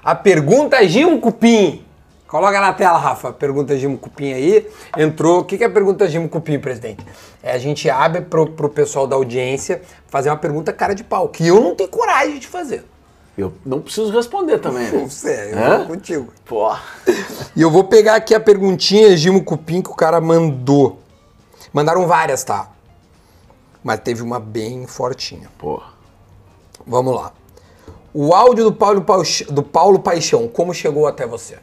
a 0.03 0.13
pergunta 0.13 0.85
Gimo 0.87 1.19
Cupim. 1.21 1.84
Coloca 2.35 2.59
na 2.59 2.73
tela, 2.73 2.97
Rafa, 2.97 3.31
pergunta 3.31 3.77
Gimo 3.77 3.97
Cupim 3.97 4.33
aí. 4.33 4.69
Entrou. 4.97 5.39
O 5.39 5.45
que 5.45 5.57
que 5.57 5.63
é 5.63 5.67
a 5.67 5.69
pergunta 5.69 6.05
Gimo 6.05 6.27
Cupim, 6.27 6.59
presidente? 6.59 7.01
É 7.41 7.53
a 7.53 7.57
gente 7.57 7.89
abre 7.89 8.23
pro, 8.23 8.51
pro 8.51 8.67
pessoal 8.67 9.07
da 9.07 9.15
audiência 9.15 9.81
fazer 10.09 10.29
uma 10.29 10.35
pergunta 10.35 10.73
cara 10.73 10.93
de 10.93 11.01
pau, 11.01 11.29
que 11.29 11.47
eu 11.47 11.61
não 11.61 11.75
tenho 11.75 11.87
coragem 11.87 12.37
de 12.37 12.45
fazer. 12.45 12.83
Eu 13.37 13.53
não 13.65 13.79
preciso 13.79 14.11
responder 14.11 14.59
também. 14.59 14.91
Né? 14.91 15.07
sei, 15.07 15.53
eu 15.53 15.57
Hã? 15.57 15.77
vou 15.77 15.87
contigo. 15.87 16.27
Pô. 16.43 16.75
E 17.55 17.61
eu 17.61 17.71
vou 17.71 17.85
pegar 17.85 18.15
aqui 18.15 18.35
a 18.35 18.39
perguntinha 18.41 19.15
Gimo 19.15 19.41
Cupim 19.41 19.81
que 19.81 19.91
o 19.91 19.95
cara 19.95 20.19
mandou. 20.19 20.99
Mandaram 21.71 22.05
várias, 22.05 22.43
tá? 22.43 22.69
Mas 23.81 24.01
teve 24.01 24.21
uma 24.21 24.41
bem 24.41 24.85
fortinha. 24.85 25.49
Pô. 25.57 25.81
Vamos 26.85 27.15
lá. 27.15 27.31
O 28.13 28.33
áudio 28.33 28.65
do 28.65 28.73
Paulo, 28.73 29.05
do 29.49 29.63
Paulo 29.63 29.99
Paixão, 29.99 30.49
como 30.49 30.73
chegou 30.73 31.07
até 31.07 31.25
você? 31.25 31.59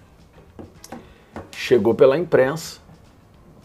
Chegou 1.52 1.94
pela 1.94 2.16
imprensa. 2.18 2.78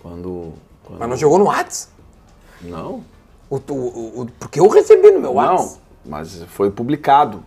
Quando. 0.02 0.54
quando- 0.84 1.00
Mas 1.00 1.10
não 1.10 1.18
chegou 1.18 1.38
no 1.40 1.46
WhatsApp? 1.46 1.92
Não. 2.62 3.04
O, 3.50 3.56
o- 3.56 4.22
o- 4.22 4.28
porque 4.40 4.60
eu 4.60 4.68
recebi 4.68 5.12
no 5.12 5.20
meu 5.20 5.34
WhatsApp. 5.34 5.80
Não, 6.06 6.12
mas 6.12 6.44
foi 6.50 6.70
publicado 6.70 7.44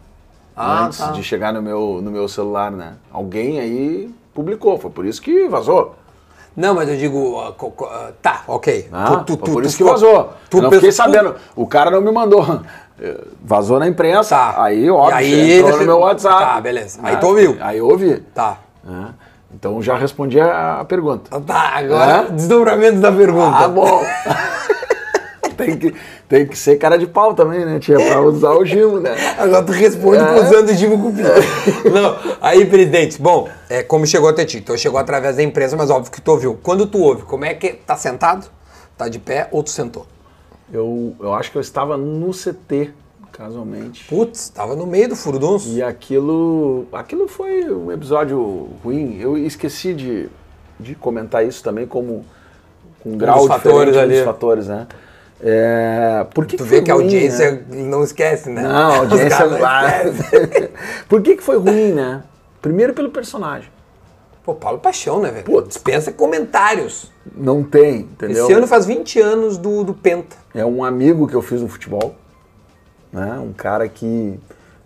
Ah, 0.56 0.84
antes 0.84 0.98
tá. 0.98 1.10
de 1.12 1.22
chegar 1.22 1.52
no 1.52 1.60
meu, 1.62 2.00
no 2.02 2.10
meu 2.10 2.26
celular, 2.28 2.70
né? 2.70 2.94
Alguém 3.12 3.60
aí 3.60 4.14
publicou, 4.34 4.78
foi 4.78 4.90
por 4.90 5.04
isso 5.04 5.20
que 5.20 5.48
vazou. 5.48 5.94
Não, 6.56 6.74
mas 6.74 6.88
eu 6.88 6.96
digo. 6.96 7.38
ah, 7.40 7.52
co- 7.52 7.72
ah, 7.86 8.12
tá, 8.20 8.42
ok. 8.48 8.88
Ah, 8.92 9.24
foi 9.26 9.36
por 9.36 9.64
isso 9.64 9.76
que 9.76 9.84
vazou. 9.84 10.32
tu 10.48 10.58
eu 10.58 10.62
não 10.64 10.70
fiquei 10.72 10.90
sabendo. 10.92 11.36
O 11.54 11.66
cara 11.66 11.90
não 11.90 12.00
me 12.00 12.10
mandou. 12.10 12.44
Eh, 13.02 13.24
Vazou 13.42 13.78
na 13.78 13.88
imprensa. 13.88 14.36
Tá. 14.36 14.62
Aí, 14.64 14.90
óbvio, 14.90 15.16
aí 15.16 15.52
entrou 15.60 15.78
no 15.78 15.84
meu 15.86 15.98
WhatsApp. 16.00 16.38
Tá, 16.44 16.60
beleza. 16.60 17.00
Aí 17.02 17.16
tu 17.16 17.28
ouviu. 17.28 17.56
Aí 17.60 17.78
eu 17.78 17.88
ouvi. 17.88 18.20
Tá. 18.34 18.58
né? 18.84 19.14
Então 19.52 19.82
já 19.82 19.96
respondi 19.96 20.40
a, 20.40 20.84
pergunta. 20.88 21.40
Tá, 21.40 21.72
agora 21.74 22.30
desdobramento 22.30 23.00
da 23.00 23.10
pergunta. 23.10 23.56
Ah, 23.56 23.68
bom. 23.68 24.02
tem, 25.56 25.76
que, 25.76 25.94
tem 26.28 26.46
que 26.46 26.56
ser 26.56 26.76
cara 26.76 26.96
de 26.96 27.06
pau 27.06 27.34
também, 27.34 27.64
né, 27.64 27.78
tia? 27.78 27.96
Pra 27.96 28.20
usar 28.20 28.52
o 28.52 28.64
gimo, 28.64 29.00
né? 29.00 29.14
Agora 29.38 29.62
tu 29.62 29.72
responde 29.72 30.18
É. 30.18 30.40
usando 30.40 30.70
o 30.70 30.74
Gimo 30.74 30.98
Cupim. 31.02 31.22
Não, 31.90 32.16
aí, 32.40 32.64
presidente, 32.64 33.20
bom, 33.20 33.48
é, 33.68 33.82
como 33.82 34.06
chegou 34.06 34.28
até 34.28 34.44
ti? 34.44 34.58
Então 34.58 34.76
chegou 34.76 34.98
através 34.98 35.36
da 35.36 35.42
empresa, 35.42 35.76
mas 35.76 35.90
óbvio 35.90 36.10
que 36.12 36.20
tu 36.20 36.30
ouviu. 36.30 36.58
Quando 36.62 36.86
tu 36.86 36.98
ouve, 37.00 37.22
como 37.22 37.44
é 37.44 37.52
que 37.54 37.72
tá 37.72 37.96
sentado? 37.96 38.46
Tá 38.96 39.08
de 39.08 39.18
pé 39.18 39.48
ou 39.50 39.62
tu 39.62 39.70
sentou? 39.70 40.06
Eu, 40.72 41.14
eu 41.18 41.34
acho 41.34 41.50
que 41.50 41.56
eu 41.58 41.60
estava 41.60 41.96
no 41.96 42.30
CT, 42.30 42.92
casualmente. 43.40 44.04
Putz, 44.04 44.50
tava 44.50 44.76
no 44.76 44.86
meio 44.86 45.08
do 45.08 45.16
furdunço. 45.16 45.70
E 45.70 45.82
aquilo, 45.82 46.86
aquilo 46.92 47.26
foi 47.26 47.64
um 47.72 47.90
episódio 47.90 48.68
ruim. 48.84 49.18
Eu 49.18 49.38
esqueci 49.38 49.94
de, 49.94 50.28
de 50.78 50.94
comentar 50.94 51.46
isso 51.46 51.64
também 51.64 51.86
como 51.86 52.26
com 53.02 53.12
um 53.12 53.16
grau 53.16 53.46
fatores 53.46 53.96
ali. 53.96 54.16
dos 54.16 54.24
fatores, 54.24 54.68
né? 54.68 54.86
É, 55.42 56.26
por 56.34 56.44
que 56.44 56.58
Tu 56.58 56.64
que 56.64 56.68
vê 56.68 56.82
que 56.82 56.90
a 56.90 56.94
audiência 56.94 57.52
né? 57.52 57.62
não 57.70 58.04
esquece, 58.04 58.50
né? 58.50 58.62
Não, 58.62 58.92
a 58.92 58.96
audiência 58.98 59.46
não 59.46 59.58
vai. 59.58 60.10
esquecem. 60.10 60.68
por 61.08 61.22
que 61.22 61.36
que 61.36 61.42
foi 61.42 61.56
ruim, 61.56 61.92
né? 61.92 62.22
Primeiro 62.60 62.92
pelo 62.92 63.08
personagem. 63.08 63.70
Pô, 64.44 64.54
Paulo 64.54 64.78
Paixão, 64.78 65.18
né, 65.22 65.30
velho? 65.30 65.44
Putz. 65.44 65.68
Dispensa 65.68 66.12
comentários. 66.12 67.10
Não 67.34 67.62
tem, 67.62 68.00
entendeu? 68.00 68.44
Esse 68.44 68.52
ano 68.52 68.66
faz 68.66 68.84
20 68.84 69.18
anos 69.18 69.56
do, 69.56 69.82
do 69.82 69.94
Penta. 69.94 70.36
É 70.54 70.64
um 70.64 70.84
amigo 70.84 71.26
que 71.26 71.34
eu 71.34 71.40
fiz 71.40 71.62
no 71.62 71.68
futebol, 71.68 72.14
né? 73.12 73.38
Um 73.38 73.52
cara 73.52 73.88
que 73.88 74.38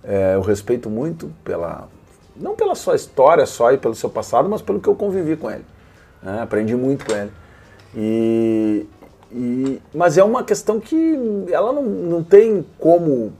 é, 0.03 0.35
eu 0.35 0.41
respeito 0.41 0.89
muito 0.91 1.31
pela 1.45 1.89
não 2.37 2.55
pela 2.57 2.75
sua 2.75 2.97
história 2.97 3.47
só 3.47 3.73
e 3.73 3.79
pelo 3.79 3.95
seu 3.95 4.11
passado, 4.11 4.49
mas 4.49 4.61
pelo 4.61 4.81
que 4.81 4.89
eu 4.89 4.95
convivi 4.97 5.37
com 5.37 5.51
ele. 5.51 5.65
né? 6.23 6.41
Aprendi 6.43 6.75
muito 6.75 7.07
com 7.07 7.15
ele. 7.15 7.31
E, 7.97 8.87
e- 9.31 9.81
mas 9.95 10.19
é 10.19 10.25
uma 10.25 10.43
questão 10.43 10.81
que 10.81 11.17
ela 11.51 11.73
não, 11.73 11.83
não 11.83 12.25
tem 12.25 12.65
como 12.79 13.33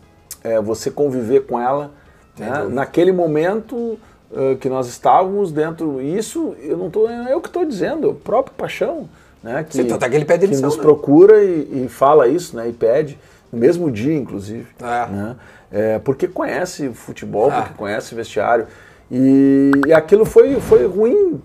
é, 0.43 0.61
você 0.61 0.91
conviver 0.91 1.41
com 1.47 1.59
ela 1.61 1.91
né? 2.39 2.67
naquele 2.71 3.11
momento 3.13 3.99
eh, 4.33 4.57
que 4.61 4.69
nós 4.69 4.89
estávamos 4.89 5.53
dentro. 5.53 6.01
Isso 6.01 6.55
eu 6.61 6.77
não 6.77 6.91
tô, 6.91 7.09
é 7.09 7.33
eu 7.33 7.41
que 7.41 7.49
estou 7.49 7.65
dizendo, 7.65 8.07
é 8.09 8.11
o 8.11 8.15
próprio 8.15 8.55
Paixão. 8.57 9.09
Né? 9.43 9.65
Que, 9.65 9.77
Sim, 9.77 9.85
tanto 9.87 10.05
é 10.05 10.09
que 10.11 10.17
ele 10.17 10.25
pede 10.25 10.49
que 10.49 10.57
nos 10.57 10.77
né? 10.77 10.83
procura 10.83 11.43
e, 11.43 11.85
e 11.85 11.89
fala 11.89 12.27
isso, 12.29 12.57
né? 12.57 12.69
E 12.69 12.73
pede, 12.73 13.19
no 13.55 13.61
mesmo 13.61 13.91
dia, 13.91 14.15
inclusive. 14.15 14.67
É. 14.81 15.07
Né? 15.11 15.37
É, 15.71 15.99
porque 16.01 16.27
conhece 16.27 16.91
futebol, 16.91 17.51
Ah. 17.51 17.63
porque 17.63 17.75
conhece 17.75 18.15
vestiário. 18.15 18.67
E, 19.11 19.71
e 19.87 19.93
aquilo 19.93 20.25
foi, 20.25 20.61
foi 20.61 20.87
ruim 20.87 21.41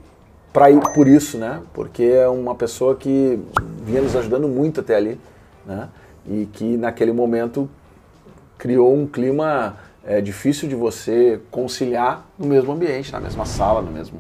para 0.52 0.72
ir 0.72 0.80
por 0.94 1.08
isso, 1.08 1.38
né? 1.38 1.62
Porque 1.74 2.04
é 2.04 2.28
uma 2.28 2.56
pessoa 2.56 2.96
que 2.96 3.40
vinha 3.84 4.02
nos 4.02 4.16
ajudando 4.16 4.48
muito 4.48 4.80
até 4.80 4.96
ali, 4.96 5.20
né? 5.66 5.90
E 6.28 6.48
que 6.52 6.78
naquele 6.78 7.12
momento 7.12 7.70
criou 8.58 8.94
um 8.96 9.06
clima 9.06 9.78
é, 10.06 10.22
difícil 10.22 10.68
de 10.68 10.76
você 10.76 11.40
conciliar 11.52 12.26
no 12.38 12.48
mesmo 12.48 12.72
ambiente, 12.72 13.12
na 13.12 13.20
mesma 13.20 13.46
sala, 13.46 13.82
no 13.82 13.92
mesmo. 13.92 14.20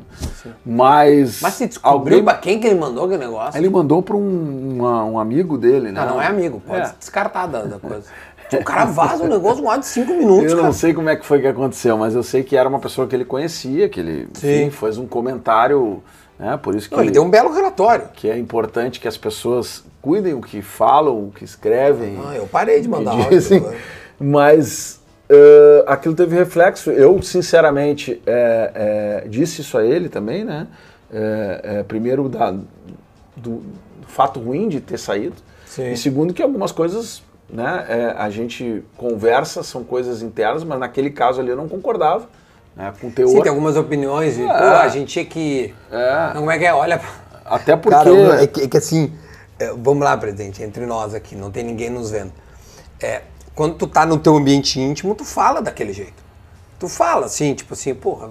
Mas, 0.65 1.41
Mas 1.41 1.53
se 1.55 1.67
descobriu 1.67 2.17
alguém 2.17 2.23
pra 2.23 2.35
quem 2.35 2.59
que 2.59 2.67
ele 2.67 2.79
mandou 2.79 3.05
aquele 3.05 3.23
negócio? 3.25 3.59
ele 3.59 3.69
mandou 3.69 4.01
para 4.01 4.15
um, 4.15 4.75
uma- 4.77 5.03
um 5.05 5.19
amigo 5.19 5.57
dele, 5.57 5.91
né? 5.91 5.99
Ah, 6.01 6.05
não 6.05 6.21
é 6.21 6.27
amigo, 6.27 6.61
pode 6.65 6.81
É. 6.89 6.93
descartar 6.99 7.47
da, 7.47 7.63
da 7.63 7.79
coisa. 7.79 8.03
O 8.51 8.63
cara 8.63 8.85
vaza 8.85 9.23
um 9.23 9.27
negócio 9.27 9.63
mais 9.63 9.81
de 9.81 9.85
5 9.85 10.11
minutos, 10.11 10.45
Eu 10.51 10.57
cara. 10.57 10.63
não 10.63 10.73
sei 10.73 10.91
como 10.91 11.07
é 11.07 11.15
que 11.15 11.23
foi 11.23 11.39
que 11.39 11.45
aconteceu, 11.45 11.95
mas 11.99 12.15
eu 12.15 12.23
sei 12.23 12.41
que 12.41 12.57
era 12.57 12.67
uma 12.67 12.79
pessoa 12.79 13.05
que 13.07 13.15
ele 13.15 13.23
conhecia, 13.23 13.87
que 13.87 13.99
ele 13.99 14.27
Sim. 14.33 14.63
enfim, 14.63 14.69
fez 14.71 14.97
um 14.97 15.05
comentário, 15.05 16.01
né? 16.39 16.57
Por 16.57 16.73
isso 16.73 16.89
que, 16.89 16.95
Não, 16.95 17.03
ele 17.03 17.11
deu 17.11 17.21
um 17.21 17.29
belo 17.29 17.53
relatório. 17.53 18.07
que 18.11 18.27
é 18.27 18.35
importante 18.39 18.99
que 18.99 19.07
as 19.07 19.15
pessoas 19.17 19.83
cuidem 20.01 20.33
o 20.33 20.41
que 20.41 20.63
falam, 20.63 21.27
o 21.27 21.31
que 21.31 21.43
escrevem. 21.43 22.17
Ah, 22.25 22.33
eu 22.37 22.47
parei 22.47 22.81
de 22.81 22.87
o 22.87 22.91
mandar 22.91 23.11
áudio 23.11 23.29
dizem. 23.29 23.59
agora. 23.59 23.77
Mas 24.19 24.98
eh, 25.29 25.83
aquilo 25.87 26.15
teve 26.15 26.35
reflexo. 26.35 26.91
Eu, 26.91 27.21
sinceramente, 27.21 28.21
eh, 28.25 28.71
eh, 28.75 29.27
disse 29.27 29.61
isso 29.61 29.77
a 29.77 29.85
ele 29.85 30.09
também, 30.09 30.43
né? 30.43 30.67
Eh, 31.11 31.61
eh, 31.63 31.83
primeiro, 31.83 32.27
da, 32.27 32.53
do, 33.35 33.61
fato 34.07 34.39
ruim 34.39 34.67
de 34.67 34.79
ter 34.79 34.97
saído. 34.97 35.35
Sim. 35.65 35.91
E 35.91 35.97
segundo, 35.97 36.33
que 36.33 36.41
algumas 36.41 36.71
coisas 36.71 37.21
né, 37.49 37.85
eh, 37.87 38.15
a 38.17 38.29
gente 38.29 38.83
conversa, 38.97 39.63
são 39.63 39.83
coisas 39.83 40.21
internas, 40.21 40.63
mas 40.63 40.79
naquele 40.79 41.09
caso 41.11 41.39
ali 41.39 41.49
eu 41.49 41.55
não 41.55 41.67
concordava 41.67 42.27
né, 42.75 42.91
com 42.99 43.07
o 43.07 43.11
teor. 43.11 43.29
Sim, 43.29 43.41
tem 43.41 43.49
algumas 43.49 43.77
opiniões 43.77 44.37
e, 44.37 44.41
pô, 44.41 44.51
É. 44.51 44.81
a 44.81 44.87
gente 44.87 45.07
tinha 45.07 45.25
que... 45.25 45.73
É. 45.91 46.27
Não, 46.33 46.41
como 46.41 46.51
é 46.51 46.57
que 46.57 46.65
é? 46.65 46.73
Olha... 46.73 46.99
Até 47.49 47.75
porque. 47.75 47.97
Cara, 47.97 48.43
é 48.43 48.47
que, 48.47 48.61
é 48.61 48.67
que 48.67 48.77
assim, 48.77 49.11
é, 49.57 49.73
vamos 49.75 50.03
lá, 50.03 50.15
presidente, 50.15 50.61
entre 50.61 50.85
nós 50.85 51.15
aqui, 51.15 51.35
não 51.35 51.49
tem 51.49 51.63
ninguém 51.63 51.89
nos 51.89 52.11
vendo. 52.11 52.31
É, 53.01 53.23
quando 53.55 53.75
tu 53.75 53.87
tá 53.87 54.05
no 54.05 54.17
teu 54.17 54.35
ambiente 54.37 54.79
íntimo, 54.79 55.13
tu 55.15 55.25
fala 55.25 55.61
daquele 55.61 55.93
jeito. 55.93 56.23
Tu 56.79 56.87
fala 56.87 57.25
assim, 57.25 57.53
tipo 57.53 57.73
assim, 57.73 57.93
porra, 57.93 58.27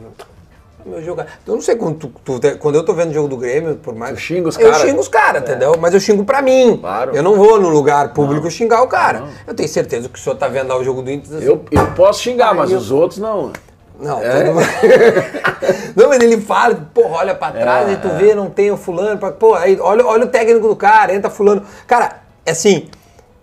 meu, 0.86 1.02
jogo. 1.02 1.22
Eu 1.46 1.54
não 1.54 1.60
sei 1.60 1.76
quando, 1.76 1.96
tu, 1.98 2.08
tu- 2.24 2.40
quando 2.58 2.76
eu 2.76 2.82
tô 2.84 2.94
vendo 2.94 3.10
o 3.10 3.12
jogo 3.14 3.28
do 3.28 3.36
Grêmio, 3.36 3.74
por 3.76 3.94
mais. 3.94 4.14
Tu 4.14 4.20
xinga 4.20 4.48
os 4.48 4.58
Eu 4.58 4.70
cara. 4.70 4.86
xingo 4.86 5.00
os 5.00 5.08
caras, 5.08 5.42
entendeu? 5.42 5.76
Mas 5.78 5.92
eu 5.92 6.00
xingo 6.00 6.24
pra 6.24 6.40
mim. 6.40 6.78
Claro. 6.80 7.14
Eu 7.14 7.22
não 7.22 7.36
vou 7.36 7.60
no 7.60 7.68
lugar 7.68 8.14
público 8.14 8.50
xingar 8.50 8.82
o 8.82 8.86
cara. 8.88 9.24
Eu 9.46 9.52
tenho 9.54 9.68
certeza 9.68 10.08
que 10.08 10.18
o 10.18 10.22
senhor 10.22 10.36
tá 10.36 10.48
vendo 10.48 10.68
lá 10.68 10.78
o 10.78 10.84
jogo 10.84 11.02
do 11.02 11.10
Inter. 11.10 11.36
assim, 11.36 11.44
eu, 11.44 11.62
eu 11.70 11.86
posso 11.92 12.22
xingar, 12.22 12.54
mas 12.54 12.70
eu- 12.70 12.78
os 12.78 12.90
outros 12.90 13.20
não. 13.20 13.52
não, 14.00 14.18
É? 14.22 14.44
todo 14.44 14.54
não, 15.94 16.08
mas 16.08 16.20
ele 16.22 16.40
fala, 16.40 16.74
porra, 16.94 17.16
olha 17.16 17.34
pra 17.34 17.50
trás 17.52 17.88
É, 17.90 17.92
e 17.92 17.96
tu 17.98 18.08
vê, 18.16 18.34
não 18.34 18.48
tem 18.48 18.70
o 18.70 18.76
fulano, 18.78 19.18
pra- 19.18 19.32
pô, 19.32 19.54
aí 19.54 19.78
olha, 19.80 20.06
olha 20.06 20.24
o 20.24 20.28
técnico 20.28 20.68
do 20.68 20.76
cara, 20.76 21.14
entra 21.14 21.28
fulano. 21.28 21.62
Cara, 21.86 22.20
é 22.46 22.52
assim, 22.52 22.88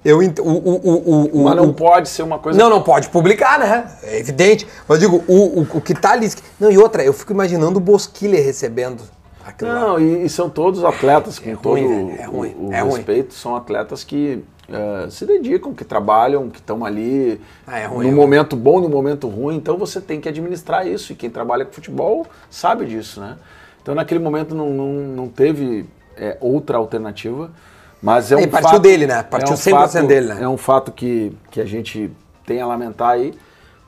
eu 0.05 0.21
ent- 0.23 0.39
o, 0.39 0.43
o, 0.43 0.75
o, 0.85 1.39
o, 1.41 1.43
Mas 1.43 1.53
o- 1.53 1.55
não 1.57 1.73
pode 1.73 2.07
ser 2.07 2.21
uma 2.23 2.37
coisa. 2.39 2.57
não, 2.57 2.69
não 2.69 2.81
pode 2.83 3.09
publicar, 3.09 3.59
né? 3.59 3.85
É 4.03 4.19
evidente. 4.19 4.67
Mas 4.87 4.99
digo, 4.99 5.23
o, 5.27 5.61
o, 5.61 5.67
o 5.73 5.81
que 5.81 5.93
tá 5.95 6.11
ali. 6.11 6.29
Não, 6.59 6.71
e 6.71 6.77
outra, 6.77 7.03
eu 7.03 7.11
fico 7.11 7.33
imaginando 7.33 7.77
o 7.77 7.81
Bosquilha 7.81 8.41
recebendo 8.41 9.01
aquilo. 9.45 9.71
Não, 9.71 9.99
e, 9.99 10.25
e 10.25 10.29
são 10.29 10.49
todos 10.49 10.83
atletas, 10.83 11.39
com 11.39 11.49
É 11.49 11.55
todo 11.55 11.71
ruim, 11.71 12.15
é 12.19 12.27
o- 12.27 12.31
ruim, 12.31 12.55
o, 12.59 12.71
é 12.71 12.81
ruim. 12.81 12.91
respeito, 12.97 13.33
são 13.33 13.55
atletas 13.55 14.03
que 14.03 14.43
eh, 14.69 15.07
se 15.09 15.25
dedicam, 15.25 15.73
que 15.73 15.83
trabalham, 15.83 16.49
que 16.49 16.59
estão 16.59 16.83
ali 16.85 17.39
Ah, 17.67 17.79
é 17.79 17.85
ruim, 17.85 18.07
no 18.07 18.11
é 18.13 18.15
momento 18.15 18.55
bom, 18.55 18.79
no 18.81 18.89
momento 18.89 19.27
ruim, 19.27 19.55
então 19.57 19.77
você 19.77 19.99
tem 20.01 20.19
que 20.21 20.27
administrar 20.29 20.87
isso, 20.87 21.11
e 21.13 21.15
quem 21.15 21.29
trabalha 21.29 21.65
com 21.65 21.71
futebol 21.71 22.25
sabe 22.49 22.85
disso, 22.85 23.19
né? 23.21 23.37
Então 23.81 23.93
naquele 23.93 24.19
momento 24.19 24.55
não, 24.55 24.69
não, 24.71 24.87
não 24.93 25.27
teve 25.27 25.85
é, 26.17 26.35
outra 26.41 26.77
alternativa, 26.79 27.51
mas 28.05 28.31
é 28.31 28.35
um 28.35 28.39
E 28.39 28.47
partiu 28.47 28.69
fato, 28.69 28.81
dele, 28.81 29.07
né? 29.07 29.23
Partiu 29.23 29.53
um 29.53 29.57
100% 29.57 29.71
fato- 29.71 30.07
dele, 30.07 30.27
né? 30.27 30.43
É 30.43 30.47
um 30.47 30.57
fato 30.57 30.91
que, 30.91 31.35
que 31.49 31.59
a 31.59 31.65
gente 31.65 32.11
tem 32.45 32.61
a 32.61 32.67
lamentar 32.67 33.09
aí, 33.09 33.33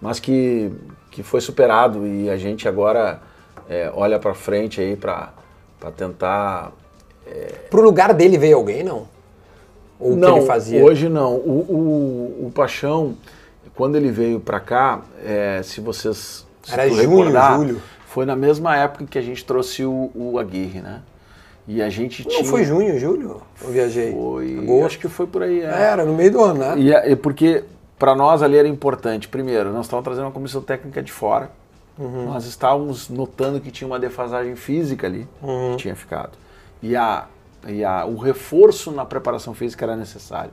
mas 0.02 0.20
que, 0.20 0.72
que 1.12 1.22
foi 1.22 1.40
superado 1.40 2.06
e 2.06 2.30
a 2.30 2.36
gente 2.38 2.68
agora 2.68 3.22
é, 3.70 3.92
olha 3.94 4.18
para 4.18 4.34
frente 4.34 4.82
aí 4.82 4.96
para 4.96 5.30
tentar 5.96 6.72
Pro 7.70 7.82
lugar 7.82 8.14
dele 8.14 8.38
veio 8.38 8.58
alguém, 8.58 8.84
não? 8.84 9.08
Ou 10.00 10.12
o 10.12 10.14
que 10.14 10.20
não, 10.20 10.38
ele 10.38 10.46
fazia? 10.46 10.84
hoje 10.84 11.10
não. 11.10 11.36
O, 11.36 11.66
o, 12.42 12.48
o 12.48 12.52
Paixão, 12.54 13.16
quando 13.76 13.96
ele 13.96 14.12
veio 14.12 14.40
para 14.40 14.60
cá, 14.60 15.02
é, 15.24 15.62
se 15.64 15.82
vocês 15.82 16.46
se 16.64 16.74
Era 16.74 16.88
junho, 16.88 17.02
recordar, 17.02 17.58
julho. 17.58 17.82
foi 18.08 18.26
na 18.26 18.36
mesma 18.36 18.76
época 18.78 19.06
que 19.06 19.18
a 19.18 19.22
gente 19.22 19.44
trouxe 19.46 19.84
o, 19.84 20.12
o 20.16 20.40
Aguirre, 20.40 20.82
né? 20.82 21.02
E 21.68 21.82
a 21.82 21.90
gente 21.90 22.24
Não 22.24 22.30
tinha... 22.32 22.46
foi 22.46 22.64
junho, 22.64 22.98
julho? 22.98 23.42
Eu 23.62 23.70
viajei. 23.72 24.12
Foi, 24.14 24.58
Agosto. 24.60 24.86
acho 24.86 25.00
que 25.00 25.08
foi 25.10 25.28
por 25.28 25.44
aí. 25.44 25.62
é. 25.62 25.66
Era, 25.66 26.06
no 26.06 26.14
meio 26.14 26.32
do 26.32 26.42
ano, 26.44 26.60
né? 26.60 26.76
E, 26.78 26.94
é- 26.94 27.12
e 27.12 27.16
porque 27.16 27.64
para 28.00 28.16
nós 28.16 28.42
ali 28.42 28.56
era 28.58 28.68
importante. 28.68 29.28
Primeiro, 29.28 29.72
nós 29.74 29.86
estávamos 29.86 30.06
trazendo 30.06 30.26
uma 30.26 30.32
comissão 30.32 30.62
técnica 30.62 31.02
de 31.04 31.12
fora. 31.12 31.50
Uhum. 32.00 32.26
Nós 32.26 32.46
estávamos 32.46 33.10
notando 33.10 33.60
que 33.60 33.70
tinha 33.72 33.88
uma 33.88 34.00
defasagem 34.00 34.56
física 34.56 35.08
ali 35.08 35.28
Uhum. 35.42 35.72
que 35.72 35.78
tinha 35.78 35.96
ficado. 35.96 36.32
E, 36.82 36.96
a, 36.96 37.26
e 37.68 37.84
a, 37.84 38.06
o 38.06 38.16
reforço 38.18 38.92
na 38.92 39.04
preparação 39.04 39.54
física 39.54 39.84
era 39.84 39.96
necessário. 39.96 40.52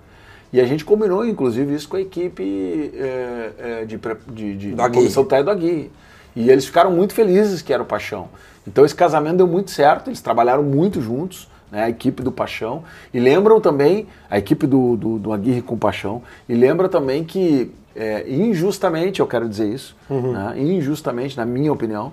E 0.53 0.61
a 0.61 0.65
gente 0.67 0.85
combinou, 0.85 1.25
inclusive, 1.27 1.75
isso 1.75 1.89
com 1.89 1.97
a 1.97 2.01
equipe 2.01 2.93
é, 2.97 3.51
é, 3.59 3.85
de, 3.85 4.01
de, 4.29 4.57
de, 4.57 4.71
Do 4.73 4.83
Aguirre. 4.83 5.01
comissão 5.03 5.25
técnica 5.25 5.55
do 5.55 5.59
Aguirre. 5.61 5.93
E 6.35 6.51
eles 6.51 6.65
ficaram 6.65 6.91
muito 6.91 7.13
felizes 7.15 7.61
que 7.63 7.73
era 7.73 7.83
o 7.83 7.87
Paixão. 7.87 8.29
Então 8.67 8.85
esse 8.85 8.95
casamento 8.95 9.37
deu 9.37 9.47
muito 9.47 9.71
certo, 9.71 10.09
eles 10.09 10.21
trabalharam 10.21 10.63
muito 10.63 11.01
juntos, 11.01 11.49
né, 11.71 11.85
a 11.85 11.89
equipe 11.89 12.23
do 12.23 12.33
Paixão. 12.33 12.83
E 13.13 13.21
lembram 13.21 13.61
também, 13.61 14.07
a 14.31 14.39
equipe 14.39 14.67
do, 14.67 14.97
do, 14.97 15.19
do 15.19 15.33
Aguirre 15.33 15.63
com 15.63 15.77
Paixão, 15.77 16.23
e 16.49 16.55
lembra 16.55 16.89
também 16.89 17.25
que, 17.25 17.71
é, 17.95 18.29
injustamente, 18.29 19.21
eu 19.21 19.27
quero 19.27 19.49
dizer 19.49 19.69
isso, 19.69 19.97
né, 20.09 20.55
injustamente, 20.57 21.37
na 21.37 21.45
minha 21.45 21.73
opinião, 21.73 22.13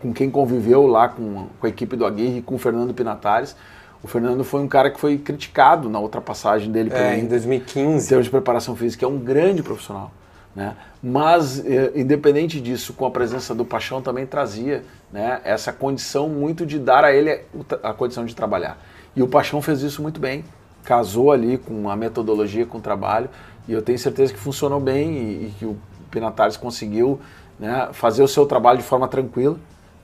com 0.00 0.12
quem 0.12 0.30
conviveu 0.30 0.86
lá 0.86 1.08
com, 1.08 1.46
com 1.58 1.66
a 1.66 1.68
equipe 1.68 1.96
do 1.96 2.04
Aguirre 2.04 2.42
com 2.42 2.54
o 2.54 2.58
Fernando 2.58 2.92
Pinatares, 2.94 3.56
o 4.02 4.06
Fernando 4.06 4.44
foi 4.44 4.60
um 4.60 4.68
cara 4.68 4.90
que 4.90 5.00
foi 5.00 5.18
criticado 5.18 5.88
na 5.88 5.98
outra 5.98 6.20
passagem 6.20 6.70
dele 6.70 6.90
É, 6.92 7.14
em 7.14 7.24
Inter. 7.24 7.24
Em 7.24 7.28
2015. 7.28 8.08
termos 8.08 8.26
de 8.26 8.30
preparação 8.30 8.76
física, 8.76 9.04
é 9.04 9.08
um 9.08 9.18
grande 9.18 9.62
profissional. 9.62 10.12
Né? 10.56 10.74
Mas, 11.02 11.62
eh, 11.66 11.92
independente 11.94 12.58
disso, 12.58 12.94
com 12.94 13.04
a 13.04 13.10
presença 13.10 13.54
do 13.54 13.62
Paixão 13.62 14.00
também 14.00 14.24
trazia 14.24 14.82
né, 15.12 15.38
essa 15.44 15.70
condição 15.70 16.30
muito 16.30 16.64
de 16.64 16.78
dar 16.78 17.04
a 17.04 17.12
ele 17.12 17.42
a 17.82 17.92
condição 17.92 18.24
de 18.24 18.34
trabalhar. 18.34 18.78
E 19.14 19.22
o 19.22 19.28
Paixão 19.28 19.60
fez 19.60 19.82
isso 19.82 20.00
muito 20.00 20.18
bem, 20.18 20.42
casou 20.82 21.30
ali 21.30 21.58
com 21.58 21.90
a 21.90 21.94
metodologia, 21.94 22.64
com 22.64 22.78
o 22.78 22.80
trabalho, 22.80 23.28
e 23.68 23.72
eu 23.72 23.82
tenho 23.82 23.98
certeza 23.98 24.32
que 24.32 24.38
funcionou 24.38 24.80
bem 24.80 25.12
e, 25.12 25.46
e 25.46 25.54
que 25.58 25.66
o 25.66 25.76
Pinatares 26.10 26.56
conseguiu 26.56 27.20
né, 27.58 27.90
fazer 27.92 28.22
o 28.22 28.28
seu 28.28 28.46
trabalho 28.46 28.78
de 28.78 28.84
forma 28.84 29.06
tranquila. 29.06 29.58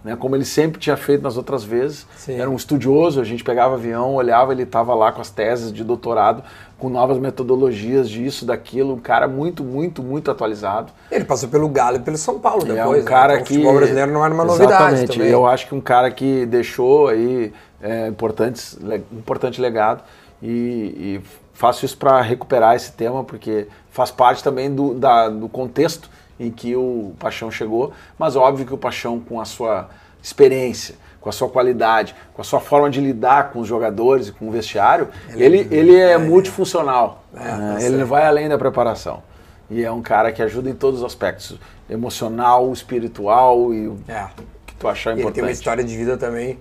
Né, 0.05 0.17
como 0.17 0.35
ele 0.35 0.45
sempre 0.45 0.81
tinha 0.81 0.97
feito 0.97 1.23
nas 1.23 1.37
outras 1.37 1.63
vezes, 1.63 2.07
Sim. 2.17 2.35
era 2.35 2.51
um 2.51 2.57
estudioso, 2.57 3.21
a 3.21 3.25
gente 3.25 3.45
pegava 3.45 3.75
avião, 3.75 4.17
olhava, 4.17 4.51
ele 4.53 4.65
estava 4.65 4.95
lá 4.97 5.13
com 5.13 5.21
as 5.21 5.31
teses 5.31 5.73
de 5.73 5.85
doutorado, 5.85 6.43
com 6.77 6.89
novas 6.89 7.19
metodologias 7.19 8.11
disso, 8.11 8.45
daquilo, 8.45 8.95
um 8.95 8.99
cara 8.99 9.29
muito, 9.29 9.63
muito, 9.63 10.03
muito 10.03 10.29
atualizado. 10.29 10.93
Ele 11.09 11.25
passou 11.25 11.49
pelo 11.49 11.69
Galo 11.69 11.99
e 11.99 12.01
pelo 12.01 12.17
São 12.17 12.41
Paulo 12.41 12.65
é 12.65 12.75
depois. 12.75 13.03
um 13.03 13.07
cara 13.07 13.35
né? 13.35 13.41
Então, 13.43 13.47
que... 13.47 13.53
O 13.53 13.57
futebol 13.59 13.77
brasileiro 13.77 14.11
não 14.13 14.25
era 14.25 14.35
uma 14.35 14.45
novidade 14.45 14.73
Exatamente, 14.73 15.13
também. 15.13 15.31
eu 15.31 15.47
acho 15.47 15.69
que 15.69 15.75
um 15.77 15.81
cara 15.81 16.11
que 16.11 16.47
deixou 16.47 17.07
aí 17.07 17.53
é, 17.81 18.09
importantes, 18.09 18.77
importante 19.13 19.61
legado 19.61 20.03
e, 20.43 20.49
e 20.49 21.21
faço 21.53 21.85
isso 21.85 21.97
para 21.97 22.21
recuperar 22.21 22.75
esse 22.75 22.91
tema, 22.91 23.23
porque 23.23 23.69
faz 23.91 24.11
parte 24.11 24.43
também 24.43 24.75
do, 24.75 24.95
da- 24.95 25.29
do 25.29 25.49
contexto 25.49 26.11
em 26.47 26.51
que 26.51 26.75
o 26.77 27.13
Paixão 27.19 27.51
chegou, 27.51 27.93
mas 28.19 28.37
óbvio 28.37 28.67
que 28.67 28.75
o 28.75 28.79
Paixão 28.79 29.19
com 29.21 29.41
a 29.41 29.45
sua 29.45 29.89
experiência, 30.23 30.95
com 31.21 31.29
a 31.29 31.33
sua 31.33 31.49
qualidade, 31.49 32.15
com 32.35 32.41
a 32.43 32.45
sua 32.45 32.61
forma 32.61 32.91
de 32.91 33.01
lidar 33.01 33.51
com 33.53 33.61
os 33.61 33.69
jogadores 33.69 34.29
e 34.29 34.33
com 34.33 34.49
o 34.49 34.51
vestiário, 34.51 35.09
ele, 35.35 35.67
ele 35.71 35.95
é 35.97 36.19
multifuncional. 36.19 37.25
É, 37.35 37.39
né? 37.39 37.75
tá 37.77 37.81
Ele 37.83 37.97
certo. 37.97 38.07
vai 38.09 38.27
além 38.27 38.49
da 38.49 38.59
preparação. 38.59 39.23
E 39.71 39.83
é 39.85 39.91
um 39.91 40.03
cara 40.03 40.31
que 40.33 40.43
ajuda 40.43 40.69
em 40.69 40.75
todos 40.75 41.01
os 41.01 41.07
aspectos, 41.07 41.59
emocional, 41.89 42.73
espiritual 42.73 43.73
e 43.73 43.89
o 43.89 43.99
É. 44.09 44.27
que 44.67 44.75
tu 44.75 44.87
achar 44.89 45.13
Ele 45.13 45.21
importante. 45.21 45.35
tem 45.37 45.45
uma 45.45 45.51
história 45.53 45.83
de 45.85 45.97
vida 45.97 46.17
também 46.17 46.59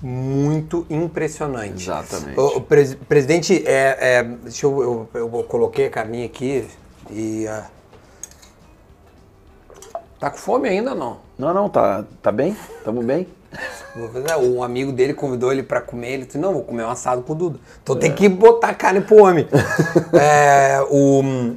muito 0.00 0.86
impressionante. 0.90 1.82
Exatamente. 1.84 2.38
O, 2.38 2.58
o 2.58 2.60
pres- 2.60 2.94
presidente, 3.08 3.62
é, 3.66 3.96
é, 4.18 4.22
deixa 4.22 4.66
eu, 4.66 5.08
eu, 5.14 5.20
eu 5.20 5.44
coloquei 5.44 5.86
a 5.86 5.90
carninha 5.90 6.26
aqui 6.26 6.66
e. 7.10 7.46
ah, 7.48 7.64
tá 10.18 10.30
com 10.30 10.36
fome 10.38 10.68
ainda 10.68 10.90
ou 10.90 10.96
não? 10.96 11.16
Não, 11.38 11.52
não, 11.54 11.68
tá, 11.68 12.04
tá 12.22 12.30
bem? 12.32 12.56
Tamo 12.84 13.02
bem? 13.02 13.26
Um 14.42 14.62
amigo 14.64 14.90
dele 14.90 15.14
convidou 15.14 15.52
ele 15.52 15.62
pra 15.62 15.80
comer, 15.80 16.12
ele 16.14 16.24
disse, 16.26 16.38
não, 16.38 16.52
vou 16.52 16.62
comer 16.64 16.84
um 16.84 16.90
assado 16.90 17.22
com 17.22 17.32
o 17.32 17.36
Duda. 17.36 17.58
Então 17.82 17.96
É. 17.96 17.98
tem 18.00 18.12
que 18.12 18.28
botar 18.28 18.74
carne 18.74 19.00
pro 19.00 19.22
homem. 19.22 19.46
É, 20.12 20.80
o, 20.90 21.54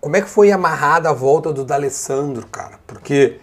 como 0.00 0.16
é 0.16 0.20
que 0.22 0.28
foi 0.28 0.50
amarrada 0.50 1.10
a 1.10 1.12
volta 1.12 1.52
do 1.52 1.64
D'Alessandro, 1.64 2.46
cara? 2.46 2.78
Porque 2.86 3.36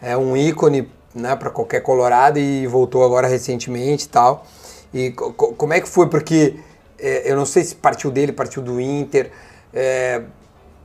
é 0.00 0.16
um 0.16 0.36
ícone 0.36 0.88
né, 1.14 1.34
para 1.36 1.50
qualquer 1.50 1.80
colorado 1.80 2.38
e 2.38 2.66
voltou 2.66 3.04
agora 3.04 3.26
recentemente 3.26 4.04
e 4.06 4.08
tal. 4.08 4.46
E 4.92 5.10
co- 5.10 5.32
como 5.32 5.72
é 5.72 5.80
que 5.80 5.88
foi? 5.88 6.08
Porque 6.08 6.56
é, 6.98 7.30
eu 7.30 7.36
não 7.36 7.44
sei 7.46 7.64
se 7.64 7.74
partiu 7.74 8.10
dele, 8.12 8.32
partiu 8.32 8.62
do 8.62 8.80
Inter. 8.80 9.30
é, 9.72 10.22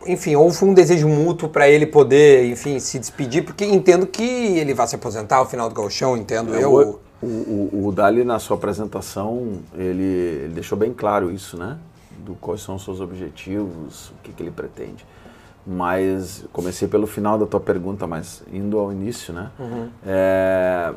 enfim, 0.06 0.36
ou 0.36 0.50
foi 0.52 0.70
um 0.70 0.74
desejo 0.74 1.08
mútuo 1.08 1.50
para 1.50 1.70
ele 1.70 1.86
poder, 1.86 2.46
enfim, 2.46 2.80
se 2.80 2.98
despedir, 3.00 3.44
porque 3.44 3.66
entendo 3.66 4.08
que 4.08 4.24
ele 4.24 4.74
vai 4.74 4.88
se 4.88 4.96
aposentar 4.96 5.38
ao 5.38 5.46
final 5.46 5.68
do 5.70 5.76
gauchão, 5.76 6.16
entendo 6.18 6.54
eu. 6.56 7.00
O, 7.22 7.26
o, 7.26 7.86
o 7.88 7.92
Dali, 7.92 8.24
na 8.24 8.40
sua 8.40 8.56
apresentação, 8.56 9.60
ele, 9.76 10.04
ele 10.04 10.54
deixou 10.54 10.78
bem 10.78 10.94
claro 10.94 11.30
isso, 11.32 11.58
né? 11.58 11.78
Do 12.26 12.34
quais 12.36 12.62
são 12.62 12.76
os 12.76 12.84
seus 12.84 13.02
objetivos, 13.02 14.10
o 14.10 14.14
que, 14.24 14.32
que 14.32 14.42
ele 14.44 14.52
pretende. 14.52 15.06
Mas 15.68 16.46
comecei 16.54 16.88
pelo 16.88 17.06
final 17.06 17.38
da 17.38 17.46
tua 17.46 17.60
pergunta, 17.60 18.08
mas 18.08 18.42
indo 18.52 18.80
ao 18.80 18.92
início, 18.92 19.34
né? 19.34 19.52
É, 20.06 20.94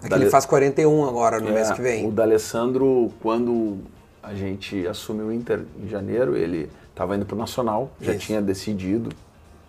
É 0.00 0.02
que 0.02 0.08
Dali- 0.10 0.24
ele 0.24 0.30
faz 0.30 0.44
41 0.44 1.08
agora, 1.08 1.38
no 1.40 1.48
É, 1.48 1.52
mês 1.52 1.70
que 1.70 1.80
vem. 1.80 2.06
O 2.08 2.10
D'Alessandro, 2.10 3.10
quando 3.22 3.78
a 4.22 4.34
gente 4.34 4.86
assumiu 4.86 5.26
o 5.26 5.32
Inter 5.32 5.60
em 5.82 5.88
janeiro, 5.88 6.36
ele 6.36 6.68
estava 6.92 7.16
indo 7.16 7.26
para 7.26 7.34
o 7.34 7.38
Nacional, 7.38 7.90
já 8.00 8.12
Isso. 8.12 8.26
tinha 8.26 8.40
decidido, 8.40 9.10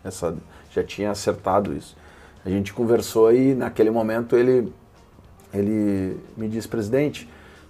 essa, 0.04 0.36
já 0.72 0.84
tinha 0.84 1.10
acertado 1.12 1.74
isso. 1.74 1.96
A 2.46 2.50
gente 2.50 2.74
conversou 2.74 3.34
e 3.34 3.56
naquele 3.56 3.90
momento 3.90 4.36
ele, 4.36 4.72
ele 5.54 6.18
me 6.36 6.48
disse, 6.50 6.68
presidente, 6.68 7.30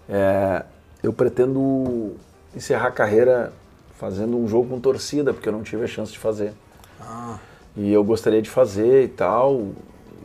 é, 0.09 0.63
eu 1.01 1.13
pretendo 1.13 2.15
encerrar 2.55 2.87
a 2.87 2.91
carreira 2.91 3.53
fazendo 3.99 4.35
um 4.37 4.47
jogo 4.47 4.69
com 4.69 4.79
torcida, 4.79 5.33
porque 5.33 5.47
eu 5.47 5.53
não 5.53 5.63
tive 5.63 5.83
a 5.83 5.87
chance 5.87 6.11
de 6.11 6.17
fazer. 6.19 6.53
Ah, 6.99 7.37
E 7.77 7.91
eu 7.91 8.03
gostaria 8.03 8.41
de 8.41 8.49
fazer 8.49 9.03
e 9.03 9.07
tal, 9.07 9.69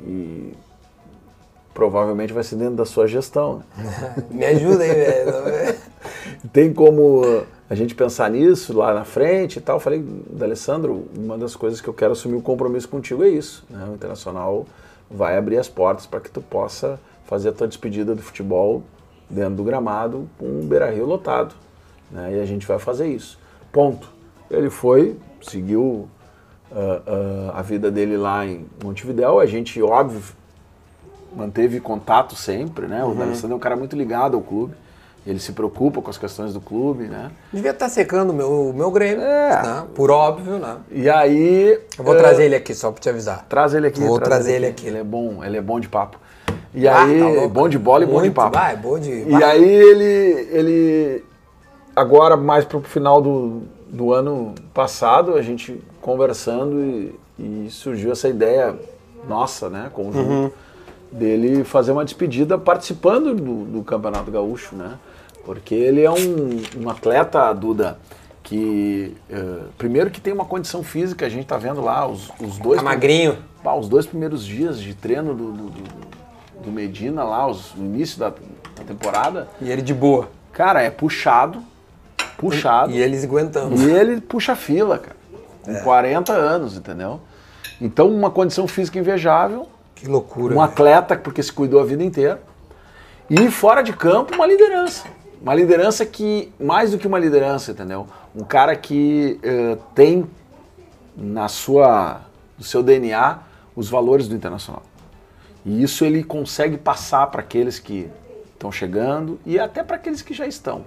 e 0.06 0.54
provavelmente 1.74 2.32
vai 2.32 2.42
ser 2.42 2.56
dentro 2.56 2.74
da 2.76 2.84
sua 2.84 3.06
gestão. 3.06 3.62
me 4.30 4.44
ajuda 4.44 4.82
aí, 4.82 4.94
velho. 4.94 5.78
Tem 6.52 6.72
como 6.72 7.44
a 7.70 7.74
gente 7.74 7.94
pensar 7.94 8.30
nisso 8.30 8.76
lá 8.76 8.94
na 8.94 9.04
frente 9.04 9.58
e 9.58 9.60
tal? 9.60 9.78
Falei, 9.78 10.04
Alessandro, 10.40 11.06
uma 11.16 11.36
das 11.36 11.54
coisas 11.54 11.80
que 11.80 11.88
eu 11.88 11.94
quero 11.94 12.12
assumir 12.12 12.36
o 12.36 12.42
compromisso 12.42 12.88
contigo 12.88 13.22
é 13.22 13.28
isso. 13.28 13.64
Né? 13.68 13.86
O 13.90 13.94
Internacional 13.94 14.66
vai 15.10 15.36
abrir 15.36 15.58
as 15.58 15.68
portas 15.68 16.06
para 16.06 16.20
que 16.20 16.30
tu 16.30 16.40
possa 16.40 16.98
fazer 17.26 17.50
a 17.50 17.52
tua 17.52 17.68
despedida 17.68 18.14
do 18.14 18.22
futebol 18.22 18.82
dentro 19.28 19.56
do 19.56 19.64
gramado 19.64 20.28
com 20.38 20.46
o 20.46 20.62
Beira-Rio 20.62 21.04
lotado. 21.04 21.54
Né? 22.10 22.36
E 22.36 22.40
a 22.40 22.44
gente 22.46 22.66
vai 22.66 22.78
fazer 22.78 23.06
isso. 23.06 23.38
Ponto. 23.70 24.08
Ele 24.50 24.70
foi, 24.70 25.18
seguiu 25.42 26.08
ah, 26.72 27.02
ah, 27.06 27.58
a 27.58 27.62
vida 27.62 27.90
dele 27.90 28.16
lá 28.16 28.46
em 28.46 28.66
Montevidéu. 28.82 29.40
A 29.40 29.46
gente, 29.46 29.82
óbvio, 29.82 30.22
manteve 31.36 31.80
contato 31.80 32.34
sempre, 32.34 32.86
né? 32.86 33.04
O 33.04 33.14
D'Alessandro 33.14 33.52
é 33.52 33.56
um 33.56 33.60
cara 33.60 33.76
muito 33.76 33.94
ligado 33.94 34.36
ao 34.36 34.42
clube. 34.42 34.74
Ele 35.28 35.38
se 35.38 35.52
preocupa 35.52 36.00
com 36.00 36.08
as 36.08 36.16
questões 36.16 36.54
do 36.54 36.60
clube, 36.60 37.04
né? 37.04 37.30
Devia 37.52 37.72
estar 37.72 37.90
secando 37.90 38.30
o 38.30 38.32
meu, 38.32 38.70
o 38.70 38.72
meu 38.72 38.90
Grêmio, 38.90 39.22
É. 39.22 39.62
né? 39.62 39.84
por 39.94 40.10
óbvio, 40.10 40.58
né? 40.58 40.76
E 40.90 41.06
aí... 41.10 41.78
Eu 41.98 42.02
vou 42.04 42.14
eh, 42.14 42.18
trazer 42.18 42.44
ele 42.44 42.54
aqui 42.56 42.74
só 42.74 42.90
pra 42.90 42.98
te 42.98 43.10
avisar. 43.10 43.44
Traz 43.46 43.74
ele 43.74 43.88
aqui. 43.88 44.00
Vou 44.00 44.16
traz 44.18 44.28
trazer 44.30 44.54
ele 44.54 44.66
aqui. 44.68 44.86
Ele 44.86 44.96
é 44.98 45.04
bom, 45.04 45.44
ele 45.44 45.58
é 45.58 45.60
bom 45.60 45.78
de 45.78 45.86
papo. 45.86 46.18
E 46.74 46.88
Ah, 46.88 47.02
aí, 47.04 47.20
tá 47.42 47.48
bom 47.48 47.68
de 47.68 47.78
bola 47.78 48.04
e 48.04 48.06
bom 48.06 48.14
de 48.14 48.18
Muito, 48.20 48.34
papo. 48.34 48.56
vai, 48.56 48.74
bom 48.76 48.98
de- 48.98 49.10
E 49.10 49.30
vai. 49.30 49.42
aí 49.42 49.64
ele, 49.64 50.48
ele 50.50 51.24
agora 51.94 52.34
mais 52.34 52.64
pro 52.64 52.80
final 52.80 53.20
do, 53.20 53.62
do 53.86 54.14
ano 54.14 54.54
passado, 54.72 55.34
a 55.34 55.42
gente 55.42 55.78
conversando 56.00 56.80
e, 56.80 57.14
e 57.38 57.68
surgiu 57.70 58.12
essa 58.12 58.28
ideia 58.30 58.74
nossa, 59.28 59.68
né, 59.68 59.90
conjunto, 59.92 60.26
Uhum. 60.30 60.50
dele 61.12 61.64
fazer 61.64 61.92
uma 61.92 62.04
despedida 62.04 62.56
participando 62.56 63.34
do, 63.34 63.64
do 63.64 63.82
Campeonato 63.82 64.30
Gaúcho, 64.30 64.74
né? 64.74 64.92
Porque 65.44 65.74
ele 65.74 66.02
é 66.02 66.10
um, 66.10 66.62
um 66.76 66.90
atleta, 66.90 67.52
Duda, 67.52 67.98
que 68.42 69.16
uh, 69.30 69.64
primeiro 69.78 70.10
que 70.10 70.20
tem 70.20 70.32
uma 70.32 70.44
condição 70.44 70.82
física, 70.82 71.24
a 71.26 71.28
gente 71.28 71.46
tá 71.46 71.56
vendo 71.56 71.80
lá 71.80 72.06
os, 72.06 72.30
os 72.40 72.58
dois. 72.58 72.78
Tá 72.78 72.82
magrinho. 72.84 73.38
Pá, 73.62 73.74
os 73.74 73.88
dois 73.88 74.06
primeiros 74.06 74.44
dias 74.44 74.80
de 74.80 74.94
treino 74.94 75.34
do, 75.34 75.52
do, 75.52 75.70
do, 75.70 75.82
do 76.64 76.70
Medina 76.70 77.24
lá, 77.24 77.46
os, 77.46 77.74
o 77.74 77.78
início 77.78 78.18
da, 78.18 78.28
da 78.30 78.84
temporada. 78.86 79.48
E 79.60 79.70
ele 79.70 79.82
de 79.82 79.92
boa. 79.94 80.28
Cara, 80.52 80.82
é 80.82 80.90
puxado, 80.90 81.62
puxado. 82.36 82.92
E 82.92 82.98
eles 82.98 83.24
aguentando. 83.24 83.74
E 83.76 83.90
ele 83.90 84.20
puxa 84.20 84.54
fila, 84.54 84.98
cara. 84.98 85.16
Com 85.62 85.72
É. 85.72 85.80
40 85.80 86.32
anos, 86.32 86.76
entendeu? 86.76 87.20
Então, 87.80 88.08
uma 88.08 88.30
condição 88.30 88.66
física 88.66 88.98
invejável, 88.98 89.68
Que 89.94 90.06
loucura. 90.08 90.54
um 90.54 90.58
velho. 90.58 90.60
atleta 90.60 91.16
porque 91.16 91.42
se 91.42 91.52
cuidou 91.52 91.80
a 91.80 91.84
vida 91.84 92.02
inteira. 92.02 92.40
E 93.30 93.50
fora 93.50 93.82
de 93.82 93.92
campo, 93.92 94.34
uma 94.34 94.46
liderança. 94.46 95.04
Uma 95.40 95.54
liderança 95.54 96.04
que, 96.04 96.52
mais 96.58 96.90
do 96.90 96.98
que 96.98 97.06
uma 97.06 97.18
liderança, 97.18 97.70
entendeu? 97.70 98.06
Um 98.34 98.44
cara 98.44 98.74
que 98.74 99.38
eh, 99.42 99.78
tem 99.94 100.28
na 101.16 101.48
sua, 101.48 102.22
no 102.56 102.64
seu 102.64 102.82
DNA 102.82 103.38
os 103.74 103.88
valores 103.88 104.26
do 104.26 104.34
internacional. 104.34 104.82
E 105.64 105.82
isso 105.82 106.04
ele 106.04 106.24
consegue 106.24 106.76
passar 106.76 107.26
para 107.28 107.40
aqueles 107.40 107.78
que 107.78 108.10
estão 108.54 108.72
chegando 108.72 109.38
e 109.46 109.58
até 109.58 109.82
para 109.82 109.96
aqueles 109.96 110.22
que 110.22 110.34
já 110.34 110.46
estão. 110.46 110.84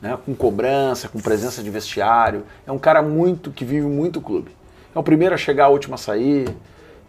Né? 0.00 0.18
Com 0.24 0.34
cobrança, 0.34 1.08
com 1.08 1.20
presença 1.20 1.62
de 1.62 1.70
vestiário. 1.70 2.44
É 2.66 2.72
um 2.72 2.78
cara 2.78 3.02
muito 3.02 3.50
que 3.50 3.64
vive 3.64 3.86
muito 3.86 4.18
o 4.18 4.22
clube. 4.22 4.50
É 4.94 4.98
o 4.98 5.02
primeiro 5.02 5.34
a 5.34 5.38
chegar, 5.38 5.68
o 5.68 5.72
último 5.72 5.94
a 5.94 5.98
sair. 5.98 6.48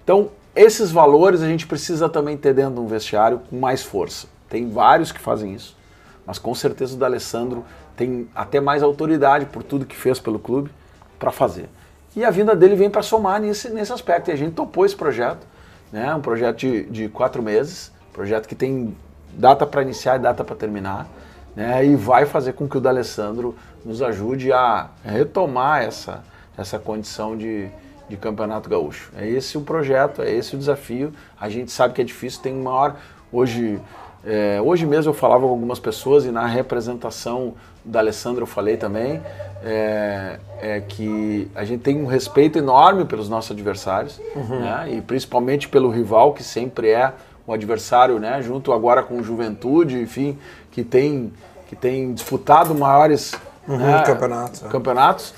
Então, 0.03 0.29
esses 0.55 0.91
valores 0.91 1.41
a 1.41 1.47
gente 1.47 1.65
precisa 1.65 2.07
também 2.07 2.37
ter 2.37 2.53
dentro 2.53 2.75
de 2.75 2.79
um 2.79 2.87
vestiário 2.87 3.41
com 3.49 3.57
mais 3.57 3.81
força. 3.81 4.27
Tem 4.49 4.69
vários 4.69 5.11
que 5.11 5.19
fazem 5.19 5.53
isso, 5.53 5.75
mas 6.25 6.39
com 6.39 6.53
certeza 6.55 6.95
o 6.95 6.97
D'Alessandro 6.97 7.65
tem 7.95 8.27
até 8.33 8.59
mais 8.59 8.81
autoridade 8.81 9.45
por 9.45 9.63
tudo 9.63 9.85
que 9.85 9.95
fez 9.95 10.19
pelo 10.19 10.39
clube 10.39 10.71
para 11.19 11.31
fazer. 11.31 11.69
E 12.15 12.23
a 12.23 12.29
vinda 12.29 12.55
dele 12.55 12.75
vem 12.75 12.89
para 12.89 13.01
somar 13.01 13.41
nesse, 13.41 13.69
nesse 13.69 13.91
aspecto. 13.91 14.29
E 14.29 14.33
a 14.33 14.35
gente 14.35 14.53
topou 14.53 14.85
esse 14.85 14.95
projeto, 14.95 15.45
né? 15.91 16.13
um 16.13 16.21
projeto 16.21 16.57
de, 16.57 16.83
de 16.83 17.09
quatro 17.09 17.41
meses, 17.41 17.91
projeto 18.11 18.47
que 18.47 18.55
tem 18.55 18.95
data 19.33 19.65
para 19.65 19.81
iniciar 19.81 20.17
e 20.17 20.19
data 20.19 20.43
para 20.43 20.55
terminar, 20.55 21.07
né? 21.55 21.83
e 21.85 21.95
vai 21.95 22.25
fazer 22.25 22.53
com 22.53 22.67
que 22.67 22.77
o 22.77 22.81
D'Alessandro 22.81 23.55
nos 23.83 24.01
ajude 24.01 24.51
a 24.51 24.89
retomar 25.03 25.83
essa, 25.83 26.23
essa 26.57 26.77
condição 26.77 27.35
de, 27.35 27.67
de 28.07 28.15
campeonato 28.15 28.69
gaúcho. 28.69 29.11
É 29.17 29.27
esse 29.27 29.57
o 29.57 29.61
projeto, 29.61 30.21
é 30.21 30.31
esse 30.31 30.55
o 30.55 30.59
desafio. 30.59 31.13
A 31.39 31.49
gente 31.49 31.71
sabe 31.71 31.95
que 31.95 32.01
é 32.01 32.05
difícil, 32.05 32.41
tem 32.41 32.53
maior. 32.53 32.95
Hoje, 33.31 33.79
é, 34.25 34.61
hoje 34.61 34.85
mesmo 34.85 35.09
eu 35.09 35.13
falava 35.13 35.45
com 35.45 35.49
algumas 35.49 35.79
pessoas 35.79 36.25
e 36.25 36.31
na 36.31 36.45
representação 36.45 37.53
da 37.83 37.99
Alessandro 37.99 38.43
eu 38.43 38.47
falei 38.47 38.77
também 38.77 39.21
é, 39.63 40.39
é 40.61 40.79
que 40.81 41.49
a 41.53 41.65
gente 41.65 41.81
tem 41.81 42.01
um 42.01 42.05
respeito 42.05 42.57
enorme 42.57 43.05
pelos 43.05 43.27
nossos 43.27 43.51
adversários 43.51 44.19
né? 44.35 44.93
e 44.93 45.01
principalmente 45.01 45.67
pelo 45.67 45.89
rival 45.89 46.33
que 46.33 46.43
sempre 46.43 46.89
é 46.89 47.13
o 47.45 47.53
adversário, 47.53 48.19
né? 48.19 48.41
Junto 48.41 48.71
agora 48.71 49.03
com 49.03 49.21
Juventude, 49.21 49.99
enfim, 49.99 50.37
que 50.71 50.83
tem 50.83 51.33
que 51.67 51.75
tem 51.75 52.13
disputado 52.13 52.75
maiores 52.75 53.33
né, 53.67 54.03
campeonatos, 54.05 54.63
é. 54.63 54.67
campeonatos. 54.67 55.33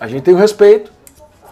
A 0.00 0.06
gente 0.06 0.22
tem 0.22 0.34
o 0.34 0.36
respeito, 0.36 0.92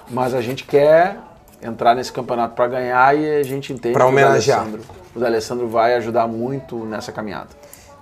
mas 0.09 0.35
a 0.35 0.41
gente 0.41 0.65
quer 0.65 1.17
entrar 1.63 1.95
nesse 1.95 2.13
campeonato 2.13 2.55
para 2.55 2.67
ganhar 2.69 3.17
e 3.17 3.41
a 3.41 3.43
gente 3.43 3.73
entende 3.73 3.93
Pra 3.95 4.05
que 4.05 4.09
o 4.11 4.13
homenagear. 4.13 4.61
D'Alessandro- 4.61 4.83
o 5.15 5.19
D'Alessandro 5.19 5.69
vai 5.69 5.95
ajudar 5.95 6.27
muito 6.27 6.77
nessa 6.85 7.13
caminhada. 7.13 7.49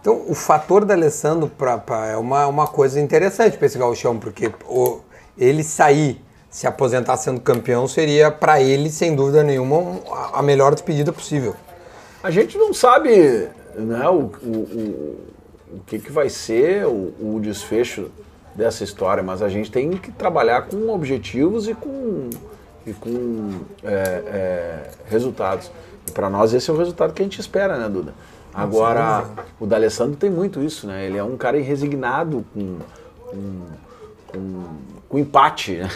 Então, 0.00 0.22
o 0.28 0.34
fator 0.34 0.84
da 0.84 0.94
Alessandro 0.94 1.48
pra, 1.48 1.76
pra- 1.78 2.06
é 2.06 2.16
uma, 2.16 2.46
uma 2.46 2.66
coisa 2.66 3.00
interessante 3.00 3.56
para 3.56 3.66
esse 3.66 3.76
gauchão, 3.78 4.18
porque 4.18 4.50
o- 4.68 5.00
ele 5.36 5.62
sair, 5.64 6.22
se 6.48 6.66
aposentar 6.66 7.16
sendo 7.16 7.40
campeão, 7.40 7.86
seria 7.88 8.30
para 8.30 8.60
ele, 8.62 8.90
sem 8.90 9.14
dúvida 9.14 9.42
nenhuma, 9.42 9.76
um- 9.78 10.00
a- 10.12 10.38
a 10.38 10.42
melhor 10.42 10.72
despedida 10.72 11.12
possível. 11.12 11.54
A 12.22 12.30
gente 12.30 12.56
não 12.56 12.72
sabe 12.72 13.48
né, 13.76 14.08
o, 14.08 14.30
o, 14.42 14.48
o, 14.48 15.18
o 15.76 15.80
que, 15.86 15.98
que 15.98 16.10
vai 16.10 16.28
ser 16.28 16.84
o, 16.86 17.12
o 17.20 17.38
desfecho 17.40 18.10
dessa 18.54 18.82
história, 18.82 19.22
mas 19.22 19.40
a 19.42 19.48
gente 19.48 19.70
tem 19.70 19.90
que 19.90 20.10
trabalhar 20.10 20.62
com 20.62 20.88
objetivos 20.90 21.68
e 21.68 21.74
com, 21.74 22.28
e 22.88 22.94
com 22.94 23.60
é, 23.84 23.92
é, 23.92 24.90
resultados. 25.06 25.70
E 26.06 26.10
para 26.12 26.30
nós 26.30 26.54
esse 26.54 26.70
é 26.70 26.72
o 26.72 26.76
resultado 26.76 27.12
que 27.12 27.22
a 27.22 27.24
gente 27.24 27.40
espera, 27.40 27.76
né, 27.76 27.88
Duda? 27.88 28.14
Agora, 28.54 29.24
o 29.60 29.66
D'Alessandro 29.66 30.16
tem 30.16 30.30
muito 30.30 30.60
isso, 30.62 30.86
né? 30.86 31.06
Ele 31.06 31.18
é 31.18 31.22
um 31.22 31.36
cara 31.36 31.58
irresignado 31.58 32.44
com, 32.52 32.78
com, 33.30 33.60
com, 34.26 34.64
com 35.08 35.18
empate, 35.18 35.76
né? 35.76 35.88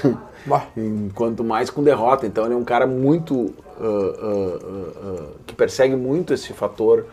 Enquanto 0.76 1.42
mais 1.42 1.70
com 1.70 1.82
derrota. 1.82 2.26
Então 2.26 2.44
ele 2.44 2.54
é 2.54 2.56
um 2.56 2.64
cara 2.64 2.86
muito. 2.86 3.52
ah, 3.80 3.84
ah, 3.84 4.58
ah, 4.62 4.92
ah, 5.02 5.26
que 5.46 5.54
persegue 5.54 5.96
muito 5.96 6.32
esse 6.32 6.52
fator 6.52 7.06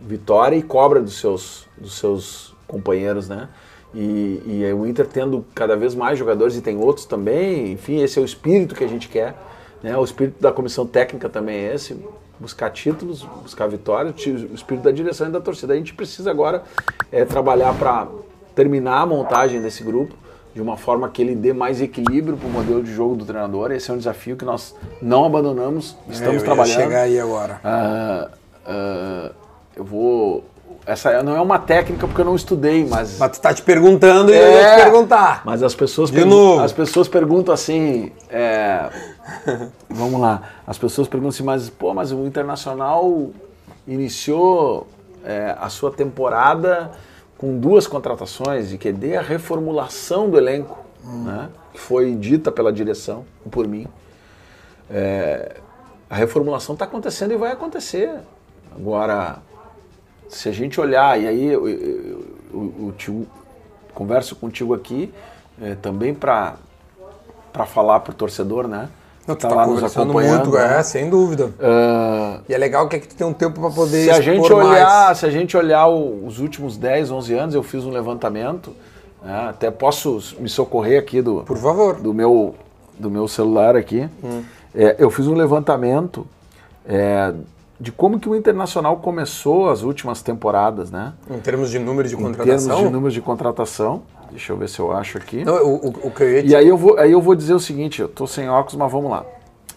vitória 0.00 0.56
e 0.56 0.62
cobra 0.62 1.00
dos 1.00 1.18
seus, 1.18 1.66
dos 1.76 1.98
seus 1.98 2.54
companheiros, 2.68 3.28
né? 3.28 3.48
E, 3.94 4.42
e 4.46 4.64
aí 4.64 4.72
o 4.72 4.86
Inter 4.86 5.06
tendo 5.06 5.44
cada 5.54 5.76
vez 5.76 5.94
mais 5.94 6.18
jogadores 6.18 6.56
e 6.56 6.62
tem 6.62 6.78
outros 6.78 7.04
também, 7.06 7.72
enfim, 7.72 8.00
esse 8.02 8.18
é 8.18 8.22
o 8.22 8.24
espírito 8.24 8.74
que 8.74 8.82
a 8.84 8.88
gente 8.88 9.08
quer. 9.08 9.34
Né? 9.82 9.96
O 9.96 10.04
espírito 10.04 10.40
da 10.40 10.50
comissão 10.50 10.86
técnica 10.86 11.28
também 11.28 11.56
é 11.56 11.74
esse, 11.74 11.96
buscar 12.40 12.70
títulos, 12.70 13.22
buscar 13.42 13.66
vitórias, 13.68 14.14
o 14.26 14.54
espírito 14.54 14.84
da 14.84 14.90
direção 14.90 15.28
e 15.28 15.30
da 15.30 15.40
torcida. 15.40 15.74
A 15.74 15.76
gente 15.76 15.92
precisa 15.92 16.30
agora 16.30 16.62
é, 17.10 17.24
trabalhar 17.24 17.74
para 17.74 18.08
terminar 18.54 19.00
a 19.02 19.06
montagem 19.06 19.60
desse 19.60 19.82
grupo 19.82 20.14
de 20.54 20.60
uma 20.60 20.76
forma 20.76 21.08
que 21.08 21.22
ele 21.22 21.34
dê 21.34 21.52
mais 21.52 21.80
equilíbrio 21.80 22.36
para 22.36 22.46
o 22.46 22.50
modelo 22.50 22.82
de 22.82 22.92
jogo 22.92 23.16
do 23.16 23.24
treinador. 23.24 23.72
Esse 23.72 23.90
é 23.90 23.94
um 23.94 23.98
desafio 23.98 24.36
que 24.36 24.44
nós 24.44 24.74
não 25.00 25.24
abandonamos, 25.24 25.96
estamos 26.08 26.36
É, 26.36 26.40
Eu 26.40 26.44
trabalhando. 26.44 26.76
chegar 26.80 27.00
aí 27.02 27.18
agora. 27.18 27.60
Ah, 27.64 28.28
ah, 28.66 29.30
eu 29.74 29.84
vou. 29.84 30.44
Essa 30.84 31.22
não 31.22 31.36
é 31.36 31.40
uma 31.40 31.58
técnica 31.60 32.06
porque 32.08 32.20
eu 32.20 32.24
não 32.24 32.34
estudei, 32.34 32.84
mas. 32.84 33.16
Mas 33.18 33.38
tu 33.38 33.40
tá 33.40 33.54
te 33.54 33.62
perguntando 33.62 34.32
e 34.32 34.36
eu 34.36 34.50
ia 34.52 34.76
te 34.76 34.82
perguntar. 34.82 35.42
Mas 35.44 35.62
as 35.62 35.74
pessoas, 35.76 36.10
De 36.10 36.16
pergun- 36.16 36.30
novo. 36.30 36.60
as 36.62 36.72
pessoas 36.72 37.06
perguntam 37.08 37.54
assim. 37.54 38.10
é, 38.28 38.90
vamos 39.88 40.20
lá. 40.20 40.42
As 40.66 40.76
pessoas 40.78 41.06
perguntam 41.06 41.30
assim, 41.30 41.44
mas 41.44 41.70
pô, 41.70 41.94
mas 41.94 42.10
o 42.10 42.26
Internacional 42.26 43.30
iniciou 43.86 44.88
é, 45.24 45.54
a 45.60 45.68
sua 45.68 45.90
temporada 45.92 46.90
com 47.38 47.56
duas 47.58 47.86
contratações 47.86 48.72
e 48.72 48.78
que 48.78 48.90
dê 48.92 49.16
a 49.16 49.22
reformulação 49.22 50.28
do 50.30 50.36
elenco, 50.38 50.78
né, 51.04 51.48
que 51.72 51.80
foi 51.80 52.14
dita 52.14 52.50
pela 52.52 52.72
direção 52.72 53.24
e 53.46 53.48
por 53.48 53.66
mim. 53.68 53.86
É, 54.90 55.56
a 56.10 56.16
reformulação 56.16 56.74
está 56.74 56.84
acontecendo 56.84 57.32
e 57.32 57.36
vai 57.36 57.52
acontecer. 57.52 58.10
Agora, 58.74 59.38
se 60.32 60.48
a 60.48 60.52
gente 60.52 60.80
olhar, 60.80 61.20
e 61.20 61.26
aí 61.28 61.46
eu, 61.46 61.68
eu- 61.68 61.78
eu- 61.78 62.24
o- 62.54 62.86
o 62.88 62.94
tio- 62.96 63.26
converso 63.94 64.34
contigo 64.36 64.72
aqui 64.74 65.12
eh, 65.60 65.76
também 65.82 66.14
para 66.14 66.56
falar 67.66 68.00
para 68.00 68.12
o 68.12 68.14
torcedor, 68.14 68.66
né? 68.66 68.88
Não, 69.26 69.36
tu 69.36 69.42
Tá 69.42 69.48
tá, 69.50 69.54
lá 69.54 69.66
nos 69.66 69.84
acompanhando, 69.84 70.46
muito, 70.50 70.56
né? 70.56 70.78
é, 70.78 70.82
sem 70.82 71.08
dúvida. 71.08 71.50
Ah, 71.60 72.40
E 72.48 72.54
é 72.54 72.58
legal 72.58 72.88
que 72.88 72.96
aqui 72.96 73.06
tu 73.06 73.14
tem 73.14 73.26
um 73.26 73.32
tempo 73.32 73.60
para 73.60 73.70
poder 73.70 74.04
se 74.04 74.10
a 74.10 74.20
gente 74.20 74.52
olhar, 74.52 75.06
mais. 75.06 75.18
se 75.18 75.26
a 75.26 75.30
gente 75.30 75.56
olhar 75.56 75.86
os 75.88 76.40
últimos 76.40 76.76
10, 76.76 77.10
11 77.10 77.32
anos, 77.34 77.54
eu 77.54 77.62
fiz 77.62 77.84
um 77.84 77.90
levantamento, 77.90 78.74
né? 79.22 79.46
até 79.50 79.70
posso 79.70 80.20
me 80.40 80.48
socorrer 80.48 80.98
aqui 80.98 81.22
do, 81.22 81.42
Por 81.42 81.56
favor. 81.58 82.00
do 82.00 82.12
meu, 82.12 82.54
do 82.98 83.08
meu 83.10 83.28
celular 83.28 83.76
aqui. 83.76 84.08
É, 84.74 84.96
eu 84.98 85.10
fiz 85.10 85.26
um 85.28 85.34
levantamento 85.34 86.26
é, 86.88 87.32
de 87.82 87.90
como 87.90 88.20
que 88.20 88.28
o 88.28 88.36
Internacional 88.36 88.98
começou 88.98 89.68
as 89.68 89.82
últimas 89.82 90.22
temporadas, 90.22 90.88
né? 90.88 91.14
Em 91.28 91.40
termos 91.40 91.68
de 91.68 91.80
número 91.80 92.08
de 92.08 92.14
Em 92.14 92.18
termos 92.18 92.36
contratação. 92.36 92.76
de 92.84 92.90
números 92.90 93.12
de 93.12 93.20
contratação. 93.20 94.02
Deixa 94.30 94.52
eu 94.52 94.56
ver 94.56 94.68
se 94.68 94.78
eu 94.78 94.92
acho 94.92 95.18
aqui. 95.18 95.44
Não, 95.44 95.56
o, 95.56 95.88
o, 95.88 95.88
o 96.04 96.10
que 96.12 96.22
eu 96.22 96.32
ia 96.32 96.42
te... 96.44 96.48
E 96.50 96.54
aí 96.54 96.68
eu, 96.68 96.76
vou, 96.76 96.96
aí 96.96 97.10
eu 97.10 97.20
vou 97.20 97.34
dizer 97.34 97.54
o 97.54 97.58
seguinte, 97.58 98.00
eu 98.00 98.08
tô 98.08 98.24
sem 98.24 98.48
óculos, 98.48 98.76
mas 98.76 98.92
vamos 98.92 99.10
lá. 99.10 99.26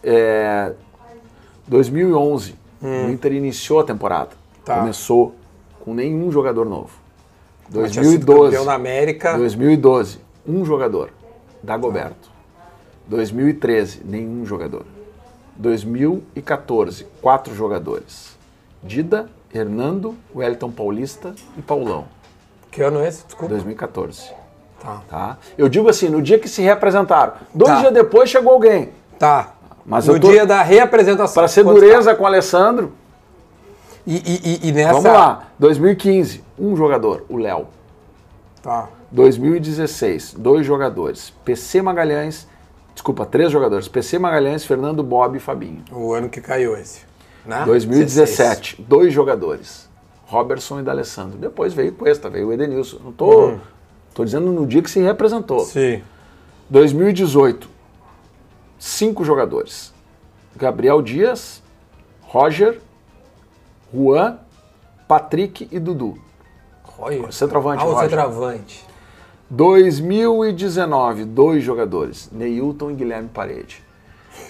É, 0.04 0.74
2011, 1.68 2.54
o 2.80 3.10
Inter 3.10 3.34
iniciou 3.34 3.80
a 3.80 3.84
temporada. 3.84 4.30
Hum. 4.36 4.62
Tá. 4.64 4.80
Começou 4.82 5.34
com 5.80 5.96
nenhum 5.96 6.32
jogador 6.32 6.64
novo. 6.64 6.92
Tinha 7.72 7.90
sido 7.90 8.24
2012, 8.28 8.44
campeão 8.44 8.66
da 8.66 8.76
América. 8.76 9.36
2012, 9.36 10.20
um 10.48 10.64
jogador, 10.64 11.10
Dagoberto. 11.64 12.30
2013, 13.08 14.04
nenhum 14.06 14.46
jogador. 14.46 14.86
2014, 15.56 17.06
quatro 17.22 17.54
jogadores. 17.56 18.36
Dida, 18.84 19.28
Hernando, 19.54 20.16
Wellington 20.36 20.72
Paulista 20.72 21.34
e 21.58 21.62
Paulão. 21.62 22.06
Que 22.72 22.82
ano 22.82 23.00
é 23.00 23.08
esse? 23.08 23.26
Desculpa. 23.26 23.54
2014. 23.54 24.32
Tá. 24.80 25.02
Tá? 25.10 25.38
Eu 25.58 25.68
digo 25.70 25.90
assim, 25.90 26.10
no 26.10 26.22
dia 26.22 26.38
que 26.38 26.48
se 26.50 26.62
reapresentaram. 26.62 27.34
Dois 27.54 27.72
Tá. 27.72 27.80
dias 27.80 27.94
depois 27.94 28.30
chegou 28.30 28.54
alguém. 28.54 28.90
Tá. 29.18 29.54
Mas 29.86 30.08
no 30.08 30.20
tô- 30.20 30.30
dia 30.30 30.46
da 30.46 30.62
reapresentação. 30.62 31.34
Para 31.36 31.48
ser 31.48 31.64
dureza 31.64 32.14
com 32.16 32.24
o 32.24 32.28
Alessandro, 32.28 32.92
E, 34.08 34.18
e- 34.18 34.50
e- 34.66 34.70
e 34.70 34.72
nessa. 34.72 34.94
Vamos 34.94 35.12
lá, 35.12 35.48
2015, 35.58 36.44
um 36.60 36.76
jogador, 36.76 37.26
o 37.28 37.38
Léo. 37.38 37.68
Tá. 38.62 38.88
2016, 39.10 40.36
dois 40.38 40.64
jogadores, 40.66 41.32
PC 41.44 41.82
Magalhães, 41.82 42.48
desculpa, 42.96 43.26
três 43.26 43.52
jogadores, 43.52 43.88
PC 43.88 44.18
Magalhães, 44.18 44.66
Fernando 44.66 45.04
Bob 45.04 45.36
e 45.36 45.40
Fabinho. 45.40 45.84
O 45.92 46.14
ano 46.14 46.28
que 46.30 46.42
caiu 46.42 46.76
esse. 46.76 47.02
Né? 47.46 47.64
2017, 47.66 48.82
dois 48.82 49.14
jogadores, 49.14 49.88
Robertson 50.26 50.80
e 50.80 50.84
D'Alessandro. 50.84 51.38
Depois 51.38 51.74
veio 51.74 51.92
Cuesta, 51.94 52.28
veio 52.30 52.48
o 52.48 52.54
Edenilson. 52.54 52.98
Não 53.04 53.12
tô, 53.12 53.58
tô 54.16 54.26
dizendo 54.26 54.52
no 54.52 54.66
dia 54.66 54.82
que 54.82 54.90
se 54.90 55.00
representou. 55.00 55.60
Sim. 55.60 56.02
2018, 56.72 57.70
cinco 58.80 59.24
jogadores. 59.24 59.94
Gabriel 60.56 61.02
Dias, 61.04 61.62
Roger, 62.22 62.82
Juan, 63.94 64.40
Patrick 65.08 65.68
e 65.72 65.78
Dudu. 65.80 66.18
Olha. 66.98 67.32
Centroavante, 67.32 67.84
Ah, 67.84 67.88
o 67.88 68.00
centroavante. 68.00 68.86
2019, 69.50 71.26
dois 71.26 71.64
jogadores, 71.64 72.30
Neilton 72.32 72.92
e 72.92 72.94
Guilherme 72.96 73.30
Parede. 73.34 73.84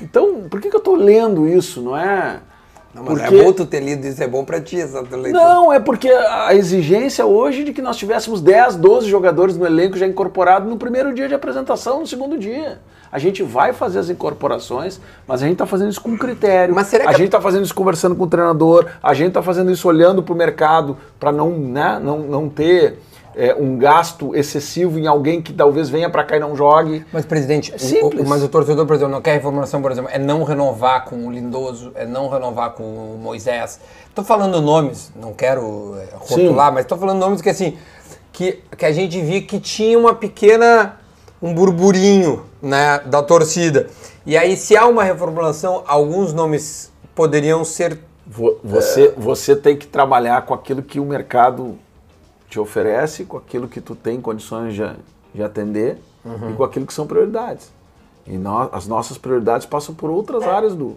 Então, 0.02 0.44
por 0.50 0.60
que, 0.62 0.70
que 0.70 0.76
eu 0.76 0.80
estou 0.80 0.96
lendo 0.96 1.48
isso? 1.48 1.82
Não 1.82 1.98
é. 1.98 2.40
Não, 2.94 3.04
mas 3.04 3.20
porque... 3.20 3.36
é 3.36 3.44
bom 3.44 3.52
tu 3.52 3.66
ter 3.66 3.82
lido 3.82 4.08
isso, 4.08 4.24
é 4.24 4.28
bom 4.28 4.46
pra 4.46 4.62
ti 4.62 4.80
essa 4.80 5.02
leitura. 5.02 5.32
Não, 5.34 5.72
é 5.72 5.82
porque 5.82 6.10
a 6.10 6.56
exigência 6.56 7.26
hoje 7.26 7.66
de 7.66 7.74
que 7.74 7.82
nós 7.82 7.98
tivéssemos 7.98 8.40
10, 8.40 8.78
12 8.78 9.10
jogadores 9.10 9.58
no 9.58 9.66
elenco 9.66 9.98
já 9.98 10.08
incorporados 10.08 10.70
no 10.70 10.78
primeiro 10.78 11.14
dia 11.14 11.28
de 11.28 11.34
apresentação, 11.34 12.00
no 12.00 12.08
segundo 12.08 12.38
dia. 12.38 12.80
A 13.12 13.20
gente 13.20 13.44
vai 13.44 13.74
fazer 13.74 14.00
as 14.00 14.10
incorporações, 14.10 15.00
mas 15.28 15.42
a 15.42 15.46
gente 15.46 15.56
está 15.56 15.66
fazendo 15.66 15.92
isso 15.92 16.02
com 16.02 16.18
critério. 16.18 16.74
Mas 16.74 16.88
será 16.88 17.04
a 17.04 17.08
que 17.08 17.16
a- 17.16 17.18
gente 17.18 17.28
está 17.28 17.42
fazendo 17.42 17.66
isso 17.66 17.76
conversando 17.76 18.16
com 18.16 18.24
o 18.24 18.28
treinador, 18.28 18.88
a 19.04 19.14
gente 19.14 19.30
está 19.30 19.42
fazendo 19.44 19.72
isso 19.72 19.88
olhando 19.90 20.24
para 20.24 20.34
o 20.34 20.38
mercado 20.38 20.98
para 21.20 21.34
não, 21.34 21.52
né, 21.52 22.00
não, 22.02 22.20
não 22.20 22.48
ter 22.50 22.98
é, 23.36 23.54
um 23.54 23.78
gasto 23.78 24.36
excessivo 24.36 24.98
em 24.98 25.08
alguém 25.08 25.42
que 25.42 25.52
talvez 25.54 25.90
venha 25.90 26.10
para 26.10 26.24
cá 26.24 26.38
e 26.38 26.40
não 26.40 26.56
jogue. 26.56 27.06
Mas, 27.12 27.26
presidente, 27.26 27.74
o- 27.74 28.08
o, 28.08 28.28
mas 28.28 28.42
o 28.44 28.48
torcedor, 28.50 28.86
por 28.86 28.96
exemplo, 28.96 29.14
não 29.14 29.22
quer 29.22 29.34
reformulação, 29.34 29.82
por 29.82 29.92
exemplo, 29.92 30.10
é 30.14 30.18
não 30.18 30.44
renovar 30.44 31.06
com 31.06 31.28
o 31.28 31.32
Lindoso, 31.32 31.92
é 31.96 32.06
não 32.06 32.28
renovar 32.30 32.72
com 32.72 32.84
o 32.84 33.18
Moisés. 33.22 33.80
Tô 34.14 34.24
falando 34.24 34.62
nomes, 34.62 35.12
não 35.16 35.34
quero 35.34 35.96
é, 36.00 36.08
rotular, 36.18 36.72
mas 36.74 36.86
tô 36.86 36.96
falando 36.98 37.20
nomes 37.20 37.42
que 37.42 37.50
assim, 37.50 37.78
que, 38.32 38.62
que 38.78 38.86
a 38.86 38.92
gente 38.92 39.22
via 39.22 39.42
que 39.42 39.60
tinha 39.60 39.98
uma 40.00 40.16
pequena, 40.16 40.98
um 41.42 41.54
burburinho, 41.54 42.46
né, 42.62 43.00
da 43.06 43.22
torcida. 43.22 43.88
E 44.26 44.38
aí, 44.38 44.56
se 44.58 44.76
há 44.76 44.88
uma 44.88 45.04
reformulação, 45.04 45.84
alguns 45.86 46.34
nomes 46.34 46.92
poderiam 47.14 47.64
ser 47.64 48.00
Vo- 48.28 48.58
Você, 48.64 49.14
você 49.16 49.56
tem 49.56 49.78
que 49.78 49.86
trabalhar 49.86 50.46
com 50.48 50.54
aquilo 50.56 50.82
que 50.82 51.00
o 51.00 51.06
mercado 51.06 51.78
te 52.50 52.60
oferece, 52.60 53.26
com 53.26 53.38
aquilo 53.38 53.68
que 53.68 53.82
tu 53.82 53.96
tem 53.96 54.22
condições 54.22 54.74
de, 54.74 54.84
de 55.34 55.44
atender 55.44 55.98
e 56.26 56.54
com 56.54 56.64
aquilo 56.64 56.86
que 56.86 56.94
são 56.94 57.06
prioridades. 57.08 57.72
E 58.26 58.38
nó- 58.38 58.70
as 58.72 58.88
nossas 58.88 59.18
prioridades 59.18 59.66
passam 59.68 59.94
por 59.94 60.10
outras 60.10 60.44
áreas 60.44 60.74
do. 60.76 60.96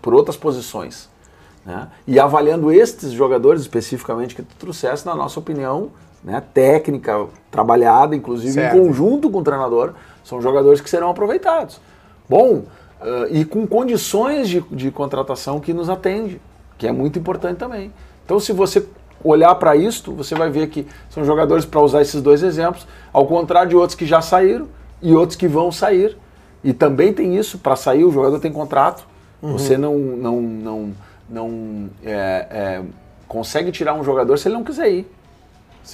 por 0.00 0.14
outras 0.14 0.36
posições. 0.36 1.08
né? 1.66 1.88
E 2.06 2.18
avaliando 2.18 2.72
estes 2.72 3.12
jogadores 3.12 3.60
especificamente 3.62 4.34
que 4.34 4.42
tu 4.42 4.54
trouxeste, 4.58 5.04
na 5.04 5.14
nossa 5.14 5.38
opinião, 5.38 5.90
né, 6.24 6.42
técnica, 6.54 7.26
trabalhada, 7.50 8.14
inclusive 8.16 8.52
Certo. 8.54 8.76
em 8.76 8.86
conjunto 8.86 9.28
com 9.30 9.38
o 9.40 9.42
treinador, 9.44 9.92
são 10.24 10.40
jogadores 10.40 10.80
que 10.80 10.88
serão 10.88 11.10
aproveitados. 11.10 11.78
Bom, 12.28 12.62
eh, 13.02 13.28
e 13.30 13.44
com 13.44 13.66
condições 13.66 14.48
de, 14.48 14.60
de 14.70 14.90
contratação 14.90 15.60
que 15.60 15.72
nos 15.74 15.90
atende, 15.90 16.40
que 16.78 16.86
é 16.86 16.92
muito 16.92 17.18
importante 17.18 17.58
também. 17.58 17.92
Então, 18.24 18.38
se 18.40 18.52
você 18.52 18.86
olhar 19.22 19.54
para 19.56 19.76
isto, 19.76 20.12
você 20.12 20.34
vai 20.34 20.50
ver 20.50 20.68
que 20.68 20.86
são 21.08 21.24
jogadores, 21.24 21.64
para 21.64 21.80
usar 21.80 22.02
esses 22.02 22.20
dois 22.22 22.42
exemplos, 22.42 22.86
ao 23.12 23.26
contrário 23.26 23.68
de 23.70 23.76
outros 23.76 23.94
que 23.96 24.06
já 24.06 24.20
saíram 24.20 24.68
e 25.02 25.14
outros 25.14 25.36
que 25.36 25.48
vão 25.48 25.70
sair. 25.70 26.16
E 26.62 26.72
também 26.72 27.12
tem 27.12 27.36
isso, 27.36 27.58
para 27.58 27.76
sair 27.76 28.04
o 28.04 28.12
jogador 28.12 28.38
tem 28.38 28.52
contrato. 28.52 29.04
Você 29.42 29.78
não, 29.78 29.98
não, 29.98 30.40
não, 30.42 30.92
não 31.28 31.90
é, 32.04 32.46
é, 32.50 32.82
consegue 33.26 33.72
tirar 33.72 33.94
um 33.94 34.04
jogador 34.04 34.38
se 34.38 34.48
ele 34.48 34.54
não 34.56 34.64
quiser 34.64 34.90
ir. 34.90 35.10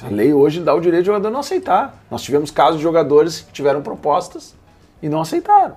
A 0.03 0.09
lei 0.09 0.33
hoje 0.33 0.61
dá 0.61 0.75
o 0.75 0.81
direito 0.81 1.05
do 1.05 1.07
jogador 1.07 1.31
não 1.31 1.41
aceitar. 1.41 2.03
Nós 2.11 2.23
tivemos 2.23 2.51
casos 2.51 2.79
de 2.79 2.83
jogadores 2.83 3.41
que 3.41 3.53
tiveram 3.53 3.83
propostas 3.83 4.57
e 5.01 5.09
não 5.09 5.21
aceitaram. 5.21 5.77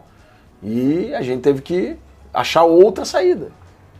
E 0.63 1.13
a 1.13 1.21
gente 1.21 1.41
teve 1.41 1.61
que 1.61 1.95
achar 2.33 2.63
outra 2.63 3.05
saída. 3.05 3.51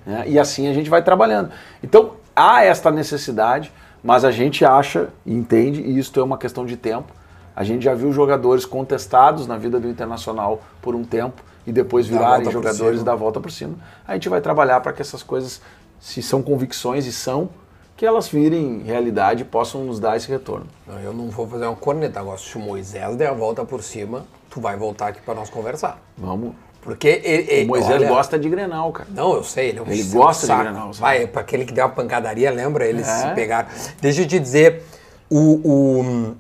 né? 0.05 0.23
E 0.27 0.39
assim 0.39 0.67
a 0.67 0.73
gente 0.73 0.89
vai 0.89 1.03
trabalhando. 1.03 1.51
Então 1.83 2.13
há 2.39 2.63
esta 2.63 2.89
necessidade, 2.89 3.71
mas 4.03 4.23
a 4.23 4.31
gente 4.31 4.63
acha 4.63 5.09
e 5.25 5.33
entende, 5.33 5.81
e 5.81 5.99
isso 5.99 6.17
é 6.19 6.23
uma 6.23 6.37
questão 6.37 6.65
de 6.65 6.77
tempo. 6.77 7.11
A 7.55 7.63
gente 7.63 7.83
já 7.83 7.93
viu 7.93 8.13
jogadores 8.13 8.65
contestados 8.65 9.45
na 9.45 9.57
vida 9.57 9.79
do 9.79 9.89
Internacional 9.89 10.61
por 10.81 10.95
um 10.95 11.03
tempo 11.03 11.43
e 11.67 11.71
depois 11.73 12.07
virarem 12.07 12.49
jogadores 12.49 13.03
da 13.03 13.13
volta 13.13 13.41
por 13.41 13.51
cima. 13.51 13.75
A 14.07 14.13
gente 14.13 14.29
vai 14.29 14.39
trabalhar 14.39 14.79
para 14.79 14.93
que 14.93 15.01
essas 15.01 15.21
coisas, 15.21 15.61
se 15.99 16.23
são 16.23 16.41
convicções 16.41 17.05
e 17.05 17.11
são, 17.11 17.49
que 17.97 18.05
elas 18.05 18.29
virem 18.29 18.81
realidade 18.83 19.41
e 19.41 19.45
possam 19.45 19.83
nos 19.83 19.99
dar 19.99 20.15
esse 20.15 20.29
retorno. 20.29 20.67
Não, 20.87 20.97
eu 20.99 21.13
não 21.13 21.29
vou 21.29 21.45
fazer 21.45 21.65
uma 21.65 21.75
corneta 21.75 22.21
agora. 22.21 22.37
Se 22.37 22.55
o 22.55 22.59
Moisés 22.61 23.17
der 23.17 23.27
a 23.27 23.33
volta 23.33 23.65
por 23.65 23.83
cima, 23.83 24.25
tu 24.49 24.61
vai 24.61 24.77
voltar 24.77 25.09
aqui 25.09 25.21
para 25.21 25.33
nós 25.33 25.49
conversar. 25.49 25.99
Vamos. 26.17 26.53
Porque 26.81 27.07
ele, 27.23 27.51
ele- 27.51 27.65
O 27.65 27.67
Moisés 27.67 27.91
olha- 28.01 28.07
gosta 28.07 28.39
de 28.39 28.47
Grenal, 28.49 28.91
cara. 28.91 29.09
Não, 29.13 29.33
eu 29.33 29.43
sei, 29.43 29.69
ele 29.69 29.79
é 29.79 29.81
um 29.81 29.87
Ele 29.87 30.03
gosta 30.03 30.41
de 30.41 30.47
saco. 30.47 30.63
Grenal, 30.63 30.93
sabe? 30.93 30.99
Vai, 31.01 31.27
para 31.27 31.41
aquele 31.41 31.65
que 31.65 31.73
deu 31.73 31.85
uma 31.85 31.91
pancadaria, 31.91 32.49
lembra? 32.51 32.85
Eles 32.87 33.07
É. 33.07 33.29
se 33.29 33.35
pegaram. 33.35 33.67
Deixa 34.01 34.21
eu 34.21 34.27
te 34.27 34.39
dizer, 34.39 34.83
o, 35.29 35.39
o- 35.63 36.35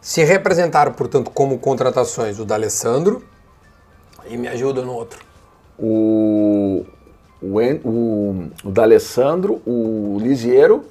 se 0.00 0.22
representaram, 0.22 0.92
portanto, 0.92 1.30
como 1.30 1.58
contratações 1.58 2.38
o 2.38 2.44
D'Alessandro 2.44 3.22
e 4.28 4.36
me 4.36 4.48
ajuda 4.48 4.82
no 4.82 4.92
outro. 4.92 5.18
O, 5.78 6.84
o, 7.42 7.58
o, 7.58 8.50
o 8.64 8.70
D'Alessandro, 8.70 9.62
o 9.66 10.18
Lisiero 10.20 10.84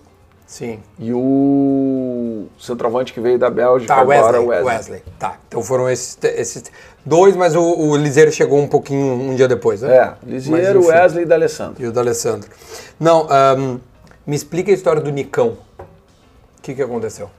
Sim. 0.49 0.79
e 0.97 1.13
o 1.13 2.47
centroavante 2.59 3.13
que 3.13 3.21
veio 3.21 3.37
da 3.37 3.51
Bélgica 3.51 3.93
Tá, 3.93 4.01
agora, 4.01 4.41
Wesley, 4.41 4.41
o 4.41 4.47
Wesley. 4.47 4.75
Wesley. 4.75 5.03
Tá, 5.19 5.37
então 5.47 5.61
foram 5.61 5.87
esses, 5.87 6.17
esses 6.23 6.63
dois, 7.05 7.35
mas 7.35 7.55
o, 7.55 7.61
o 7.61 7.95
Liseiro 7.95 8.31
chegou 8.31 8.57
um 8.59 8.67
pouquinho, 8.67 9.13
um 9.13 9.35
dia 9.35 9.47
depois, 9.47 9.83
né? 9.83 9.95
É, 9.95 10.13
Mas, 10.25 10.47
enfim. 10.47 10.87
Wesley 10.87 11.23
e 11.23 11.27
D'Alessandro. 11.27 11.83
E 11.83 11.85
o 11.85 11.91
D'Alessandro. 11.91 12.49
Não, 12.99 13.27
ahn, 13.29 13.77
me 14.25 14.35
explica 14.35 14.71
a 14.71 14.73
história 14.73 14.99
do 14.99 15.11
Nicão. 15.11 15.55
O 15.77 16.61
que, 16.63 16.73
que 16.73 16.81
aconteceu? 16.81 17.29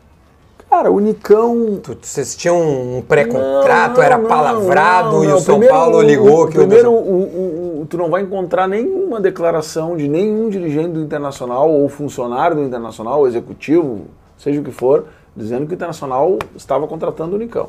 Cara, 0.70 0.90
o 0.90 1.00
Nicão... 1.00 1.80
Tu- 1.82 1.98
Vocês 2.00 2.36
tinham 2.36 2.56
um 2.56 3.02
pré-contrato, 3.02 4.00
era 4.00 4.16
palavrado 4.18 5.16
não, 5.16 5.24
e 5.24 5.26
não. 5.26 5.36
o 5.36 5.40
São 5.40 5.54
Primeiro, 5.58 5.74
Paulo 5.74 6.00
ligou. 6.00 6.44
O, 6.44 6.46
que 6.46 6.58
primeiro, 6.58 6.92
o... 6.92 6.94
o, 6.94 7.22
o- 7.22 7.80
o- 7.82 7.86
tu 7.86 7.96
não 7.98 8.08
vai 8.08 8.22
encontrar 8.22 8.68
nenhuma 8.68 9.20
declaração 9.20 9.96
de 9.96 10.06
nenhum 10.06 10.48
dirigente 10.48 10.90
do 10.90 11.00
Internacional 11.00 11.68
ou 11.68 11.88
funcionário 11.88 12.54
do 12.56 12.62
Internacional, 12.62 13.18
ou 13.18 13.26
executivo, 13.26 14.02
seja 14.38 14.60
o 14.60 14.64
que 14.64 14.70
for, 14.70 15.06
dizendo 15.36 15.66
que 15.66 15.72
o 15.72 15.74
Internacional 15.74 16.38
estava 16.54 16.86
contratando 16.86 17.34
o 17.34 17.38
Nicão. 17.38 17.66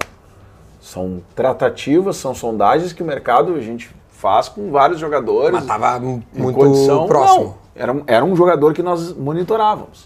São 0.79 1.21
tratativas, 1.35 2.17
são 2.17 2.35
sondagens 2.35 2.93
que 2.93 3.01
o 3.01 3.05
mercado 3.05 3.55
a 3.55 3.61
gente 3.61 3.89
faz 4.11 4.47
com 4.47 4.69
vários 4.71 4.99
jogadores. 4.99 5.51
Mas 5.53 5.65
tava 5.65 5.97
em 6.05 6.23
muito 6.35 6.55
condição, 6.55 7.07
próximo. 7.07 7.43
Não, 7.45 7.55
era, 7.75 7.95
era 8.05 8.25
um 8.25 8.35
jogador 8.35 8.73
que 8.73 8.83
nós 8.83 9.11
monitorávamos. 9.15 10.05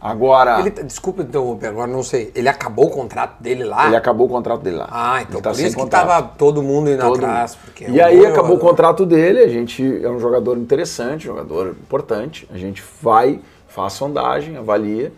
Agora, 0.00 0.60
Ele, 0.60 0.68
ele, 0.68 0.84
desculpa 0.84 1.22
interromper, 1.22 1.66
agora 1.68 1.90
não 1.90 2.02
sei. 2.04 2.30
Ele 2.34 2.48
acabou 2.48 2.86
o 2.86 2.90
contrato 2.90 3.42
dele 3.42 3.64
lá? 3.64 3.88
acabou 3.96 4.26
o 4.26 4.30
contrato 4.30 4.60
dele 4.62 4.76
lá. 4.76 4.88
Ah, 4.90 5.22
então 5.22 5.36
Ele 5.36 5.42
tá 5.42 5.50
por 5.50 5.60
isso 5.60 5.76
que 5.76 5.82
contrato. 5.82 6.06
tava 6.06 6.28
todo 6.38 6.62
mundo 6.62 6.88
indo 6.90 7.00
Todo 7.02 7.16
atrás. 7.16 7.56
Porque 7.56 7.84
E 7.84 7.98
é 7.98 8.04
um 8.04 8.06
aí 8.06 8.18
acabou 8.26 8.42
o 8.44 8.54
jogador. 8.54 8.60
contrato 8.60 9.04
dele, 9.06 9.40
a 9.40 9.48
gente 9.48 9.82
é 10.04 10.08
um 10.08 10.20
jogador 10.20 10.56
interessante, 10.56 11.24
jogador 11.24 11.70
importante, 11.70 12.48
a 12.52 12.56
gente 12.56 12.82
vai, 13.02 13.40
faz 13.66 13.94
sondagem, 13.94 14.56
avalia, 14.56 15.12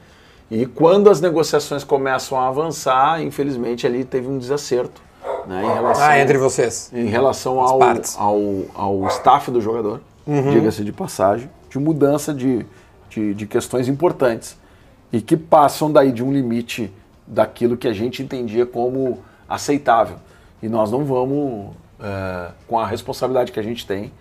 e 0.50 0.64
quando 0.64 1.10
as 1.10 1.20
negociações 1.20 1.84
começam 1.84 2.40
a 2.40 2.48
avançar, 2.48 3.22
infelizmente 3.22 3.86
ali 3.86 4.02
teve 4.02 4.28
um 4.28 4.38
desacerto. 4.38 5.02
Né, 5.46 5.62
em 5.62 5.72
relação, 5.74 6.04
Ah, 6.04 6.18
entre 6.18 6.38
vocês. 6.38 6.90
em 6.94 7.06
relação 7.06 7.60
ao, 7.60 7.78
ao, 8.16 8.40
ao 8.74 9.06
staff 9.08 9.50
do 9.50 9.60
jogador, 9.60 10.00
Uhum. 10.26 10.50
diga-se 10.52 10.82
de 10.84 10.92
passagem, 10.92 11.50
de 11.68 11.78
mudança 11.78 12.32
de, 12.32 12.64
de, 13.08 13.34
de 13.34 13.46
questões 13.46 13.88
importantes 13.88 14.56
e 15.12 15.20
que 15.20 15.36
passam 15.36 15.90
daí 15.90 16.12
de 16.12 16.22
um 16.22 16.32
limite 16.32 16.92
daquilo 17.26 17.76
que 17.76 17.88
a 17.88 17.92
gente 17.92 18.22
entendia 18.22 18.66
como 18.66 19.18
aceitável. 19.48 20.16
E 20.62 20.68
nós 20.68 20.90
não 20.90 21.04
vamos, 21.04 21.74
é, 22.00 22.50
com 22.66 22.78
a 22.78 22.86
responsabilidade 22.86 23.50
que 23.52 23.58
a 23.60 23.62
gente 23.62 23.86
tem, 23.86 24.12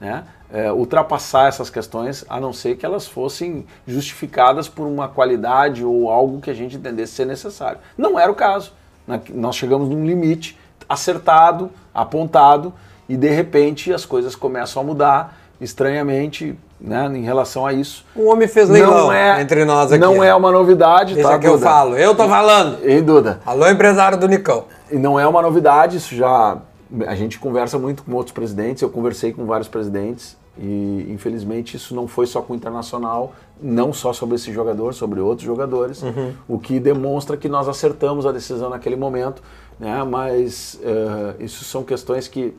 né, 0.00 0.24
é, 0.52 0.70
ultrapassar 0.72 1.48
essas 1.48 1.70
questões, 1.70 2.24
a 2.28 2.38
não 2.40 2.52
ser 2.52 2.76
que 2.76 2.84
elas 2.84 3.06
fossem 3.06 3.64
justificadas 3.86 4.68
por 4.68 4.86
uma 4.86 5.08
qualidade 5.08 5.84
ou 5.84 6.10
algo 6.10 6.40
que 6.40 6.50
a 6.50 6.54
gente 6.54 6.76
entendesse 6.76 7.12
ser 7.12 7.26
necessário. 7.26 7.78
Não 7.96 8.18
era 8.18 8.30
o 8.30 8.34
caso. 8.34 8.72
Na- 9.06 9.20
Nós 9.30 9.56
chegamos 9.56 9.88
num 9.88 10.04
limite 10.06 10.58
acertado, 10.88 11.70
apontado, 11.94 12.72
e 13.08 13.16
de 13.16 13.28
repente 13.30 13.92
as 13.92 14.04
coisas 14.04 14.34
começam 14.36 14.82
a 14.82 14.84
mudar 14.84 15.38
estranhamente, 15.60 16.54
né, 16.84 17.10
em 17.14 17.22
relação 17.22 17.66
a 17.66 17.72
isso. 17.72 18.04
O 18.14 18.26
homem 18.26 18.46
fez 18.46 18.68
leilão 18.68 19.10
entre 19.40 19.64
nós 19.64 19.90
aqui. 19.90 20.00
Não 20.00 20.22
é 20.22 20.34
uma 20.34 20.52
novidade, 20.52 21.14
Deixa 21.14 21.30
tá, 21.30 21.38
que 21.38 21.46
eu 21.46 21.52
Duda? 21.54 21.64
falo. 21.66 21.96
Eu 21.96 22.14
tô 22.14 22.28
falando. 22.28 22.78
Ei, 22.82 23.00
Duda. 23.00 23.40
Alô, 23.46 23.66
empresário 23.68 24.18
do 24.18 24.28
Nicão. 24.28 24.64
E 24.90 24.96
não 24.96 25.18
é 25.18 25.26
uma 25.26 25.40
novidade, 25.40 25.96
isso 25.96 26.14
já. 26.14 26.58
A 27.06 27.14
gente 27.14 27.38
conversa 27.38 27.78
muito 27.78 28.02
com 28.02 28.12
outros 28.12 28.32
presidentes, 28.32 28.82
eu 28.82 28.90
conversei 28.90 29.32
com 29.32 29.46
vários 29.46 29.66
presidentes 29.66 30.36
e 30.56 31.08
infelizmente 31.10 31.76
isso 31.76 31.94
não 31.94 32.06
foi 32.06 32.26
só 32.26 32.40
com 32.40 32.52
o 32.52 32.56
Internacional, 32.56 33.32
não 33.60 33.92
só 33.92 34.12
sobre 34.12 34.36
esse 34.36 34.52
jogador, 34.52 34.94
sobre 34.94 35.18
outros 35.18 35.44
jogadores, 35.44 36.02
o 36.46 36.56
que 36.56 36.78
demonstra 36.78 37.36
que 37.36 37.48
nós 37.48 37.66
acertamos 37.66 38.26
a 38.26 38.30
decisão 38.30 38.70
naquele 38.70 38.94
momento, 38.94 39.42
né? 39.80 40.04
mas 40.04 40.78
eh, 40.84 41.34
isso 41.40 41.64
são 41.64 41.82
questões 41.82 42.28
que 42.28 42.54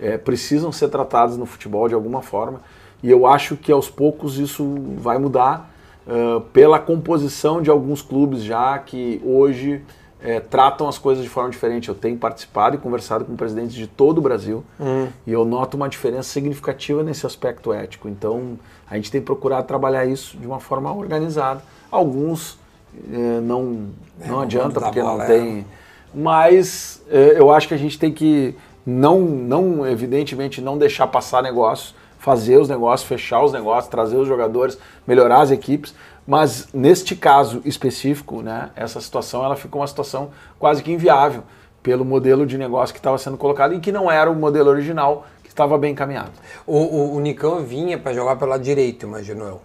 eh, 0.00 0.18
precisam 0.18 0.72
ser 0.72 0.88
tratadas 0.88 1.36
no 1.36 1.46
futebol 1.46 1.86
de 1.86 1.94
alguma 1.94 2.22
forma 2.22 2.60
e 3.02 3.10
eu 3.10 3.26
acho 3.26 3.56
que 3.56 3.70
aos 3.70 3.88
poucos 3.90 4.38
isso 4.38 4.74
vai 4.96 5.18
mudar 5.18 5.70
eh, 6.06 6.42
pela 6.52 6.78
composição 6.78 7.60
de 7.60 7.70
alguns 7.70 8.02
clubes 8.02 8.42
já 8.42 8.78
que 8.78 9.20
hoje 9.24 9.82
eh, 10.22 10.40
tratam 10.40 10.88
as 10.88 10.98
coisas 10.98 11.22
de 11.22 11.28
forma 11.28 11.50
diferente. 11.50 11.88
Eu 11.88 11.94
tenho 11.94 12.16
participado 12.16 12.76
e 12.76 12.78
conversado 12.78 13.24
com 13.24 13.36
presidentes 13.36 13.74
de 13.74 13.86
todo 13.86 14.18
o 14.18 14.20
Brasil 14.20 14.64
e 15.26 15.32
eu 15.32 15.44
noto 15.44 15.76
uma 15.76 15.88
diferença 15.88 16.28
significativa 16.30 17.02
nesse 17.02 17.26
aspecto 17.26 17.72
ético. 17.72 18.08
Então, 18.08 18.58
a 18.88 18.96
gente 18.96 19.10
tem 19.10 19.20
procurado 19.20 19.66
trabalhar 19.66 20.06
isso 20.06 20.36
de 20.36 20.46
uma 20.46 20.60
forma 20.60 20.92
organizada. 20.92 21.62
Alguns 21.90 22.58
eh, 23.12 23.40
não, 23.42 23.88
É, 24.20 24.26
não 24.28 24.36
não 24.36 24.40
adianta 24.40 24.80
porque 24.80 25.00
não 25.02 25.10
bola, 25.10 25.24
é. 25.24 25.26
tem. 25.26 25.66
Mas 26.14 27.02
eh, 27.10 27.34
eu 27.36 27.50
acho 27.50 27.68
que 27.68 27.74
a 27.74 27.76
gente 27.76 27.98
tem 27.98 28.12
que 28.12 28.54
não, 28.86 29.20
não 29.20 29.86
evidentemente 29.86 30.60
não 30.60 30.78
deixar 30.78 31.06
passar 31.08 31.42
negócios, 31.42 31.94
fazer 32.26 32.56
os 32.58 32.68
negócios, 32.68 33.08
fechar 33.08 33.40
os 33.44 33.52
negócios, 33.52 33.88
trazer 33.88 34.16
os 34.16 34.26
jogadores, 34.26 34.76
melhorar 35.06 35.42
as 35.42 35.52
equipes. 35.52 35.94
Mas 36.26 36.66
neste 36.74 37.14
caso 37.14 37.62
específico, 37.64 38.42
né, 38.42 38.70
essa 38.74 39.00
situação 39.00 39.44
ela 39.44 39.54
ficou 39.54 39.80
uma 39.80 39.86
situação 39.86 40.32
quase 40.58 40.82
que 40.82 40.90
inviável 40.90 41.44
pelo 41.84 42.04
modelo 42.04 42.44
de 42.44 42.58
negócio 42.58 42.92
que 42.92 42.98
estava 42.98 43.16
sendo 43.16 43.36
colocado 43.36 43.74
e 43.74 43.78
que 43.78 43.92
não 43.92 44.10
era 44.10 44.28
o 44.28 44.34
modelo 44.34 44.68
original 44.70 45.24
que 45.44 45.48
estava 45.48 45.78
bem 45.78 45.92
encaminhado. 45.92 46.32
O, 46.66 46.76
o, 46.76 47.14
o 47.14 47.20
Nicão 47.20 47.62
vinha 47.62 47.96
pra 47.96 48.12
jogar 48.12 48.34
pelo 48.34 48.50
lado 48.50 48.62
direito, 48.64 49.06
imagino 49.06 49.44
eu. 49.44 49.60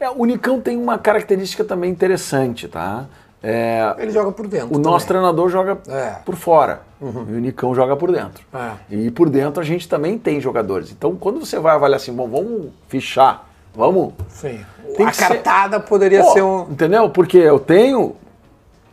É, 0.00 0.08
o 0.08 0.24
Nicão 0.24 0.62
tem 0.62 0.78
uma 0.78 0.96
característica 0.96 1.62
também 1.62 1.90
interessante, 1.90 2.68
tá? 2.68 3.04
É, 3.42 3.94
Ele 3.98 4.12
joga 4.12 4.30
por 4.30 4.46
dentro. 4.46 4.68
o 4.68 4.78
nosso 4.78 5.06
também. 5.06 5.20
treinador 5.22 5.48
joga 5.48 5.78
É. 5.88 6.10
por 6.24 6.36
fora 6.36 6.82
e 7.00 7.04
o 7.04 7.40
Nicão 7.40 7.74
joga 7.74 7.96
por 7.96 8.12
dentro. 8.12 8.44
É. 8.54 8.70
E 8.94 9.10
por 9.10 9.28
dentro 9.28 9.60
a 9.60 9.64
gente 9.64 9.88
também 9.88 10.16
tem 10.16 10.40
jogadores. 10.40 10.92
Então 10.92 11.16
quando 11.16 11.40
você 11.44 11.58
vai 11.58 11.74
avaliar 11.74 11.96
assim, 11.96 12.12
bom, 12.12 12.28
vamos 12.28 12.68
fichar, 12.88 13.44
vamos. 13.74 14.12
Sim. 14.28 14.60
Tem 14.96 15.06
a 15.06 15.10
que 15.10 15.16
ser- 15.16 15.28
cartada 15.28 15.80
poderia 15.80 16.22
Pô, 16.22 16.30
ser 16.32 16.42
um. 16.42 16.62
Entendeu? 16.70 17.08
Porque 17.10 17.38
eu 17.38 17.58
tenho. 17.58 18.14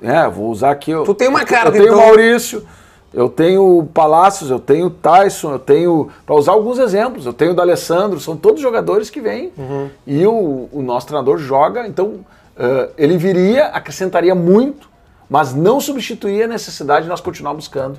É, 0.02 0.28
vou 0.30 0.50
usar 0.50 0.72
aqui. 0.72 0.92
eu- 0.92 1.04
Tu 1.04 1.14
tem 1.14 1.28
uma 1.28 1.42
eu- 1.42 1.48
cara 1.48 1.68
Eu 1.70 1.72
de 1.74 1.78
tenho 1.80 1.92
o 1.92 1.96
então- 1.96 2.06
Maurício, 2.08 2.66
eu 3.14 3.28
tenho 3.30 3.80
o 3.80 3.86
Palácios, 3.86 4.50
eu 4.50 4.60
tenho 4.60 4.88
o 4.88 4.90
Tyson, 4.90 5.52
eu 5.52 5.60
tenho. 5.60 6.10
Para 6.26 6.36
usar 6.36 6.54
alguns 6.54 6.80
exemplos, 6.80 7.26
eu 7.26 7.34
tenho 7.34 7.52
o 7.52 7.54
D'Alessandro, 7.54 8.20
são 8.20 8.36
todos 8.38 8.62
jogadores 8.62 9.10
que 9.10 9.20
vêm. 9.20 9.52
Uhum. 9.58 9.90
E 10.08 10.26
o, 10.26 10.70
o 10.72 10.82
nosso 10.82 11.06
treinador 11.06 11.38
joga, 11.38 11.86
então 11.86 12.22
eh, 12.60 12.90
ele 12.98 13.18
viria, 13.18 13.68
acrescentaria 13.68 14.36
muito, 14.36 14.90
mas 15.30 15.54
não 15.54 15.80
substituía 15.80 16.46
a 16.46 16.48
necessidade 16.48 17.04
de 17.04 17.10
nós 17.10 17.22
continuar 17.22 17.54
buscando 17.54 17.98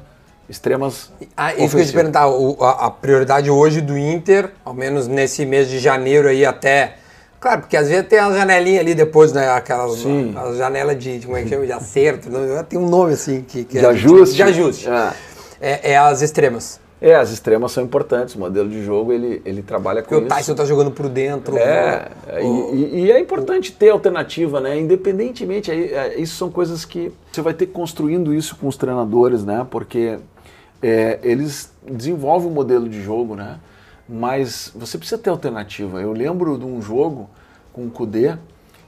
extremas. 0.48 1.10
Ah, 1.36 1.54
isso 1.54 1.70
que 1.70 1.76
eu 1.76 1.80
ia 1.80 1.86
te 1.86 1.92
perguntar, 1.92 2.28
o- 2.28 2.56
a, 2.62 2.86
a 2.86 2.90
prioridade 2.90 3.48
hoje 3.50 3.80
do 3.80 3.96
Inter, 3.96 4.50
ao 4.64 4.74
menos 4.74 5.06
nesse 5.06 5.46
mês 5.46 5.68
de 5.68 5.78
janeiro 5.78 6.28
aí 6.28 6.44
até. 6.44 6.96
Claro, 7.38 7.60
porque 7.62 7.76
às 7.76 7.88
vezes 7.88 8.06
tem 8.08 8.20
uma 8.20 8.34
janelinha 8.36 8.80
ali 8.80 8.94
depois, 8.94 9.32
né? 9.32 9.48
Aquelas, 9.48 10.00
Sim. 10.00 10.30
aquelas 10.36 10.58
janelas 10.58 10.98
de, 10.98 11.20
de. 11.20 11.26
Como 11.26 11.38
é 11.38 11.42
que 11.42 11.48
chama? 11.48 11.64
De 11.64 11.72
acerto. 11.72 12.28
não- 12.28 12.62
tem 12.64 12.78
um 12.78 12.86
nome 12.88 13.14
assim 13.14 13.40
que. 13.42 13.64
que 13.64 13.78
De 13.78 13.86
a 13.86 13.92
gente- 13.94 14.04
ajuste. 14.06 14.34
De 14.36 14.42
ajuste. 14.42 14.88
É. 14.90 15.12
É, 15.60 15.92
é 15.92 15.96
as 15.98 16.20
extremas. 16.20 16.78
É, 17.02 17.14
as 17.14 17.30
extremas 17.30 17.72
são 17.72 17.82
importantes. 17.82 18.34
O 18.34 18.38
modelo 18.38 18.68
de 18.68 18.84
jogo 18.84 19.10
ele, 19.12 19.40
ele 19.44 19.62
trabalha 19.62 20.02
com 20.02 20.08
Porque 20.10 20.24
o 20.24 20.26
isso. 20.26 20.36
Tyson 20.36 20.54
tá 20.54 20.64
jogando 20.66 20.90
por 20.90 21.08
dentro. 21.08 21.56
É, 21.56 22.10
o- 22.42 22.74
e, 22.74 23.04
e- 23.04 23.10
é 23.12 23.18
importante 23.18 23.72
ter 23.72 23.88
alternativa, 23.88 24.60
né? 24.60 24.78
Independentemente, 24.78 25.70
aí, 25.70 25.92
é, 25.94 26.20
isso 26.20 26.36
são 26.36 26.50
coisas 26.50 26.84
que 26.84 27.10
você 27.32 27.40
vai 27.40 27.54
ter 27.54 27.66
construindo 27.66 28.34
isso 28.34 28.54
com 28.56 28.68
os 28.68 28.76
treinadores, 28.76 29.42
né? 29.44 29.66
Porque 29.70 30.18
é, 30.82 31.18
eles 31.22 31.72
desenvolvem 31.90 32.50
um 32.50 32.52
modelo 32.54 32.86
de 32.88 33.02
jogo, 33.02 33.34
né? 33.34 33.58
Mas 34.06 34.70
você 34.74 34.98
precisa 34.98 35.16
ter 35.20 35.30
alternativa. 35.30 36.00
Eu 36.02 36.12
lembro 36.12 36.58
de 36.58 36.64
um 36.66 36.82
jogo 36.82 37.30
com 37.72 37.86
o 37.86 37.90
Cudê, 37.90 38.34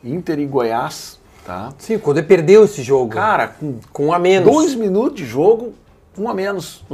Inter 0.04 0.38
e 0.38 0.46
Goiás, 0.46 1.18
tá? 1.46 1.72
Sim, 1.78 1.98
quando 1.98 2.18
ele 2.18 2.26
perdeu 2.26 2.64
esse 2.64 2.82
jogo. 2.82 3.10
Cara, 3.10 3.48
com 3.48 3.76
com 3.92 4.06
um 4.08 4.12
a 4.12 4.18
menos. 4.18 4.50
dois 4.52 4.74
minutos 4.74 5.14
de 5.16 5.24
jogo, 5.24 5.72
um 6.18 6.28
a 6.28 6.34
menos. 6.34 6.84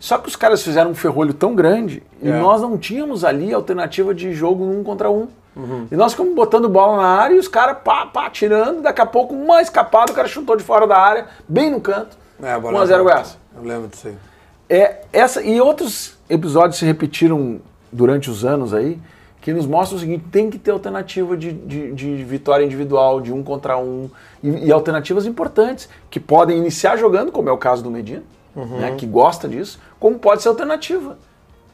Só 0.00 0.16
que 0.18 0.28
os 0.28 0.36
caras 0.36 0.62
fizeram 0.62 0.90
um 0.90 0.94
ferrolho 0.94 1.34
tão 1.34 1.54
grande 1.54 2.02
e 2.22 2.28
É. 2.28 2.38
nós 2.40 2.60
não 2.62 2.78
tínhamos 2.78 3.24
ali 3.24 3.52
alternativa 3.52 4.14
de 4.14 4.32
jogo 4.32 4.64
um 4.64 4.82
contra 4.84 5.10
um. 5.10 5.28
E 5.90 5.96
nós 5.96 6.12
ficamos 6.12 6.36
botando 6.36 6.68
bola 6.68 6.98
na 6.98 7.08
área 7.08 7.34
e 7.34 7.38
os 7.38 7.48
caras 7.48 7.78
pá, 7.84 8.06
pá, 8.06 8.30
tirando. 8.30 8.80
Daqui 8.80 9.00
a 9.00 9.06
pouco, 9.06 9.34
uma 9.34 9.60
escapada, 9.60 10.12
o 10.12 10.14
cara 10.14 10.28
chutou 10.28 10.54
de 10.54 10.62
fora 10.62 10.86
da 10.86 10.96
área, 10.96 11.26
bem 11.48 11.68
no 11.68 11.80
canto. 11.80 12.16
É, 12.40 12.52
a 12.52 12.60
bola 12.60 12.86
1x0 12.86 13.02
Goiás. 13.02 13.36
Eu 13.56 13.64
lembro 13.64 13.88
disso 13.88 14.06
aí. 14.06 14.14
É, 14.70 14.98
essa, 15.12 15.42
e 15.42 15.60
outros 15.60 16.16
episódios 16.30 16.78
se 16.78 16.84
repetiram 16.84 17.60
durante 17.90 18.30
os 18.30 18.44
anos 18.44 18.72
aí, 18.72 19.00
que 19.40 19.52
nos 19.52 19.66
mostram 19.66 19.96
o 19.96 20.00
seguinte: 20.00 20.26
tem 20.30 20.48
que 20.48 20.58
ter 20.60 20.70
alternativa 20.70 21.36
de, 21.36 21.52
de, 21.52 21.92
de 21.92 22.22
vitória 22.22 22.64
individual, 22.64 23.20
de 23.20 23.32
um 23.32 23.42
contra 23.42 23.76
um, 23.78 24.08
e, 24.40 24.66
e 24.66 24.70
alternativas 24.72 25.26
importantes, 25.26 25.88
que 26.08 26.20
podem 26.20 26.56
iniciar 26.56 26.96
jogando, 26.96 27.32
como 27.32 27.48
é 27.48 27.52
o 27.52 27.58
caso 27.58 27.82
do 27.82 27.90
Medina, 27.90 28.22
Uhum. 28.56 28.78
né, 28.80 28.94
que 28.96 29.06
gosta 29.06 29.46
disso, 29.48 29.78
como 29.98 30.18
pode 30.18 30.42
ser 30.42 30.48
alternativa. 30.48 31.16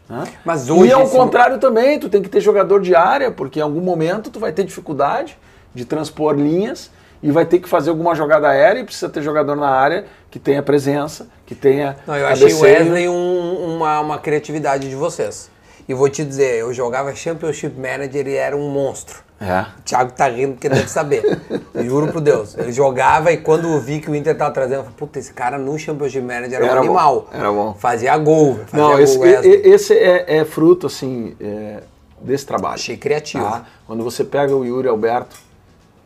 né? 0.08 0.24
Mas 0.44 0.68
hoje 0.70 0.90
e 0.90 0.92
ao 0.92 1.02
esse- 1.04 1.16
contrário 1.16 1.58
também, 1.58 1.98
tu 1.98 2.08
tem 2.08 2.22
que 2.22 2.28
ter 2.28 2.40
jogador 2.40 2.80
de 2.80 2.94
área, 2.94 3.30
porque 3.30 3.58
em 3.58 3.62
algum 3.62 3.80
momento 3.80 4.30
tu 4.30 4.38
vai 4.38 4.52
ter 4.52 4.64
dificuldade 4.64 5.36
de 5.74 5.84
transpor 5.84 6.34
linhas 6.34 6.90
e 7.22 7.30
vai 7.30 7.46
ter 7.46 7.58
que 7.58 7.68
fazer 7.68 7.90
alguma 7.90 8.14
jogada 8.14 8.48
aérea 8.48 8.80
e 8.80 8.84
precisa 8.84 9.08
ter 9.08 9.22
jogador 9.22 9.56
na 9.56 9.68
área 9.70 10.04
que 10.30 10.38
tenha 10.38 10.62
presença, 10.62 11.26
que 11.46 11.54
tenha 11.54 11.96
Não, 12.06 12.16
eu 12.16 12.26
achei 12.26 12.52
o. 12.52 12.60
Wesley 12.60 13.08
um- 13.08 13.76
uma, 13.76 14.00
uma 14.00 14.18
criatividade 14.18 14.88
de 14.88 14.94
vocês. 14.94 15.50
E 15.88 15.94
vou 15.94 16.08
te 16.08 16.24
dizer, 16.24 16.60
eu 16.60 16.72
jogava 16.72 17.14
Championship 17.14 17.78
Manager 17.78 18.26
e 18.26 18.34
era 18.34 18.56
um 18.56 18.68
monstro. 18.70 19.18
É. 19.40 19.62
O 19.78 19.82
Thiago 19.82 20.12
tá 20.12 20.28
rindo 20.28 20.52
porque 20.54 20.68
deve 20.68 20.88
saber. 20.88 21.22
Juro 21.84 22.12
por 22.12 22.20
Deus. 22.20 22.56
Ele 22.56 22.72
jogava 22.72 23.32
e 23.32 23.36
quando 23.36 23.68
eu 23.68 23.80
vi 23.80 24.00
que 24.00 24.10
o 24.10 24.14
Inter 24.14 24.36
tava 24.36 24.52
trazendo, 24.52 24.76
eu 24.78 24.82
falei, 24.84 24.96
puta, 24.96 25.18
esse 25.18 25.32
cara 25.32 25.58
no 25.58 25.78
Championship 25.78 26.22
Manager 26.24 26.54
era, 26.54 26.66
Era 26.66 26.80
um 26.80 26.86
bom, 26.86 26.90
animal. 26.90 27.28
era 27.32 27.52
bom. 27.52 27.74
Fazia 27.74 28.16
gol. 28.16 28.56
Fazia 28.66 28.78
Não, 28.78 28.90
gol 28.92 29.00
esse, 29.00 29.18
esse 29.18 29.94
é, 29.94 30.38
é 30.38 30.44
fruto, 30.44 30.86
assim, 30.86 31.36
é, 31.40 31.82
desse 32.20 32.46
trabalho. 32.46 32.74
Achei 32.74 32.96
criativo. 32.96 33.44
tá? 33.44 33.64
Quando 33.86 34.02
você 34.04 34.24
pega 34.24 34.54
o 34.54 34.64
Yuri 34.64 34.88
Alberto, 34.88 35.36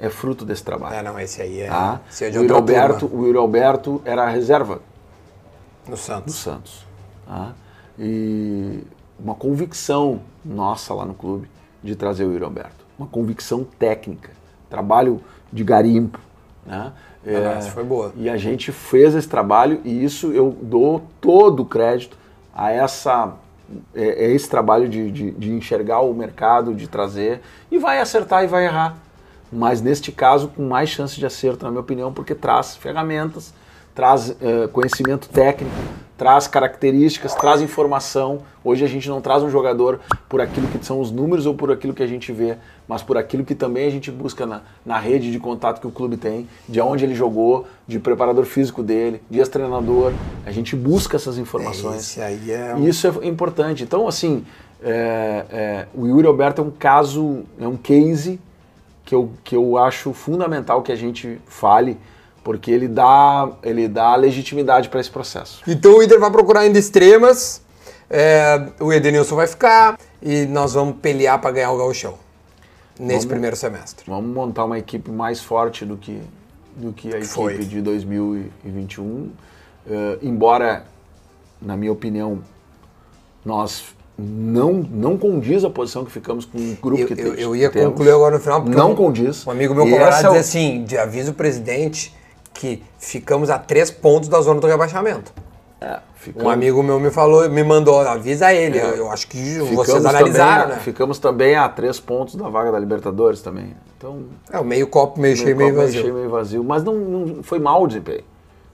é 0.00 0.08
fruto 0.08 0.44
desse 0.44 0.64
trabalho. 0.64 0.94
É, 0.96 1.02
não, 1.02 1.18
esse 1.20 1.42
aí 1.42 1.60
é, 1.60 1.68
tá? 1.68 2.00
esse 2.10 2.24
é 2.24 2.30
de 2.30 2.38
o, 2.38 2.42
Yuri 2.42 2.54
Alberto, 2.54 3.06
turma, 3.08 3.22
o 3.22 3.26
Yuri 3.26 3.38
Alberto 3.38 4.02
era 4.04 4.24
a 4.24 4.28
reserva 4.28 4.80
no 5.86 5.92
do 5.92 5.96
Santos. 5.96 6.34
Santos. 6.34 6.86
tá? 7.26 7.52
E 7.98 8.82
uma 9.18 9.34
convicção 9.34 10.20
nossa 10.44 10.94
lá 10.94 11.04
no 11.04 11.14
clube 11.14 11.48
de 11.82 11.94
trazer 11.96 12.24
o 12.24 12.32
Yuri 12.32 12.44
Alberto. 12.44 12.77
Uma 12.98 13.06
convicção 13.06 13.64
técnica, 13.64 14.30
trabalho 14.68 15.20
de 15.52 15.62
garimpo. 15.62 16.18
Né? 16.66 16.92
Ah, 17.26 17.58
essa 17.58 17.70
foi 17.70 17.84
boa. 17.84 18.12
E 18.16 18.28
a 18.28 18.36
gente 18.36 18.72
fez 18.72 19.14
esse 19.14 19.28
trabalho 19.28 19.80
e 19.84 20.04
isso 20.04 20.32
eu 20.32 20.56
dou 20.62 21.02
todo 21.20 21.62
o 21.62 21.66
crédito 21.66 22.16
a 22.54 22.70
essa 22.70 23.34
é, 23.94 24.26
é 24.26 24.30
esse 24.32 24.48
trabalho 24.48 24.88
de, 24.88 25.10
de, 25.10 25.30
de 25.32 25.50
enxergar 25.52 26.00
o 26.00 26.12
mercado, 26.14 26.74
de 26.74 26.88
trazer 26.88 27.40
e 27.70 27.78
vai 27.78 28.00
acertar 28.00 28.44
e 28.44 28.46
vai 28.46 28.64
errar. 28.64 28.96
Mas 29.52 29.80
neste 29.80 30.12
caso 30.12 30.48
com 30.48 30.66
mais 30.66 30.88
chance 30.88 31.18
de 31.18 31.24
acerto, 31.24 31.64
na 31.64 31.70
minha 31.70 31.80
opinião, 31.80 32.12
porque 32.12 32.34
traz 32.34 32.76
ferramentas, 32.76 33.54
traz 33.94 34.36
eh, 34.40 34.68
conhecimento 34.72 35.28
técnico, 35.28 35.74
traz 36.18 36.48
características, 36.48 37.32
traz 37.36 37.62
informação. 37.62 38.40
Hoje 38.64 38.84
a 38.84 38.88
gente 38.88 39.08
não 39.08 39.20
traz 39.20 39.40
um 39.44 39.48
jogador 39.48 40.00
por 40.28 40.40
aquilo 40.40 40.66
que 40.66 40.84
são 40.84 41.00
os 41.00 41.12
números 41.12 41.46
ou 41.46 41.54
por 41.54 41.70
aquilo 41.70 41.94
que 41.94 42.02
a 42.02 42.06
gente 42.08 42.32
vê, 42.32 42.56
mas 42.88 43.02
por 43.02 43.16
aquilo 43.16 43.44
que 43.44 43.54
também 43.54 43.86
a 43.86 43.90
gente 43.90 44.10
busca 44.10 44.44
na, 44.44 44.62
na 44.84 44.98
rede 44.98 45.30
de 45.30 45.38
contato 45.38 45.80
que 45.80 45.86
o 45.86 45.92
clube 45.92 46.16
tem, 46.16 46.48
de 46.68 46.80
onde 46.80 47.04
ele 47.04 47.14
jogou, 47.14 47.66
de 47.86 48.00
preparador 48.00 48.44
físico 48.44 48.82
dele, 48.82 49.22
de 49.30 49.38
ex-treinador. 49.38 50.12
A 50.44 50.50
gente 50.50 50.74
busca 50.74 51.16
essas 51.16 51.38
informações. 51.38 52.00
Esse 52.00 52.20
aí 52.20 52.50
é 52.50 52.74
um- 52.74 52.86
isso 52.88 53.06
é 53.06 53.26
importante. 53.26 53.84
Então, 53.84 54.08
assim, 54.08 54.44
é, 54.82 55.44
é, 55.50 55.86
o 55.94 56.04
Yuri 56.06 56.26
Alberto 56.26 56.60
é 56.60 56.64
um 56.64 56.70
caso, 56.72 57.44
é 57.60 57.66
um 57.68 57.76
case 57.76 58.40
que 59.04 59.14
eu, 59.14 59.30
que 59.44 59.54
eu 59.54 59.78
acho 59.78 60.12
fundamental 60.12 60.82
que 60.82 60.90
a 60.90 60.96
gente 60.96 61.40
fale, 61.46 61.96
porque 62.48 62.70
ele 62.70 62.88
dá, 62.88 63.46
ele 63.62 63.86
dá 63.86 64.16
legitimidade 64.16 64.88
para 64.88 65.00
esse 65.00 65.10
processo. 65.10 65.60
Então 65.68 65.98
o 65.98 66.02
Inter 66.02 66.18
vai 66.18 66.30
procurar 66.30 66.60
ainda 66.60 66.78
extremas. 66.78 67.60
é, 68.08 68.68
o 68.80 68.90
Edenilson 68.90 69.36
vai 69.36 69.46
ficar. 69.46 69.98
e 70.22 70.46
nós 70.46 70.72
vamos 70.72 70.96
pelear 71.02 71.38
para 71.42 71.50
ganhar 71.50 71.70
o 71.72 71.76
gauchão 71.76 72.14
nesse 72.98 73.10
Vamos- 73.12 73.24
primeiro 73.26 73.54
semestre. 73.54 74.02
Vamos 74.08 74.34
montar 74.34 74.64
uma 74.64 74.78
equipe 74.78 75.10
mais 75.10 75.40
forte 75.42 75.84
do 75.84 75.98
que, 75.98 76.22
do 76.74 76.90
que 76.90 77.08
a 77.08 77.18
equipe 77.18 77.26
Foi. 77.34 77.58
de 77.58 77.82
2021. 77.82 79.28
Eh, 79.86 80.18
embora, 80.22 80.84
na 81.60 81.76
minha 81.76 81.92
opinião, 81.92 82.38
nós 83.44 83.84
não, 84.18 84.72
não 84.90 85.18
condiz 85.18 85.62
a 85.64 85.68
posição 85.70 86.02
que 86.02 86.10
ficamos 86.10 86.46
com 86.46 86.56
o 86.56 86.76
grupo 86.80 87.02
Eu, 87.02 87.06
que, 87.08 87.12
eu, 87.12 87.36
te- 87.36 87.42
eu 87.42 87.54
ia 87.54 87.68
temos. 87.70 87.90
concluir 87.90 88.10
agora 88.12 88.36
no 88.36 88.42
final, 88.42 88.62
porque 88.62 88.76
Não 88.76 88.92
um, 88.92 88.96
condiz. 88.96 89.46
um 89.46 89.50
amigo 89.50 89.74
meu 89.74 89.86
essa 90.00 90.26
é 90.28 90.30
o- 90.30 90.32
diz 90.32 90.40
assim, 90.40 90.82
de 90.84 90.96
aviso 90.96 91.32
o 91.32 91.34
presidente 91.34 92.16
que 92.58 92.82
ficamos 92.98 93.50
a 93.50 93.56
três 93.58 93.88
pontos 93.88 94.28
da 94.28 94.40
zona 94.40 94.60
do 94.60 94.66
rebaixamento. 94.66 95.32
É, 95.80 96.00
ficamos- 96.16 96.44
Um 96.44 96.50
amigo 96.50 96.82
meu 96.82 96.98
me 96.98 97.08
falou, 97.08 97.48
me 97.48 97.62
mandou, 97.62 98.00
avisa 98.00 98.52
ele. 98.52 98.76
Eu, 98.80 98.88
eu 98.96 99.10
acho 99.12 99.28
que 99.28 99.58
vocês 99.60 100.04
analisaram, 100.04 100.62
também, 100.62 100.76
né? 100.76 100.82
Ficamos 100.82 101.20
também 101.20 101.54
a 101.54 101.68
três 101.68 102.00
pontos 102.00 102.34
da 102.34 102.48
vaga 102.48 102.72
da 102.72 102.78
Libertadores 102.80 103.40
também. 103.42 103.76
Então, 103.96 104.24
É, 104.52 104.58
o 104.58 104.64
meio 104.64 104.88
copo, 104.88 105.20
meio 105.20 105.36
cheio, 105.36 105.56
meio 105.56 105.58
meio 105.58 105.70
copo 105.74 105.86
vazio. 105.86 106.00
cheio, 106.02 106.14
meio 106.14 106.28
vazio. 106.30 106.64
Mas 106.64 106.82
não, 106.82 106.94
não 106.94 107.42
foi 107.44 107.60
mal 107.60 107.80
o 107.80 107.86
desempenho. 107.86 108.24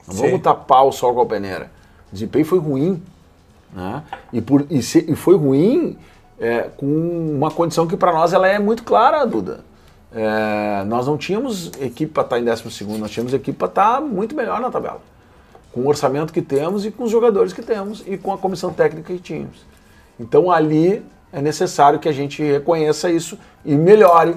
Não 0.08 0.14
Sim. 0.14 0.22
vamos 0.22 0.40
tapar 0.40 0.82
o 0.86 0.90
sol 0.92 1.12
com 1.14 1.20
a 1.20 1.26
peneira. 1.26 1.70
O 2.10 2.14
desempenho 2.14 2.46
foi 2.46 2.58
ruim. 2.58 3.02
Né? 3.74 4.02
E, 4.32 4.40
por, 4.40 4.64
e, 4.70 4.80
se- 4.82 5.04
e 5.06 5.14
foi 5.14 5.36
ruim 5.36 5.98
é, 6.40 6.70
com 6.74 6.86
uma 6.86 7.50
condição 7.50 7.86
que 7.86 7.98
para 7.98 8.12
nós 8.12 8.32
ela 8.32 8.48
é 8.48 8.58
muito 8.58 8.82
clara, 8.82 9.26
Duda. 9.26 9.60
É, 10.14 10.84
nós 10.84 11.08
não 11.08 11.18
tínhamos 11.18 11.72
equipe 11.80 12.12
para 12.12 12.22
estar 12.22 12.38
em 12.38 12.44
12 12.44 12.84
nós 12.98 13.10
tínhamos 13.10 13.34
equipe 13.34 13.58
para 13.58 13.66
estar 13.66 14.00
muito 14.00 14.34
melhor 14.34 14.60
na 14.60 14.70
tabela. 14.70 15.00
Com 15.72 15.80
o 15.80 15.88
orçamento 15.88 16.32
que 16.32 16.40
temos 16.40 16.86
e 16.86 16.90
com 16.92 17.02
os 17.02 17.10
jogadores 17.10 17.52
que 17.52 17.62
temos 17.62 18.04
e 18.06 18.16
com 18.16 18.32
a 18.32 18.38
comissão 18.38 18.72
técnica 18.72 19.12
que 19.12 19.18
tínhamos. 19.18 19.66
Então 20.18 20.52
ali 20.52 21.04
é 21.32 21.42
necessário 21.42 21.98
que 21.98 22.08
a 22.08 22.12
gente 22.12 22.40
reconheça 22.44 23.10
isso 23.10 23.36
e 23.64 23.74
melhore 23.74 24.36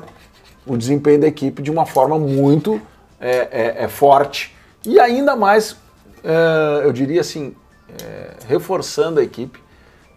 o 0.66 0.76
desempenho 0.76 1.22
da 1.22 1.28
equipe 1.28 1.62
de 1.62 1.70
uma 1.70 1.86
forma 1.86 2.18
muito 2.18 2.82
é, 3.20 3.48
é, 3.52 3.84
é 3.84 3.88
forte. 3.88 4.56
E 4.84 5.00
ainda 5.00 5.36
mais, 5.36 5.78
é, 6.24 6.86
eu 6.86 6.92
diria 6.92 7.22
assim, 7.22 7.56
é, 8.04 8.32
reforçando 8.48 9.20
a 9.20 9.24
equipe, 9.24 9.60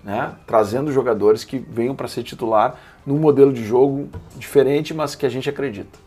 né? 0.02 0.32
trazendo 0.46 0.90
jogadores 0.90 1.44
que 1.44 1.58
venham 1.58 1.94
para 1.94 2.08
ser 2.08 2.22
titular 2.22 2.78
num 3.10 3.18
modelo 3.18 3.52
de 3.52 3.64
jogo 3.64 4.08
diferente, 4.36 4.94
mas 4.94 5.14
que 5.14 5.26
a 5.26 5.28
gente 5.28 5.48
acredita. 5.50 5.98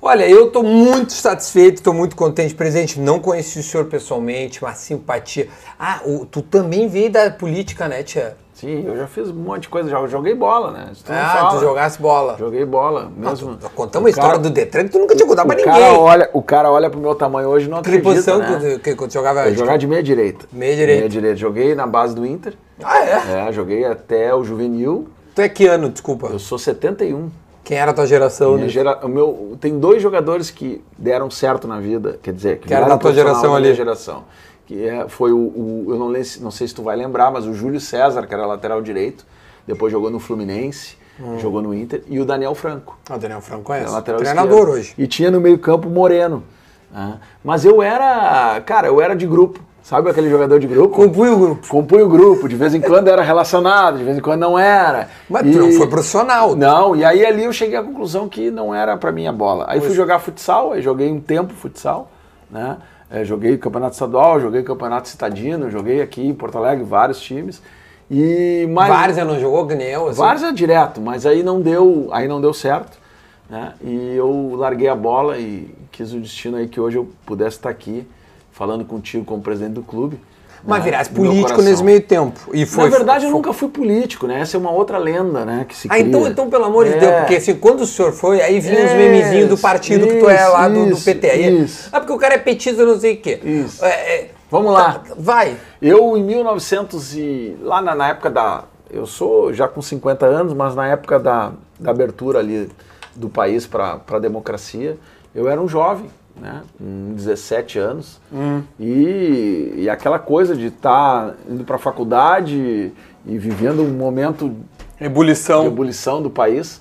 Olha, 0.00 0.28
eu 0.28 0.46
estou 0.46 0.62
muito 0.62 1.12
satisfeito, 1.12 1.76
estou 1.78 1.92
muito 1.92 2.14
contente, 2.14 2.54
presidente. 2.54 3.00
Não 3.00 3.18
conheci 3.18 3.58
o 3.58 3.62
senhor 3.64 3.86
pessoalmente, 3.86 4.62
uma 4.62 4.72
simpatia. 4.72 5.48
Ah, 5.78 6.00
o- 6.06 6.24
tu 6.24 6.40
também 6.40 6.86
veio 6.86 7.10
da 7.10 7.30
política, 7.32 7.88
né, 7.88 8.04
tia? 8.04 8.36
Sim, 8.54 8.84
eu 8.86 8.96
já 8.96 9.06
fiz 9.08 9.28
um 9.28 9.34
monte 9.34 9.62
de 9.62 9.68
coisa, 9.68 9.88
já 9.90 10.04
joguei 10.06 10.34
bola, 10.34 10.70
né? 10.70 10.90
Tu 11.04 11.12
Ah, 11.12 11.48
tu 11.52 11.60
jogasse 11.60 12.00
bola. 12.00 12.36
Joguei 12.38 12.64
bola, 12.64 13.10
mesmo. 13.16 13.56
Tu- 13.56 13.70
Contamos 13.70 14.06
a 14.06 14.10
história 14.10 14.30
cara- 14.30 14.42
do 14.42 14.50
Detran 14.50 14.84
que 14.84 14.90
tu 14.90 14.98
nunca 15.00 15.14
tinha 15.16 15.26
contado 15.28 15.46
pra 15.46 15.56
ninguém. 15.56 15.72
cara 15.72 15.92
olha, 15.98 16.30
o 16.32 16.42
cara 16.42 16.70
olha 16.70 16.88
pro 16.90 17.00
meu 17.00 17.14
tamanho 17.16 17.48
hoje 17.48 17.66
e 17.66 17.68
não 17.68 17.82
Que 17.82 17.88
acredita, 17.88 18.08
posição 18.08 18.38
né? 18.38 18.46
que, 18.46 18.74
tu- 18.74 18.80
que, 18.80 18.94
que 18.96 19.08
tu 19.08 19.12
jogava? 19.12 19.48
Eu 19.48 19.54
jogar 19.56 19.76
de 19.78 19.86
meia 19.86 20.02
direita. 20.02 20.46
Meia 20.52 20.74
direita. 20.76 20.98
Meia 21.00 21.08
direita. 21.08 21.36
Joguei 21.36 21.74
na 21.74 21.86
base 21.88 22.14
do 22.16 22.24
Inter. 22.26 22.54
Ah, 22.82 23.04
é? 23.04 23.48
É, 23.48 23.52
joguei 23.52 23.84
até 23.84 24.32
o 24.34 24.42
juvenil. 24.44 25.08
Tu 25.38 25.42
é 25.42 25.48
que 25.48 25.68
ano, 25.68 25.88
desculpa? 25.88 26.26
Eu 26.26 26.38
sou 26.40 26.58
71. 26.58 27.30
Quem 27.62 27.78
era 27.78 27.92
a 27.92 27.94
tua 27.94 28.08
geração? 28.08 28.54
Minha 28.54 28.64
né? 28.64 28.68
gera- 28.72 29.06
o 29.06 29.08
meu, 29.08 29.56
tem 29.60 29.78
dois 29.78 30.02
jogadores 30.02 30.50
que 30.50 30.82
deram 30.98 31.30
certo 31.30 31.68
na 31.68 31.78
vida, 31.78 32.18
quer 32.20 32.32
dizer, 32.34 32.58
que, 32.58 32.66
Que 32.66 32.74
era 32.74 32.88
da 32.88 32.98
tua 32.98 33.12
geração 33.14 33.54
ali. 33.54 33.66
minha 33.66 33.74
geração. 33.76 34.24
Que 34.66 34.84
é, 34.88 35.08
foi 35.08 35.30
o, 35.30 35.36
o- 35.38 35.86
eu 35.90 35.96
não, 35.96 36.08
não 36.40 36.50
sei 36.50 36.66
se 36.66 36.74
tu 36.74 36.82
vai 36.82 36.96
lembrar, 36.96 37.30
mas 37.30 37.46
o 37.46 37.54
Júlio 37.54 37.78
César, 37.80 38.26
que 38.26 38.34
era 38.34 38.44
lateral 38.46 38.82
direito, 38.82 39.24
depois 39.64 39.92
jogou 39.92 40.10
no 40.10 40.18
Fluminense, 40.18 40.96
Hum. 41.20 41.38
jogou 41.38 41.62
no 41.62 41.72
Inter, 41.72 42.02
e 42.08 42.18
o 42.18 42.24
Daniel 42.24 42.56
Franco. 42.56 42.98
Ah, 43.08 43.14
o 43.14 43.18
Daniel 43.20 43.40
Franco 43.40 43.62
conhece. 43.62 43.84
era 43.84 43.92
lateral 43.92 44.20
Treinador 44.20 44.50
esquerdo. 44.58 44.72
hoje. 44.72 44.94
E 44.98 45.06
tinha 45.06 45.30
no 45.30 45.40
meio-campo 45.40 45.88
Moreno. 45.88 46.42
né? 46.90 47.20
Mas 47.44 47.64
eu 47.64 47.80
era, 47.80 48.60
cara, 48.66 48.88
eu 48.88 49.00
era 49.00 49.14
de 49.14 49.24
grupo. 49.24 49.60
Sabe 49.82 50.10
aquele 50.10 50.28
jogador 50.28 50.58
de 50.60 50.66
grupo? 50.66 50.94
Compunha 50.94 51.32
o 51.32 51.38
grupo. 51.38 51.66
Compunha 51.68 52.04
o 52.04 52.08
grupo, 52.08 52.46
de 52.48 52.56
vez 52.56 52.74
em 52.74 52.80
quando 52.80 53.08
era 53.08 53.22
relacionado, 53.22 53.96
de 53.96 54.04
vez 54.04 54.18
em 54.18 54.20
quando 54.20 54.40
não 54.40 54.58
era. 54.58 55.08
Mas 55.30 55.46
E- 55.46 55.52
tu 55.52 55.58
não 55.60 55.72
foi 55.72 55.86
profissional. 55.86 56.54
Não, 56.54 56.94
e 56.94 57.04
aí 57.04 57.24
ali 57.24 57.44
eu 57.44 57.52
cheguei 57.52 57.76
à 57.78 57.82
conclusão 57.82 58.28
que 58.28 58.50
não 58.50 58.74
era 58.74 58.96
pra 58.98 59.10
mim 59.10 59.26
a 59.26 59.32
bola. 59.32 59.64
Aí 59.68 59.80
fui 59.80 59.94
jogar 59.94 60.18
futsal, 60.18 60.72
aí 60.72 60.82
joguei 60.82 61.10
um 61.10 61.20
tempo 61.20 61.54
futsal, 61.54 62.10
né? 62.50 62.76
É, 63.10 63.24
joguei 63.24 63.56
campeonato 63.56 63.94
estadual, 63.94 64.38
joguei 64.38 64.62
campeonato 64.62 65.08
citadino, 65.08 65.70
joguei 65.70 66.02
aqui 66.02 66.26
em 66.26 66.34
Porto 66.34 66.58
Alegre 66.58 66.84
vários 66.84 67.18
times. 67.20 67.62
E 68.10 68.66
mais 68.70 68.90
Várzea 68.92 69.24
não 69.24 69.40
jogou, 69.40 69.66
que 69.66 69.74
nem 69.74 69.86
eu. 69.88 70.08
Assim. 70.08 70.18
Várzea 70.18 70.52
direto, 70.52 71.00
mas 71.00 71.24
aí 71.24 71.42
não 71.42 71.60
deu, 71.62 72.08
aí 72.12 72.28
não 72.28 72.40
deu 72.40 72.52
certo, 72.52 72.98
né? 73.48 73.72
E 73.82 74.14
eu 74.14 74.52
larguei 74.56 74.88
a 74.88 74.94
bola 74.94 75.38
e 75.38 75.74
quis 75.90 76.12
o 76.12 76.20
destino 76.20 76.58
aí 76.58 76.68
que 76.68 76.78
hoje 76.78 76.98
eu 76.98 77.08
pudesse 77.24 77.56
estar 77.56 77.70
aqui 77.70 78.06
falando 78.58 78.84
contigo 78.84 79.24
como 79.24 79.40
presidente 79.40 79.74
do 79.74 79.82
clube. 79.82 80.20
Mas 80.66 80.80
né? 80.80 80.84
virasse 80.86 81.10
Do 81.12 81.14
político 81.14 81.62
nesse 81.62 81.84
meio 81.84 82.00
tempo. 82.02 82.40
E 82.52 82.66
foi, 82.66 82.90
Na 82.90 82.96
verdade, 82.96 83.24
eu 83.26 83.30
foi- 83.30 83.38
nunca 83.38 83.52
fui 83.52 83.68
político, 83.68 84.26
né? 84.26 84.40
Essa 84.40 84.56
é 84.56 84.58
uma 84.60 84.72
outra 84.72 84.98
lenda, 84.98 85.44
né? 85.44 85.64
Que 85.68 85.76
se 85.76 85.86
Ah, 85.88 86.00
então, 86.00 86.22
cria. 86.22 86.32
então, 86.32 86.50
pelo 86.50 86.64
amor 86.64 86.84
de 86.84 86.94
É. 86.94 86.98
Deus, 86.98 87.14
porque 87.20 87.36
assim, 87.36 87.54
quando 87.54 87.82
o 87.82 87.86
senhor 87.86 88.10
foi, 88.10 88.42
aí 88.42 88.58
vinha 88.58 88.74
os 88.80 88.86
Isso, 88.86 88.96
memezinhos 88.96 89.48
do 89.48 89.56
partido 89.56 90.04
que 90.08 90.16
tu 90.16 90.28
é 90.28 90.48
lá 90.48 90.68
do, 90.68 90.86
do 90.86 90.90
isso, 90.94 91.04
PT. 91.04 91.30
Aí, 91.30 91.62
isso. 91.62 91.88
Ah, 91.92 92.00
porque 92.00 92.12
o 92.12 92.18
cara 92.18 92.34
é 92.34 92.38
petista, 92.38 92.84
não 92.84 92.98
sei 92.98 93.14
o 93.14 93.20
quê. 93.20 93.38
Isso. 93.44 93.84
É, 93.84 93.88
é, 93.88 94.30
Vamos 94.50 94.72
lá. 94.72 94.94
tá, 94.94 95.14
vai. 95.16 95.56
Eu, 95.80 96.16
em 96.16 96.24
1900 96.24 97.14
e... 97.14 97.56
Lá 97.62 97.80
na, 97.80 97.94
na 97.94 98.08
época 98.08 98.28
da... 98.28 98.64
Eu 98.90 99.06
sou 99.06 99.52
já 99.54 99.68
com 99.68 99.80
50 99.80 100.26
anos, 100.26 100.52
mas 100.54 100.74
na 100.74 100.88
época 100.88 101.20
da, 101.20 101.52
da 101.78 101.90
abertura 101.92 102.40
ali 102.40 102.68
do 103.14 103.28
país 103.28 103.64
para 103.64 104.00
a 104.10 104.18
democracia, 104.18 104.96
eu 105.32 105.48
era 105.48 105.60
um 105.60 105.68
jovem, 105.68 106.06
né? 106.40 106.62
Com 106.78 107.12
17 107.14 107.78
anos. 107.78 108.20
E, 108.78 109.74
e 109.76 109.90
aquela 109.90 110.18
coisa 110.18 110.54
de 110.54 110.66
estar 110.66 111.34
indo 111.48 111.64
para 111.64 111.76
a 111.76 111.78
faculdade 111.78 112.92
e 113.26 113.38
vivendo 113.38 113.82
um 113.82 113.90
momento 113.90 114.48
de 114.48 115.04
Ebulição. 115.04 115.66
ebulição 115.66 116.22
do 116.22 116.30
país, 116.30 116.80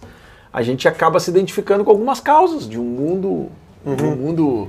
a 0.52 0.62
gente 0.62 0.88
acaba 0.88 1.20
se 1.20 1.30
identificando 1.30 1.84
com 1.84 1.92
algumas 1.92 2.20
causas 2.20 2.68
de 2.68 2.80
um 2.80 2.84
mundo, 2.84 3.50
de 3.86 4.04
um 4.04 4.16
mundo 4.16 4.68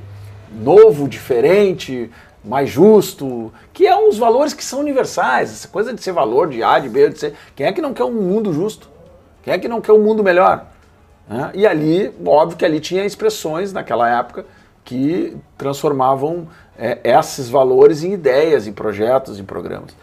novo, 0.63 1.09
diferente, 1.09 2.11
mais 2.45 2.71
justo, 2.71 3.53
que 3.73 3.87
é 3.87 3.97
uns 3.97 4.19
valores 4.19 4.53
que 4.53 4.65
são 4.65 4.81
universais. 4.81 5.51
Essa 5.51 5.69
coisa 5.69 5.93
de 5.93 6.03
ser 6.03 6.13
valor 6.13 6.49
de 6.49 6.63
A, 6.63 6.79
de 6.79 6.89
B, 6.89 7.11
de 7.11 7.19
C. 7.19 7.35
Quem 7.55 7.67
é 7.67 7.73
que 7.73 7.81
não 7.81 7.93
quer 7.93 8.05
um 8.05 8.13
mundo 8.13 8.53
justo? 8.53 8.89
Quem 9.43 9.55
é 9.55 9.59
que 9.59 9.69
não 9.69 9.81
quer 9.81 9.93
um 9.93 10.03
mundo 10.03 10.23
melhor? 10.23 10.67
né? 11.29 11.51
E 11.55 11.67
ali, 11.67 12.13
óbvio 12.25 12.57
que 12.57 12.65
ali 12.65 12.81
tinha 12.81 13.05
expressões 13.05 13.73
naquela 13.73 14.09
época 14.09 14.47
que 14.89 15.37
transformavam 15.59 16.49
é, 16.79 16.99
esses 17.05 17.51
valores 17.51 18.03
em 18.03 18.15
ideias, 18.15 18.67
em 18.67 18.73
projetos, 18.73 19.39
em 19.39 19.45
programas. 19.45 19.95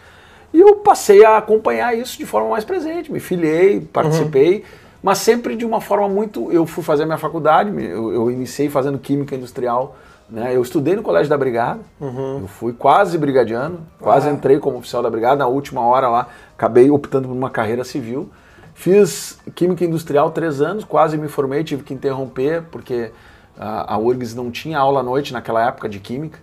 E 0.54 0.60
eu 0.60 0.76
passei 0.76 1.24
a 1.24 1.38
acompanhar 1.38 1.98
isso 1.98 2.16
de 2.16 2.24
forma 2.24 2.50
mais 2.50 2.64
presente, 2.64 3.10
me 3.10 3.18
filiei, 3.18 3.80
participei, 3.80 4.62
mas 5.02 5.18
sempre 5.18 5.56
de 5.56 5.64
uma 5.64 5.80
forma 5.80 6.08
muito. 6.08 6.52
Eu 6.52 6.66
fui 6.66 6.84
fazer 6.84 7.04
minha 7.04 7.18
faculdade, 7.18 7.68
eu, 7.84 8.12
eu 8.12 8.30
iniciei 8.30 8.70
fazendo 8.70 8.96
química 8.96 9.34
industrial. 9.34 9.96
Né? 10.30 10.54
Eu 10.54 10.62
estudei 10.62 10.94
no 10.94 11.02
Colégio 11.02 11.28
da 11.28 11.36
Brigada, 11.36 11.80
eu 12.00 12.46
fui 12.46 12.72
quase 12.72 13.18
brigadiano, 13.18 13.80
quase 14.00 14.28
Ah. 14.28 14.32
entrei 14.32 14.60
como 14.60 14.78
oficial 14.78 15.02
da 15.02 15.10
Brigada, 15.10 15.38
na 15.38 15.48
última 15.48 15.80
hora 15.80 16.08
lá, 16.08 16.28
acabei 16.56 16.88
optando 16.92 17.26
por 17.26 17.34
uma 17.34 17.50
carreira 17.50 17.82
civil. 17.82 18.30
Fiz 18.72 19.36
química 19.52 19.84
industrial 19.84 20.30
três 20.30 20.60
anos, 20.60 20.84
quase 20.84 21.18
me 21.18 21.26
formei, 21.26 21.64
tive 21.64 21.82
que 21.82 21.92
interromper, 21.92 22.62
porque 22.70 23.10
a, 23.58 23.94
a 23.94 23.98
URGS 23.98 24.34
não 24.34 24.50
tinha 24.50 24.78
aula 24.78 25.00
à 25.00 25.02
noite 25.02 25.32
naquela 25.32 25.66
época 25.66 25.88
de 25.88 25.98
química, 26.00 26.38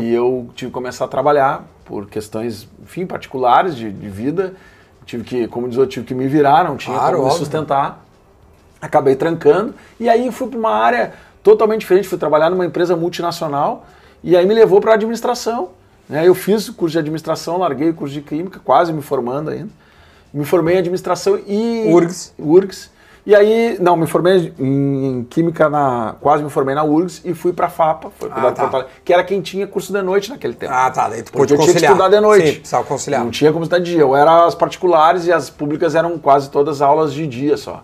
e 0.00 0.12
eu 0.12 0.50
tive 0.54 0.70
que 0.70 0.74
começar 0.74 1.04
a 1.04 1.08
trabalhar 1.08 1.64
por 1.84 2.06
questões, 2.08 2.68
enfim, 2.82 3.06
particulares 3.06 3.76
de, 3.76 3.90
de 3.90 4.08
vida. 4.08 4.54
Tive 5.06 5.22
que, 5.24 5.46
como 5.48 5.68
diz 5.68 5.76
o 5.76 5.80
outro, 5.80 5.94
tive 5.94 6.06
que 6.06 6.14
me 6.14 6.26
virar, 6.28 6.64
não 6.64 6.76
tinha 6.76 6.96
Claro, 6.96 7.12
como 7.16 7.24
me 7.24 7.30
óbvio. 7.30 7.44
sustentar. 7.44 8.04
Acabei 8.80 9.14
trancando, 9.14 9.74
e 9.98 10.08
aí 10.08 10.30
fui 10.32 10.48
para 10.48 10.58
uma 10.58 10.70
área 10.70 11.12
totalmente 11.42 11.80
diferente, 11.80 12.08
fui 12.08 12.18
trabalhar 12.18 12.48
numa 12.50 12.64
empresa 12.64 12.96
multinacional, 12.96 13.86
e 14.24 14.36
aí 14.36 14.44
me 14.46 14.54
levou 14.54 14.80
para 14.80 14.92
a 14.92 14.94
administração. 14.94 15.70
Né? 16.08 16.26
Eu 16.26 16.34
fiz 16.34 16.68
o 16.68 16.74
curso 16.74 16.92
de 16.92 16.98
administração, 16.98 17.58
larguei 17.58 17.90
o 17.90 17.94
curso 17.94 18.14
de 18.14 18.22
química, 18.22 18.60
quase 18.64 18.92
me 18.92 19.02
formando 19.02 19.50
ainda. 19.50 19.70
Me 20.32 20.44
formei 20.44 20.76
em 20.76 20.78
administração 20.78 21.38
e. 21.46 21.84
URGS. 21.92 22.32
URGS. 22.38 22.90
E 23.26 23.34
aí, 23.34 23.76
não, 23.80 23.96
me 23.96 24.06
formei 24.06 24.52
em 24.58 25.26
química 25.28 25.68
na. 25.68 26.14
Quase 26.20 26.42
me 26.42 26.48
formei 26.50 26.74
na 26.74 26.82
URGS 26.82 27.20
e 27.24 27.34
fui 27.34 27.52
pra 27.52 27.68
FAPA, 27.68 28.10
foi 28.18 28.30
Ah, 28.32 28.50
tá. 28.50 28.66
Porto 28.68 28.88
que 29.04 29.12
era 29.12 29.22
quem 29.22 29.40
tinha 29.40 29.66
curso 29.66 29.92
de 29.92 30.00
noite 30.00 30.30
naquele 30.30 30.54
tempo. 30.54 30.72
Ah, 30.74 30.90
tá. 30.90 31.08
Daí 31.08 31.22
tu 31.22 31.30
Porque 31.32 31.52
eu 31.52 31.58
tinha 31.58 31.66
que 31.68 31.72
conciliar. 31.74 31.92
estudar 31.92 32.08
de 32.08 32.20
noite. 32.20 32.46
Sim, 32.46 32.54
precisava 32.60 32.84
conciliar. 32.84 33.22
Não 33.22 33.30
tinha 33.30 33.52
como 33.52 33.62
estudar 33.64 33.78
de 33.78 33.90
dia. 33.92 34.00
Eu 34.00 34.16
era 34.16 34.46
as 34.46 34.54
particulares 34.54 35.26
e 35.26 35.32
as 35.32 35.50
públicas 35.50 35.94
eram 35.94 36.18
quase 36.18 36.50
todas 36.50 36.80
aulas 36.80 37.12
de 37.12 37.26
dia 37.26 37.56
só. 37.56 37.82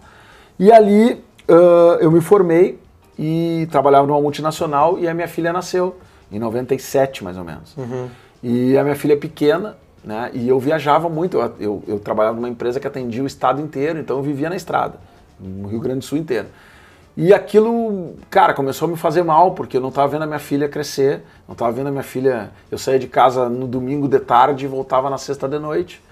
E 0.59 0.73
ali 0.73 1.23
ãh, 1.49 1.99
eu 2.01 2.11
me 2.11 2.21
formei 2.21 2.79
e 3.19 3.69
trabalhava 3.71 4.07
numa 4.07 4.21
multinacional 4.21 4.99
e 4.99 5.07
a 5.09 5.15
minha 5.15 5.29
filha 5.29 5.53
nasceu, 5.53 5.97
em 6.33 6.39
97 6.39 7.23
mais 7.23 7.37
ou 7.39 7.45
menos. 7.45 7.77
Uhum. 7.77 8.09
E 8.43 8.77
a 8.77 8.83
minha 8.83 8.97
filha 8.97 9.15
é 9.15 9.17
pequena, 9.17 9.77
né? 10.05 10.31
E 10.33 10.49
eu 10.49 10.59
viajava 10.59 11.09
muito. 11.09 11.37
Eu, 11.39 11.53
eu, 11.59 11.83
eu 11.87 11.99
trabalhava 11.99 12.37
numa 12.37 12.49
empresa 12.49 12.79
que 12.81 12.87
atendia 12.87 13.23
o 13.23 13.27
estado 13.27 13.61
inteiro, 13.61 13.99
então 13.99 14.17
eu 14.19 14.23
vivia 14.23 14.49
na 14.49 14.57
estrada, 14.57 14.95
no 15.41 15.69
Rio 15.69 15.81
Grande 15.81 16.01
do 16.01 16.05
Sul 16.05 16.19
inteiro. 16.19 16.47
E 17.17 17.33
aquilo, 17.33 18.15
cara, 18.29 18.53
começou 18.53 18.87
a 18.87 18.91
me 18.91 18.97
fazer 18.97 19.23
mal, 19.23 19.53
porque 19.53 19.79
eu 19.79 19.81
não 19.81 19.89
estava 19.89 20.07
vendo 20.09 20.23
a 20.23 20.27
minha 20.27 20.39
filha 20.39 20.69
crescer, 20.69 21.23
não 21.49 21.55
estava 21.55 21.73
vendo 21.73 21.87
a 21.87 21.91
minha 21.91 22.03
filha. 22.03 22.51
Eu 22.71 22.77
saía 22.77 22.99
de 22.99 23.07
casa 23.07 23.49
no 23.49 23.67
domingo 23.67 24.07
de 24.07 24.19
tarde 24.19 24.67
e 24.67 24.69
voltava 24.69 25.09
na 25.09 25.17
sexta 25.17 25.49
de 25.49 25.59
noite. 25.59 26.03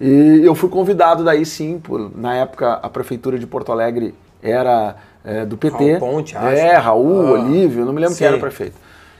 E 0.00 0.40
eu 0.44 0.54
fui 0.54 0.68
convidado 0.68 1.24
daí 1.24 1.44
sim, 1.44 1.80
por, 1.80 2.10
na 2.16 2.34
época 2.36 2.74
a 2.74 2.88
prefeitura 2.88 3.38
de 3.38 3.46
Porto 3.46 3.72
Alegre 3.72 4.14
era 4.42 4.96
é, 5.24 5.44
do 5.44 5.56
PT. 5.56 5.94
Raul 5.98 5.98
Ponte, 6.00 6.36
acho. 6.36 6.46
É, 6.56 6.76
Raul, 6.76 7.26
Ah, 7.26 7.30
Olívio, 7.32 7.84
não 7.84 7.92
me 7.92 8.00
lembro 8.00 8.14
sim. 8.14 8.18
quem 8.18 8.26
era 8.28 8.36
o 8.36 8.40
prefeito. 8.40 8.76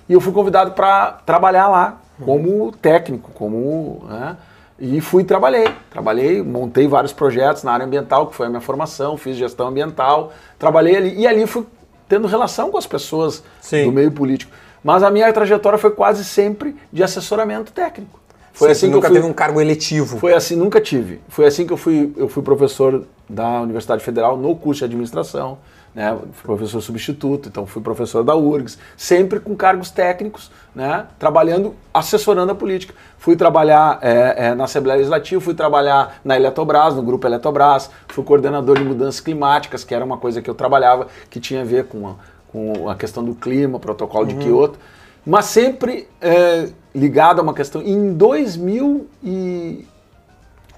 E 0.08 0.12
eu 0.12 0.20
fui 0.20 0.32
convidado 0.32 0.72
para 0.72 1.12
trabalhar 1.26 1.66
lá 1.68 2.00
como 2.24 2.70
técnico, 2.72 3.30
como. 3.32 4.04
né, 4.08 4.36
e 4.78 5.00
fui 5.00 5.24
trabalhei. 5.24 5.68
Trabalhei, 5.90 6.42
montei 6.42 6.86
vários 6.86 7.12
projetos 7.12 7.62
na 7.62 7.72
área 7.72 7.86
ambiental, 7.86 8.26
que 8.26 8.34
foi 8.34 8.46
a 8.46 8.48
minha 8.48 8.60
formação, 8.60 9.16
fiz 9.16 9.36
gestão 9.36 9.68
ambiental, 9.68 10.32
trabalhei 10.58 10.96
ali. 10.96 11.14
E 11.20 11.26
ali 11.26 11.46
fui 11.46 11.64
tendo 12.08 12.26
relação 12.26 12.70
com 12.70 12.78
as 12.78 12.86
pessoas 12.86 13.42
Sim. 13.60 13.86
do 13.86 13.92
meio 13.92 14.10
político. 14.10 14.52
Mas 14.82 15.02
a 15.02 15.10
minha 15.10 15.32
trajetória 15.32 15.78
foi 15.78 15.90
quase 15.90 16.24
sempre 16.24 16.76
de 16.92 17.02
assessoramento 17.02 17.72
técnico. 17.72 18.20
Foi 18.52 18.68
Sim, 18.68 18.72
assim 18.72 18.86
que 18.88 18.94
nunca 18.94 19.06
eu 19.06 19.10
fui, 19.10 19.20
teve 19.20 19.30
um 19.30 19.32
cargo 19.32 19.60
eletivo. 19.60 20.18
foi 20.18 20.34
assim, 20.34 20.54
nunca 20.54 20.80
tive. 20.80 21.20
Foi 21.28 21.46
assim 21.46 21.66
que 21.66 21.72
eu 21.72 21.76
fui, 21.76 22.12
eu 22.16 22.28
fui 22.28 22.42
professor 22.42 23.04
da 23.28 23.62
Universidade 23.62 24.04
Federal 24.04 24.36
no 24.36 24.54
curso 24.54 24.80
de 24.80 24.84
administração, 24.84 25.58
né? 25.94 26.18
Fui 26.32 26.56
professor 26.56 26.80
substituto, 26.80 27.48
então 27.48 27.64
fui 27.66 27.80
professor 27.80 28.24
da 28.24 28.34
URGS, 28.34 28.76
sempre 28.96 29.38
com 29.38 29.54
cargos 29.54 29.90
técnicos, 29.90 30.50
né? 30.74 31.06
Trabalhando, 31.18 31.74
assessorando 31.92 32.50
a 32.50 32.54
política. 32.54 32.94
Fui 33.16 33.36
trabalhar 33.36 34.00
é, 34.02 34.46
é, 34.48 34.54
na 34.54 34.64
Assembleia 34.64 34.96
Legislativa, 34.96 35.40
fui 35.40 35.54
trabalhar 35.54 36.20
na 36.24 36.36
Eletrobras, 36.36 36.94
no 36.96 37.02
grupo 37.02 37.26
Eletrobras, 37.26 37.90
fui 38.08 38.24
coordenador 38.24 38.76
de 38.76 38.84
mudanças 38.84 39.20
climáticas, 39.20 39.84
que 39.84 39.94
era 39.94 40.04
uma 40.04 40.18
coisa 40.18 40.42
que 40.42 40.50
eu 40.50 40.54
trabalhava, 40.54 41.06
que 41.30 41.38
tinha 41.38 41.62
a 41.62 41.64
ver 41.64 41.84
com 41.84 42.08
a, 42.08 42.14
com 42.50 42.88
a 42.88 42.96
questão 42.96 43.22
do 43.22 43.34
clima, 43.34 43.78
protocolo 43.78 44.26
de 44.26 44.34
Kyoto, 44.34 44.78
mas 45.24 45.44
sempre 45.44 46.08
é, 46.20 46.70
ligado 46.92 47.38
a 47.38 47.42
uma 47.42 47.54
questão. 47.54 47.80
Em 47.80 48.12
2001 48.14 49.86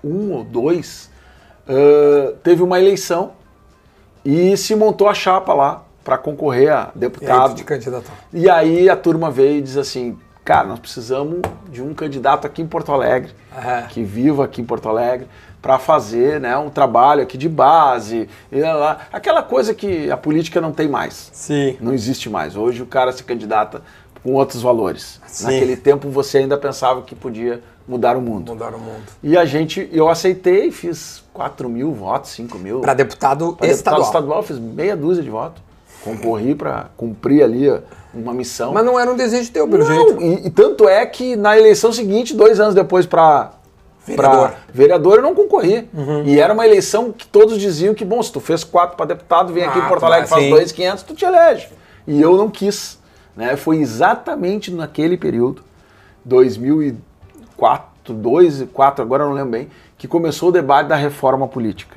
ou 0.04 0.44
2, 0.44 1.16
teve 2.44 2.62
uma 2.62 2.78
eleição 2.78 3.32
e 4.26 4.56
se 4.56 4.74
montou 4.74 5.08
a 5.08 5.14
chapa 5.14 5.54
lá 5.54 5.84
para 6.02 6.18
concorrer 6.18 6.72
a 6.72 6.74
E 6.74 6.78
aí, 6.78 6.90
tu 6.92 6.98
deputado. 6.98 7.54
te 7.54 7.64
candidatou. 7.64 8.14
E 8.32 8.50
aí 8.50 8.90
a 8.90 8.96
turma 8.96 9.30
veio 9.30 9.58
e 9.58 9.62
diz 9.62 9.76
assim, 9.76 10.18
cara, 10.44 10.66
nós 10.66 10.78
precisamos 10.80 11.40
de 11.68 11.80
um 11.80 11.94
candidato 11.94 12.46
aqui 12.46 12.60
em 12.60 12.66
Porto 12.66 12.92
Alegre, 12.92 13.32
Aham. 13.56 13.82
que 13.88 14.02
viva 14.02 14.44
aqui 14.44 14.60
em 14.60 14.64
Porto 14.64 14.88
Alegre, 14.88 15.28
para 15.62 15.78
fazer 15.78 16.40
né, 16.40 16.56
um 16.56 16.70
trabalho 16.70 17.22
aqui 17.22 17.36
de 17.38 17.48
base, 17.48 18.28
e 18.52 18.60
lá, 18.60 18.72
lá. 18.74 18.98
aquela 19.12 19.42
coisa 19.42 19.74
que 19.74 20.10
a 20.10 20.16
política 20.16 20.60
não 20.60 20.72
tem 20.72 20.88
mais. 20.88 21.30
Sim. 21.32 21.76
Não 21.80 21.92
existe 21.92 22.28
mais. 22.28 22.56
Hoje 22.56 22.82
o 22.82 22.86
cara 22.86 23.12
se 23.12 23.24
candidata 23.24 23.82
com 24.22 24.32
outros 24.34 24.62
valores. 24.62 25.20
Sim. 25.26 25.44
Naquele 25.44 25.76
tempo 25.76 26.08
você 26.08 26.38
ainda 26.38 26.56
pensava 26.56 27.02
que 27.02 27.14
podia 27.14 27.62
mudar 27.86 28.16
o 28.16 28.20
mundo. 28.20 28.52
Mudar 28.52 28.74
o 28.74 28.78
mundo. 28.78 29.02
E 29.22 29.36
a 29.36 29.44
gente, 29.44 29.88
eu 29.92 30.08
aceitei, 30.08 30.70
fiz 30.70 31.22
4 31.32 31.68
mil 31.68 31.92
votos, 31.92 32.30
5 32.32 32.58
mil. 32.58 32.80
Para 32.80 32.94
deputado 32.94 33.54
Pra 33.56 33.66
estadual. 33.68 34.00
deputado 34.02 34.02
estadual, 34.02 34.42
fiz 34.42 34.58
meia 34.58 34.96
dúzia 34.96 35.22
de 35.22 35.30
votos. 35.30 35.62
Concorri 36.02 36.54
para 36.54 36.86
cumprir 36.96 37.42
ali 37.42 37.68
ó, 37.68 37.78
uma 38.14 38.32
missão. 38.32 38.72
Mas 38.72 38.84
não 38.84 38.98
era 38.98 39.10
um 39.10 39.16
desejo 39.16 39.50
teu, 39.50 39.66
pelo 39.68 39.82
Não, 39.84 39.92
jeito. 39.92 40.22
E, 40.22 40.46
e 40.46 40.50
tanto 40.50 40.88
é 40.88 41.04
que 41.04 41.34
na 41.34 41.58
eleição 41.58 41.92
seguinte, 41.92 42.34
dois 42.34 42.60
anos 42.60 42.74
depois 42.74 43.06
para 43.06 43.52
Vereador. 44.06 44.54
vereador, 44.72 45.16
eu 45.16 45.22
não 45.22 45.34
concorri. 45.34 45.88
E 46.24 46.38
era 46.38 46.54
uma 46.54 46.64
eleição 46.64 47.10
que 47.12 47.26
todos 47.26 47.58
diziam 47.58 47.92
que, 47.92 48.04
bom, 48.04 48.22
se 48.22 48.30
tu 48.30 48.38
fez 48.38 48.62
quatro 48.62 48.96
para 48.96 49.06
deputado, 49.06 49.52
vem 49.52 49.64
aqui 49.64 49.80
Ah, 49.80 49.84
em 49.84 49.88
Porto 49.88 50.04
Alegre, 50.06 50.28
faz 50.28 50.44
sim. 50.44 50.50
dois, 50.50 50.70
500, 50.70 51.02
tu 51.02 51.14
te 51.14 51.24
elege. 51.24 51.68
E 52.06 52.22
eu 52.22 52.36
não 52.36 52.48
quis. 52.48 53.00
Né? 53.36 53.56
Foi 53.56 53.78
exatamente 53.78 54.70
naquele 54.70 55.16
período, 55.16 55.62
2004, 57.56 58.14
2 58.14 58.60
e 58.62 58.66
4, 58.66 59.02
agora 59.02 59.24
eu 59.24 59.28
não 59.28 59.34
lembro 59.34 59.50
bem, 59.52 59.68
que 59.98 60.06
começou 60.06 60.50
o 60.50 60.52
debate 60.52 60.88
da 60.88 60.96
reforma 60.96 61.48
política, 61.48 61.96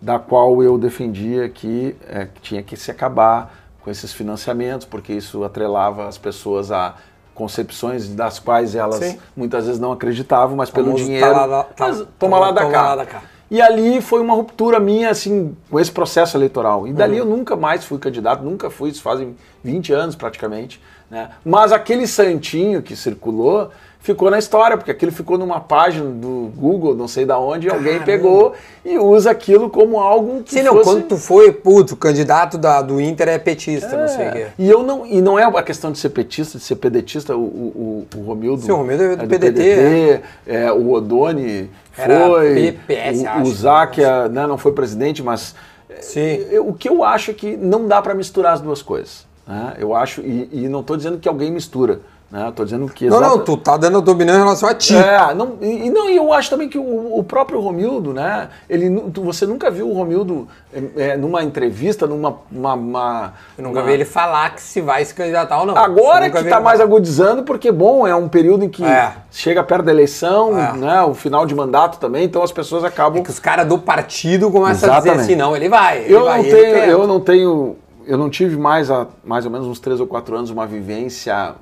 da 0.00 0.18
qual 0.18 0.62
eu 0.62 0.76
defendia 0.76 1.48
que, 1.48 1.96
é, 2.08 2.26
que 2.26 2.40
tinha 2.40 2.62
que 2.62 2.76
se 2.76 2.90
acabar 2.90 3.54
com 3.82 3.90
esses 3.90 4.12
financiamentos, 4.12 4.86
porque 4.86 5.12
isso 5.12 5.42
atrelava 5.44 6.06
as 6.08 6.18
pessoas 6.18 6.70
a 6.70 6.94
concepções 7.34 8.08
das 8.14 8.38
quais 8.38 8.74
elas 8.74 8.96
Sim. 8.96 9.18
muitas 9.34 9.64
vezes 9.64 9.80
não 9.80 9.92
acreditavam, 9.92 10.56
mas 10.56 10.68
pelo 10.68 10.92
dinheiro, 10.94 11.32
tá 11.32 11.46
lá- 11.46 11.64
tá- 11.64 12.04
toma 12.18 12.38
lá 12.38 12.50
da 12.50 12.66
cá. 12.68 12.82
lá 12.82 12.96
da 12.96 13.06
cá. 13.06 13.22
E 13.50 13.60
ali 13.62 14.00
foi 14.02 14.20
uma 14.20 14.34
ruptura 14.34 14.78
minha, 14.78 15.08
assim, 15.10 15.56
com 15.70 15.80
esse 15.80 15.90
processo 15.90 16.36
eleitoral. 16.36 16.86
E 16.86 16.90
Uhum. 16.90 16.96
dali 16.96 17.16
eu 17.16 17.24
nunca 17.24 17.56
mais 17.56 17.84
fui 17.84 17.98
candidato, 17.98 18.44
nunca 18.44 18.68
fui, 18.70 18.90
isso 18.90 19.02
fazem 19.02 19.34
20 19.64 19.92
anos 19.92 20.14
praticamente. 20.14 20.80
Né? 21.10 21.30
Mas 21.44 21.72
aquele 21.72 22.06
santinho 22.06 22.82
que 22.82 22.94
circulou 22.94 23.70
ficou 24.00 24.30
na 24.30 24.38
história, 24.38 24.76
porque 24.76 24.90
aquilo 24.90 25.12
ficou 25.12 25.36
numa 25.36 25.60
página 25.60 26.08
do 26.10 26.50
Google, 26.56 26.94
não 26.94 27.06
sei 27.06 27.24
da 27.24 27.38
onde, 27.38 27.66
e 27.66 27.70
alguém 27.70 27.98
Caramba. 27.98 28.04
pegou 28.06 28.54
e 28.84 28.98
usa 28.98 29.30
aquilo 29.30 29.68
como 29.68 30.00
algo 30.00 30.42
que 30.42 30.54
Sim, 30.54 30.62
não, 30.62 30.72
fosse... 30.72 30.84
quando 30.84 31.02
tu 31.04 31.16
foi, 31.16 31.52
puto, 31.52 31.94
candidato 31.96 32.56
da, 32.56 32.80
do 32.80 33.00
Inter 33.00 33.28
é 33.28 33.38
petista, 33.38 33.96
não 33.96 34.08
sei 34.08 34.28
o 34.28 34.32
quê. 34.32 34.38
É. 34.38 34.52
E, 34.58 34.68
eu 34.68 34.82
não, 34.82 35.06
e 35.06 35.20
não 35.20 35.38
é 35.38 35.44
a 35.44 35.62
questão 35.62 35.92
de 35.92 35.98
ser 35.98 36.10
petista, 36.10 36.56
de 36.58 36.64
ser 36.64 36.76
pedetista, 36.76 37.36
o, 37.36 37.40
o, 37.40 38.06
o, 38.16 38.20
Romildo. 38.22 38.62
Sim, 38.62 38.72
o 38.72 38.76
Romildo 38.76 39.02
é 39.04 39.16
do 39.16 39.22
do 39.26 39.28
PDT, 39.28 40.20
é, 40.46 40.72
o 40.72 40.90
Odoni 40.92 41.70
foi. 41.92 42.54
PPS, 42.54 43.22
o, 43.22 43.28
acho. 43.28 43.42
o 43.42 43.54
Záquia, 43.54 44.28
né, 44.28 44.46
não 44.46 44.56
foi 44.56 44.72
presidente, 44.72 45.22
mas. 45.22 45.54
Sim. 46.00 46.46
eu- 46.50 46.68
o 46.68 46.72
que 46.72 46.88
eu 46.88 47.04
acho 47.04 47.32
é 47.32 47.34
que 47.34 47.56
não 47.56 47.86
dá 47.86 48.00
para 48.00 48.14
misturar 48.14 48.54
as 48.54 48.60
duas 48.60 48.80
coisas. 48.80 49.26
né? 49.46 49.74
Eu 49.78 49.94
acho, 49.94 50.22
e, 50.22 50.48
e 50.50 50.68
não 50.68 50.80
estou 50.80 50.96
dizendo 50.96 51.18
que 51.18 51.28
alguém 51.28 51.50
mistura. 51.50 52.00
Né? 52.30 52.48
Estou 52.48 52.64
dizendo 52.64 52.86
que. 52.86 53.08
Não, 53.08 53.20
não, 53.20 53.38
tu 53.40 53.56
tá 53.56 53.76
dando 53.76 53.96
a 53.96 54.12
opinião 54.12 54.36
em 54.36 54.38
relação 54.38 54.68
a 54.68 54.74
ti. 54.74 54.96
é, 54.96 55.34
não, 55.34 55.56
e, 55.60 55.90
não, 55.90 56.08
e 56.08 56.14
eu 56.16 56.32
acho 56.32 56.48
também 56.48 56.68
que 56.68 56.78
o, 56.78 57.18
o 57.18 57.24
próprio 57.24 57.58
Romildo, 57.60 58.12
né? 58.14 58.48
Ele, 58.68 59.00
tu- 59.12 59.22
você 59.24 59.44
nunca 59.46 59.68
viu 59.68 59.88
o 59.88 59.92
Romildo 59.92 60.46
é, 60.72 60.82
é, 61.10 61.16
numa 61.16 61.42
entrevista, 61.42 62.06
numa. 62.06 62.36
Uma, 62.52 62.74
uma- 62.74 63.34
Eu 63.58 63.64
nunca 63.64 63.80
uma- 63.80 63.86
vi 63.86 63.92
ele 63.94 64.04
falar 64.04 64.54
que 64.54 64.62
se 64.62 64.80
vai 64.80 65.04
se 65.04 65.12
candidatar 65.12 65.58
ou 65.58 65.66
não. 65.66 65.76
Agora 65.76 66.30
que 66.30 66.38
está 66.38 66.56
ele 66.58 66.64
mais 66.64 66.80
agudizando, 66.80 67.42
porque, 67.42 67.72
bom, 67.72 68.06
é 68.06 68.14
um 68.14 68.28
período 68.28 68.64
em 68.64 68.68
que 68.68 68.84
É. 68.84 69.12
chega 69.32 69.64
perto 69.64 69.86
da 69.86 69.90
eleição, 69.90 70.56
É. 70.56 70.72
né? 70.74 71.02
O 71.02 71.14
final 71.14 71.44
de 71.44 71.54
mandato 71.56 71.98
também, 71.98 72.24
então 72.26 72.44
as 72.44 72.52
pessoas 72.52 72.84
acabam. 72.84 73.24
Que 73.24 73.30
os 73.30 73.40
caras 73.40 73.66
do 73.66 73.76
partido 73.76 74.52
começam 74.52 74.88
a 74.88 74.98
dizer 74.98 75.08
Exatamente. 75.10 75.20
assim, 75.32 75.34
não, 75.34 75.56
ele 75.56 75.68
vai, 75.68 76.04
ele 76.04 76.14
Eu 76.14 76.24
vai, 76.26 76.38
não, 76.38 76.44
ele 76.46 76.56
tenho, 76.56 76.76
eu 76.76 77.06
não 77.08 77.18
tenho. 77.18 77.76
Eu 78.06 78.16
não 78.16 78.30
tive 78.30 78.56
mais 78.56 78.88
há 78.88 79.06
mais 79.24 79.44
ou 79.44 79.50
menos 79.50 79.66
uns 79.66 79.80
três 79.80 80.00
ou 80.00 80.06
quatro 80.06 80.36
anos 80.36 80.50
uma 80.50 80.66
vivência 80.66 81.54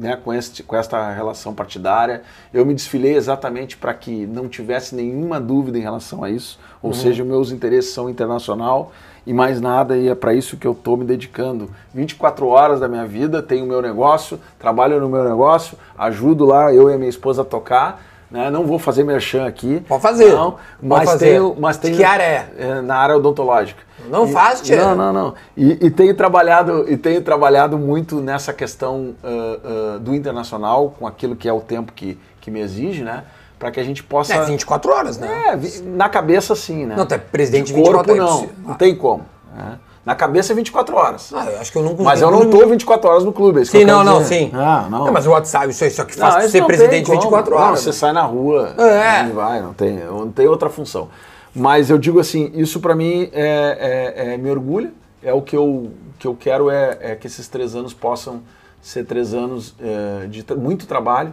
né, 0.00 0.16
com, 0.16 0.32
este, 0.32 0.62
com 0.62 0.74
esta 0.74 1.12
relação 1.12 1.54
partidária. 1.54 2.22
Eu 2.52 2.64
me 2.64 2.72
desfilei 2.72 3.14
exatamente 3.14 3.76
para 3.76 3.92
que 3.92 4.26
não 4.26 4.48
tivesse 4.48 4.94
nenhuma 4.94 5.38
dúvida 5.38 5.76
em 5.78 5.82
relação 5.82 6.24
a 6.24 6.30
isso. 6.30 6.58
Ou 6.82 6.94
seja, 6.94 7.22
meus 7.22 7.52
interesses 7.52 7.92
são 7.92 8.08
internacional 8.08 8.90
e 9.26 9.34
mais 9.34 9.60
nada, 9.60 9.98
e 9.98 10.08
é 10.08 10.14
para 10.14 10.32
isso 10.32 10.56
que 10.56 10.66
eu 10.66 10.72
estou 10.72 10.96
me 10.96 11.04
dedicando. 11.04 11.70
24 11.92 12.46
horas 12.46 12.80
da 12.80 12.88
minha 12.88 13.06
vida, 13.06 13.42
tenho 13.42 13.66
o 13.66 13.68
meu 13.68 13.82
negócio, 13.82 14.40
trabalho 14.58 14.98
no 14.98 15.08
meu 15.10 15.22
negócio, 15.22 15.76
ajudo 15.98 16.46
lá, 16.46 16.72
eu 16.72 16.90
e 16.90 16.94
a 16.94 16.96
minha 16.96 17.10
esposa 17.10 17.42
a 17.42 17.44
tocar. 17.44 18.02
Né? 18.30 18.50
Não 18.50 18.64
vou 18.64 18.78
fazer 18.78 19.04
merchan 19.04 19.44
aqui. 19.44 19.82
Pode 19.86 20.02
fazer, 20.02 20.32
Não, 20.32 20.52
pode 20.52 20.60
mas 20.80 21.10
fazer. 21.10 21.26
tenho, 21.26 21.56
mas 21.58 21.76
tenho 21.76 21.96
que 21.96 22.04
área 22.04 22.22
é? 22.22 22.48
é, 22.58 22.80
na 22.80 22.96
área 22.96 23.16
odontológica. 23.16 23.82
Não 24.08 24.26
E- 24.26 24.32
faz, 24.32 24.60
tia. 24.60 24.76
Não, 24.76 24.94
não, 24.94 25.12
não. 25.12 25.34
E, 25.56 25.86
e 25.86 25.90
tenho 25.90 26.14
trabalhado 26.14 26.84
e 26.88 26.96
tenho 26.96 27.22
trabalhado 27.22 27.76
muito 27.78 28.20
nessa 28.20 28.52
questão 28.52 29.14
ah, 29.22 29.58
ah, 29.64 29.98
do 29.98 30.14
internacional, 30.14 30.94
com 30.98 31.06
aquilo 31.06 31.36
que 31.36 31.48
é 31.48 31.52
o 31.52 31.60
tempo 31.60 31.92
que, 31.92 32.18
que 32.40 32.50
me 32.50 32.60
exige, 32.60 33.02
né? 33.02 33.24
Para 33.58 33.70
que 33.70 33.78
a 33.78 33.84
gente 33.84 34.02
possa. 34.02 34.34
É 34.34 34.42
24 34.44 34.90
horas, 34.90 35.18
né? 35.18 35.28
É, 35.52 35.80
na 35.84 36.08
cabeça 36.08 36.54
sim, 36.54 36.86
né? 36.86 36.94
Não, 36.96 37.04
tu 37.04 37.14
é 37.14 37.18
presidente 37.18 37.66
De 37.66 37.74
24 37.74 37.98
corpo, 38.06 38.10
é 38.12 38.24
não. 38.24 38.32
possível. 38.32 38.54
Não 38.66 38.74
tem 38.74 38.94
como. 38.96 39.24
né? 39.54 39.78
Na 40.02 40.14
cabeça 40.14 40.54
é 40.54 40.56
24 40.56 40.96
horas. 40.96 41.30
Ah, 41.34 41.44
eu 41.44 41.60
acho 41.60 41.70
que 41.70 41.76
eu 41.76 41.82
nunca 41.82 42.02
Mas 42.02 42.22
eu 42.22 42.30
não 42.30 42.48
tô 42.48 42.66
24 42.66 43.08
horas 43.10 43.22
no 43.22 43.32
clube, 43.34 43.60
é 43.60 43.64
Sim, 43.66 43.84
não, 43.84 44.02
não, 44.02 44.22
dizer. 44.22 44.34
sim. 44.46 44.50
Ah, 44.54 44.86
não. 44.90 45.12
mas 45.12 45.26
o 45.26 45.30
WhatsApp, 45.30 45.68
isso 45.68 45.84
aí 45.84 45.90
só 45.90 46.04
que 46.06 46.18
Não, 46.18 46.32
faz 46.32 46.50
ser 46.50 46.60
não 46.60 46.66
tem 46.66 46.76
presidente 46.76 47.06
como. 47.06 47.20
24 47.20 47.54
Não, 47.54 47.62
horas. 47.62 47.80
você 47.80 47.92
sai 47.92 48.12
na 48.12 48.22
rua, 48.22 48.70
É. 48.78 49.24
vai, 49.28 49.60
não 49.60 49.74
tem, 49.74 49.98
não 49.98 50.30
tem 50.30 50.48
outra 50.48 50.70
função. 50.70 51.08
Mas 51.54 51.90
eu 51.90 51.98
digo 51.98 52.20
assim, 52.20 52.52
isso 52.54 52.80
para 52.80 52.94
mim 52.94 53.28
é, 53.32 54.14
é- 54.16 54.34
é- 54.34 54.36
me 54.36 54.50
orgulha, 54.50 54.92
é 55.22 55.32
o 55.32 55.42
que 55.42 55.56
eu, 55.56 55.92
que 56.18 56.26
eu 56.26 56.34
quero 56.34 56.70
é, 56.70 56.98
é 57.00 57.16
que 57.16 57.26
esses 57.26 57.48
três 57.48 57.74
anos 57.74 57.92
possam 57.92 58.42
ser 58.80 59.04
três 59.04 59.34
anos 59.34 59.74
é, 59.80 60.26
de 60.26 60.44
muito 60.56 60.86
trabalho, 60.86 61.32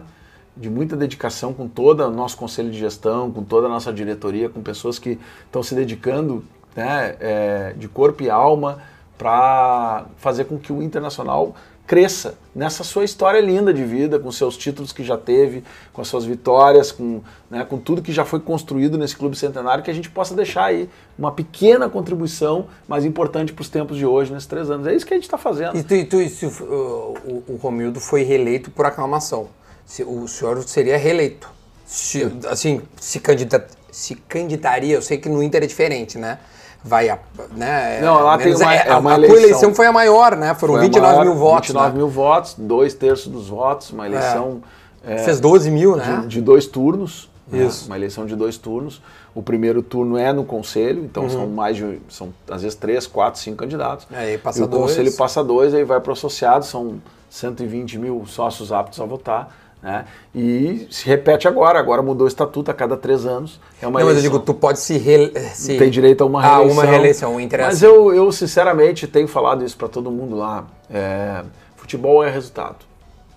de 0.56 0.68
muita 0.68 0.96
dedicação 0.96 1.54
com 1.54 1.68
todo 1.68 2.00
o 2.04 2.10
nosso 2.10 2.36
conselho 2.36 2.70
de 2.70 2.78
gestão, 2.78 3.30
com 3.30 3.44
toda 3.44 3.66
a 3.66 3.70
nossa 3.70 3.92
diretoria, 3.92 4.48
com 4.48 4.60
pessoas 4.60 4.98
que 4.98 5.18
estão 5.46 5.62
se 5.62 5.74
dedicando 5.74 6.44
né, 6.74 7.16
é, 7.20 7.74
de 7.76 7.88
corpo 7.88 8.22
e 8.22 8.28
alma 8.28 8.78
para 9.16 10.06
fazer 10.16 10.44
com 10.44 10.58
que 10.58 10.72
o 10.72 10.82
Internacional 10.82 11.54
cresça 11.88 12.34
nessa 12.54 12.84
sua 12.84 13.02
história 13.02 13.40
linda 13.40 13.72
de 13.72 13.82
vida, 13.82 14.18
com 14.18 14.30
seus 14.30 14.58
títulos 14.58 14.92
que 14.92 15.02
já 15.02 15.16
teve, 15.16 15.64
com 15.90 16.02
as 16.02 16.06
suas 16.06 16.26
vitórias, 16.26 16.92
com, 16.92 17.22
né, 17.50 17.64
com 17.64 17.78
tudo 17.78 18.02
que 18.02 18.12
já 18.12 18.26
foi 18.26 18.40
construído 18.40 18.98
nesse 18.98 19.16
clube 19.16 19.34
centenário, 19.36 19.82
que 19.82 19.90
a 19.90 19.94
gente 19.94 20.10
possa 20.10 20.34
deixar 20.34 20.66
aí 20.66 20.88
uma 21.18 21.32
pequena 21.32 21.88
contribuição, 21.88 22.66
mas 22.86 23.06
importante 23.06 23.54
para 23.54 23.62
os 23.62 23.70
tempos 23.70 23.96
de 23.96 24.04
hoje, 24.04 24.30
nesses 24.30 24.46
três 24.46 24.70
anos. 24.70 24.86
É 24.86 24.94
isso 24.94 25.06
que 25.06 25.14
a 25.14 25.16
gente 25.16 25.24
está 25.24 25.38
fazendo. 25.38 25.78
E, 25.78 25.82
tu, 25.82 25.94
e, 25.94 26.04
tu, 26.04 26.20
e 26.20 26.28
se, 26.28 26.44
o, 26.44 26.50
o, 26.50 27.44
o 27.54 27.56
Romildo 27.56 28.00
foi 28.00 28.22
reeleito 28.22 28.70
por 28.70 28.84
aclamação. 28.84 29.48
Se, 29.86 30.02
o 30.04 30.28
senhor 30.28 30.62
seria 30.64 30.98
reeleito. 30.98 31.50
Se, 31.86 32.30
assim, 32.50 32.82
se, 33.00 33.18
candidata, 33.18 33.74
se 33.90 34.14
candidaria, 34.14 34.94
eu 34.94 35.02
sei 35.02 35.16
que 35.16 35.28
no 35.30 35.42
Inter 35.42 35.62
é 35.62 35.66
diferente, 35.66 36.18
né? 36.18 36.38
Vai 36.84 37.08
a, 37.08 37.18
né, 37.52 38.00
Não, 38.00 38.22
lá 38.22 38.38
tem 38.38 38.54
uma, 38.54 38.74
é, 38.74 38.90
a, 38.90 38.98
uma 38.98 39.12
a 39.12 39.14
eleição. 39.14 39.36
tua 39.36 39.42
eleição 39.46 39.74
foi 39.74 39.86
a 39.86 39.92
maior, 39.92 40.36
né? 40.36 40.54
Foram 40.54 40.74
Foi 40.74 40.80
a 40.82 40.84
29 40.84 41.12
maior, 41.12 41.24
mil 41.24 41.34
votos. 41.34 41.68
29 41.68 41.90
né? 41.92 41.96
mil 41.98 42.08
votos, 42.08 42.54
dois 42.56 42.94
terços 42.94 43.28
dos 43.28 43.48
votos, 43.48 43.90
uma 43.90 44.06
eleição 44.06 44.60
é, 45.04 45.18
Fez 45.18 45.40
12 45.40 45.70
mil, 45.70 45.96
né? 45.96 46.20
de, 46.22 46.28
de 46.28 46.40
dois 46.40 46.66
turnos. 46.66 47.28
né? 47.46 47.64
Isso. 47.64 47.86
Uma 47.86 47.96
eleição 47.96 48.26
de 48.26 48.34
dois 48.36 48.56
turnos. 48.58 49.00
O 49.34 49.42
primeiro 49.42 49.82
turno 49.82 50.16
é 50.18 50.32
no 50.32 50.44
conselho, 50.44 51.04
então 51.04 51.24
Uhum. 51.24 51.28
são 51.30 51.46
mais 51.46 51.76
de, 51.76 52.00
são 52.08 52.30
às 52.50 52.62
vezes 52.62 52.76
três, 52.76 53.06
quatro, 53.06 53.40
cinco 53.40 53.56
candidatos. 53.58 54.06
Aí 54.12 54.36
passa 54.38 54.60
e 54.60 54.62
o 54.62 54.66
dois. 54.66 54.82
conselho 54.82 55.12
passa 55.16 55.44
dois, 55.44 55.72
aí 55.74 55.84
vai 55.84 56.00
para 56.00 56.10
o 56.10 56.12
associado, 56.12 56.64
são 56.64 57.00
120 57.30 57.98
mil 57.98 58.24
sócios 58.26 58.72
aptos 58.72 59.00
a 59.00 59.04
votar. 59.04 59.54
Né? 59.82 60.04
E 60.34 60.88
se 60.90 61.06
repete 61.06 61.46
agora, 61.46 61.78
agora 61.78 62.02
mudou 62.02 62.24
o 62.24 62.28
estatuto 62.28 62.70
a 62.70 62.74
cada 62.74 62.96
três 62.96 63.24
anos. 63.24 63.60
É 63.80 63.86
uma 63.86 64.00
Não, 64.00 64.06
mas 64.06 64.16
eu 64.16 64.20
eleição. 64.20 64.32
digo, 64.32 64.44
tu 64.44 64.52
pode 64.52 64.80
se, 64.80 64.98
re, 64.98 65.32
se... 65.54 65.78
Tem 65.78 65.88
direito 65.88 66.22
a 66.22 66.26
uma 66.26 66.40
Ah, 66.40 66.56
reeleição. 66.56 66.72
uma 66.72 66.84
reeleição, 66.84 67.36
o 67.36 67.40
Inter 67.40 67.60
é 67.60 67.62
Mas 67.64 67.82
eu, 67.82 68.12
eu, 68.12 68.30
sinceramente, 68.32 69.06
tenho 69.06 69.28
falado 69.28 69.64
isso 69.64 69.76
para 69.76 69.88
todo 69.88 70.10
mundo 70.10 70.36
lá. 70.36 70.66
É, 70.90 71.44
futebol 71.76 72.24
é 72.24 72.30
resultado. 72.30 72.76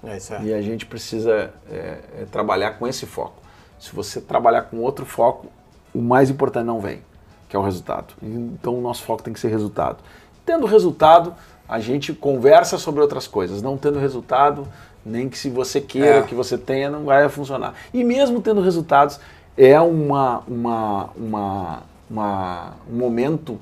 É 0.04 0.18
isso 0.18 0.34
aí. 0.34 0.48
E 0.48 0.54
a 0.54 0.62
gente 0.62 0.86
precisa 0.88 1.52
é, 1.72 1.98
é, 2.22 2.26
trabalhar 2.32 2.72
com 2.72 2.88
esse 2.88 3.06
foco. 3.06 3.36
Se 3.80 3.94
você 3.96 4.20
trabalhar 4.20 4.64
com 4.64 4.78
outro 4.78 5.06
foco, 5.06 5.48
o 5.94 6.02
mais 6.02 6.30
importante 6.32 6.66
não 6.66 6.80
vem, 6.80 7.02
que 7.48 7.56
é 7.56 7.60
o 7.60 7.62
resultado. 7.62 8.16
Então 8.22 8.76
o 8.76 8.82
nosso 8.82 9.04
foco 9.04 9.22
tem 9.22 9.32
que 9.34 9.40
ser 9.40 9.50
resultado. 9.50 9.98
Tendo 10.44 10.66
resultado, 10.66 11.36
a 11.70 11.80
gente 11.80 12.14
conversa 12.14 12.78
sobre 12.80 13.00
outras 13.02 13.28
coisas. 13.28 13.62
Não 13.62 13.78
tendo 13.78 14.00
resultado, 14.00 14.68
nem 15.06 15.28
que 15.30 15.38
se 15.38 15.50
você 15.50 15.80
queira 15.82 16.18
É. 16.18 16.22
que 16.24 16.36
você 16.36 16.58
tenha, 16.58 16.90
não 16.90 17.04
vai 17.06 17.28
funcionar. 17.30 17.74
E 17.94 18.04
mesmo 18.04 18.42
tendo 18.42 18.62
resultados, 18.62 19.20
é 19.58 19.80
uma, 19.80 20.42
uma, 20.48 21.10
uma, 21.16 21.80
uma- 22.10 22.74
um 22.92 22.96
momento 22.98 23.58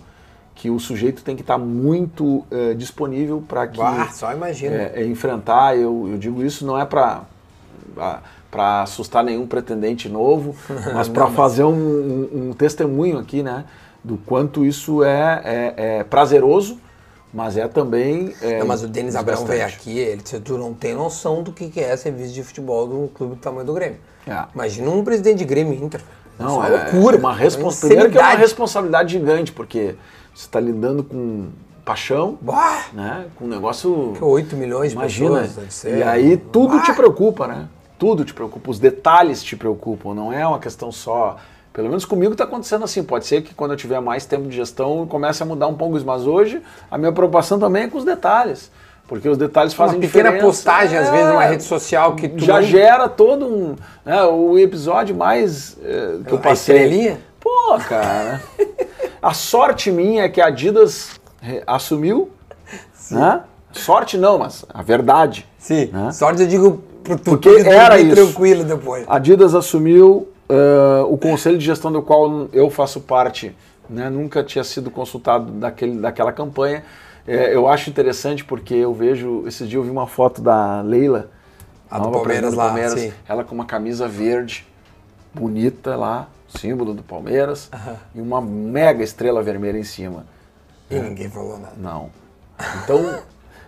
que 0.55 0.69
o 0.69 0.77
sujeito 0.79 1.23
tem 1.23 1.35
que 1.37 1.41
estar 1.41 1.57
muito 1.57 2.43
eh, 2.51 2.73
disponível 2.73 3.41
para 3.47 3.65
que 3.67 3.79
só 4.13 4.33
imagina. 4.33 4.75
é, 4.75 4.91
é 4.97 5.05
enfrentar, 5.05 5.77
eu, 5.77 6.09
eu 6.11 6.17
digo 6.17 6.43
isso 6.43 6.65
não 6.65 6.77
é 6.77 6.83
para 6.85 7.21
para 8.51 8.81
assustar 8.81 9.23
nenhum 9.23 9.45
pretendente 9.45 10.09
novo, 10.09 10.55
mas 10.93 11.07
para 11.07 11.27
fazer 11.27 11.63
um, 11.63 11.71
um- 11.73 12.49
um 12.49 12.53
testemunho 12.53 13.17
aqui, 13.19 13.43
né, 13.43 13.63
do 14.03 14.17
quanto 14.17 14.65
isso 14.65 15.03
é, 15.03 15.41
é- 15.43 15.73
é 15.99 16.03
prazeroso, 16.03 16.77
mas 17.33 17.57
é 17.57 17.67
também 17.67 18.33
é, 18.41 18.59
Não, 18.59 18.67
mas 18.67 18.83
o 18.83 18.87
Denis 18.87 19.15
Abrão 19.15 19.45
veio 19.45 19.65
aqui, 19.65 19.97
ele 19.97 20.21
disse, 20.21 20.39
tu 20.39 20.57
não 20.57 20.73
tem 20.73 20.95
noção 20.95 21.43
do 21.43 21.51
que 21.51 21.79
é 21.79 21.95
ser 21.95 22.11
vice 22.11 22.33
de 22.33 22.43
futebol 22.43 22.87
de 22.87 22.93
um 22.95 23.07
clube 23.07 23.35
do 23.35 23.41
tamanho 23.41 23.65
do 23.65 23.73
Grêmio. 23.73 23.97
É. 24.27 24.45
Imagina 24.53 24.89
um 24.89 25.03
presidente 25.03 25.37
de 25.39 25.45
Grêmio 25.45 25.73
Inter. 25.73 26.01
Não, 26.37 26.47
Isso 26.47 26.55
é 26.55 26.59
uma 26.59 26.83
loucura. 26.83 27.17
Uma 27.17 27.29
uma 27.29 27.35
respons... 27.35 27.79
Primeiro 27.79 28.11
que 28.11 28.17
é 28.17 28.21
uma 28.21 28.35
responsabilidade 28.35 29.11
gigante, 29.11 29.51
porque 29.51 29.95
você 30.33 30.45
está 30.45 30.59
lidando 30.59 31.03
com 31.03 31.49
paixão, 31.83 32.37
Bah, 32.41 32.85
né, 32.93 33.25
com 33.35 33.45
um 33.45 33.47
negócio... 33.47 34.13
que 34.15 34.23
8 34.23 34.55
milhões 34.55 34.91
de 34.91 34.95
Imagina. 34.95 35.41
pessoas. 35.41 35.73
ser. 35.73 35.97
E 35.97 36.03
aí 36.03 36.37
tudo 36.37 36.77
Bah. 36.77 36.83
te 36.83 36.93
preocupa, 36.93 37.47
né? 37.47 37.67
Tudo 37.97 38.23
te 38.23 38.33
preocupa. 38.33 38.71
Os 38.71 38.79
detalhes 38.79 39.43
te 39.43 39.57
preocupam. 39.57 40.13
Não 40.13 40.31
é 40.31 40.47
uma 40.47 40.59
questão 40.59 40.91
só. 40.91 41.37
Pelo 41.73 41.87
menos 41.87 42.03
comigo 42.05 42.31
está 42.33 42.43
acontecendo 42.43 42.83
assim. 42.83 43.03
Pode 43.03 43.25
ser 43.25 43.41
que 43.41 43.53
quando 43.53 43.71
eu 43.71 43.77
tiver 43.77 43.99
mais 44.01 44.25
tempo 44.25 44.47
de 44.49 44.55
gestão 44.55 45.05
comece 45.07 45.41
a 45.43 45.45
mudar 45.45 45.67
um 45.67 45.75
pouco 45.75 45.95
isso. 45.97 46.05
Mas 46.05 46.25
hoje 46.25 46.61
a 46.89 46.97
minha 46.97 47.11
preocupação 47.11 47.59
também 47.59 47.83
é 47.83 47.87
com 47.87 47.97
os 47.97 48.03
detalhes. 48.05 48.71
Porque 49.07 49.27
os 49.27 49.37
detalhes 49.39 49.73
Uma 49.73 49.85
fazem 49.87 49.99
pequena 49.99 50.25
diferença. 50.29 50.45
postagem, 50.45 50.97
às 50.97 51.07
É, 51.07 51.11
vezes, 51.11 51.27
numa 51.29 51.43
rede 51.43 51.63
social 51.63 52.15
que 52.15 52.29
tu 52.29 52.43
já 52.45 52.61
gera 52.61 53.09
todo 53.09 53.45
um. 53.47 53.75
né, 54.05 54.23
o 54.23 54.57
episódio 54.59 55.15
mais 55.15 55.77
eh, 55.83 56.17
que 56.27 56.31
eu 56.33 56.37
A 56.37 56.41
passei. 56.41 56.75
estrelinha? 56.75 57.19
Pô, 57.39 57.79
cara. 57.87 58.39
a 59.21 59.33
sorte 59.33 59.89
minha 59.91 60.23
é 60.25 60.29
que 60.29 60.39
a 60.39 60.45
Adidas 60.47 61.19
eh, 61.41 61.63
assumiu. 61.65 62.29
Né? 63.09 63.41
Sorte 63.71 64.15
não, 64.17 64.37
mas 64.37 64.63
a 64.71 64.83
verdade. 64.83 65.47
Sim, 65.57 65.87
né? 65.91 66.11
sorte 66.11 66.41
eu 66.43 66.47
digo 66.47 66.83
Porque 67.25 67.49
era 67.65 67.99
isso. 67.99 68.13
tranquilo 68.15 68.63
depois. 68.63 69.05
A 69.07 69.15
Adidas 69.15 69.55
assumiu 69.55 70.27
eh, 70.49 71.03
o 71.07 71.17
conselho 71.17 71.57
de 71.57 71.65
gestão 71.65 71.91
do 71.91 72.01
qual 72.01 72.47
eu 72.51 72.69
faço 72.69 72.99
parte, 73.01 73.55
né, 73.89 74.09
nunca 74.09 74.43
tinha 74.43 74.63
sido 74.63 74.89
consultado 74.91 75.51
daquele, 75.53 75.99
daquela 75.99 76.31
campanha. 76.31 76.83
Eh, 77.27 77.53
eu 77.55 77.67
acho 77.67 77.89
interessante 77.89 78.43
porque 78.43 78.73
eu 78.73 78.93
vejo, 78.93 79.43
esses 79.47 79.67
dias 79.67 79.79
eu 79.79 79.83
vi 79.83 79.89
uma 79.89 80.07
foto 80.07 80.41
da 80.41 80.81
Leila, 80.81 81.29
A 81.89 81.99
do 81.99 82.09
Palmeiras 82.11 82.51
do 82.51 82.57
lá, 82.57 82.89
sim. 82.89 83.13
ela 83.27 83.43
com 83.43 83.53
uma 83.55 83.65
camisa 83.65 84.07
verde, 84.07 84.65
bonita 85.33 85.95
lá, 85.95 86.27
símbolo 86.47 86.93
do 86.93 87.03
Palmeiras, 87.03 87.69
e 88.15 88.19
uma 88.21 88.41
mega 88.41 89.03
estrela 89.03 89.41
vermelha 89.43 89.77
em 89.77 89.83
cima. 89.83 90.25
E 90.89 90.99
ninguém 90.99 91.29
falou 91.29 91.59
nada. 91.59 91.73
Não. 91.77 92.09
Então, 92.83 93.19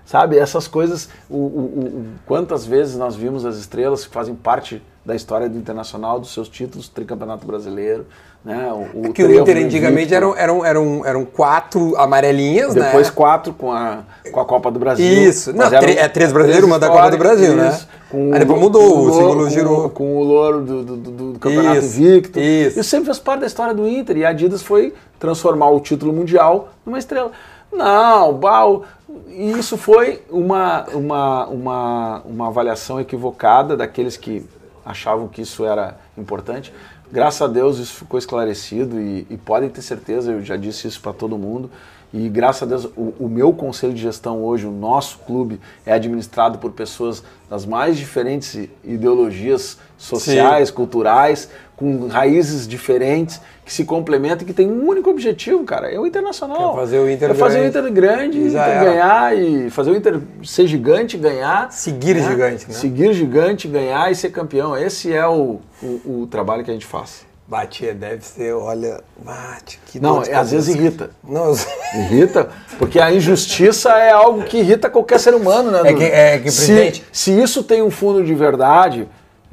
sabe, 0.06 0.38
essas 0.38 0.68
coisas, 0.68 1.08
o- 1.30 1.36
o- 1.38 1.40
o- 1.40 2.06
quantas 2.26 2.66
vezes 2.66 2.98
nós 2.98 3.16
vimos 3.16 3.46
as 3.46 3.58
estrelas 3.58 4.06
que 4.06 4.14
fazem 4.14 4.34
parte 4.36 4.82
da 5.06 5.16
história 5.16 5.50
do 5.50 5.58
Internacional, 5.58 6.20
dos 6.20 6.34
seus 6.34 6.48
títulos, 6.48 6.88
tricampeonato 6.88 7.46
brasileiro, 7.46 8.06
né? 8.46 8.72
O, 8.94 9.12
Que 9.14 9.24
o 9.24 9.40
Inter 9.40 9.58
antigamente 9.66 10.14
eram, 10.14 10.36
eram, 10.36 10.66
eram, 10.66 11.06
eram 11.06 11.26
quatro 11.26 11.96
amarelinhas, 11.98 12.76
né? 12.76 12.86
Depois 12.86 13.10
quatro 13.10 13.54
com 13.54 13.72
a, 13.72 14.00
com 14.32 14.40
a 14.40 14.46
Copa 14.46 14.70
do 14.72 14.80
Brasil. 14.80 15.06
Isso. 15.06 15.54
Não, 15.54 15.66
é 15.66 16.08
três 16.08 16.32
brasileiros, 16.32 16.68
uma 16.68 16.78
da 16.80 16.88
Copa 16.90 17.10
do 17.12 17.18
Brasil, 17.18 17.56
né? 17.56 17.70
isso. 17.70 17.88
Com 18.12 18.34
Aí 18.34 18.40
depois 18.40 18.60
o- 18.60 18.62
mudou, 18.62 18.84
o 18.84 19.04
louro- 19.06 19.14
símbolo 19.14 19.50
girou. 19.50 19.90
Com 19.90 20.18
o 20.18 20.24
louro 20.24 20.62
do, 20.62 20.84
do, 20.84 20.96
do- 20.98 21.34
do 21.34 21.40
campeonato 21.40 21.78
Isso, 21.80 22.00
invicto. 22.02 22.40
isso. 22.40 22.84
sempre 22.84 23.06
fez 23.06 23.20
parte 23.20 23.42
da 23.42 23.48
história 23.48 23.74
do 23.74 23.88
Inter. 23.88 24.18
E 24.18 24.26
a 24.26 24.30
Adidas 24.30 24.62
foi 24.62 24.94
transformar 25.20 25.70
o 25.70 25.80
título 25.80 26.12
mundial 26.14 26.70
numa 26.86 27.00
estrela. 27.00 27.32
Não, 27.72 28.34
Bal, 28.34 28.84
isso 29.30 29.78
foi 29.78 30.22
uma, 30.30 30.86
uma, 30.94 31.46
uma, 31.48 32.22
uma 32.26 32.48
avaliação 32.48 33.00
equivocada 33.00 33.78
daqueles 33.78 34.18
que 34.18 34.46
achavam 34.86 35.28
que 35.28 35.42
isso 35.42 35.66
era 35.66 35.98
importante. 36.18 36.74
Graças 37.12 37.42
a 37.42 37.48
Deus 37.48 37.78
isso 37.78 37.94
ficou 37.94 38.18
esclarecido 38.18 39.00
e, 39.00 39.28
e 39.30 39.38
podem 39.38 39.70
ter 39.70 39.82
certeza, 39.82 40.32
eu 40.32 40.44
já 40.44 40.56
disse 40.56 40.88
isso 40.88 41.02
para 41.02 41.14
todo 41.14 41.38
mundo. 41.38 41.70
E 42.14 42.28
graças 42.28 42.64
a 42.64 42.66
Deus, 42.66 42.86
o, 42.98 43.14
o 43.20 43.30
meu 43.30 43.54
conselho 43.54 43.94
de 43.94 44.02
gestão 44.02 44.44
hoje, 44.44 44.66
o 44.66 44.72
nosso 44.72 45.20
clube, 45.20 45.62
é 45.86 45.94
administrado 45.94 46.58
por 46.58 46.72
pessoas 46.72 47.24
das 47.50 47.66
mais 47.66 47.96
diferentes 47.98 48.68
ideologias 48.84 49.78
sociais, 49.98 50.70
culturais, 50.70 51.50
com 51.76 52.08
raízes 52.08 52.68
diferentes, 52.68 53.40
que 53.64 53.72
se 53.74 53.86
complementam 53.86 54.44
e 54.44 54.46
que 54.46 54.54
tem 54.54 54.70
um 54.70 54.88
único 54.88 55.10
objetivo, 55.10 55.64
cara, 55.64 55.90
é 55.90 55.98
o 55.98 56.06
internacional. 56.06 56.72
Quer 56.72 56.80
fazer 56.82 57.00
o 57.00 57.10
Inter 57.10 57.32
é 57.32 57.34
fazer 57.34 57.58
o 57.60 57.72
grande. 57.72 57.80
Inter 57.80 57.92
grande, 57.92 58.38
E 58.40 58.50
já 58.50 58.62
Inter 58.62 58.76
era. 58.76 58.84
ganhar 58.92 59.38
e 59.38 59.70
fazer 59.70 59.92
o 59.92 59.96
Inter 59.96 60.20
ser 60.44 60.68
gigante, 60.68 61.18
ganhar. 61.18 61.72
Seguir 61.72 62.22
gigante, 62.22 62.68
né? 62.68 62.74
Seguir 62.74 63.14
gigante, 63.14 63.68
ganhar 63.68 64.12
e 64.12 64.16
ser 64.16 64.32
campeão. 64.32 64.78
Esse 64.78 65.14
é 65.14 65.26
o, 65.26 65.60
o, 65.82 66.22
o 66.22 66.28
trabalho 66.30 66.64
que 66.64 66.70
a 66.70 66.74
gente 66.74 66.86
faz. 66.86 67.26
Batia, 67.56 67.94
deve 67.94 68.24
ser, 68.24 68.54
olha, 68.54 69.02
bate, 69.18 69.78
que 69.88 70.00
Não, 70.00 70.24
é, 70.24 70.34
às 70.36 70.52
vezes 70.52 70.74
irrita. 70.74 71.10
Não, 71.22 71.48
eu- 71.50 71.58
Irrita, 71.96 72.50
porque 72.80 72.98
a 72.98 73.12
injustiça 73.12 73.90
é 73.92 74.10
algo 74.10 74.44
que 74.44 74.60
irrita 74.60 74.90
qualquer 74.90 75.20
ser 75.20 75.36
humano, 75.36 75.70
né? 75.70 75.82
É 75.84 75.94
que- 75.94 76.04
é 76.06 76.40
que, 76.40 76.50
se, 76.50 76.58
presidente- 76.68 77.04
se 77.12 77.30
isso 77.38 77.62
tem 77.62 77.82
um 77.82 77.92
fundo 77.92 78.24
de 78.24 78.34
verdade, 78.34 79.06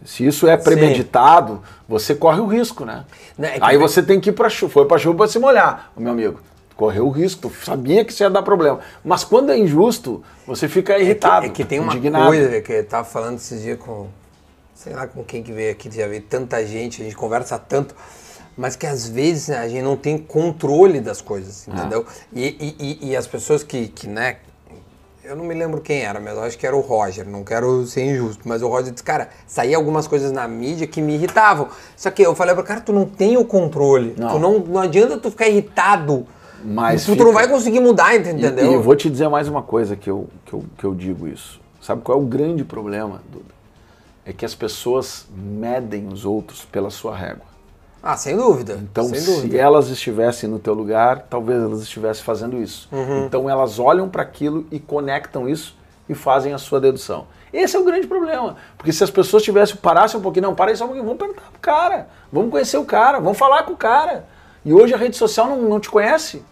se 0.04 0.24
isso 0.24 0.46
é 0.46 0.56
premeditado, 0.56 1.60
você 1.88 2.14
corre 2.14 2.38
o 2.40 2.46
risco, 2.46 2.84
né? 2.84 3.04
Não, 3.36 3.48
é 3.48 3.52
que- 3.54 3.58
Aí 3.62 3.76
você 3.76 4.00
tem 4.00 4.20
que 4.20 4.30
ir 4.30 4.32
pra 4.32 4.48
chuva, 4.48 4.72
foi 4.72 4.86
pra 4.86 4.96
chuva 4.96 5.16
pra 5.16 5.26
se 5.26 5.40
molhar, 5.40 5.90
meu 5.96 6.12
amigo. 6.12 6.38
Correu 6.76 7.08
o 7.08 7.10
risco, 7.10 7.50
sabia 7.64 8.04
que 8.04 8.12
isso 8.12 8.22
ia 8.22 8.30
dar 8.30 8.42
problema. 8.42 8.78
Mas 9.04 9.24
quando 9.24 9.50
é 9.50 9.58
injusto, 9.58 10.22
você 10.46 10.68
fica 10.68 10.96
irritado, 11.00 11.46
É 11.46 11.48
que, 11.48 11.62
é 11.62 11.64
que 11.64 11.68
tem 11.68 11.80
uma 11.80 11.92
indignado. 11.94 12.26
coisa 12.28 12.60
que 12.60 12.72
eu 12.74 12.86
tava 12.86 13.04
falando 13.04 13.38
esses 13.38 13.60
dias 13.60 13.76
com, 13.76 14.06
sei 14.78 14.92
lá 14.94 15.08
com 15.08 15.24
quem 15.24 15.42
que 15.42 15.52
veio 15.52 15.72
aqui, 15.72 15.90
já 15.90 16.06
veio 16.06 16.22
tanta 16.22 16.64
gente, 16.64 17.02
a 17.02 17.04
gente 17.04 17.16
conversa 17.16 17.58
tanto, 17.58 17.96
mas 18.56 18.76
que 18.76 18.86
às 18.86 19.08
vezes 19.08 19.48
né, 19.48 19.58
a 19.58 19.66
gente 19.68 19.82
não 19.82 19.96
tem 19.96 20.16
controle 20.16 21.00
das 21.00 21.20
coisas, 21.20 21.66
Ah. 21.68 21.74
entendeu? 21.80 22.06
E, 22.32 22.46
e, 22.46 22.76
e- 22.78 23.08
e 23.10 23.16
as 23.16 23.26
pessoas 23.26 23.64
que, 23.64 23.88
que, 23.88 24.06
né, 24.06 24.36
eu 25.24 25.34
não 25.34 25.44
me 25.44 25.52
lembro 25.52 25.80
quem 25.80 26.02
era, 26.02 26.20
mas 26.20 26.32
eu 26.34 26.44
acho 26.44 26.56
que 26.56 26.64
era 26.64 26.76
o 26.76 26.80
Roger, 26.80 27.28
não 27.28 27.42
quero 27.42 27.84
ser 27.88 28.04
injusto, 28.04 28.48
mas 28.48 28.62
o 28.62 28.68
Roger 28.68 28.92
disse, 28.92 29.02
cara, 29.02 29.30
saía 29.48 29.76
algumas 29.76 30.06
coisas 30.06 30.30
na 30.30 30.46
mídia 30.46 30.86
que 30.86 31.02
me 31.02 31.14
irritavam. 31.14 31.68
Só 31.96 32.08
que 32.12 32.22
eu 32.22 32.32
falei 32.36 32.54
pra 32.54 32.62
cara, 32.62 32.80
tu 32.80 32.92
não 32.92 33.04
tem 33.04 33.36
o 33.36 33.44
controle, 33.44 34.14
Não. 34.16 34.28
tu 34.28 34.38
não, 34.38 34.58
não 34.60 34.80
adianta 34.80 35.18
tu 35.18 35.28
ficar 35.28 35.48
irritado 35.48 36.24
Mas 36.64 37.02
tu, 37.04 37.16
tu 37.16 37.24
não 37.24 37.32
fica- 37.32 37.32
vai 37.40 37.48
conseguir 37.48 37.80
mudar, 37.80 38.14
E, 38.14 38.18
entendeu? 38.20 38.70
e 38.70 38.74
eu 38.74 38.80
vou 38.82 38.94
te 38.94 39.10
dizer 39.10 39.28
mais 39.28 39.48
uma 39.48 39.60
coisa 39.62 39.96
que 39.96 40.08
eu, 40.08 40.28
que, 40.46 40.52
eu, 40.54 40.64
que 40.78 40.84
eu 40.84 40.94
digo 40.94 41.26
isso. 41.26 41.60
Sabe 41.82 42.00
qual 42.00 42.16
é 42.16 42.22
o 42.22 42.24
grande 42.24 42.64
problema, 42.64 43.20
Duda? 43.30 43.57
É 44.28 44.32
que 44.34 44.44
as 44.44 44.54
pessoas 44.54 45.26
medem 45.34 46.06
os 46.06 46.26
outros 46.26 46.62
pela 46.66 46.90
sua 46.90 47.16
régua. 47.16 47.46
Ah, 48.02 48.14
sem 48.14 48.36
dúvida. 48.36 48.78
Então, 48.82 49.04
sem 49.04 49.20
se 49.20 49.24
dúvida. 49.24 49.56
elas 49.56 49.88
estivessem 49.88 50.50
no 50.50 50.58
teu 50.58 50.74
lugar, 50.74 51.26
talvez 51.30 51.62
elas 51.62 51.80
estivessem 51.80 52.22
fazendo 52.22 52.58
isso. 52.62 52.90
Uhum. 52.92 53.24
Então, 53.24 53.48
elas 53.48 53.78
olham 53.78 54.06
para 54.06 54.22
aquilo 54.22 54.66
e 54.70 54.78
conectam 54.78 55.48
isso 55.48 55.74
e 56.06 56.14
fazem 56.14 56.52
a 56.52 56.58
sua 56.58 56.78
dedução. 56.78 57.26
Esse 57.50 57.74
é 57.74 57.80
o 57.80 57.84
grande 57.84 58.06
problema. 58.06 58.56
Porque 58.76 58.92
se 58.92 59.02
as 59.02 59.10
pessoas 59.10 59.42
tivessem, 59.42 59.76
parassem 59.76 60.20
um 60.20 60.22
pouquinho, 60.22 60.48
não, 60.48 60.54
para 60.54 60.72
aí 60.72 60.76
só 60.76 60.84
um 60.84 60.88
pouquinho, 60.88 61.06
vamos 61.06 61.18
perguntar 61.18 61.50
pro 61.50 61.60
cara, 61.60 62.08
vamos 62.30 62.50
conhecer 62.50 62.76
o 62.76 62.84
cara, 62.84 63.20
vamos 63.20 63.38
falar 63.38 63.62
com 63.62 63.72
o 63.72 63.76
cara. 63.78 64.26
E 64.62 64.74
hoje 64.74 64.92
a 64.92 64.98
rede 64.98 65.16
social 65.16 65.48
não, 65.48 65.62
não 65.62 65.80
te 65.80 65.88
conhece. 65.88 66.42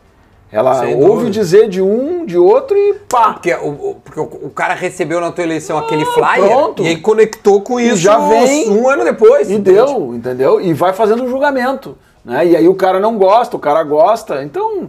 Ela 0.51 0.75
Sem 0.81 0.95
ouve 0.95 1.07
dúvida. 1.07 1.31
dizer 1.31 1.69
de 1.69 1.83
um, 1.83 2.25
de 2.25 2.39
outro 2.39 2.77
e 2.77 2.95
pá. 3.09 3.33
Porque, 3.33 3.53
o, 3.55 3.97
porque 4.05 4.21
o, 4.21 4.51
cara 4.51 4.75
recebeu 4.75 5.21
na 5.21 5.33
tua 5.33 5.43
eleição 5.45 5.77
aquele 5.77 6.05
flyer 6.05 6.45
Ah, 6.45 6.49
pronto. 6.49 6.83
e 6.85 6.89
aí 6.89 6.97
conectou 6.99 7.61
com 7.61 7.81
E 7.81 7.89
isso 7.89 7.97
já 7.99 8.17
vem. 8.19 8.71
um 8.71 8.89
ano 8.89 9.05
depois. 9.05 9.51
E 9.51 9.55
entende? 9.55 9.77
deu, 9.77 10.15
entendeu? 10.15 10.61
E 10.61 10.73
vai 10.73 10.93
fazendo 10.93 11.25
um 11.25 11.29
julgamento. 11.29 11.99
Né? 12.25 12.47
E 12.47 12.57
aí 12.57 12.69
o 12.69 12.75
cara 12.75 12.99
não 12.99 13.17
gosta, 13.19 13.57
o 13.57 13.59
cara 13.61 13.83
gosta. 13.85 14.43
Então 14.43 14.89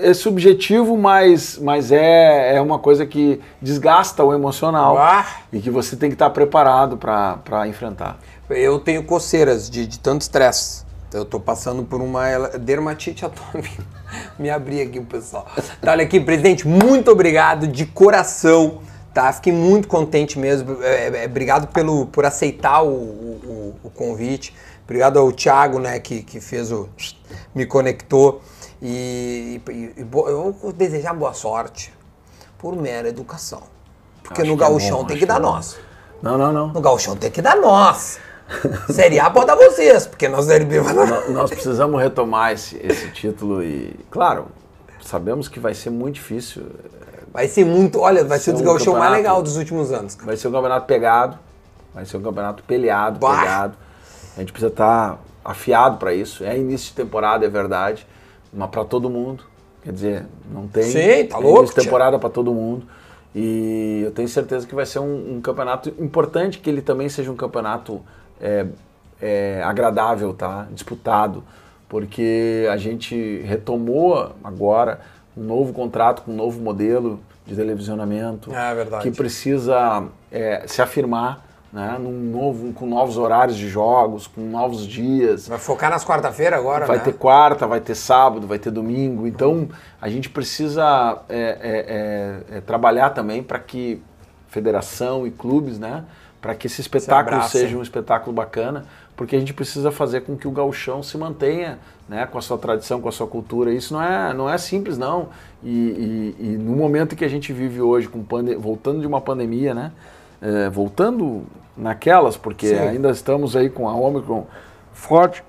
é 0.00 0.12
subjetivo, 0.14 0.96
mas, 0.96 1.58
mas 1.58 1.90
é, 1.92 2.56
é 2.56 2.60
uma 2.60 2.78
coisa 2.78 3.04
que 3.06 3.40
desgasta 3.60 4.22
o 4.24 4.32
emocional 4.34 4.96
Ah. 4.98 5.26
e 5.52 5.58
que 5.60 5.70
você 5.70 5.96
tem 5.96 6.08
que 6.10 6.14
estar 6.14 6.30
preparado 6.30 6.96
para 6.96 7.66
enfrentar. 7.66 8.18
Eu 8.48 8.78
tenho 8.78 9.02
coceiras 9.04 9.68
de, 9.68 9.86
de 9.86 9.98
tanto 9.98 10.22
estresse. 10.22 10.86
Eu 11.12 11.24
tô 11.24 11.40
passando 11.40 11.82
por 11.84 12.00
uma 12.02 12.48
dermatite 12.58 13.24
atômica. 13.24 13.82
Me 14.38 14.50
abri 14.50 14.80
aqui, 14.82 15.00
pessoal. 15.00 15.46
Tá, 15.80 15.92
olha 15.92 16.04
aqui, 16.04 16.20
presidente, 16.20 16.66
muito 16.68 17.10
obrigado 17.10 17.66
de 17.66 17.86
coração. 17.86 18.80
Tá? 19.14 19.32
Fiquei 19.32 19.52
muito 19.52 19.88
contente 19.88 20.38
mesmo. 20.38 20.82
É, 20.82 21.24
é, 21.24 21.26
obrigado 21.26 21.68
pelo, 21.68 22.06
por 22.06 22.24
aceitar 22.26 22.82
o, 22.82 22.88
o, 22.90 23.74
o 23.84 23.90
convite. 23.90 24.54
Obrigado 24.84 25.18
ao 25.18 25.32
Thiago, 25.32 25.78
né, 25.78 25.98
que, 25.98 26.22
que 26.22 26.40
fez 26.40 26.70
o. 26.70 26.88
me 27.54 27.66
conectou. 27.66 28.40
E, 28.80 29.60
e- 29.68 29.94
e 29.96 30.04
bo- 30.04 30.28
eu 30.28 30.52
vou 30.52 30.72
desejar 30.72 31.12
boa 31.14 31.32
sorte 31.34 31.92
por 32.58 32.76
mera 32.76 33.08
educação. 33.08 33.62
Porque 34.22 34.42
Acho 34.42 34.50
no 34.50 34.56
que 34.56 34.62
é 34.62 34.66
bom, 34.66 34.72
gauchão 34.72 34.98
tem 35.04 35.16
que 35.16 35.20
que 35.20 35.26
dar 35.26 35.36
é 35.38 35.40
bom. 35.40 35.50
nós. 35.52 35.76
Não, 36.22 36.38
não, 36.38 36.52
não. 36.52 36.68
No 36.68 36.80
gauchão 36.80 37.16
tem 37.16 37.30
que 37.30 37.42
dar 37.42 37.56
nós. 37.56 38.18
Série 38.90 39.18
A 39.20 39.30
pode 39.30 39.46
dar 39.46 39.56
vocês, 39.56 40.06
porque 40.06 40.28
nós 40.28 40.46
Série 40.46 40.64
B 40.64 40.80
vai 40.80 40.94
dar 40.94 41.06
Nó- 41.06 41.28
Nós 41.30 41.50
precisamos 41.50 42.00
retomar 42.00 42.52
esse, 42.52 42.76
esse 42.82 43.10
título 43.10 43.62
e, 43.62 43.94
claro, 44.10 44.46
sabemos 45.02 45.48
que 45.48 45.60
vai 45.60 45.74
ser 45.74 45.90
muito 45.90 46.14
difícil. 46.14 46.64
Vai 47.32 47.46
ser 47.46 47.64
muito, 47.64 48.00
olha, 48.00 48.24
vai 48.24 48.38
ser 48.38 48.52
Ser 48.52 48.56
o 48.56 48.60
um 48.60 48.64
gauchão 48.64 48.94
mais 48.94 49.04
campeonato. 49.04 49.16
legal 49.16 49.42
dos 49.42 49.56
últimos 49.56 49.92
anos. 49.92 50.14
cara. 50.14 50.26
Vai 50.26 50.36
ser 50.36 50.48
um 50.48 50.52
campeonato 50.52 50.86
pegado, 50.86 51.38
vai 51.94 52.04
ser 52.06 52.16
um 52.16 52.22
campeonato 52.22 52.62
peleado, 52.64 53.18
Bah! 53.18 53.38
pegado. 53.38 53.76
A 54.36 54.40
gente 54.40 54.52
precisa 54.52 54.72
estar 54.72 55.18
afiado 55.44 55.98
para 55.98 56.14
isso. 56.14 56.42
É 56.44 56.56
início 56.56 56.88
de 56.88 56.94
temporada, 56.94 57.44
é 57.44 57.48
verdade, 57.48 58.06
mas 58.52 58.70
para 58.70 58.84
todo 58.84 59.10
mundo. 59.10 59.44
Quer 59.82 59.92
dizer, 59.92 60.26
não 60.50 60.66
tem 60.66 60.82
Sim, 60.84 61.26
tá 61.26 61.36
é 61.36 61.40
louco, 61.40 61.58
início 61.60 61.76
de 61.76 61.84
temporada 61.84 62.18
para 62.18 62.30
todo 62.30 62.52
mundo. 62.52 62.86
E 63.34 64.00
eu 64.04 64.10
tenho 64.10 64.28
certeza 64.28 64.66
que 64.66 64.74
vai 64.74 64.86
ser 64.86 64.98
um, 65.00 65.36
um 65.36 65.40
campeonato 65.40 65.90
importante, 65.98 66.58
que 66.58 66.68
ele 66.68 66.80
também 66.82 67.08
seja 67.08 67.30
um 67.30 67.36
campeonato 67.36 68.00
é, 68.40 68.66
é, 69.20 69.62
agradável, 69.64 70.32
tá? 70.32 70.66
Disputado, 70.70 71.42
porque 71.88 72.66
a 72.70 72.76
gente 72.76 73.40
retomou 73.44 74.34
agora 74.42 75.00
um 75.36 75.42
novo 75.42 75.72
contrato 75.72 76.22
com 76.22 76.32
um 76.32 76.36
novo 76.36 76.60
modelo 76.60 77.20
de 77.46 77.54
televisionamento 77.54 78.54
É 78.54 78.74
verdade. 78.74 79.02
que 79.10 79.16
precisa 79.16 80.04
é, 80.30 80.64
se 80.66 80.82
afirmar 80.82 81.46
né, 81.72 81.96
num 82.00 82.12
novo, 82.12 82.72
com 82.72 82.86
novos 82.86 83.18
horários 83.18 83.56
de 83.56 83.68
jogos, 83.68 84.26
com 84.26 84.40
novos 84.40 84.86
dias. 84.86 85.48
Vai 85.48 85.58
focar 85.58 85.90
nas 85.90 86.04
quarta-feira 86.04 86.56
agora, 86.56 86.86
Vai 86.86 86.96
né? 86.98 87.04
ter 87.04 87.12
quarta, 87.12 87.66
vai 87.66 87.80
ter 87.80 87.94
sábado, 87.94 88.46
vai 88.46 88.58
ter 88.58 88.70
domingo. 88.70 89.26
Então 89.26 89.68
a 90.00 90.08
gente 90.08 90.30
precisa 90.30 91.18
é, 91.28 91.36
é, 91.36 92.54
é, 92.54 92.56
é, 92.56 92.60
trabalhar 92.60 93.10
também 93.10 93.42
para 93.42 93.58
que 93.58 94.02
federação 94.48 95.26
e 95.26 95.30
clubes, 95.30 95.78
né, 95.78 96.04
para 96.40 96.54
que 96.54 96.66
esse 96.66 96.80
espetáculo 96.80 97.36
abracem. 97.36 97.60
seja 97.62 97.76
um 97.76 97.82
espetáculo 97.82 98.32
bacana, 98.34 98.84
porque 99.16 99.34
a 99.34 99.38
gente 99.40 99.52
precisa 99.52 99.90
fazer 99.90 100.20
com 100.20 100.36
que 100.36 100.46
o 100.46 100.50
gauchão 100.50 101.02
se 101.02 101.18
mantenha, 101.18 101.78
né, 102.08 102.26
com 102.26 102.38
a 102.38 102.40
sua 102.42 102.56
tradição, 102.56 103.00
com 103.00 103.08
a 103.08 103.12
sua 103.12 103.26
cultura. 103.26 103.72
Isso 103.72 103.92
não 103.92 104.02
é, 104.02 104.32
não 104.32 104.48
é 104.48 104.56
simples 104.56 104.96
não. 104.96 105.28
E, 105.62 105.68
e- 106.38 106.44
e 106.44 106.46
no 106.56 106.76
momento 106.76 107.16
que 107.16 107.24
a 107.24 107.28
gente 107.28 107.52
vive 107.52 107.80
hoje, 107.80 108.08
com 108.08 108.22
pande- 108.22 108.54
voltando 108.54 109.00
de 109.00 109.06
uma 109.06 109.20
pandemia, 109.20 109.74
né, 109.74 109.92
é, 110.40 110.70
voltando 110.70 111.42
naquelas, 111.76 112.36
porque 112.36 112.68
Sim. 112.68 112.78
ainda 112.78 113.10
estamos 113.10 113.56
aí 113.56 113.68
com 113.68 113.88
a 113.88 113.94
Omicron 113.94 114.46
forte, 114.92 115.42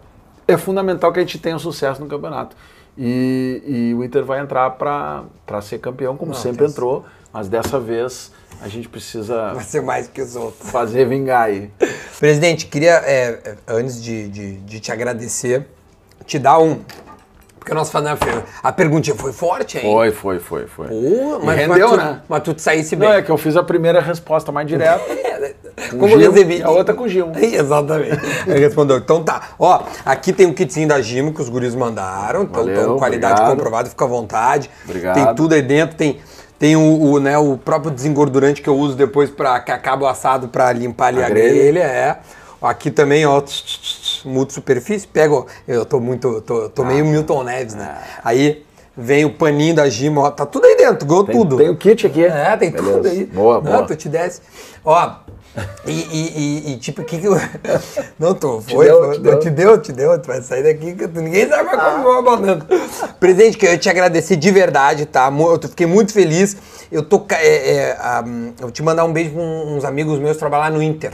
é 0.47 0.57
fundamental 0.57 1.13
que 1.13 1.19
a 1.19 1.21
gente 1.21 1.37
tenha 1.37 1.55
um 1.55 1.59
sucesso 1.59 2.01
no 2.01 2.07
campeonato. 2.07 2.55
E, 2.97 3.63
e 3.65 3.93
o 3.93 4.03
Inter 4.03 4.25
vai 4.25 4.39
entrar 4.41 4.71
para 4.71 5.61
ser 5.61 5.77
campeão, 5.79 6.17
como 6.17 6.31
Não, 6.31 6.37
sempre 6.39 6.65
entrou, 6.65 7.05
mas 7.31 7.47
dessa 7.47 7.79
vez 7.79 8.31
a 8.61 8.67
gente 8.67 8.89
precisa 8.89 9.53
Vai 9.53 9.63
ser 9.63 9.81
mais 9.81 10.07
que 10.07 10.21
os 10.21 10.35
outros. 10.35 10.69
fazer 10.69 11.05
vingar 11.07 11.43
aí. 11.43 11.69
Presidente, 12.19 12.65
queria, 12.65 13.01
é, 13.05 13.39
é, 13.43 13.55
antes 13.67 14.01
de, 14.01 14.27
de, 14.27 14.55
de 14.57 14.79
te 14.79 14.91
agradecer, 14.91 15.65
te 16.25 16.37
dar 16.37 16.59
um. 16.59 16.79
Porque 17.57 17.73
nós 17.73 17.89
fazemos 17.91 18.19
a, 18.63 18.69
a 18.69 18.71
perguntinha 18.71 19.15
foi 19.15 19.31
forte, 19.33 19.77
hein? 19.77 19.83
Foi, 19.83 20.11
foi, 20.11 20.39
foi, 20.39 20.67
foi. 20.67 20.87
Pô, 20.87 21.39
mas, 21.43 21.57
rendeu, 21.57 21.89
mas, 21.89 21.89
tu, 21.89 21.97
né? 21.97 22.21
mas 22.27 22.43
tu 22.43 22.55
saísse 22.57 22.95
bem. 22.95 23.07
Não, 23.07 23.15
é 23.15 23.21
que 23.21 23.29
eu 23.29 23.37
fiz 23.37 23.55
a 23.55 23.63
primeira 23.63 24.01
resposta 24.01 24.51
mais 24.51 24.67
direta. 24.67 24.99
com 25.91 25.99
Como 25.99 26.17
Gil, 26.19 26.31
recebi. 26.31 26.61
a 26.63 26.69
outra 26.69 26.93
com 26.93 27.03
o 27.03 27.07
Gil. 27.07 27.31
Exatamente. 27.39 28.17
Ele 28.47 28.59
respondeu. 28.59 28.97
Então 28.97 29.23
tá. 29.23 29.49
Ó, 29.59 29.83
aqui 30.05 30.33
tem 30.33 30.45
um 30.47 30.53
kitzinho 30.53 30.87
da 30.87 31.01
Gimo 31.01 31.33
que 31.33 31.41
os 31.41 31.49
guris 31.49 31.75
mandaram. 31.75 32.43
Então, 32.43 32.63
Valeu, 32.63 32.81
então 32.81 32.97
qualidade 32.97 33.33
obrigado. 33.33 33.55
comprovada, 33.55 33.89
fica 33.89 34.05
à 34.05 34.07
vontade. 34.07 34.69
Obrigado. 34.85 35.15
Tem 35.15 35.35
tudo 35.35 35.53
aí 35.53 35.61
dentro, 35.61 35.95
tem. 35.95 36.19
Tem 36.59 36.75
o, 36.75 37.01
o, 37.01 37.19
né, 37.19 37.37
o 37.37 37.57
próprio 37.57 37.89
desengordurante 37.89 38.61
que 38.61 38.67
eu 38.67 38.75
uso 38.75 38.95
depois 38.95 39.29
para 39.29 39.59
que 39.61 39.71
acaba 39.71 40.05
o 40.05 40.07
assado 40.09 40.49
para 40.49 40.71
limpar 40.73 41.07
ali 41.07 41.23
a, 41.23 41.25
A 41.25 41.29
grelha. 41.29 41.53
grelha. 41.53 41.79
é. 41.83 42.17
Aqui 42.61 42.91
também, 42.91 43.25
ó, 43.25 43.39
tch, 43.39 43.63
tch, 43.63 44.23
tch, 44.23 44.25
superfície, 44.49 45.07
pega, 45.07 45.33
ó, 45.33 45.45
eu 45.65 45.85
tô 45.85 45.97
muito, 46.01 46.41
tô, 46.41 46.67
tô 46.69 46.83
meio 46.83 47.05
Ah. 47.05 47.07
Milton 47.07 47.43
Neves, 47.45 47.73
né? 47.73 47.97
Aí 48.21 48.65
vem 48.97 49.23
o 49.23 49.33
paninho 49.33 49.73
da 49.75 49.87
Gimo, 49.87 50.19
ó, 50.19 50.29
tá 50.29 50.45
tudo 50.45 50.65
aí 50.65 50.75
dentro, 50.75 51.07
ganhou 51.07 51.23
Tem, 51.23 51.33
tudo. 51.37 51.55
tem 51.55 51.69
o 51.69 51.77
kit 51.77 52.05
aqui. 52.05 52.25
É, 52.25 52.57
tem 52.57 52.69
Beleza. 52.71 52.91
tudo 52.97 53.07
aí. 53.07 53.25
Boa, 53.27 53.61
Não, 53.61 53.71
boa. 53.71 53.83
tu 53.87 53.95
te 53.95 54.09
desce. 54.09 54.41
Ó, 54.83 55.09
e, 55.85 55.91
e, 55.91 56.33
e, 56.69 56.73
e, 56.73 56.77
tipo, 56.77 57.01
o 57.01 57.05
que 57.05 57.17
que 57.19 57.25
eu... 57.27 57.33
Não, 58.19 58.33
tô, 58.35 58.61
foi, 58.61 58.85
deu, 58.85 59.03
foi, 59.05 59.15
te 59.15 59.21
deu. 59.21 59.39
te 59.39 59.49
deu, 59.49 59.81
te 59.81 59.91
deu, 59.91 60.19
tu 60.21 60.27
vai 60.27 60.41
sair 60.41 60.63
daqui 60.63 60.93
que 60.93 61.07
tu- 61.07 61.21
ninguém 61.21 61.47
sabe 61.47 61.63
mais 61.75 61.93
como 61.93 62.09
uma 62.09 62.21
banana. 62.21 62.67
Presidente, 63.19 63.57
que 63.57 63.65
eu 63.65 63.71
ia 63.71 63.77
te 63.77 63.89
agradecer 63.89 64.35
de 64.35 64.51
verdade, 64.51 65.05
tá? 65.05 65.31
Eu 65.31 65.59
fiquei 65.69 65.85
muito 65.87 66.13
feliz. 66.13 66.55
Eu 66.91 67.03
tô, 67.03 67.25
é, 67.31 67.71
é, 67.75 67.97
ah, 67.99 68.23
eu 68.25 68.61
vou 68.63 68.71
te 68.71 68.83
mandar 68.83 69.05
um 69.05 69.11
beijo 69.13 69.31
pra 69.31 69.41
um- 69.41 69.77
uns 69.77 69.83
amigos 69.85 70.19
meus 70.19 70.33
que 70.33 70.39
trabalham 70.39 70.63
lá 70.65 70.69
no 70.69 70.81
Inter. 70.83 71.13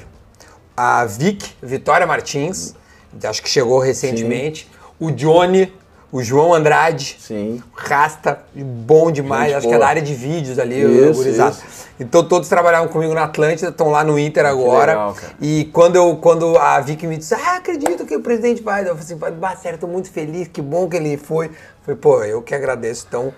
A 0.76 1.06
Vic, 1.06 1.52
Vitória 1.64 2.06
Martins, 2.06 2.76
acho 3.24 3.42
que 3.42 3.50
chegou 3.50 3.80
recentemente. 3.80 4.70
O 5.00 5.12
Johnny, 5.12 5.74
o 6.16 6.24
João 6.24 6.54
Andrade. 6.54 7.18
Sim. 7.20 7.62
Rasta, 7.74 8.40
bom 8.56 9.12
demais, 9.12 9.48
Gente 9.48 9.58
acho 9.58 9.68
que 9.68 9.74
é 9.74 9.78
boa. 9.78 9.86
da 9.86 9.90
área 9.90 10.02
de 10.02 10.14
vídeos 10.14 10.58
ali, 10.58 10.80
Isso, 10.82 11.22
o 11.22 11.28
isso. 11.28 11.64
Então 12.00 12.26
todos 12.26 12.48
trabalhavam 12.48 12.88
comigo 12.88 13.14
na 13.14 13.26
Atlântida, 13.26 13.68
estão 13.68 13.90
lá 13.92 14.02
no 14.02 14.18
Inter 14.18 14.46
agora. 14.46 14.94
legal. 14.94 15.16
E 15.42 15.66
quando, 15.74 15.98
eu, 15.98 16.16
quando 16.16 16.58
a 16.58 16.80
Vicky 16.80 17.06
me 17.06 17.18
disse, 17.18 17.34
ah, 17.34 17.58
acredito 17.58 18.06
que 18.06 18.16
o 18.16 18.22
presidente 18.22 18.64
vai, 18.64 18.84
eu 18.84 18.96
falei 18.96 19.02
assim, 19.02 19.18
bah, 19.38 19.58
sério, 19.58 19.78
tô 19.78 19.88
muito 19.88 20.10
feliz, 20.10 20.48
que 20.48 20.62
bom 20.62 20.88
que 20.88 20.96
ele 20.96 21.18
foi. 21.18 21.48
Eu 21.48 21.52
falei, 21.84 22.00
pô, 22.00 22.24
eu 22.24 22.42
que 22.42 22.56
agradeço, 22.56 23.06
então 23.10 23.34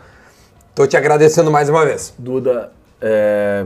tô 0.75 0.85
te 0.85 0.95
agradecendo 0.95 1.49
mais 1.49 1.69
uma 1.69 1.83
vez. 1.83 2.13
Duda, 2.15 2.71
é 3.01 3.65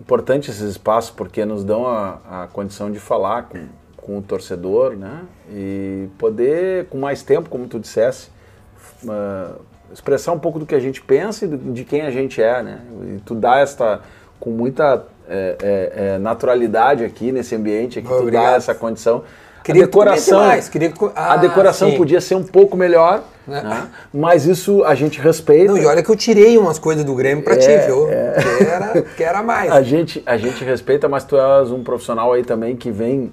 importante 0.00 0.52
esses 0.52 0.62
espaços 0.62 1.10
porque 1.10 1.44
nos 1.44 1.64
dão 1.64 1.88
a, 1.88 2.20
a 2.30 2.46
condição 2.52 2.88
de 2.92 3.00
falar 3.00 3.48
com, 3.48 3.66
com 3.96 4.18
o 4.18 4.22
torcedor, 4.22 4.94
né? 4.96 5.22
E 5.50 6.06
poder, 6.18 6.86
com 6.86 6.98
mais 6.98 7.24
tempo, 7.24 7.48
como 7.50 7.66
tu 7.66 7.80
dissesse, 7.80 8.32
ah, 9.08 9.52
expressar 9.92 10.32
um 10.32 10.38
pouco 10.38 10.58
do 10.58 10.66
que 10.66 10.74
a 10.74 10.80
gente 10.80 11.00
pensa 11.00 11.44
e 11.44 11.48
do- 11.48 11.72
de 11.72 11.84
quem 11.84 12.02
a 12.02 12.10
gente 12.10 12.42
é, 12.42 12.62
né? 12.62 12.78
E 13.16 13.20
tu 13.24 13.34
dá 13.34 13.58
esta, 13.60 14.00
com 14.40 14.50
muita 14.50 15.04
é, 15.28 15.56
é, 15.62 15.92
é, 16.14 16.18
naturalidade 16.18 17.02
aqui 17.04 17.32
nesse 17.32 17.54
ambiente, 17.54 17.98
aqui 17.98 18.08
tu 18.08 18.30
dá 18.30 18.52
essa 18.52 18.74
condição. 18.74 19.22
Queria 19.62 19.84
a 19.84 19.86
decoração, 19.86 20.40
mais, 20.40 20.68
queria 20.68 20.90
que 20.90 20.98
tu- 20.98 21.10
a 21.16 21.32
Ah, 21.32 21.36
decoração 21.38 21.90
sim. 21.90 21.96
podia 21.96 22.20
ser 22.20 22.34
um 22.34 22.42
pouco 22.42 22.76
melhor, 22.76 23.22
É. 23.48 23.62
né? 23.62 23.86
mas 24.12 24.44
isso 24.44 24.84
a 24.84 24.94
gente 24.94 25.18
respeita. 25.18 25.72
Não, 25.72 25.78
e 25.78 25.86
olha 25.86 26.02
que 26.02 26.10
eu 26.10 26.16
tirei 26.16 26.58
umas 26.58 26.78
coisas 26.78 27.02
do 27.02 27.14
Grêmio 27.14 27.42
pra 27.42 27.56
ti, 27.56 27.70
É, 27.70 27.86
viu? 27.86 28.06
Que, 28.06 28.64
era, 28.64 29.02
que 29.02 29.24
era 29.24 29.42
mais. 29.42 29.72
A 29.72 29.80
gente, 29.80 30.22
a 30.26 30.36
gente 30.36 30.62
respeita, 30.62 31.08
mas 31.08 31.24
tu 31.24 31.38
és 31.38 31.70
um 31.70 31.82
profissional 31.82 32.34
aí 32.34 32.44
também 32.44 32.76
que 32.76 32.90
vem 32.90 33.32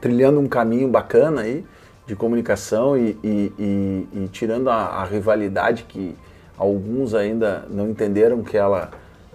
trilhando 0.00 0.40
um 0.40 0.46
caminho 0.48 0.88
bacana 0.88 1.42
aí 1.42 1.62
de 2.10 2.16
comunicação 2.16 2.96
e, 2.96 3.16
e- 3.22 3.52
e- 3.58 4.08
e 4.24 4.28
tirando 4.32 4.68
a, 4.68 4.74
a 4.74 5.04
rivalidade 5.04 5.84
que, 5.88 6.16
alguns 6.58 7.14
ainda 7.14 7.64
não 7.70 7.88
entenderam 7.88 8.42
que 8.42 8.56
ela, 8.56 8.90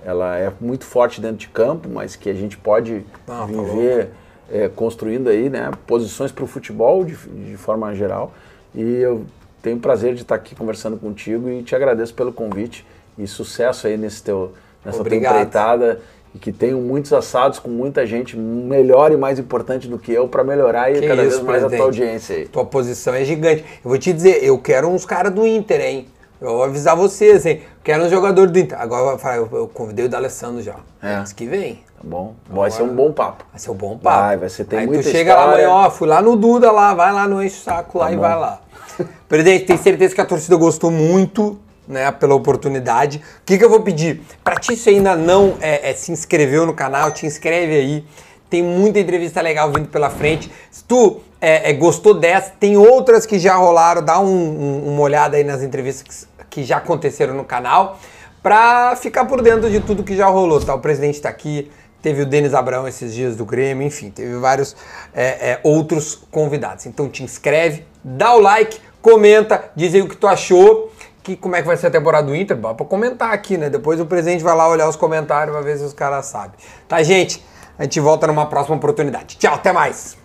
ela 0.05 0.37
é 0.37 0.51
muito 0.61 0.83
forte 0.85 1.19
dentro 1.21 1.37
de 1.37 1.47
campo, 1.47 1.89
mas 1.89 2.15
que 2.15 2.29
a 2.29 2.33
gente 2.33 2.55
pode 2.57 3.03
Ah, 3.27 3.39
tá 3.39 3.45
viver 3.45 4.09
é, 4.51 4.67
construindo 4.69 5.29
aí, 5.29 5.49
né, 5.49 5.71
posições 5.87 6.31
para 6.31 6.43
o 6.43 6.47
futebol 6.47 7.03
de, 7.03 7.15
de 7.15 7.57
forma 7.57 7.95
geral. 7.95 8.31
E 8.75 8.81
eu 8.81 9.25
tenho 9.63 9.77
o 9.77 9.79
prazer 9.79 10.13
de 10.13 10.21
estar 10.21 10.35
aqui 10.35 10.53
conversando 10.53 10.97
contigo 10.97 11.49
e 11.49 11.63
te 11.63 11.73
agradeço 11.75 12.13
pelo 12.13 12.31
convite 12.31 12.85
e 13.17 13.25
sucesso 13.25 13.87
aí 13.87 13.97
nesse 13.97 14.21
teu, 14.21 14.53
nessa 14.83 14.97
tua 14.97 15.01
Obrigado. 15.07 15.33
empreitada 15.33 16.01
e 16.35 16.37
que 16.37 16.51
tenham 16.51 16.81
muitos 16.81 17.13
assados 17.13 17.59
com 17.59 17.69
muita 17.69 18.05
gente 18.05 18.35
melhor 18.37 19.09
e 19.11 19.15
mais 19.17 19.39
importante 19.39 19.87
do 19.87 19.97
que 19.97 20.11
eu 20.11 20.27
para 20.27 20.43
melhorar 20.43 20.91
e 20.91 20.99
Que 20.99 21.07
cada 21.07 21.23
isso, 21.23 21.37
vez 21.37 21.43
mais 21.43 21.63
a 21.63 21.67
presidente. 21.67 21.77
tua 21.77 21.85
audiência 21.85 22.35
aí. 22.35 22.45
Tua 22.47 22.65
posição 22.65 23.13
é 23.13 23.23
gigante. 23.23 23.63
Eu 23.83 23.89
vou 23.89 23.97
te 23.97 24.11
dizer, 24.11 24.43
eu 24.43 24.57
quero 24.59 24.89
uns 24.89 25.05
caras 25.05 25.31
do 25.33 25.47
Inter, 25.47 25.79
hein? 25.81 26.07
Eu 26.41 26.49
vou 26.49 26.63
avisar 26.63 26.95
vocês, 26.95 27.45
hein? 27.45 27.61
Quero 27.83 28.03
uns 28.03 28.11
jogadores 28.11 28.51
do 28.51 28.59
Inter. 28.59 28.79
Agora 28.79 29.17
eu 29.53 29.67
convidei 29.73 30.05
o 30.05 30.09
D'Alessandro 30.09 30.61
já. 30.61 30.75
É. 31.01 31.17
Mês 31.17 31.31
que 31.31 31.45
vem. 31.45 31.75
Tá 31.95 32.01
bom? 32.03 32.35
Vai 32.49 32.69
ser 32.69 32.83
um 32.83 32.93
bom 32.93 33.13
papo. 33.13 33.45
Vai 33.51 33.59
ser 33.59 33.71
um 33.71 33.75
bom 33.75 33.97
papo. 33.97 34.19
Vai, 34.19 34.37
vai 34.37 34.49
ser- 34.49 34.65
tem 34.65 34.79
Aí 34.79 34.85
muita 34.87 35.03
tu 35.03 35.09
chega 35.09 35.33
lá 35.33 35.45
história. 35.45 35.67
amanhã, 35.67 35.85
ó, 35.87 35.89
fui 35.89 36.07
lá 36.07 36.21
no 36.21 36.35
Duda 36.35 36.69
lá, 36.71 36.93
vai 36.93 37.13
lá 37.13 37.25
no 37.27 37.41
Enche 37.41 37.59
o 37.61 37.63
Saco 37.63 37.97
lá 37.97 38.11
e 38.11 38.15
bom. 38.15 38.21
vai 38.21 38.35
lá. 38.37 38.59
Presidente, 39.29 39.65
tenho 39.65 39.79
certeza 39.79 40.13
que 40.13 40.19
a 40.21 40.25
torcida 40.25 40.57
gostou 40.57 40.91
muito, 40.91 41.57
né, 41.87 42.11
pela 42.11 42.35
oportunidade. 42.35 43.21
O 43.41 43.45
que, 43.45 43.57
que 43.57 43.63
eu 43.65 43.69
vou 43.69 43.81
pedir? 43.81 44.21
Pra 44.43 44.55
ti, 44.55 44.75
se 44.75 44.89
ainda 44.89 45.15
não 45.15 45.57
é, 45.61 45.91
é, 45.91 45.93
se 45.93 46.11
inscreveu 46.11 46.65
no 46.65 46.73
canal, 46.73 47.11
te 47.11 47.25
inscreve 47.25 47.75
aí. 47.75 48.05
Tem 48.49 48.61
muita 48.63 48.99
entrevista 48.99 49.41
legal 49.41 49.71
vindo 49.71 49.87
pela 49.89 50.09
frente. 50.09 50.51
Se 50.71 50.83
tu 50.83 51.19
é, 51.41 51.69
é, 51.69 51.73
gostou 51.73 52.13
dessa, 52.13 52.51
tem 52.59 52.77
outras 52.77 53.25
que 53.25 53.37
já 53.39 53.55
rolaram, 53.55 54.01
dá 54.03 54.19
um- 54.19 54.25
um- 54.25 54.93
uma 54.93 55.01
olhada 55.01 55.35
aí 55.37 55.43
nas 55.43 55.61
entrevistas 55.61 56.27
que, 56.49 56.61
que 56.61 56.63
já 56.63 56.77
aconteceram 56.77 57.33
no 57.33 57.43
canal, 57.43 57.99
pra 58.41 58.95
ficar 58.95 59.25
por 59.25 59.41
dentro 59.41 59.69
de 59.69 59.79
tudo 59.79 60.03
que 60.03 60.15
já 60.15 60.27
rolou, 60.27 60.59
tá? 60.63 60.73
O 60.75 60.79
presidente 60.79 61.19
tá 61.19 61.27
aqui, 61.29 61.69
teve 62.01 62.21
o 62.21 62.25
Denis 62.25 62.53
Abrão 62.53 62.87
esses 62.87 63.13
dias 63.13 63.35
do 63.35 63.43
Grêmio, 63.43 63.85
enfim, 63.85 64.09
teve 64.11 64.35
vários 64.37 64.75
é, 65.13 65.23
é, 65.51 65.59
outros 65.63 66.15
convidados. 66.31 66.85
Então 66.85 67.09
te 67.09 67.23
inscreve, 67.23 67.83
dá 68.03 68.33
o 68.35 68.39
like, 68.39 68.79
comenta, 69.01 69.65
diz 69.75 69.93
aí 69.95 70.01
o 70.01 70.07
que 70.07 70.15
tu 70.15 70.27
achou, 70.27 70.91
que 71.25 71.35
como 71.35 71.55
é 71.55 71.61
que 71.61 71.67
vai 71.67 71.75
ser 71.75 71.87
a 71.87 71.91
temporada 71.91 72.27
do 72.27 72.35
Inter, 72.35 72.55
pra 72.55 72.85
comentar 72.85 73.33
aqui, 73.33 73.57
né? 73.57 73.67
Depois 73.67 73.99
o 73.99 74.05
presidente 74.05 74.43
vai 74.43 74.55
lá 74.55 74.67
olhar 74.69 74.87
os 74.87 74.95
comentários, 74.95 75.53
vai 75.53 75.63
ver 75.63 75.77
se 75.79 75.83
os 75.83 75.93
caras 75.93 76.27
sabem. 76.27 76.51
Tá, 76.87 77.01
gente? 77.01 77.43
A 77.79 77.83
gente 77.83 77.99
volta 77.99 78.27
numa 78.27 78.45
próxima 78.45 78.75
oportunidade. 78.75 79.35
Tchau, 79.37 79.55
até 79.55 79.73
mais! 79.73 80.13